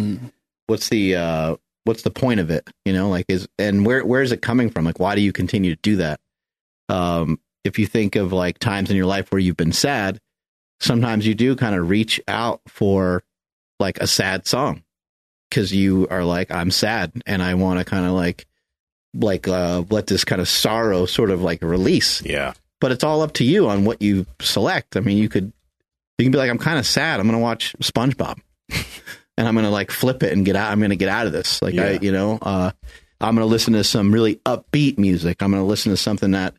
what's 0.68 0.90
the 0.90 1.16
uh, 1.16 1.56
what's 1.84 2.04
the 2.04 2.12
point 2.12 2.40
of 2.40 2.50
it? 2.50 2.70
You 2.86 2.94
know, 2.94 3.10
like 3.10 3.26
is 3.28 3.48
and 3.60 3.86
where 3.86 4.06
where 4.06 4.22
is 4.22 4.32
it 4.32 4.42
coming 4.42 4.70
from? 4.70 4.86
Like, 4.86 5.00
why 5.00 5.16
do 5.16 5.22
you 5.22 5.34
continue 5.34 5.76
to 5.76 5.82
do 5.82 5.98
that? 5.98 6.20
Um, 6.90 7.40
if 7.64 7.78
you 7.78 7.86
think 7.86 8.16
of 8.16 8.32
like 8.32 8.60
times 8.60 8.90
in 8.90 8.96
your 8.96 9.06
life 9.06 9.32
where 9.32 9.40
you've 9.40 9.58
been 9.58 9.74
sad, 9.74 10.20
sometimes 10.80 11.28
you 11.28 11.36
do 11.36 11.56
kind 11.56 11.76
of 11.76 11.90
reach 11.90 12.22
out 12.28 12.62
for 12.68 13.24
like 13.80 13.98
a 14.00 14.08
sad 14.08 14.48
song 14.48 14.84
because 15.50 15.74
you 15.74 16.08
are 16.10 16.24
like, 16.24 16.50
I'm 16.50 16.72
sad 16.72 17.12
and 17.26 17.44
I 17.44 17.56
want 17.56 17.80
to 17.80 17.86
kind 17.86 18.06
of 18.06 18.14
like 18.14 18.46
like 19.14 19.48
uh 19.48 19.84
let 19.90 20.08
this 20.08 20.24
kind 20.24 20.42
of 20.42 20.48
sorrow 20.48 21.06
sort 21.06 21.32
of 21.32 21.42
like 21.42 21.62
release 21.64 22.22
yeah 22.24 22.54
but 22.80 22.92
it's 22.92 23.04
all 23.04 23.22
up 23.22 23.34
to 23.34 23.44
you 23.44 23.68
on 23.70 23.86
what 23.86 24.02
you 24.02 24.26
select. 24.42 24.96
I 24.98 25.02
mean 25.02 25.18
you 25.18 25.30
could 25.30 25.52
you 26.18 26.26
can 26.26 26.32
be 26.32 26.38
like 26.38 26.50
i'm 26.50 26.58
kind 26.58 26.80
of 26.80 26.86
sad. 26.86 27.20
I'm 27.20 27.28
gonna 27.28 27.40
watch 27.40 27.76
spongebob. 27.82 28.40
And 29.40 29.48
i'm 29.48 29.54
gonna 29.54 29.70
like 29.70 29.92
flip 29.92 30.24
it 30.24 30.34
and 30.34 30.44
get 30.44 30.56
out 30.56 30.72
i'm 30.72 30.82
gonna 30.82 30.96
get 30.96 31.10
out 31.10 31.28
of 31.28 31.32
this. 31.32 31.62
Like 31.62 31.76
i 31.78 32.00
you 32.02 32.12
know 32.12 32.40
uh 32.42 32.72
i'm 33.22 33.36
gonna 33.36 33.46
listen 33.46 33.74
to 33.74 33.84
some 33.84 34.12
really 34.12 34.38
upbeat 34.48 34.98
music. 34.98 35.44
I'm 35.44 35.52
gonna 35.52 35.64
listen 35.64 35.92
to 35.92 35.98
something 35.98 36.32
that 36.32 36.56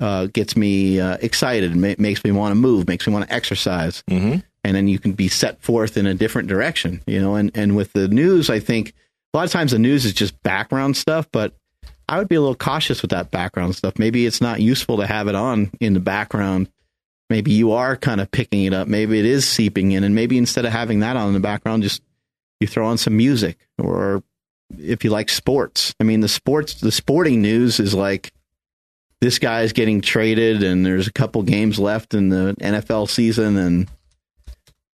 uh 0.00 0.26
gets 0.26 0.54
me 0.54 1.00
uh, 1.00 1.16
excited 1.22 1.74
ma- 1.74 1.94
makes 1.98 2.22
me 2.22 2.30
want 2.30 2.50
to 2.50 2.56
move 2.56 2.86
makes 2.88 3.06
me 3.06 3.12
want 3.14 3.26
to 3.26 3.32
exercise. 3.34 4.02
Mm-hmm. 4.10 4.40
and 4.64 4.76
then 4.76 4.86
you 4.86 4.98
can 4.98 5.12
be 5.12 5.28
set 5.28 5.62
forth 5.62 5.96
in 5.96 6.04
a 6.06 6.12
different 6.14 6.48
direction 6.48 7.00
you 7.06 7.20
know 7.22 7.36
and 7.36 7.50
and 7.54 7.74
with 7.74 7.92
the 7.94 8.06
news 8.08 8.50
i 8.50 8.58
think 8.60 8.92
a 9.32 9.36
lot 9.38 9.44
of 9.46 9.50
times 9.52 9.70
the 9.72 9.78
news 9.78 10.04
is 10.04 10.12
just 10.12 10.42
background 10.42 10.96
stuff 10.98 11.26
but 11.32 11.54
i 12.08 12.18
would 12.18 12.28
be 12.28 12.34
a 12.34 12.40
little 12.40 12.54
cautious 12.54 13.02
with 13.02 13.10
that 13.10 13.30
background 13.30 13.76
stuff. 13.76 13.98
Maybe 13.98 14.26
it's 14.26 14.40
not 14.40 14.60
useful 14.60 14.98
to 14.98 15.06
have 15.06 15.28
it 15.28 15.34
on 15.34 15.70
in 15.80 15.94
the 15.94 16.00
background. 16.00 16.68
Maybe 17.30 17.52
you 17.52 17.72
are 17.72 17.96
kind 17.96 18.20
of 18.20 18.30
picking 18.30 18.64
it 18.64 18.74
up. 18.74 18.86
Maybe 18.86 19.18
it 19.18 19.24
is 19.24 19.48
seeping 19.48 19.92
in 19.92 20.04
and 20.04 20.14
maybe 20.14 20.38
instead 20.38 20.66
of 20.66 20.72
having 20.72 21.00
that 21.00 21.16
on 21.16 21.28
in 21.28 21.34
the 21.34 21.40
background 21.40 21.82
just 21.82 22.02
you 22.60 22.66
throw 22.66 22.86
on 22.86 22.98
some 22.98 23.16
music 23.16 23.58
or 23.78 24.22
if 24.78 25.04
you 25.04 25.10
like 25.10 25.28
sports. 25.28 25.94
I 26.00 26.04
mean 26.04 26.20
the 26.20 26.28
sports 26.28 26.74
the 26.74 26.92
sporting 26.92 27.42
news 27.42 27.80
is 27.80 27.94
like 27.94 28.32
this 29.20 29.38
guy 29.38 29.62
is 29.62 29.72
getting 29.72 30.02
traded 30.02 30.62
and 30.62 30.84
there's 30.84 31.06
a 31.06 31.12
couple 31.12 31.42
games 31.42 31.78
left 31.78 32.12
in 32.12 32.28
the 32.28 32.54
nfl 32.60 33.08
season 33.08 33.56
and 33.56 33.88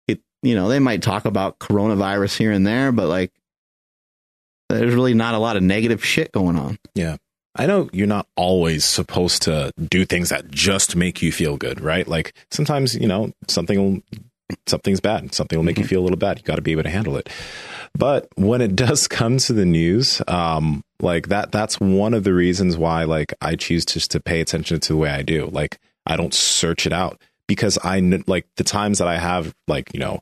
it 0.09 0.21
you 0.43 0.57
know 0.57 0.69
they 0.69 0.81
might 0.81 1.01
talk 1.01 1.27
about 1.27 1.61
coronavirus 1.61 2.37
here 2.37 2.51
and 2.51 2.67
there 2.67 2.91
but 2.91 3.07
like 3.07 3.31
there's 4.69 4.95
really 4.95 5.15
not 5.15 5.35
a 5.35 5.39
lot 5.39 5.57
of 5.57 5.63
negative 5.63 6.05
shit 6.05 6.33
going 6.33 6.57
on 6.57 6.79
Yeah. 6.95 7.17
I 7.59 7.67
know 7.67 7.89
you're 7.93 8.07
not 8.07 8.27
always 8.37 8.85
supposed 8.85 9.43
to 9.43 9.73
do 9.81 10.05
things 10.05 10.29
that 10.29 10.51
just 10.51 10.95
make 10.95 11.23
you 11.23 11.33
feel 11.33 11.57
good, 11.57 11.81
right? 11.81 12.07
Like 12.07 12.35
sometimes, 12.51 12.95
you 12.95 13.09
know, 13.09 13.33
something 13.49 13.79
will, 13.79 14.03
something's 14.67 15.01
bad. 15.01 15.35
Something 15.35 15.59
will 15.59 15.65
make 15.65 15.79
you 15.79 15.85
feel 15.85 16.01
a 16.01 16.05
little 16.05 16.19
bad. 16.19 16.39
You 16.39 16.45
got 16.45 16.57
to 16.57 16.63
be 16.63 16.73
able 16.73 16.83
to 16.83 16.91
handle 16.91 17.17
it. 17.17 17.31
But 17.99 18.29
when 18.35 18.61
it 18.61 18.77
does 18.85 19.09
come 19.09 19.39
to 19.39 19.55
the 19.55 19.65
news, 19.65 20.21
um, 20.29 20.85
like 21.01 21.29
that, 21.29 21.51
that's 21.51 21.81
one 21.81 22.13
of 22.13 22.25
the 22.25 22.35
reasons 22.35 22.77
why, 22.77 23.05
like, 23.05 23.33
I 23.41 23.57
choose 23.57 23.87
just 23.87 24.11
to 24.11 24.21
pay 24.21 24.43
attention 24.43 24.81
to 24.81 24.93
the 24.93 24.99
way 24.99 25.11
I 25.11 25.23
do. 25.23 25.47
Like, 25.47 25.79
I 26.05 26.17
don't 26.17 26.35
search 26.35 26.87
it 26.87 26.93
out 26.93 27.21
because 27.47 27.79
I 27.79 28.01
like 28.27 28.47
the 28.57 28.65
times 28.65 28.99
that 28.99 29.09
I 29.09 29.19
have, 29.19 29.55
like, 29.69 29.93
you 29.95 30.01
know, 30.01 30.21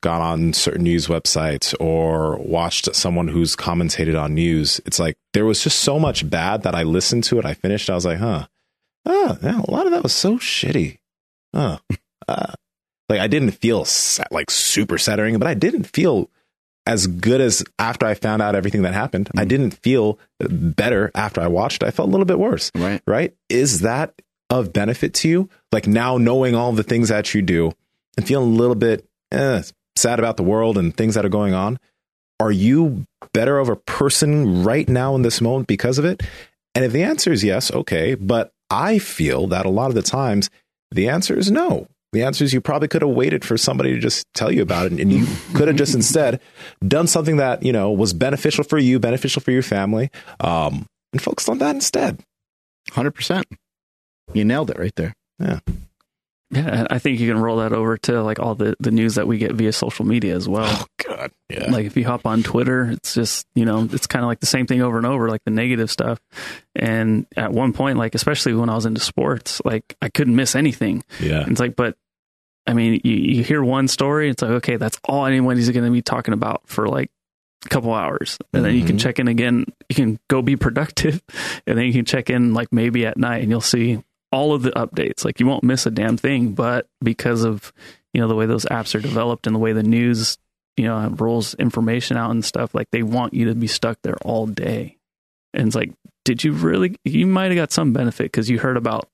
gone 0.00 0.20
on 0.20 0.52
certain 0.52 0.84
news 0.84 1.06
websites 1.06 1.74
or 1.80 2.36
watched 2.38 2.94
someone 2.94 3.28
who's 3.28 3.56
commentated 3.56 4.20
on 4.20 4.34
news. 4.34 4.80
It's 4.86 4.98
like 4.98 5.16
there 5.32 5.44
was 5.44 5.62
just 5.62 5.80
so 5.80 5.98
much 5.98 6.28
bad 6.28 6.62
that 6.62 6.74
I 6.74 6.82
listened 6.82 7.24
to 7.24 7.38
it. 7.38 7.44
I 7.44 7.54
finished. 7.54 7.90
I 7.90 7.94
was 7.94 8.06
like, 8.06 8.18
huh, 8.18 8.46
oh, 9.06 9.38
yeah, 9.42 9.60
a 9.60 9.70
lot 9.70 9.86
of 9.86 9.92
that 9.92 10.02
was 10.02 10.14
so 10.14 10.38
shitty. 10.38 10.98
Huh. 11.54 11.78
Uh, 12.28 12.52
like 13.08 13.20
I 13.20 13.26
didn't 13.26 13.52
feel 13.52 13.86
like 14.30 14.50
super 14.50 14.98
saddening, 14.98 15.38
but 15.38 15.48
I 15.48 15.54
didn't 15.54 15.84
feel 15.84 16.30
as 16.86 17.06
good 17.06 17.40
as 17.40 17.62
after 17.78 18.06
I 18.06 18.14
found 18.14 18.40
out 18.40 18.54
everything 18.54 18.82
that 18.82 18.94
happened. 18.94 19.30
I 19.36 19.44
didn't 19.44 19.72
feel 19.72 20.18
better 20.38 21.10
after 21.14 21.40
I 21.40 21.48
watched. 21.48 21.82
I 21.82 21.90
felt 21.90 22.08
a 22.08 22.10
little 22.10 22.24
bit 22.24 22.38
worse 22.38 22.70
right 22.74 23.02
right? 23.06 23.34
Is 23.48 23.80
that 23.80 24.14
of 24.50 24.72
benefit 24.72 25.14
to 25.14 25.28
you? 25.28 25.48
Like 25.72 25.86
now 25.86 26.18
knowing 26.18 26.54
all 26.54 26.72
the 26.72 26.82
things 26.82 27.08
that 27.08 27.32
you 27.34 27.40
do 27.40 27.72
and 28.16 28.26
feeling 28.26 28.52
a 28.52 28.56
little 28.56 28.74
bit 28.74 29.06
eh, 29.32 29.62
sad 29.96 30.18
about 30.18 30.36
the 30.36 30.42
world 30.42 30.76
and 30.76 30.94
things 30.94 31.14
that 31.14 31.24
are 31.24 31.30
going 31.30 31.54
on. 31.54 31.78
Are 32.40 32.52
you 32.52 33.06
better 33.32 33.58
of 33.58 33.68
a 33.68 33.76
person 33.76 34.64
right 34.64 34.88
now 34.88 35.14
in 35.14 35.22
this 35.22 35.40
moment 35.40 35.68
because 35.68 35.98
of 35.98 36.04
it? 36.04 36.22
And 36.74 36.84
if 36.84 36.92
the 36.92 37.02
answer 37.02 37.32
is 37.32 37.44
yes, 37.44 37.70
okay. 37.70 38.14
But 38.14 38.52
I 38.70 38.98
feel 38.98 39.46
that 39.48 39.66
a 39.66 39.70
lot 39.70 39.88
of 39.88 39.94
the 39.94 40.02
times 40.02 40.50
the 40.90 41.08
answer 41.08 41.36
is 41.36 41.50
no. 41.50 41.86
The 42.12 42.24
answer 42.24 42.42
is 42.42 42.52
you 42.52 42.60
probably 42.60 42.88
could 42.88 43.02
have 43.02 43.10
waited 43.10 43.44
for 43.44 43.56
somebody 43.56 43.92
to 43.92 44.00
just 44.00 44.26
tell 44.34 44.50
you 44.50 44.62
about 44.62 44.86
it 44.86 44.98
and 44.98 45.12
you 45.12 45.26
could 45.54 45.68
have 45.68 45.76
just 45.76 45.94
instead 45.94 46.40
done 46.86 47.06
something 47.06 47.36
that, 47.36 47.62
you 47.62 47.72
know, 47.72 47.92
was 47.92 48.12
beneficial 48.12 48.64
for 48.64 48.78
you, 48.78 48.98
beneficial 48.98 49.42
for 49.42 49.52
your 49.52 49.62
family, 49.62 50.10
um, 50.40 50.86
and 51.12 51.22
focused 51.22 51.48
on 51.48 51.58
that 51.58 51.74
instead. 51.74 52.24
100% 52.92 53.44
you 54.34 54.44
nailed 54.44 54.70
it 54.70 54.78
right 54.78 54.94
there 54.96 55.14
Yeah. 55.38 55.60
Yeah, 56.52 56.84
I 56.90 56.98
think 56.98 57.20
you 57.20 57.28
can 57.32 57.40
roll 57.40 57.58
that 57.58 57.72
over 57.72 57.96
to 57.98 58.24
like 58.24 58.40
all 58.40 58.56
the, 58.56 58.74
the 58.80 58.90
news 58.90 59.14
that 59.14 59.28
we 59.28 59.38
get 59.38 59.52
via 59.52 59.72
social 59.72 60.04
media 60.04 60.34
as 60.34 60.48
well. 60.48 60.66
Oh 60.68 60.86
God, 61.06 61.30
yeah. 61.48 61.70
Like 61.70 61.86
if 61.86 61.96
you 61.96 62.04
hop 62.04 62.26
on 62.26 62.42
Twitter, 62.42 62.86
it's 62.90 63.14
just, 63.14 63.46
you 63.54 63.64
know, 63.64 63.88
it's 63.92 64.08
kind 64.08 64.24
of 64.24 64.26
like 64.28 64.40
the 64.40 64.46
same 64.46 64.66
thing 64.66 64.82
over 64.82 64.96
and 64.96 65.06
over, 65.06 65.28
like 65.28 65.44
the 65.44 65.52
negative 65.52 65.92
stuff. 65.92 66.18
And 66.74 67.26
at 67.36 67.52
one 67.52 67.72
point, 67.72 67.98
like, 67.98 68.16
especially 68.16 68.52
when 68.54 68.68
I 68.68 68.74
was 68.74 68.84
into 68.84 69.00
sports, 69.00 69.62
like 69.64 69.96
I 70.02 70.08
couldn't 70.08 70.34
miss 70.34 70.56
anything. 70.56 71.04
yeah. 71.20 71.44
It's 71.46 71.60
like, 71.60 71.76
but 71.76 71.96
I 72.66 72.74
mean, 72.74 73.00
you, 73.04 73.12
you 73.14 73.44
hear 73.44 73.62
one 73.62 73.86
story, 73.86 74.28
it's 74.28 74.42
like, 74.42 74.50
okay, 74.50 74.74
that's 74.76 74.98
all 75.04 75.26
anybody's 75.26 75.70
going 75.70 75.84
to 75.84 75.90
be 75.92 76.02
talking 76.02 76.34
about 76.34 76.62
for 76.66 76.88
like 76.88 77.12
a 77.64 77.68
couple 77.68 77.94
hours. 77.94 78.38
And 78.52 78.64
then 78.64 78.74
you 78.74 78.84
can 78.84 78.96
Mhm. 78.96 79.00
check 79.00 79.20
in 79.20 79.28
again. 79.28 79.66
You 79.88 79.94
can 79.94 80.18
go 80.26 80.42
be 80.42 80.56
productive. 80.56 81.22
And 81.64 81.78
then 81.78 81.84
you 81.84 81.92
can 81.92 82.06
check 82.06 82.28
in 82.28 82.54
like 82.54 82.72
maybe 82.72 83.06
at 83.06 83.16
night 83.18 83.42
and 83.42 83.50
you'll 83.50 83.60
see 83.60 84.02
all 84.32 84.52
of 84.52 84.62
the 84.62 84.70
updates. 84.72 85.24
Like 85.24 85.40
you 85.40 85.46
won't 85.46 85.64
miss 85.64 85.86
a 85.86 85.90
damn 85.90 86.16
thing. 86.16 86.52
But 86.52 86.86
because 87.02 87.44
of, 87.44 87.72
you 88.14 88.20
know, 88.20 88.28
the 88.28 88.34
way 88.34 88.46
those 88.46 88.64
apps 88.66 88.94
are 88.94 89.00
developed 89.00 89.46
and 89.46 89.54
the 89.54 89.60
way 89.60 89.72
the 89.72 89.82
news, 89.82 90.38
you 90.76 90.84
know, 90.84 91.08
rolls 91.18 91.54
information 91.54 92.16
out 92.16 92.30
and 92.30 92.44
stuff, 92.44 92.74
like 92.74 92.88
they 92.92 93.02
want 93.02 93.34
you 93.34 93.46
to 93.46 93.54
be 93.54 93.66
stuck 93.66 93.98
there 94.02 94.16
all 94.22 94.46
day. 94.46 94.96
And 95.52 95.66
it's 95.66 95.76
like, 95.76 95.92
did 96.24 96.44
you 96.44 96.52
really? 96.52 96.96
You 97.04 97.26
might 97.26 97.46
have 97.50 97.56
got 97.56 97.72
some 97.72 97.92
benefit 97.92 98.24
because 98.24 98.48
you 98.48 98.58
heard 98.58 98.76
about 98.76 99.08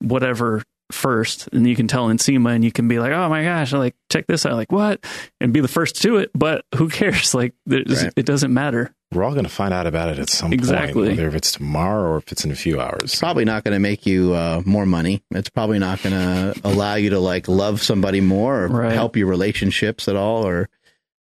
whatever 0.00 0.62
first 0.92 1.48
and 1.52 1.66
you 1.66 1.74
can 1.74 1.88
tell 1.88 2.08
Nsima 2.08 2.54
and 2.54 2.62
you 2.62 2.70
can 2.70 2.88
be 2.88 2.98
like, 2.98 3.12
oh 3.12 3.28
my 3.28 3.42
gosh, 3.42 3.72
like 3.72 3.94
check 4.12 4.26
this 4.26 4.44
out, 4.44 4.52
like 4.54 4.70
what? 4.70 5.04
And 5.40 5.52
be 5.52 5.60
the 5.60 5.68
first 5.68 6.00
to 6.02 6.18
it, 6.18 6.30
but 6.34 6.64
who 6.76 6.88
cares? 6.88 7.34
Like 7.34 7.54
Right. 7.66 8.12
it 8.16 8.26
doesn't 8.26 8.52
matter. 8.52 8.92
We're 9.14 9.24
all 9.24 9.32
going 9.32 9.44
to 9.44 9.50
find 9.50 9.72
out 9.72 9.86
about 9.86 10.08
it 10.08 10.18
at 10.18 10.28
some 10.28 10.52
Exactly. 10.52 11.06
point, 11.08 11.16
whether 11.18 11.28
if 11.28 11.34
it's 11.34 11.52
tomorrow 11.52 12.10
or 12.10 12.16
if 12.18 12.30
it's 12.32 12.44
in 12.44 12.50
a 12.50 12.56
few 12.56 12.80
hours. 12.80 13.02
It's 13.04 13.18
probably 13.18 13.44
not 13.44 13.64
going 13.64 13.74
to 13.74 13.78
make 13.80 14.04
you 14.06 14.34
uh, 14.34 14.62
more 14.66 14.84
money. 14.86 15.22
It's 15.30 15.48
probably 15.48 15.78
not 15.78 16.02
going 16.02 16.14
to 16.54 16.60
allow 16.64 16.96
you 16.96 17.10
to 17.10 17.18
like 17.20 17.46
love 17.48 17.80
somebody 17.82 18.20
more 18.20 18.64
or 18.64 18.68
Right. 18.68 18.92
help 18.92 19.16
your 19.16 19.28
relationships 19.28 20.08
at 20.08 20.16
all. 20.16 20.46
Or 20.46 20.68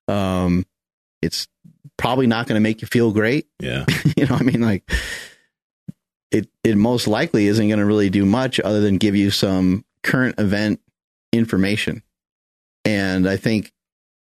um, 0.07 0.65
it's 1.21 1.47
probably 1.97 2.27
not 2.27 2.47
going 2.47 2.55
to 2.55 2.61
make 2.61 2.81
you 2.81 2.87
feel 2.87 3.11
great. 3.11 3.47
Yeah. 3.59 3.85
you 4.17 4.25
know, 4.25 4.35
I 4.35 4.43
mean, 4.43 4.61
like 4.61 4.89
it. 6.31 6.47
It 6.63 6.75
most 6.77 7.07
likely 7.07 7.47
isn't 7.47 7.67
going 7.67 7.79
to 7.79 7.85
really 7.85 8.09
do 8.09 8.25
much 8.25 8.59
other 8.59 8.81
than 8.81 8.97
give 8.97 9.15
you 9.15 9.29
some 9.31 9.85
current 10.01 10.39
event 10.39 10.79
information. 11.31 12.01
And 12.85 13.27
I 13.29 13.37
think, 13.37 13.71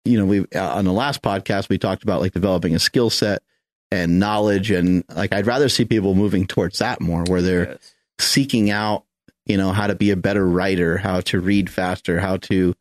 you 0.05 0.17
know, 0.17 0.25
we 0.25 0.39
uh, 0.55 0.75
on 0.75 0.85
the 0.85 0.93
last 0.93 1.21
podcast 1.21 1.67
we 1.69 1.77
talked 1.77 2.03
about 2.03 2.21
like 2.21 2.33
developing 2.33 2.75
a 2.75 2.79
skill 2.79 3.09
set 3.09 3.41
and 3.95 4.19
knowledge, 4.19 4.71
and 4.71 5.03
like 5.15 5.33
I'd 5.33 5.47
rather 5.47 5.69
see 5.69 5.85
people 5.85 6.15
moving 6.15 6.45
towards 6.45 6.79
that 6.79 7.01
more, 7.01 7.23
where 7.23 7.41
they're 7.41 7.79
seeking 8.19 8.69
out, 8.69 9.05
you 9.45 9.57
know, 9.57 9.71
how 9.71 9.87
to 9.87 9.95
be 9.95 10.11
a 10.11 10.15
better 10.15 10.45
writer, 10.47 10.97
how 10.97 11.21
to 11.21 11.39
read 11.39 11.69
faster, 11.69 12.19
how 12.19 12.37
to 12.37 12.75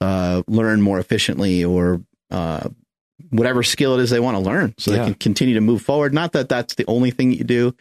uh, 0.00 0.42
learn 0.46 0.82
more 0.82 0.98
efficiently, 0.98 1.64
or 1.64 2.02
uh, 2.30 2.68
whatever 3.30 3.62
skill 3.62 3.98
it 3.98 4.02
is 4.02 4.10
they 4.10 4.20
want 4.20 4.36
to 4.36 4.42
learn, 4.42 4.74
so 4.78 4.90
Yeah. 4.92 4.98
they 4.98 5.04
can 5.06 5.14
continue 5.14 5.54
to 5.54 5.60
move 5.60 5.82
forward. 5.82 6.12
Not 6.12 6.32
that 6.32 6.48
that's 6.48 6.74
the 6.74 6.84
only 6.86 7.10
thing 7.10 7.32
you 7.32 7.44
do. 7.44 7.74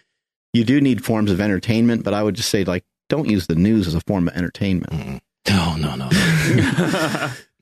You 0.53 0.63
do 0.63 0.79
need 0.79 1.03
forms 1.03 1.31
of 1.31 1.41
entertainment, 1.41 2.03
but 2.03 2.13
I 2.13 2.23
would 2.23 2.35
just 2.35 2.49
say 2.49 2.63
like 2.63 2.83
don't 3.09 3.29
use 3.29 3.47
the 3.47 3.55
news 3.55 3.87
as 3.87 3.95
a 3.95 4.01
form 4.01 4.27
of 4.27 4.35
entertainment. 4.35 4.91
Mm. 4.93 5.21
No, 5.49 5.75
no, 5.75 5.95
no. 5.95 6.09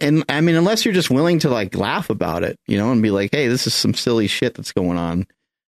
and 0.00 0.24
I 0.28 0.40
mean, 0.40 0.56
unless 0.56 0.84
you're 0.84 0.94
just 0.94 1.10
willing 1.10 1.38
to 1.40 1.50
like 1.50 1.74
laugh 1.76 2.10
about 2.10 2.42
it, 2.42 2.58
you 2.66 2.76
know, 2.76 2.90
and 2.90 3.02
be 3.02 3.10
like, 3.10 3.30
"Hey, 3.32 3.48
this 3.48 3.66
is 3.66 3.74
some 3.74 3.94
silly 3.94 4.26
shit 4.26 4.54
that's 4.54 4.72
going 4.72 4.98
on." 4.98 5.26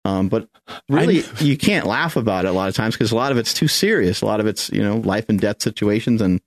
Um, 0.05 0.29
but 0.29 0.49
really, 0.89 1.25
you 1.41 1.57
can't 1.57 1.87
laugh 1.87 2.17
about 2.17 2.45
it 2.45 2.49
a 2.49 2.53
lot 2.53 2.69
of 2.69 2.75
times 2.75 2.95
because 2.95 3.13
a 3.13 3.17
lot 3.17 3.33
of 3.33 3.39
it's 3.39 3.53
too 3.53 3.69
serious. 3.69 4.23
A 4.23 4.27
lot 4.27 4.41
of 4.41 4.47
it's 4.47 4.71
you 4.71 4.83
know 4.83 4.99
life 4.99 5.27
and 5.29 5.41
death 5.41 5.61
situations, 5.61 6.23
and 6.23 6.41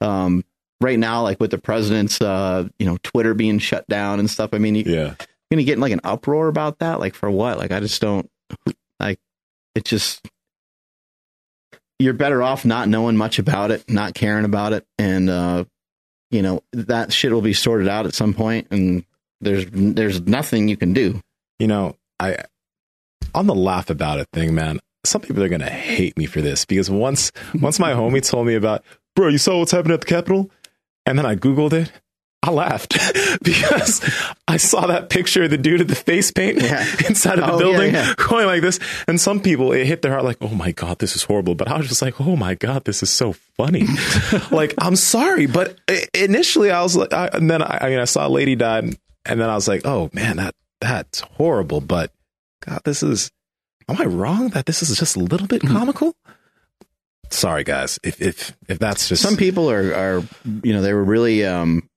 um, 0.00 0.44
right 0.80 0.98
now, 0.98 1.22
like 1.22 1.40
with 1.40 1.50
the 1.50 1.58
president's, 1.58 2.20
uh, 2.20 2.68
you 2.78 2.86
know, 2.86 2.98
Twitter 3.02 3.34
being 3.34 3.58
shut 3.58 3.86
down 3.88 4.18
and 4.18 4.28
stuff. 4.28 4.50
I 4.52 4.58
mean, 4.58 4.74
you, 4.74 4.84
yeah. 4.86 5.14
you're 5.14 5.16
gonna 5.52 5.64
get 5.64 5.74
in 5.74 5.80
like 5.80 5.92
an 5.92 6.00
uproar 6.04 6.48
about 6.48 6.80
that. 6.80 7.00
Like 7.00 7.14
for 7.14 7.30
what? 7.30 7.58
Like 7.58 7.70
I 7.70 7.80
just 7.80 8.00
don't 8.00 8.28
like. 8.98 9.20
It 9.74 9.84
just 9.84 10.28
you're 11.98 12.12
better 12.12 12.42
off 12.42 12.64
not 12.64 12.88
knowing 12.88 13.16
much 13.16 13.38
about 13.38 13.70
it, 13.70 13.88
not 13.88 14.14
caring 14.14 14.44
about 14.44 14.72
it, 14.72 14.86
and 14.98 15.30
uh, 15.30 15.64
you 16.36 16.42
know 16.42 16.62
that 16.74 17.14
shit 17.14 17.32
will 17.32 17.40
be 17.40 17.54
sorted 17.54 17.88
out 17.88 18.04
at 18.04 18.14
some 18.14 18.34
point, 18.34 18.66
and 18.70 19.04
there's 19.40 19.64
there's 19.70 20.20
nothing 20.20 20.68
you 20.68 20.76
can 20.76 20.92
do. 20.92 21.18
You 21.58 21.66
know, 21.66 21.96
I 22.20 22.44
on 23.34 23.46
the 23.46 23.54
laugh 23.54 23.88
about 23.88 24.18
it 24.18 24.28
thing, 24.34 24.54
man. 24.54 24.80
Some 25.06 25.22
people 25.22 25.42
are 25.42 25.48
gonna 25.48 25.70
hate 25.70 26.14
me 26.18 26.26
for 26.26 26.42
this 26.42 26.66
because 26.66 26.90
once 26.90 27.32
once 27.54 27.78
my 27.78 27.92
homie 27.94 28.22
told 28.22 28.46
me 28.46 28.54
about, 28.54 28.84
bro, 29.14 29.28
you 29.28 29.38
saw 29.38 29.58
what's 29.58 29.72
happening 29.72 29.94
at 29.94 30.02
the 30.02 30.06
Capitol, 30.06 30.50
and 31.06 31.18
then 31.18 31.24
I 31.24 31.36
googled 31.36 31.72
it. 31.72 31.90
I 32.42 32.50
laughed 32.50 32.92
because 33.42 34.00
I 34.46 34.56
saw 34.56 34.86
that 34.86 35.08
picture 35.10 35.44
of 35.44 35.50
the 35.50 35.58
dude 35.58 35.80
at 35.80 35.88
the 35.88 35.96
face 35.96 36.30
paint 36.30 36.62
Yeah. 36.62 36.84
inside 37.08 37.38
of 37.40 37.46
the 37.46 37.52
Oh, 37.54 37.58
building 37.58 37.92
yeah. 37.94 38.14
going 38.28 38.46
like 38.46 38.62
this. 38.62 38.78
And 39.08 39.20
some 39.20 39.40
people, 39.40 39.72
it 39.72 39.84
hit 39.86 40.02
their 40.02 40.12
heart 40.12 40.24
like, 40.24 40.36
oh 40.40 40.54
my 40.54 40.70
God, 40.70 40.98
this 41.00 41.16
is 41.16 41.24
horrible. 41.24 41.54
But 41.56 41.66
I 41.68 41.76
was 41.78 41.88
just 41.88 42.02
like, 42.02 42.20
oh 42.20 42.36
my 42.36 42.54
God, 42.54 42.84
this 42.84 43.02
is 43.02 43.10
so 43.10 43.32
funny. 43.32 43.86
like, 44.52 44.74
I'm 44.78 44.94
sorry. 44.96 45.46
But 45.46 45.76
initially 46.14 46.70
I 46.70 46.82
was 46.82 46.96
like, 46.96 47.12
I, 47.12 47.28
and 47.32 47.50
then 47.50 47.62
I, 47.62 47.78
I 47.82 47.88
mean, 47.88 47.98
I 47.98 48.04
saw 48.04 48.26
a 48.26 48.30
lady 48.30 48.54
died 48.54 48.84
and, 48.84 48.98
and 49.24 49.40
then 49.40 49.50
I 49.50 49.54
was 49.54 49.66
like, 49.66 49.82
oh 49.84 50.10
man, 50.12 50.36
that 50.36 50.54
that's 50.80 51.20
horrible. 51.20 51.80
But 51.80 52.12
God, 52.64 52.82
this 52.84 53.02
is, 53.02 53.32
am 53.88 54.00
I 54.00 54.04
wrong 54.04 54.50
that 54.50 54.66
this 54.66 54.82
is 54.82 54.96
just 54.96 55.16
a 55.16 55.20
little 55.20 55.48
bit 55.48 55.62
comical? 55.62 56.14
Sorry, 57.30 57.64
guys. 57.64 57.98
If, 58.04 58.22
if, 58.22 58.56
if 58.68 58.78
that's 58.78 59.08
just 59.08 59.20
Some 59.22 59.36
people 59.36 59.68
are 59.68 59.92
are 59.94 60.22
you 60.62 60.72
know 60.72 60.80
they 60.80 60.92
were 60.92 61.02
really 61.02 61.44
um 61.44 61.88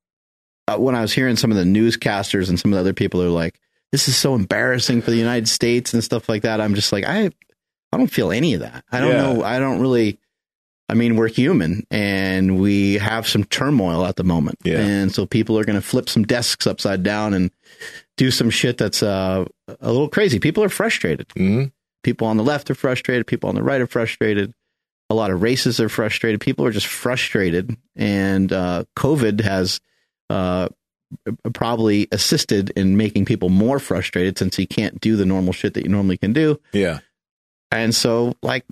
uh, 0.70 0.78
when 0.78 0.96
I 0.96 1.02
was 1.02 1.14
hearing 1.14 1.36
some 1.36 1.52
of 1.52 1.58
the 1.58 1.64
newscasters 1.64 2.50
and 2.50 2.60
some 2.60 2.72
of 2.72 2.78
the 2.78 2.82
other 2.82 2.94
people 2.94 3.22
are 3.22 3.30
like, 3.30 3.60
this 3.92 4.08
is 4.08 4.16
so 4.16 4.36
embarrassing 4.36 5.02
for 5.02 5.12
the 5.12 5.18
United 5.18 5.50
States 5.50 5.94
and 5.94 6.04
stuff 6.04 6.30
like 6.30 6.44
that. 6.44 6.62
I'm 6.62 6.76
just 6.76 6.92
like 6.92 7.06
I 7.06 7.32
I 7.92 7.98
don't 7.98 8.08
feel 8.08 8.32
any 8.32 8.54
of 8.54 8.62
that. 8.62 8.84
I 8.92 9.00
don't 9.00 9.10
Yeah. 9.12 9.22
know. 9.34 9.44
I 9.44 9.60
don't 9.60 9.80
really. 9.82 10.20
I 10.92 10.96
mean, 10.96 11.18
we're 11.18 11.28
human 11.28 11.86
and 11.92 12.60
we 12.60 12.96
have 12.96 13.28
some 13.28 13.44
turmoil 13.44 14.06
at 14.06 14.16
the 14.16 14.24
moment. 14.24 14.58
Yeah. 14.64 14.80
And 14.80 15.14
so 15.14 15.28
people 15.28 15.58
are 15.60 15.64
going 15.64 15.76
to 15.80 15.86
flip 15.88 16.10
some 16.10 16.24
desks 16.24 16.66
upside 16.66 17.04
down 17.04 17.36
and 17.36 17.52
do 18.18 18.32
some 18.32 18.50
shit 18.50 18.80
that's 18.80 19.04
uh, 19.04 19.46
a 19.68 19.92
little 19.92 20.10
crazy. 20.10 20.40
People 20.40 20.64
are 20.64 20.70
frustrated. 20.70 21.28
Mhm. 21.30 21.72
People 22.02 22.26
on 22.26 22.38
the 22.38 22.44
left 22.44 22.72
are 22.72 22.76
frustrated. 22.76 23.28
People 23.28 23.50
on 23.50 23.56
the 23.56 23.62
right 23.62 23.80
are 23.82 23.86
frustrated. 23.86 24.52
A 25.12 25.14
lot 25.14 25.30
of 25.30 25.44
races 25.44 25.80
are 25.80 25.90
frustrated. 25.90 26.42
People 26.42 26.66
are 26.66 26.72
just 26.72 26.88
frustrated. 26.88 27.76
And 27.96 28.52
uh, 28.52 28.86
COVID 28.98 29.42
has 29.42 29.80
uh, 30.30 30.70
probably 31.54 32.08
assisted 32.12 32.70
in 32.72 32.98
making 32.98 33.26
people 33.26 33.50
more 33.50 33.80
frustrated 33.80 34.38
since 34.38 34.56
he 34.56 34.66
can't 34.66 35.00
do 35.02 35.16
the 35.16 35.26
normal 35.26 35.54
shit 35.54 35.74
that 35.74 35.84
you 35.84 35.90
normally 35.90 36.18
can 36.18 36.34
do. 36.34 36.60
yeah. 36.72 37.00
And 37.72 37.94
so, 37.94 38.36
like, 38.42 38.66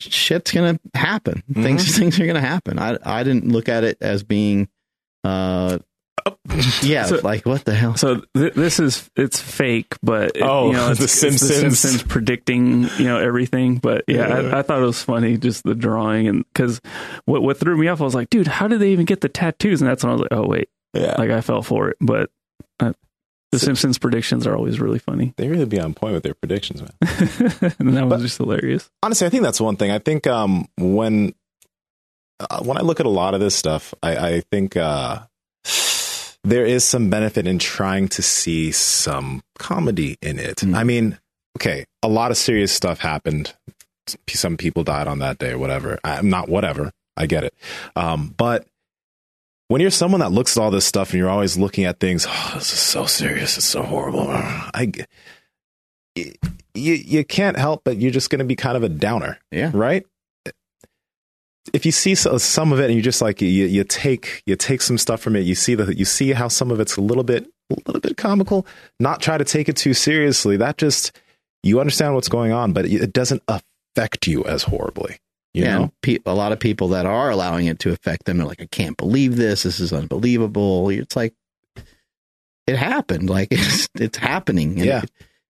shit's 0.00 0.50
gonna 0.50 0.80
happen. 0.94 1.44
Things 1.52 1.96
things 1.98 2.18
are 2.18 2.26
gonna 2.26 2.40
happen. 2.40 2.78
I 2.80 2.98
I 3.04 3.22
didn't 3.22 3.48
look 3.52 3.68
at 3.68 3.84
it 3.84 3.96
as 4.00 4.24
being, 4.24 4.68
uh, 5.22 5.78
yeah, 6.82 7.04
So- 7.06 7.20
like 7.22 7.46
what 7.46 7.64
the 7.64 7.74
hell? 7.74 7.96
So 7.96 8.22
th- 8.36 8.54
this 8.54 8.80
is 8.80 9.08
it's 9.14 9.40
fake, 9.40 9.94
but 10.02 10.36
it, 10.36 10.42
Oh, 10.42 10.66
you 10.68 10.72
know, 10.72 10.90
it's, 10.90 10.98
The 10.98 11.04
it's 11.04 11.12
Simpsons. 11.12 11.48
the 11.48 11.54
Simpsons 11.54 12.02
predicting 12.02 12.82
you 12.98 13.04
know 13.04 13.18
everything. 13.18 13.76
But 13.76 14.02
yeah, 14.08 14.40
Yeah. 14.40 14.48
I, 14.56 14.58
I 14.58 14.62
thought 14.62 14.82
it 14.82 14.86
was 14.86 15.02
funny 15.02 15.36
just 15.36 15.62
the 15.62 15.74
drawing 15.76 16.26
and 16.26 16.44
because 16.52 16.80
what 17.24 17.42
what 17.42 17.58
threw 17.58 17.76
me 17.76 17.86
off, 17.88 18.00
I 18.00 18.04
was 18.04 18.14
like, 18.16 18.30
dude, 18.30 18.48
how 18.48 18.66
did 18.68 18.80
they 18.80 18.90
even 18.90 19.04
get 19.04 19.20
the 19.20 19.28
tattoos? 19.28 19.80
And 19.80 19.88
that's 19.88 20.02
when 20.02 20.10
I 20.10 20.14
was 20.14 20.20
like, 20.22 20.32
oh 20.32 20.46
wait, 20.48 20.68
Yeah. 20.94 21.16
like 21.18 21.30
I 21.30 21.40
fell 21.40 21.62
for 21.62 21.88
it. 21.90 21.96
But 22.00 22.30
uh, 22.80 22.92
the 23.52 23.58
So- 23.58 23.66
Simpsons 23.66 23.98
predictions 23.98 24.46
are 24.46 24.56
always 24.56 24.80
really 24.80 24.98
funny, 24.98 25.34
they 25.36 25.48
really 25.48 25.64
be 25.66 25.80
on 25.80 25.94
point 25.94 26.14
with 26.14 26.22
their 26.22 26.34
predictions, 26.34 26.80
man. 26.82 26.92
and 27.78 27.96
that 27.96 28.06
was 28.08 28.22
just 28.22 28.38
hilarious. 28.38 28.90
honestly, 29.02 29.26
I 29.26 29.30
think 29.30 29.42
that's 29.42 29.60
one 29.60 29.76
thing. 29.76 29.90
I 29.90 29.98
think 29.98 30.26
um, 30.26 30.66
when 30.78 31.34
uh, 32.40 32.62
when 32.62 32.76
I 32.76 32.80
look 32.80 33.00
at 33.00 33.06
a 33.06 33.10
lot 33.10 33.34
of 33.34 33.40
this 33.40 33.54
stuff, 33.54 33.94
I, 34.02 34.16
I 34.16 34.40
think 34.50 34.76
uh, 34.76 35.20
there 36.42 36.66
is 36.66 36.84
some 36.84 37.08
benefit 37.10 37.46
in 37.46 37.58
trying 37.58 38.08
to 38.08 38.22
see 38.22 38.72
some 38.72 39.42
comedy 39.58 40.16
in 40.20 40.38
it. 40.38 40.56
Mm. 40.56 40.74
I 40.76 40.84
mean, 40.84 41.18
okay, 41.58 41.84
a 42.02 42.08
lot 42.08 42.30
of 42.30 42.36
serious 42.36 42.72
stuff 42.72 42.98
happened. 42.98 43.54
Some 44.28 44.56
people 44.56 44.84
died 44.84 45.06
on 45.06 45.20
that 45.20 45.38
day 45.38 45.52
or 45.52 45.58
whatever. 45.58 45.98
I'm 46.04 46.28
not 46.28 46.48
whatever. 46.48 46.90
I 47.16 47.26
get 47.26 47.44
it. 47.44 47.54
Um, 47.96 48.34
but 48.36 48.66
when 49.68 49.80
you're 49.80 49.90
someone 49.90 50.20
that 50.20 50.32
looks 50.32 50.56
at 50.56 50.62
all 50.62 50.70
this 50.70 50.84
stuff 50.84 51.10
and 51.10 51.18
you're 51.18 51.30
always 51.30 51.56
looking 51.56 51.84
at 51.84 52.00
things, 52.00 52.26
oh, 52.28 52.52
this 52.54 52.72
is 52.72 52.78
so 52.78 53.06
serious. 53.06 53.56
It's 53.56 53.66
so 53.66 53.82
horrible. 53.82 54.26
I, 54.28 54.92
you, 56.16 56.32
you 56.74 57.24
can't 57.24 57.56
help 57.56 57.82
but 57.84 57.98
you're 57.98 58.10
just 58.10 58.30
going 58.30 58.38
to 58.38 58.44
be 58.44 58.56
kind 58.56 58.76
of 58.76 58.82
a 58.82 58.88
downer 58.88 59.38
Yeah, 59.50 59.70
right? 59.74 60.04
If 61.72 61.86
you 61.86 61.92
see 61.92 62.14
so- 62.14 62.36
some 62.38 62.72
of 62.72 62.78
it 62.80 62.86
and 62.86 62.94
you 62.94 63.02
just 63.02 63.22
like 63.22 63.40
you, 63.40 63.48
you 63.48 63.84
take 63.84 64.42
you 64.46 64.54
take 64.54 64.82
some 64.82 64.98
stuff 64.98 65.20
from 65.20 65.34
it, 65.34 65.40
you 65.40 65.54
see 65.54 65.74
that 65.74 65.96
you 65.96 66.04
see 66.04 66.32
how 66.32 66.46
some 66.48 66.70
of 66.70 66.78
it's 66.78 66.96
a 66.96 67.00
little 67.00 67.24
bit 67.24 67.46
a 67.70 67.76
little 67.86 68.00
bit 68.00 68.16
comical. 68.18 68.66
Not 69.00 69.22
try 69.22 69.38
to 69.38 69.44
take 69.44 69.68
it 69.70 69.76
too 69.76 69.94
seriously. 69.94 70.58
That 70.58 70.76
just 70.76 71.12
you 71.62 71.80
understand 71.80 72.14
what's 72.14 72.28
going 72.28 72.52
on, 72.52 72.74
but 72.74 72.84
it 72.84 73.12
doesn't 73.14 73.42
affect 73.48 74.26
you 74.26 74.44
as 74.44 74.64
horribly. 74.64 75.16
You 75.54 75.62
yeah, 75.64 75.78
know? 75.78 75.92
pe- 76.02 76.18
a 76.26 76.34
lot 76.34 76.50
of 76.52 76.58
people 76.58 76.88
that 76.88 77.06
are 77.06 77.30
allowing 77.30 77.66
it 77.66 77.78
to 77.80 77.92
affect 77.92 78.24
them 78.24 78.40
are 78.40 78.44
like, 78.44 78.60
I 78.60 78.66
can't 78.66 78.96
believe 78.96 79.36
this. 79.36 79.62
This 79.62 79.78
is 79.80 79.92
unbelievable. 79.92 80.90
It's 80.90 81.14
like 81.14 81.32
it 82.66 82.76
happened. 82.76 83.30
Like 83.30 83.48
it's 83.52 83.88
it's 83.94 84.18
happening. 84.18 84.72
And, 84.76 84.84
Yeah. 84.84 85.02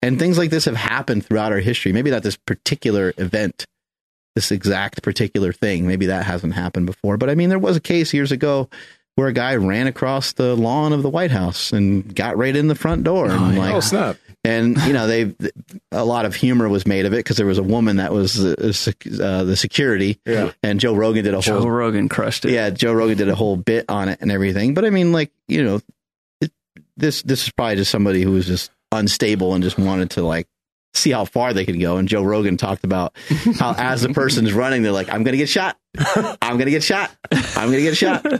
and 0.03 0.19
things 0.19 0.39
like 0.39 0.51
this 0.51 0.65
have 0.65 0.77
happened 0.77 1.27
throughout 1.27 1.53
our 1.53 1.59
history. 1.59 1.93
Maybe 1.93 2.11
not 2.11 2.23
this 2.23 2.37
particular 2.37 3.13
event, 3.19 3.67
this 4.35 4.51
exact 4.51 5.03
particular 5.03 5.53
thing. 5.53 5.87
Maybe 5.87 6.07
that 6.07 6.25
hasn't 6.25 6.55
happened 6.55 6.87
before. 6.87 7.17
But 7.17 7.31
I 7.31 7.35
mean, 7.35 7.49
there 7.51 7.59
was 7.59 7.77
a 7.77 7.81
case 7.81 8.15
years 8.15 8.33
ago 8.33 8.69
where 9.17 9.29
a 9.29 9.33
guy 9.35 9.57
ran 9.57 9.87
across 9.87 10.33
the 10.33 10.57
lawn 10.57 10.93
of 10.95 11.03
the 11.03 11.11
White 11.11 11.33
House 11.33 11.73
and 11.73 12.15
got 12.15 12.39
right 12.39 12.57
in 12.57 12.69
the 12.69 12.75
front 12.75 13.05
door. 13.05 13.29
and 13.29 13.57
oh, 13.59 13.61
like, 13.61 13.75
oh 13.75 13.81
snap! 13.81 14.17
And 14.45 14.77
you 14.85 14.93
know 14.93 15.07
they 15.07 15.35
a 15.93 16.05
lot 16.05 16.25
of 16.25 16.35
humor 16.35 16.69
was 16.69 16.87
made 16.87 17.05
of 17.07 17.13
it 17.13 17.19
because 17.19 17.37
there 17.37 17.47
was 17.47 17.59
a 17.59 17.63
woman 17.63 17.97
that 17.97 18.13
was 18.13 18.43
uh, 18.43 18.73
sec- 18.73 19.07
uh, 19.07 19.45
the 19.45 19.57
security. 19.57 20.19
Yeah. 20.25 20.53
and 20.63 20.81
joe 20.81 20.95
rogan 20.95 21.25
did 21.25 21.35
a 21.35 21.41
Joe 21.41 21.61
whole 21.61 21.71
Rogan 21.71 22.09
crushed 22.09 22.45
it. 22.47 22.53
yeah 22.53 22.71
joe 22.71 22.93
rogan 22.95 23.19
did 23.19 23.29
a 23.29 23.35
whole 23.35 23.57
bit 23.57 23.85
on 23.89 24.09
it 24.09 24.19
and 24.23 24.31
everything. 24.33 24.73
But 24.75 24.85
i 24.85 24.91
mean 24.91 25.13
like 25.13 25.31
you 25.49 25.63
know 25.63 25.81
it, 26.41 26.53
this 26.97 27.23
this 27.23 27.43
is 27.45 27.51
probably 27.51 27.77
just 27.77 27.91
somebody 27.91 28.23
who 28.23 28.33
was 28.33 28.47
just 28.47 28.71
unstable 28.93 29.55
and 29.55 29.63
just 29.63 29.79
wanted 29.79 30.11
to 30.13 30.23
like 30.23 30.49
see 30.95 31.11
how 31.13 31.25
far 31.25 31.53
they 31.53 31.65
could 31.67 31.79
go. 31.79 31.99
And 31.99 32.09
joe 32.09 32.23
rogan 32.23 32.57
talked 32.57 32.85
about 32.85 33.15
how 33.59 33.75
as 33.77 34.01
the 34.03 34.09
person's 34.15 34.53
running 34.55 34.83
they're 34.83 34.91
like 34.91 35.11
i'm 35.13 35.23
gonna 35.23 35.37
get 35.37 35.49
shot. 35.51 35.77
I'm 36.41 36.57
gonna 36.57 36.71
get 36.71 36.83
shot. 36.85 37.11
I'm 37.33 37.67
gonna 37.71 37.81
get 37.83 37.97
shot. 37.97 38.25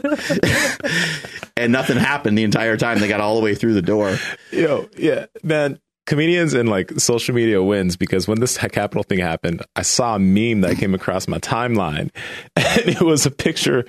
And 1.57 1.71
nothing 1.71 1.97
happened 1.97 2.37
the 2.37 2.43
entire 2.43 2.75
time. 2.75 2.99
They 2.99 3.07
got 3.07 3.21
all 3.21 3.35
the 3.35 3.43
way 3.43 3.53
through 3.53 3.73
the 3.75 3.83
door. 3.83 4.17
Yo, 4.51 4.89
yeah, 4.97 5.25
man. 5.43 5.79
Comedians 6.11 6.53
and 6.53 6.67
like 6.67 6.91
social 6.99 7.33
media 7.33 7.63
wins 7.63 7.95
because 7.95 8.27
when 8.27 8.41
this 8.41 8.57
Capitol 8.57 9.03
thing 9.03 9.19
happened, 9.19 9.63
I 9.77 9.81
saw 9.83 10.15
a 10.15 10.19
meme 10.19 10.59
that 10.61 10.75
came 10.77 10.93
across 10.93 11.25
my 11.25 11.39
timeline, 11.39 12.09
and 12.57 12.81
it 12.85 12.99
was 13.01 13.25
a 13.25 13.31
picture. 13.31 13.85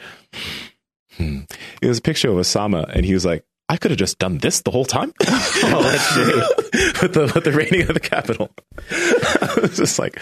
Hmm, 1.16 1.40
it 1.82 1.88
was 1.88 1.98
a 1.98 2.02
picture 2.02 2.28
of 2.30 2.36
Osama, 2.36 2.88
and 2.94 3.04
he 3.04 3.12
was 3.12 3.24
like, 3.26 3.44
"I 3.68 3.76
could 3.76 3.90
have 3.90 3.98
just 3.98 4.20
done 4.20 4.38
this 4.38 4.62
the 4.62 4.70
whole 4.70 4.84
time." 4.84 5.12
oh 5.26 5.82
that's 5.82 6.14
great 6.14 7.02
with 7.02 7.12
the 7.14 7.32
with 7.34 7.44
the 7.44 7.52
rating 7.52 7.82
of 7.82 7.88
the 7.94 7.98
Capitol. 8.00 8.50
I 8.90 9.58
was 9.60 9.76
just 9.76 9.98
like, 9.98 10.16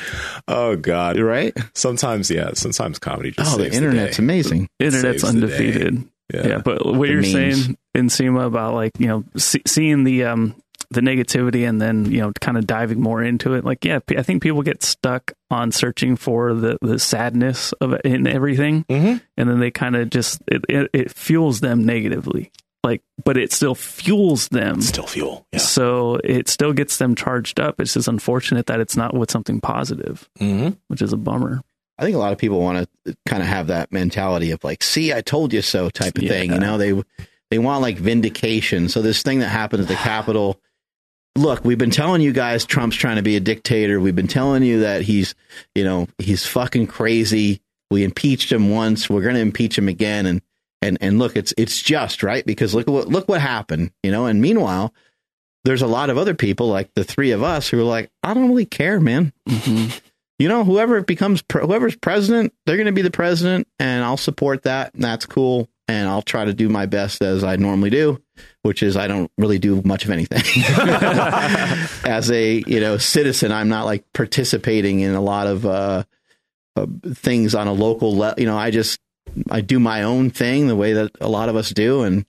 "Oh 0.49 0.77
God!" 0.77 1.19
right 1.19 1.55
Sometimes, 1.75 2.31
yeah. 2.31 2.53
Sometimes 2.55 2.99
comedy 2.99 3.31
just 3.33 3.53
Oh, 3.55 3.59
the 3.59 3.65
saves 3.65 3.77
internet's 3.77 4.17
day. 4.17 4.23
amazing. 4.23 4.69
Internet's 4.81 5.21
Saves 5.21 5.35
the 5.35 5.47
day. 5.47 5.55
undefeated. 5.55 6.09
Yeah. 6.33 6.47
Yeah. 6.47 6.59
but 6.65 6.87
what 6.87 6.99
The 6.99 7.07
you're 7.09 7.21
memes. 7.23 7.33
saying 7.33 7.77
Nsima 7.97 8.47
about 8.47 8.73
like 8.75 8.93
you 8.99 9.07
know 9.09 9.25
see, 9.37 9.61
seeing 9.67 10.05
the 10.05 10.25
um 10.25 10.55
the 10.93 11.01
negativity 11.01 11.69
and 11.69 11.81
then 11.81 12.11
you 12.11 12.19
know 12.21 12.33
kind 12.41 12.57
of 12.59 12.67
diving 12.67 13.01
more 13.01 13.23
into 13.23 13.55
it, 13.55 13.65
like 13.65 13.85
yeah, 13.85 14.01
I 14.17 14.23
think 14.23 14.43
people 14.43 14.63
get 14.63 14.83
stuck 14.83 15.33
on 15.51 15.71
searching 15.73 16.17
for 16.17 16.53
the 16.55 16.79
the 16.81 16.99
sadness 16.99 17.73
of 17.75 17.93
it 17.93 18.01
in 18.05 18.27
everything, 18.27 18.85
Mhm. 18.89 19.21
and 19.37 19.49
then 19.49 19.61
they 19.61 19.71
kind 19.71 19.95
of 19.97 20.11
just 20.11 20.43
it, 20.49 20.65
it, 20.69 20.91
it 20.93 21.11
fuels 21.13 21.61
them 21.61 21.85
negatively. 21.85 22.51
Like, 22.83 23.03
but 23.25 23.37
it 23.37 23.53
still 23.53 23.75
fuels 23.75 24.49
them. 24.49 24.81
Still 24.81 25.07
fuel. 25.07 25.47
Yeah. 25.53 25.59
So 25.59 26.19
it 26.25 26.49
still 26.49 26.73
gets 26.73 26.97
them 26.97 27.15
charged 27.15 27.61
up. 27.61 27.79
It's 27.79 27.93
just 27.93 28.09
unfortunate 28.09 28.67
that 28.69 28.81
it's 28.81 28.97
not 28.97 29.13
with 29.15 29.31
something 29.31 29.61
positive, 29.61 30.29
Mm-hmm. 30.41 30.71
which 30.89 31.03
is 31.03 31.13
a 31.13 31.19
bummer. 31.19 31.61
I 31.99 32.05
think 32.05 32.17
a 32.17 32.19
lot 32.19 32.33
of 32.33 32.39
people 32.39 32.59
want 32.59 32.89
to 33.05 33.15
kind 33.29 33.43
of 33.43 33.49
have 33.51 33.67
that 33.67 33.93
mentality 33.93 34.51
of 34.53 34.65
like, 34.65 34.83
"See, 34.83 35.13
I 35.13 35.21
told 35.21 35.53
you 35.53 35.61
so" 35.61 35.91
type 35.91 36.17
of 36.17 36.25
thing. 36.27 36.53
You 36.53 36.59
know, 36.59 36.79
they 36.79 37.01
they 37.51 37.59
want 37.59 37.83
like 37.83 37.99
vindication. 37.99 38.89
So 38.89 39.03
this 39.03 39.23
thing 39.23 39.41
that 39.41 39.49
happened 39.49 39.83
at 39.83 39.89
the 39.89 39.95
Capitol. 39.97 40.59
Look, 41.41 41.65
we've 41.65 41.79
been 41.79 41.91
telling 41.91 42.21
you 42.21 42.33
guys 42.33 42.67
Trump's 42.67 42.97
trying 42.97 43.17
to 43.17 43.23
be 43.23 43.35
a 43.35 43.41
dictator. 43.41 43.99
We've 43.99 44.15
been 44.15 44.29
telling 44.29 44.63
you 44.63 44.81
that 44.81 45.01
he's, 45.01 45.35
you 45.75 45.85
know, 45.85 46.07
he's 46.19 46.47
fucking 46.47 46.89
crazy. 46.89 47.63
We 47.91 48.05
impeached 48.05 48.53
him 48.53 48.69
once. 48.69 49.09
We're 49.09 49.23
going 49.23 49.37
to 49.37 49.41
impeach 49.41 49.79
him 49.79 49.89
again. 49.89 50.27
And 50.27 50.43
and 50.83 50.99
and 51.01 51.19
look, 51.19 51.37
it's 51.37 51.55
it's 51.57 51.81
just 51.81 52.23
right 52.23 52.45
because 52.45 52.75
look 52.75 52.89
what 52.89 53.09
look 53.09 53.27
what 53.27 53.41
happened. 53.41 53.91
You 54.03 54.11
know. 54.11 54.27
And 54.27 54.43
meanwhile, 54.43 54.93
there's 55.65 55.81
a 55.81 55.87
lot 55.87 56.11
of 56.11 56.19
other 56.19 56.35
people 56.35 56.69
like 56.69 56.91
the 56.95 57.05
three 57.05 57.31
of 57.31 57.43
us 57.43 57.71
who 57.71 57.81
are 57.81 57.85
like, 57.85 58.11
I 58.23 58.35
don't 58.35 58.49
really 58.49 58.67
care, 58.67 59.01
man 59.01 59.33
mm-hmm. 59.49 59.97
you 60.39 60.49
know, 60.49 60.63
whoever 60.63 61.01
becomes 61.01 61.43
whoever's 61.51 61.97
president, 61.97 62.53
they're 62.67 62.77
going 62.77 62.85
to 62.87 62.93
be 62.93 63.03
the 63.03 63.11
president, 63.11 63.67
and 63.79 64.05
I'll 64.05 64.19
support 64.19 64.65
that. 64.65 64.93
And 64.93 65.03
that's 65.03 65.25
cool, 65.25 65.69
and 65.91 66.09
I'll 66.09 66.23
try 66.23 66.45
to 66.45 66.55
do 66.55 66.69
my 66.69 66.87
best 66.87 67.23
as 67.23 67.45
I 67.45 67.57
normally 67.57 67.91
do, 67.91 68.23
which 68.63 68.83
is 68.83 68.97
I 68.97 69.07
don't 69.07 69.31
really 69.37 69.59
do 69.59 69.83
much 69.83 70.05
of 70.05 70.11
anything. 70.11 70.43
as 72.05 72.31
a 72.31 72.63
you 72.67 72.81
know 72.81 72.97
citizen, 72.99 73.53
I'm 73.53 73.69
not 73.69 73.85
like 73.85 74.05
participating 74.13 75.01
in 75.01 75.15
a 75.15 75.21
lot 75.21 75.47
of 75.47 75.67
uh, 75.67 76.05
uh, 76.77 76.87
things 77.13 77.55
on 77.55 77.67
a 77.67 77.73
local 77.73 78.15
level. 78.17 78.41
You 78.41 78.47
know, 78.47 78.57
I 78.57 78.71
just 78.71 79.01
I 79.51 79.61
do 79.61 79.81
my 79.81 80.03
own 80.03 80.31
thing 80.31 80.69
the 80.69 80.77
way 80.77 80.93
that 80.95 81.11
a 81.21 81.29
lot 81.29 81.49
of 81.49 81.57
us 81.57 81.71
do, 81.71 82.03
and 82.03 82.25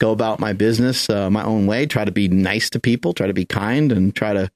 go 0.00 0.12
about 0.12 0.40
my 0.40 0.52
business 0.52 1.08
uh, 1.10 1.30
my 1.30 1.44
own 1.44 1.66
way. 1.66 1.86
Try 1.86 2.04
to 2.04 2.12
be 2.12 2.28
nice 2.28 2.70
to 2.70 2.80
people, 2.80 3.12
try 3.12 3.26
to 3.26 3.34
be 3.34 3.44
kind, 3.44 3.92
and 3.92 4.14
try 4.14 4.32
to 4.32 4.50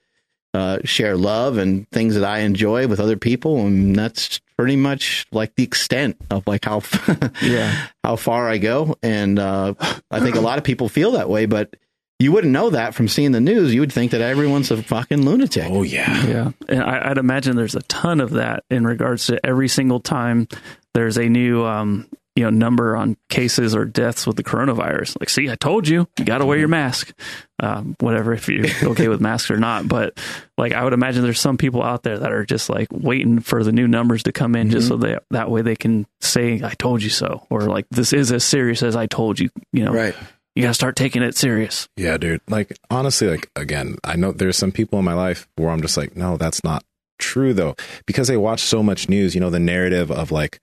uh, 0.55 0.79
share 0.85 1.17
love 1.17 1.59
and 1.59 1.89
things 1.91 2.15
that 2.15 2.25
I 2.25 2.41
enjoy 2.41 2.87
with 2.87 3.01
other 3.01 3.17
people, 3.17 3.67
and 3.67 3.95
that's 3.97 4.41
pretty 4.59 4.77
much 4.77 5.25
like 5.31 5.55
the 5.55 5.63
extent 5.63 6.17
of 6.31 6.45
like 6.47 6.65
how 6.65 6.83
Yeah. 7.43 7.87
how 8.03 8.17
far 8.17 8.49
I 8.49 8.59
go. 8.59 8.97
And 9.03 9.39
uh, 9.39 9.75
I 10.11 10.21
think 10.21 10.35
a 10.35 10.41
lot 10.41 10.59
of 10.59 10.65
people 10.65 10.89
feel 10.89 11.13
that 11.13 11.29
way, 11.31 11.47
but 11.47 11.77
you 12.19 12.33
wouldn't 12.33 12.53
know 12.53 12.71
that 12.71 12.95
from 12.95 13.07
seeing 13.07 13.31
the 13.31 13.41
news. 13.41 13.73
You 13.73 13.81
would 13.81 13.93
think 13.93 14.11
that 14.11 14.21
everyone's 14.21 14.73
a 14.73 14.83
fucking 14.83 15.25
lunatic. 15.25 15.69
Oh 15.71 15.83
yeah. 15.83 16.27
Yeah, 16.27 16.51
and 16.69 16.83
I, 16.83 17.11
I'd 17.11 17.19
imagine 17.19 17.55
there's 17.55 17.77
a 17.77 17.83
ton 17.83 18.21
of 18.21 18.31
that 18.31 18.65
in 18.69 18.85
regards 18.85 19.27
to 19.27 19.39
every 19.47 19.69
single 19.69 20.01
time 20.01 20.49
there's 20.95 21.17
a 21.17 21.29
new, 21.29 21.65
um, 21.65 22.09
you 22.39 22.45
know, 22.45 22.51
number 22.51 22.95
on 22.95 23.17
cases 23.29 23.75
or 23.75 23.85
deaths 23.85 24.25
with 24.29 24.37
the 24.37 24.45
coronavirus. 24.45 25.19
Like, 25.19 25.29
see, 25.29 25.51
I 25.51 25.57
told 25.57 25.89
you, 25.89 26.07
you 26.21 26.25
got 26.25 26.39
to 26.39 26.47
wear 26.47 26.57
your 26.57 26.69
mask, 26.69 27.13
um, 27.61 27.97
whatever, 27.99 28.33
if 28.33 28.49
you're 28.49 28.65
okay 28.93 29.09
with 29.09 29.21
masks 29.21 29.51
or 29.51 29.57
not. 29.57 29.89
But 29.89 30.17
like, 30.57 30.73
I 30.73 30.85
would 30.85 30.93
imagine 30.93 31.25
there's 31.25 31.41
some 31.41 31.57
people 31.57 31.83
out 31.83 32.05
there 32.05 32.17
that 32.21 32.31
are 32.31 32.45
just 32.45 32.71
like 32.71 32.87
waiting 32.93 33.41
for 33.41 33.65
the 33.65 33.73
new 33.73 33.89
numbers 33.89 34.23
to 34.23 34.33
come 34.33 34.55
in, 34.55 34.71
just 34.71 34.87
so 34.87 34.97
they 34.97 35.19
that 35.33 35.51
way 35.51 35.63
they 35.63 35.75
can 35.75 36.07
say, 36.21 36.61
"I 36.63 36.75
told 36.75 37.03
you 37.03 37.11
so," 37.11 37.45
or 37.51 37.63
like, 37.63 37.87
"This 37.91 38.13
is 38.13 38.31
as 38.31 38.45
serious 38.45 38.85
as 38.85 38.95
I 38.95 39.07
told 39.07 39.41
you." 39.41 39.51
You 39.73 39.85
know, 39.87 39.93
Right. 39.93 40.15
you 40.55 40.63
got 40.63 40.69
to 40.69 40.75
start 40.75 40.95
taking 40.95 41.23
it 41.25 41.37
serious. 41.37 41.89
Yeah, 41.97 42.19
dude. 42.19 42.41
Like 42.49 42.79
honestly, 42.89 43.27
like 43.27 43.51
again, 43.57 43.97
I 44.05 44.15
know 44.15 44.31
there's 44.31 44.57
some 44.57 44.71
people 44.71 44.99
in 45.01 45.05
my 45.05 45.15
life 45.15 45.49
where 45.57 45.71
I'm 45.71 45.83
just 45.83 45.97
like, 45.97 46.17
no, 46.17 46.37
that's 46.37 46.63
not 46.63 46.85
true 47.19 47.53
though, 47.53 47.75
because 48.07 48.29
they 48.29 48.37
watch 48.37 48.61
so 48.61 48.81
much 48.83 49.09
news. 49.09 49.35
You 49.35 49.41
know, 49.41 49.51
the 49.51 49.59
narrative 49.59 50.13
of 50.13 50.31
like, 50.31 50.61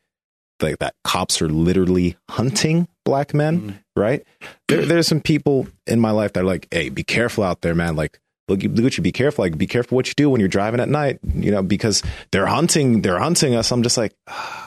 like 0.61 0.79
that 0.79 0.95
cops 1.03 1.41
are 1.41 1.49
literally 1.49 2.17
hunting 2.29 2.87
black 3.03 3.33
men, 3.33 3.61
mm. 3.61 3.79
right? 3.95 4.23
There, 4.67 4.85
there's 4.85 5.07
some 5.07 5.21
people 5.21 5.67
in 5.87 5.99
my 5.99 6.11
life 6.11 6.33
that 6.33 6.41
are 6.41 6.47
like, 6.47 6.67
hey, 6.71 6.89
be 6.89 7.03
careful 7.03 7.43
out 7.43 7.61
there, 7.61 7.75
man. 7.75 7.95
Like, 7.95 8.19
look, 8.47 8.63
look 8.63 8.83
what 8.83 8.97
you 8.97 9.03
be 9.03 9.11
careful. 9.11 9.43
Like, 9.43 9.57
be 9.57 9.67
careful 9.67 9.95
what 9.95 10.07
you 10.07 10.13
do 10.15 10.29
when 10.29 10.39
you're 10.39 10.47
driving 10.47 10.79
at 10.79 10.89
night. 10.89 11.19
You 11.33 11.51
know, 11.51 11.61
because 11.61 12.03
they're 12.31 12.47
hunting, 12.47 13.01
they're 13.01 13.19
hunting 13.19 13.55
us. 13.55 13.71
I'm 13.71 13.83
just 13.83 13.97
like. 13.97 14.13
Ah, 14.27 14.61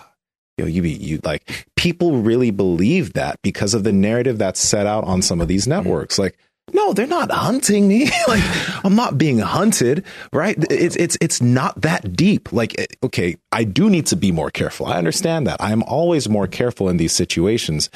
yo, 0.58 0.66
you 0.66 0.82
be 0.82 0.90
you 0.90 1.20
like 1.22 1.66
people 1.76 2.16
really 2.16 2.50
believe 2.50 3.12
that 3.12 3.40
because 3.42 3.74
of 3.74 3.84
the 3.84 3.92
narrative 3.92 4.38
that's 4.38 4.58
set 4.58 4.86
out 4.86 5.04
on 5.04 5.22
some 5.22 5.40
of 5.40 5.48
these 5.48 5.64
mm. 5.64 5.68
networks. 5.68 6.18
Like, 6.18 6.36
no, 6.72 6.92
they're 6.92 7.06
not 7.06 7.30
hunting 7.30 7.88
me. 7.88 8.10
like, 8.28 8.42
I'm 8.84 8.94
not 8.94 9.18
being 9.18 9.38
hunted, 9.38 10.04
right? 10.32 10.56
It's 10.70 10.96
it's 10.96 11.16
it's 11.20 11.40
not 11.40 11.80
that 11.82 12.14
deep. 12.16 12.52
Like, 12.52 12.78
eh, 12.78 12.86
okay, 13.04 13.36
I 13.52 13.64
do 13.64 13.90
need 13.90 14.06
to 14.06 14.16
be 14.16 14.32
more 14.32 14.50
careful. 14.50 14.86
I 14.86 14.98
understand 14.98 15.46
that. 15.46 15.60
I 15.60 15.72
am 15.72 15.82
always 15.84 16.28
more 16.28 16.46
careful 16.46 16.88
in 16.88 16.96
these 16.96 17.12
situations. 17.12 17.90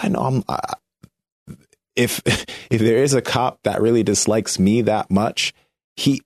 I 0.00 0.08
know 0.08 0.20
I'm. 0.20 0.44
Uh, 0.48 0.74
if 1.96 2.20
if 2.26 2.80
there 2.80 3.02
is 3.02 3.14
a 3.14 3.22
cop 3.22 3.58
that 3.64 3.80
really 3.80 4.02
dislikes 4.02 4.58
me 4.58 4.82
that 4.82 5.10
much, 5.10 5.52
he, 5.96 6.22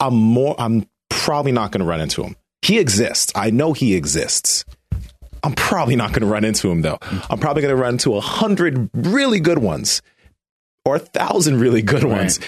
I'm 0.00 0.14
more. 0.14 0.54
I'm 0.58 0.86
probably 1.08 1.52
not 1.52 1.72
going 1.72 1.80
to 1.80 1.86
run 1.86 2.00
into 2.00 2.22
him. 2.22 2.36
He 2.62 2.78
exists. 2.78 3.32
I 3.34 3.50
know 3.50 3.72
he 3.72 3.94
exists. 3.94 4.64
I'm 5.42 5.54
probably 5.54 5.94
not 5.94 6.10
going 6.10 6.22
to 6.22 6.26
run 6.26 6.44
into 6.44 6.68
him 6.68 6.82
though. 6.82 6.98
I'm 7.30 7.38
probably 7.38 7.62
going 7.62 7.74
to 7.74 7.80
run 7.80 7.94
into 7.94 8.16
a 8.16 8.20
hundred 8.20 8.90
really 8.92 9.38
good 9.38 9.58
ones 9.58 10.02
or 10.86 10.96
a 10.96 11.00
thousand 11.00 11.58
really 11.60 11.82
good 11.82 12.04
ones 12.04 12.38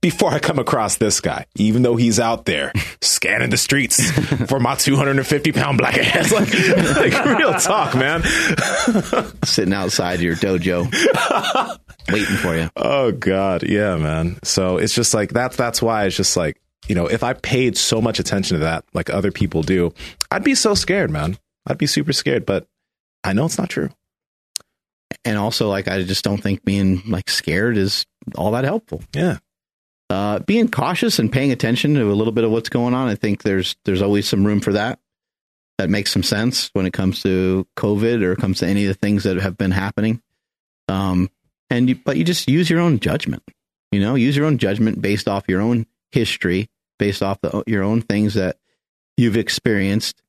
before 0.00 0.30
I 0.30 0.38
come 0.38 0.58
across 0.58 0.98
this 0.98 1.20
guy, 1.20 1.46
even 1.56 1.82
though 1.82 1.96
he's 1.96 2.20
out 2.20 2.44
there 2.44 2.72
scanning 3.02 3.50
the 3.50 3.56
streets 3.56 4.10
for 4.48 4.60
my 4.60 4.76
250 4.76 5.52
pound 5.52 5.78
black 5.78 5.96
ass. 5.98 6.32
Like, 6.38 7.14
like 7.14 7.38
real 7.38 7.54
talk, 7.54 7.94
man. 7.96 8.22
Sitting 9.44 9.72
outside 9.72 10.20
your 10.20 10.36
dojo, 10.36 10.84
waiting 12.12 12.36
for 12.36 12.56
you. 12.56 12.70
Oh 12.76 13.10
God, 13.12 13.62
yeah, 13.64 13.96
man. 13.96 14.38
So 14.44 14.76
it's 14.76 14.94
just 14.94 15.14
like 15.14 15.30
that's 15.30 15.56
that's 15.56 15.80
why 15.82 16.04
it's 16.04 16.16
just 16.16 16.36
like 16.36 16.60
you 16.86 16.94
know 16.94 17.06
if 17.06 17.22
I 17.22 17.32
paid 17.32 17.76
so 17.76 18.00
much 18.00 18.20
attention 18.20 18.58
to 18.58 18.64
that 18.64 18.84
like 18.92 19.10
other 19.10 19.32
people 19.32 19.62
do, 19.62 19.92
I'd 20.30 20.44
be 20.44 20.54
so 20.54 20.74
scared, 20.74 21.10
man. 21.10 21.38
I'd 21.66 21.78
be 21.78 21.86
super 21.86 22.12
scared, 22.12 22.46
but 22.46 22.66
I 23.24 23.32
know 23.32 23.46
it's 23.46 23.58
not 23.58 23.70
true. 23.70 23.88
And 25.24 25.38
also, 25.38 25.68
like, 25.68 25.88
I 25.88 26.02
just 26.02 26.24
don't 26.24 26.42
think 26.42 26.64
being 26.64 27.02
like 27.08 27.30
scared 27.30 27.76
is 27.76 28.06
all 28.36 28.52
that 28.52 28.64
helpful. 28.64 29.02
Yeah, 29.14 29.38
uh, 30.10 30.40
being 30.40 30.70
cautious 30.70 31.18
and 31.18 31.32
paying 31.32 31.52
attention 31.52 31.94
to 31.94 32.10
a 32.10 32.14
little 32.14 32.32
bit 32.32 32.44
of 32.44 32.50
what's 32.50 32.68
going 32.68 32.94
on. 32.94 33.08
I 33.08 33.14
think 33.14 33.42
there's 33.42 33.76
there's 33.84 34.02
always 34.02 34.28
some 34.28 34.46
room 34.46 34.60
for 34.60 34.72
that. 34.74 34.98
that 35.78 35.88
makes 35.88 36.10
some 36.10 36.22
sense 36.22 36.70
when 36.72 36.86
it 36.86 36.92
comes 36.92 37.22
to 37.22 37.66
COVID 37.76 38.22
or 38.22 38.36
comes 38.36 38.58
to 38.58 38.66
any 38.66 38.84
of 38.84 38.88
the 38.88 38.94
things 38.98 39.24
that 39.24 39.36
have 39.38 39.56
been 39.56 39.70
happening. 39.70 40.20
Um, 40.88 41.30
and 41.70 41.88
you, 41.88 41.94
but 41.94 42.16
you 42.16 42.24
just 42.24 42.48
use 42.48 42.68
your 42.68 42.80
own 42.80 42.98
judgment. 42.98 43.42
You 43.92 44.00
know, 44.00 44.16
use 44.16 44.36
your 44.36 44.46
own 44.46 44.58
judgment 44.58 45.00
based 45.00 45.28
off 45.28 45.44
your 45.48 45.60
own 45.60 45.86
history, 46.10 46.68
based 46.98 47.22
off 47.22 47.40
the, 47.40 47.62
your 47.66 47.82
own 47.82 48.02
things 48.02 48.34
that 48.34 48.56
you've 49.16 49.36
experienced. 49.36 50.22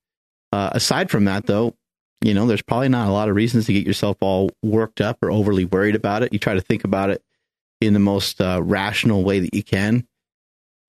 Uh, 0.51 0.69
aside 0.73 1.09
from 1.09 1.25
that, 1.25 1.45
though, 1.45 1.75
you 2.21 2.33
know, 2.33 2.45
there's 2.47 2.61
probably 2.61 2.89
not 2.89 3.07
a 3.07 3.11
lot 3.11 3.29
of 3.29 3.35
reasons 3.35 3.65
to 3.65 3.73
get 3.73 3.87
yourself 3.87 4.17
all 4.21 4.49
worked 4.61 5.01
up 5.01 5.17
or 5.21 5.31
overly 5.31 5.65
worried 5.65 5.95
about 5.95 6.23
it. 6.23 6.33
You 6.33 6.39
try 6.39 6.53
to 6.53 6.61
think 6.61 6.83
about 6.83 7.09
it 7.09 7.23
in 7.81 7.93
the 7.93 7.99
most 7.99 8.41
uh, 8.41 8.61
rational 8.61 9.23
way 9.23 9.39
that 9.39 9.53
you 9.53 9.63
can. 9.63 10.05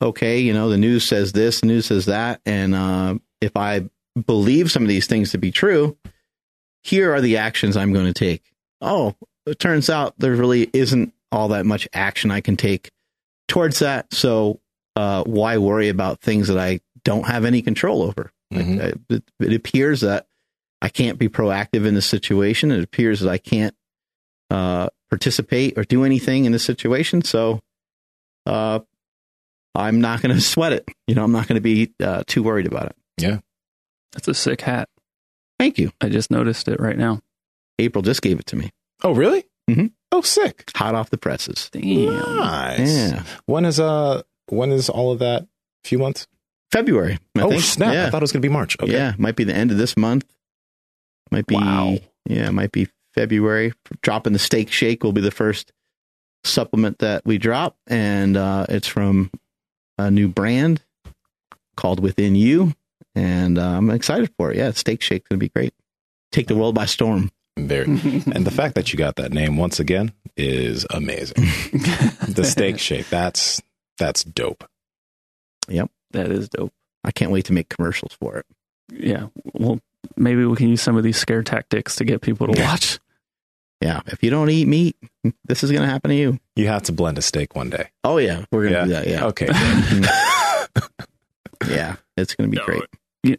Okay, 0.03 0.41
you 0.41 0.53
know, 0.53 0.71
the 0.71 0.79
news 0.79 1.05
says 1.05 1.33
this, 1.33 1.61
the 1.61 1.67
news 1.67 1.87
says 1.87 2.07
that, 2.07 2.41
and 2.47 2.75
uh, 2.75 3.17
if 3.41 3.57
I 3.57 3.89
believe 4.27 4.71
some 4.71 4.83
of 4.83 4.89
these 4.89 5.07
things 5.07 5.31
to 5.33 5.39
be 5.39 5.53
true, 5.53 5.97
here 6.83 7.13
are 7.13 7.21
the 7.21 7.37
actions 7.37 7.77
I'm 7.77 7.93
going 7.93 8.07
to 8.07 8.15
take. 8.15 8.43
Oh, 8.81 9.15
it 9.47 9.59
turns 9.59 9.91
out 9.91 10.15
there 10.19 10.35
really 10.35 10.71
isn't 10.73 11.13
all 11.31 11.49
that 11.49 11.67
much 11.67 11.87
action 11.93 12.31
I 12.31 12.41
can 12.41 12.57
take 12.57 12.91
towards 13.47 13.81
that. 13.81 14.13
So 14.15 14.59
uh, 14.97 15.23
why 15.25 15.59
worry 15.59 15.91
about 15.91 16.21
things 16.23 16.49
that 16.49 16.59
I 16.59 16.81
don't 17.05 17.27
have 17.27 17.45
any 17.45 17.61
control 17.63 18.03
over? 18.03 18.33
Mhm. 18.53 18.99
It, 19.11 19.23
it 19.39 19.53
appears 19.53 20.01
that 20.01 20.27
I 20.83 20.89
can't 20.89 21.19
be 21.19 21.29
proactive 21.29 21.87
in 21.87 21.95
this 21.95 22.07
situation. 22.07 22.71
It 22.71 22.83
appears 22.83 23.21
that 23.21 23.31
I 23.31 23.39
can't 23.39 23.75
uh, 24.51 24.89
participate 25.11 25.77
or 25.79 25.85
do 25.85 26.05
anything 26.05 26.45
in 26.47 26.53
this 26.53 26.65
situation. 26.65 27.23
So 27.23 27.61
uh, 28.47 28.81
I'm 29.75 30.01
not 30.01 30.23
going 30.23 30.35
to 30.35 30.41
sweat 30.41 30.73
it. 30.73 30.89
You 31.07 31.15
know, 31.15 31.25
I'm 31.25 31.33
not 31.33 31.47
going 31.49 31.57
to 31.57 31.61
be 31.63 31.93
uh, 32.03 32.25
too 32.27 32.43
worried 32.43 32.67
about 32.67 32.87
it. 32.87 32.97
Yeah. 33.19 33.39
That's 34.13 34.29
a 34.29 34.35
sick 34.35 34.63
hat. 34.63 34.89
Thank 35.59 35.79
you. 35.79 35.93
I 36.01 36.09
just 36.09 36.31
noticed 36.31 36.69
it 36.69 36.81
right 36.81 36.97
now. 36.97 37.21
April 37.79 38.03
just 38.03 38.23
gave 38.23 38.39
it 38.39 38.47
to 38.47 38.57
me, 38.57 38.71
Oh, 39.03 39.15
really? 39.15 39.45
Mhm. 39.71 39.93
Oh, 40.13 40.21
sick. 40.23 40.71
hot 40.75 40.95
off 40.95 41.11
the 41.11 41.17
presses. 41.19 41.69
Damn. 41.73 42.07
Nice. 42.37 42.81
Yeah, 43.13 43.23
When 43.47 43.65
is 43.65 43.79
uh 43.79 44.23
when 44.49 44.73
is 44.73 44.89
all 44.91 45.13
of 45.13 45.21
that? 45.21 45.43
A 45.43 45.49
few 45.89 45.99
months? 45.99 46.27
February. 46.73 47.19
I 47.39 47.43
oh 47.43 47.51
think. 47.51 47.63
snap! 47.63 47.95
Yeah. 47.95 48.07
I 48.07 48.11
thought 48.11 48.19
it 48.19 48.25
was 48.25 48.33
gonna 48.33 48.41
be 48.43 48.49
March. 48.49 48.77
Okay. 48.83 48.93
Yeah, 48.93 49.15
might 49.19 49.37
be 49.37 49.45
the 49.45 49.55
end 49.55 49.71
of 49.71 49.79
this 49.79 49.97
month. 49.97 50.25
Might 51.31 51.47
be 51.47 51.55
Wow. 51.57 51.99
yeah, 52.27 52.49
it 52.49 52.53
might 52.53 52.73
be 52.73 52.89
February. 53.15 53.73
Dropping 54.03 54.33
the 54.33 54.39
steak 54.39 54.71
shake 54.71 55.03
will 55.05 55.13
be 55.13 55.21
the 55.21 55.31
first 55.31 55.73
supplement 56.45 56.99
that 56.99 57.25
we 57.25 57.39
drop, 57.39 57.77
and 57.87 58.37
uh, 58.37 58.67
it's 58.69 58.89
from 58.89 59.31
a 59.99 60.11
new 60.11 60.29
brand 60.29 60.83
called 61.77 62.01
Within 62.01 62.35
You, 62.35 62.75
and 63.15 63.59
uh, 63.59 63.77
I'm 63.77 63.91
excited 63.91 64.31
for 64.39 64.51
it. 64.51 64.57
Yeah, 64.57 64.71
steak 64.73 65.03
shake's 65.03 65.29
gonna 65.29 65.39
be 65.39 65.49
great. 65.49 65.75
Take 66.33 66.47
the 66.47 66.57
world 66.57 66.75
by 66.75 66.87
storm. 66.87 67.31
Very. 67.59 67.85
and 67.87 68.47
the 68.47 68.51
fact 68.53 68.75
that 68.77 68.93
you 68.93 68.99
got 68.99 69.17
that 69.17 69.33
name 69.33 69.57
once 69.57 69.81
again 69.81 70.13
is 70.37 70.87
amazing. 70.91 71.35
the 72.29 72.45
steak 72.45 72.79
shake. 72.79 73.09
That's 73.09 73.61
that's 73.99 74.25
dope. 74.25 74.65
Yep, 75.69 75.91
that 76.13 76.31
is 76.31 76.49
dope. 76.49 76.73
I 77.05 77.11
can't 77.13 77.31
wait 77.31 77.47
to 77.47 77.53
make 77.53 77.69
commercials 77.69 78.13
for 78.13 78.39
it. 78.39 78.47
Yeah. 78.93 79.27
Well, 79.55 79.81
maybe 80.17 80.45
we 80.45 80.57
can 80.57 80.69
use 80.69 80.83
some 80.83 80.97
of 80.97 81.03
these 81.03 81.17
scare 81.17 81.43
tactics 81.43 81.97
to 81.97 82.05
get 82.05 82.21
people 82.21 82.47
to 82.49 82.63
watch. 82.63 82.99
Yeah, 83.81 84.01
if 84.07 84.23
you 84.23 84.31
don't 84.31 84.51
eat 84.51 84.69
meat, 84.69 84.97
this 85.45 85.65
is 85.65 85.73
gonna 85.73 85.87
happen 85.87 86.11
to 86.11 86.17
you. 86.17 86.39
You 86.57 86.69
have 86.69 86.83
to 86.85 86.93
blend 86.93 87.19
a 87.19 87.23
steak 87.23 87.55
one 87.57 87.71
day. 87.71 87.91
Oh 88.05 88.19
yeah, 88.19 88.45
we're 88.53 88.65
gonna 88.71 88.77
Yeah. 88.77 88.85
do 88.85 88.91
that. 88.93 89.07
Yeah, 89.07 89.25
Okay. 89.27 89.47
yeah, 91.75 91.97
it's 92.17 92.35
gonna 92.35 92.49
be 92.51 92.59
great. 92.59 92.83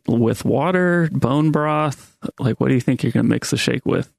With 0.07 0.45
water, 0.45 1.09
bone 1.12 1.51
broth, 1.51 2.16
like 2.39 2.59
what 2.59 2.68
do 2.70 2.76
you 2.76 2.82
think 2.82 3.01
you're 3.01 3.12
going 3.12 3.26
to 3.26 3.30
mix 3.30 3.49
the 3.49 3.57
shake 3.57 3.84
with? 3.84 4.14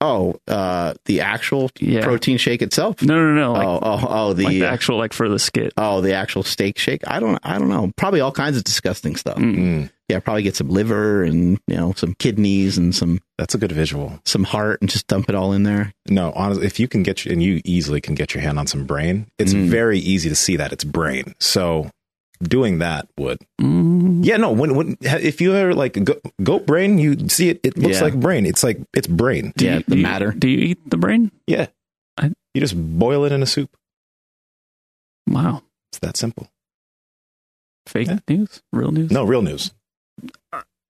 Oh, 0.00 0.36
uh, 0.46 0.94
the 1.06 1.20
actual 1.20 1.68
Yeah. 1.80 2.04
protein 2.04 2.36
shake 2.38 2.62
itself. 2.62 3.02
No, 3.02 3.16
no, 3.16 3.34
no. 3.34 3.52
Like, 3.52 3.66
oh, 3.66 3.78
oh, 3.82 4.06
oh, 4.08 4.32
the, 4.32 4.44
like 4.44 4.52
the 4.52 4.64
uh, 4.66 4.72
actual, 4.72 4.98
like 4.98 5.12
for 5.12 5.28
the 5.28 5.40
skit. 5.40 5.72
oh, 5.76 6.00
the 6.00 6.14
actual 6.14 6.44
steak 6.44 6.78
shake. 6.78 7.02
I 7.08 7.18
don't, 7.18 7.40
I 7.42 7.58
don't 7.58 7.68
know. 7.68 7.90
Probably 7.96 8.20
all 8.20 8.30
kinds 8.30 8.56
of 8.56 8.62
disgusting 8.62 9.16
stuff. 9.16 9.36
Mm. 9.36 9.90
Yeah, 10.10 10.18
probably 10.20 10.42
get 10.42 10.56
some 10.56 10.68
liver 10.68 11.22
and 11.24 11.58
you 11.66 11.76
know 11.76 11.92
some 11.96 12.14
kidneys 12.14 12.76
and 12.78 12.94
some 12.94 13.20
that's 13.38 13.54
a 13.54 13.58
good 13.58 13.72
visual. 13.72 14.20
some 14.24 14.44
heart 14.44 14.80
and 14.82 14.90
just 14.90 15.06
dump 15.06 15.28
it 15.28 15.34
all 15.34 15.52
in 15.52 15.62
there. 15.62 15.92
No, 16.08 16.32
honestly, 16.34 16.66
if 16.66 16.78
you 16.80 16.88
can 16.88 17.02
get 17.02 17.24
and 17.26 17.42
you 17.42 17.60
easily 17.64 18.00
can 18.00 18.14
get 18.14 18.34
your 18.34 18.42
hand 18.42 18.58
on 18.58 18.66
some 18.66 18.84
brain, 18.84 19.26
it's 19.38 19.54
Mm. 19.54 19.68
very 19.68 19.98
easy 19.98 20.28
to 20.28 20.36
see 20.36 20.56
that 20.56 20.72
it's 20.72 20.84
brain. 20.84 21.34
So 21.40 21.90
doing 22.42 22.78
that 22.78 23.06
would 23.18 23.36
Mm. 23.60 24.24
yeah 24.24 24.38
no 24.38 24.50
when 24.50 24.74
when 24.74 24.96
if 25.02 25.42
you 25.42 25.54
are 25.54 25.74
like 25.74 26.02
go, 26.02 26.14
goat 26.42 26.64
brain 26.64 26.96
you 26.98 27.28
see 27.28 27.50
it 27.50 27.60
it 27.62 27.76
looks 27.76 27.98
Yeah. 27.98 28.04
like 28.04 28.18
brain 28.18 28.46
it's 28.46 28.64
like 28.64 28.78
it's 28.94 29.06
brain 29.06 29.52
Do 29.58 29.66
Yeah, 29.66 29.74
you- 29.76 29.84
the 29.86 29.90
do 29.90 29.96
you- 29.98 30.02
matter. 30.02 30.32
Do 30.32 30.48
you 30.48 30.58
eat 30.58 30.78
the 30.88 30.96
brain? 30.96 31.30
yeah 31.46 31.66
I- 32.16 32.32
you 32.54 32.62
just 32.62 32.74
boil 32.98 33.26
it 33.26 33.32
in 33.32 33.42
a 33.42 33.46
soup 33.46 33.68
Wow. 35.26 35.62
it's 35.92 35.98
that 36.00 36.16
simple 36.16 36.48
Fake 37.86 38.08
Yeah. 38.08 38.18
news? 38.28 38.62
Real 38.72 38.90
news? 38.90 39.10
no 39.10 39.24
real 39.24 39.42
news 39.42 39.70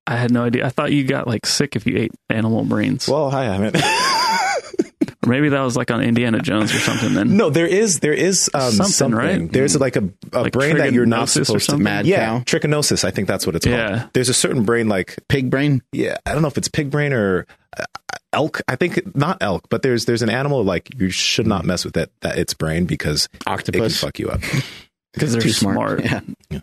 I 0.06 0.16
had 0.16 0.32
no 0.32 0.42
idea. 0.44 0.66
I 0.66 0.70
thought 0.70 0.90
you 0.92 1.04
got 1.04 1.26
like 1.28 1.46
sick 1.46 1.76
if 1.76 1.86
you 1.86 1.96
ate 1.98 2.12
animal 2.28 2.64
brains. 2.64 3.06
well 3.08 3.30
I 3.30 3.44
haven't 3.44 3.76
or 3.76 5.28
maybe 5.28 5.50
that 5.50 5.60
was 5.60 5.76
like 5.76 5.90
on 5.90 6.02
Indiana 6.02 6.40
Jones 6.40 6.74
or 6.74 6.78
something 6.78 7.14
then. 7.14 7.36
no 7.36 7.50
there 7.50 7.66
is 7.66 8.00
there 8.00 8.12
is 8.14 8.50
um, 8.54 8.72
Something, 8.72 8.86
something, 8.92 9.18
right? 9.18 9.52
there's 9.52 9.78
like 9.78 9.96
a, 9.96 10.08
a 10.32 10.42
Like 10.42 10.52
brain 10.52 10.78
that 10.78 10.92
you're 10.92 11.06
not 11.06 11.28
supposed 11.28 11.50
to 11.50 11.60
something? 11.60 11.84
Mad 11.84 12.06
yeah 12.06 12.26
cow, 12.26 12.44
trichinosis 12.44 13.04
I 13.04 13.10
think 13.10 13.28
that's 13.28 13.46
what 13.46 13.54
it's 13.54 13.66
Yeah. 13.66 13.98
called 13.98 14.10
there's 14.14 14.28
a 14.30 14.34
certain 14.34 14.64
brain 14.64 14.88
like 14.88 15.16
pig 15.28 15.50
brain. 15.50 15.82
yeah 15.92 16.16
i 16.26 16.32
don't 16.32 16.42
know 16.42 16.48
if 16.48 16.56
it's 16.58 16.68
pig 16.68 16.90
brain 16.90 17.12
or 17.12 17.46
uh, 17.78 17.84
elk 18.32 18.62
i 18.68 18.76
think 18.76 19.14
not 19.14 19.38
elk 19.42 19.66
but 19.68 19.82
there's 19.82 20.06
there's 20.06 20.22
an 20.22 20.30
animal 20.30 20.64
like 20.64 20.88
you 20.98 21.10
should 21.10 21.46
not 21.46 21.64
mess 21.64 21.84
with 21.84 21.94
that 21.94 22.10
that 22.22 22.38
its 22.38 22.54
brain 22.54 22.86
because 22.86 23.28
it 23.46 23.72
can 23.72 23.88
fuck 23.90 24.18
you 24.18 24.28
up 24.28 24.40
Because 25.12 25.32
they're 25.32 25.42
Too 25.42 25.50
smart. 25.50 26.00
smart. 26.00 26.04
Yeah. 26.04 26.20
Yeah. 26.50 26.60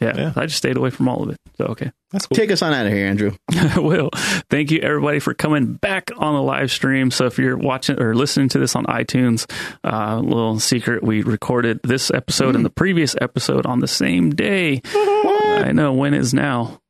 Yeah. 0.00 0.32
I 0.36 0.46
just 0.46 0.58
stayed 0.58 0.76
away 0.76 0.90
from 0.90 1.08
all 1.08 1.22
of 1.22 1.30
it. 1.30 1.36
So, 1.58 1.66
okay. 1.66 1.92
that's 2.10 2.26
cool 2.26 2.36
Take 2.36 2.50
us 2.50 2.62
on 2.62 2.72
out 2.72 2.86
of 2.86 2.92
here, 2.92 3.06
Andrew. 3.06 3.32
I 3.52 3.78
will. 3.78 4.10
Thank 4.50 4.70
you, 4.70 4.80
everybody, 4.80 5.18
for 5.18 5.34
coming 5.34 5.74
back 5.74 6.10
on 6.16 6.34
the 6.34 6.42
live 6.42 6.70
stream. 6.70 7.10
So, 7.10 7.26
if 7.26 7.38
you're 7.38 7.56
watching 7.56 8.00
or 8.00 8.14
listening 8.14 8.48
to 8.50 8.58
this 8.58 8.74
on 8.74 8.84
iTunes, 8.86 9.50
uh, 9.84 10.18
little 10.18 10.58
secret, 10.60 11.02
we 11.02 11.22
recorded 11.22 11.80
this 11.82 12.10
episode 12.10 12.56
and 12.56 12.64
the 12.64 12.70
previous 12.70 13.14
episode 13.20 13.66
on 13.66 13.80
the 13.80 13.88
same 13.88 14.30
day. 14.30 14.80
I 14.84 15.72
know 15.72 15.92
when 15.92 16.14
is 16.14 16.32
now. 16.34 16.80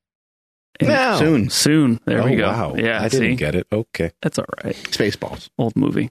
And 0.81 0.89
Now. 0.89 1.19
Soon. 1.19 1.51
Soon. 1.51 2.01
There 2.07 2.23
oh, 2.23 2.25
we 2.25 2.37
go. 2.37 2.47
wow 2.47 2.75
Yeah. 2.77 3.03
i 3.03 3.09
didn't 3.09 3.37
get 3.37 3.55
it 3.55 3.67
okay 3.71 4.13
That's 4.23 4.39
all 4.39 4.47
right. 4.65 4.75
Spaceballs. 4.75 5.49
Old 5.59 5.77
movie. 5.77 6.11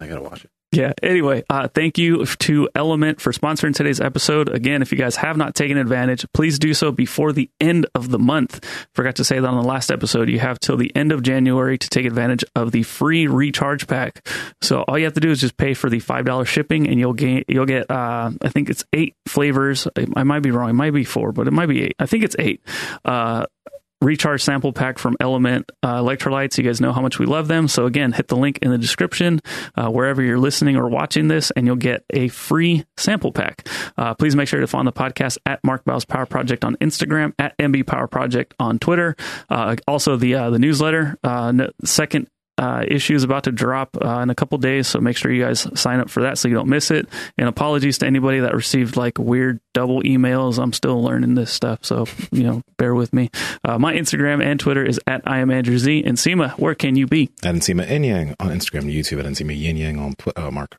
i 0.00 0.06
gotta 0.08 0.22
watch 0.22 0.44
it 0.44 0.50
Yeah. 0.72 0.92
Anyway, 1.02 1.42
uh, 1.50 1.66
thank 1.66 1.98
you 1.98 2.24
to 2.24 2.68
LMNT 2.76 3.20
for 3.20 3.32
sponsoring 3.32 3.74
today's 3.74 4.00
episode. 4.00 4.48
Again, 4.48 4.82
if 4.82 4.92
you 4.92 4.98
guys 4.98 5.16
have 5.16 5.36
not 5.36 5.56
taken 5.56 5.76
advantage, 5.76 6.24
please 6.32 6.60
do 6.60 6.74
so 6.74 6.92
before 6.92 7.32
the 7.32 7.50
end 7.60 7.86
of 7.96 8.10
the 8.10 8.20
month. 8.20 8.64
Forgot 8.94 9.16
to 9.16 9.24
say 9.24 9.40
that 9.40 9.48
on 9.48 9.60
the 9.60 9.66
last 9.66 9.90
episode. 9.90 10.28
You 10.28 10.38
have 10.38 10.60
till 10.60 10.76
the 10.76 10.94
end 10.94 11.10
of 11.10 11.24
January 11.24 11.76
to 11.76 11.88
take 11.88 12.06
advantage 12.06 12.44
of 12.54 12.70
the 12.70 12.84
free 12.84 13.26
recharge 13.26 13.88
pack. 13.88 14.24
So 14.62 14.82
all 14.82 14.96
you 14.96 15.04
have 15.06 15.14
to 15.14 15.20
do 15.20 15.32
is 15.32 15.40
just 15.40 15.56
pay 15.56 15.74
for 15.74 15.90
the 15.90 15.98
five 15.98 16.24
dollars 16.24 16.48
shipping, 16.48 16.86
and 16.86 17.00
you'll 17.00 17.14
gain 17.14 17.42
you'll 17.48 17.66
get 17.66 17.90
uh, 17.90 18.30
I 18.40 18.48
think 18.48 18.70
it's 18.70 18.84
eight 18.92 19.16
flavors. 19.26 19.88
I, 20.14 20.22
might 20.22 20.40
be 20.40 20.52
wrong. 20.52 20.70
It 20.70 20.74
might 20.74 20.92
be 20.92 21.02
four, 21.02 21.32
but 21.32 21.48
it 21.48 21.52
might 21.52 21.66
be 21.66 21.82
eight. 21.82 21.96
I 21.98 22.06
think 22.06 22.22
it's 22.22 22.36
eight. 22.38 22.60
Uh, 23.04 23.46
recharge 24.00 24.42
sample 24.42 24.72
pack 24.72 24.98
from 24.98 25.16
LMNT 25.20 25.64
uh, 25.82 26.00
Electrolytes. 26.00 26.58
You 26.58 26.64
guys 26.64 26.80
know 26.80 26.92
how 26.92 27.00
much 27.00 27.18
we 27.18 27.26
love 27.26 27.48
them. 27.48 27.68
So 27.68 27.86
again, 27.86 28.12
hit 28.12 28.28
the 28.28 28.36
link 28.36 28.58
in 28.62 28.70
the 28.70 28.78
description 28.78 29.40
uh, 29.76 29.88
wherever 29.90 30.22
you're 30.22 30.38
listening 30.38 30.76
or 30.76 30.88
watching 30.88 31.28
this, 31.28 31.50
and 31.52 31.66
you'll 31.66 31.76
get 31.76 32.04
a 32.10 32.28
free 32.28 32.84
sample 32.96 33.32
pack. 33.32 33.66
Uh, 33.96 34.14
please 34.14 34.34
make 34.36 34.48
sure 34.48 34.60
to 34.60 34.66
follow 34.66 34.84
the 34.84 34.92
podcast 34.92 35.38
at 35.46 35.62
Mark 35.64 35.84
Bell's 35.84 36.04
Power 36.04 36.26
Project 36.26 36.64
on 36.64 36.76
Instagram, 36.76 37.32
at 37.38 37.56
MB 37.58 37.86
Power 37.86 38.06
Project 38.06 38.54
on 38.58 38.78
Twitter. 38.78 39.16
Uh, 39.48 39.76
also, 39.86 40.16
the 40.16 40.34
uh, 40.34 40.50
the 40.50 40.58
newsletter 40.58 41.18
uh, 41.22 41.52
second. 41.84 42.28
Uh, 42.60 42.84
issue 42.86 43.14
is 43.14 43.24
about 43.24 43.44
to 43.44 43.52
drop 43.52 43.96
uh, 44.04 44.18
in 44.18 44.28
a 44.28 44.34
couple 44.34 44.58
days, 44.58 44.86
so 44.86 45.00
make 45.00 45.16
sure 45.16 45.32
you 45.32 45.42
guys 45.42 45.66
sign 45.80 45.98
up 45.98 46.10
for 46.10 46.20
that 46.20 46.36
so 46.36 46.46
you 46.46 46.54
don't 46.54 46.68
miss 46.68 46.90
it. 46.90 47.08
And 47.38 47.48
apologies 47.48 47.96
to 47.98 48.06
anybody 48.06 48.40
that 48.40 48.54
received 48.54 48.98
like 48.98 49.16
weird 49.18 49.60
double 49.72 50.02
emails. 50.02 50.62
I'm 50.62 50.74
still 50.74 51.02
learning 51.02 51.36
this 51.36 51.50
stuff, 51.50 51.78
so 51.82 52.04
you 52.30 52.42
know, 52.42 52.62
bear 52.76 52.94
with 52.94 53.14
me. 53.14 53.30
Uh, 53.64 53.78
my 53.78 53.94
Instagram 53.94 54.44
and 54.44 54.60
Twitter 54.60 54.84
is 54.84 55.00
at 55.06 55.22
I 55.24 55.38
am 55.38 55.50
Andrew 55.50 55.78
Z. 55.78 56.04
And 56.04 56.18
Nsima, 56.18 56.50
where 56.58 56.74
can 56.74 56.96
you 56.96 57.06
be? 57.06 57.30
at 57.42 57.54
Nsima 57.54 57.88
Yin 57.88 58.04
Yang 58.04 58.36
on 58.38 58.48
Instagram 58.50 58.80
and 58.80 58.90
YouTube, 58.90 59.20
at 59.20 59.24
Nsima 59.24 59.58
Yin 59.58 59.78
Yang 59.78 59.98
on 59.98 60.12
Twi- 60.16 60.32
uh, 60.36 60.50
Mark. 60.50 60.78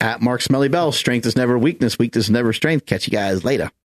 At 0.00 0.20
Mark 0.20 0.42
Smelly 0.42 0.68
Bell, 0.68 0.90
strength 0.90 1.26
is 1.26 1.36
never 1.36 1.56
weakness, 1.56 1.96
weakness 1.98 2.24
is 2.26 2.30
never 2.30 2.52
strength. 2.52 2.86
Catch 2.86 3.06
you 3.06 3.12
guys 3.12 3.44
later. 3.44 3.70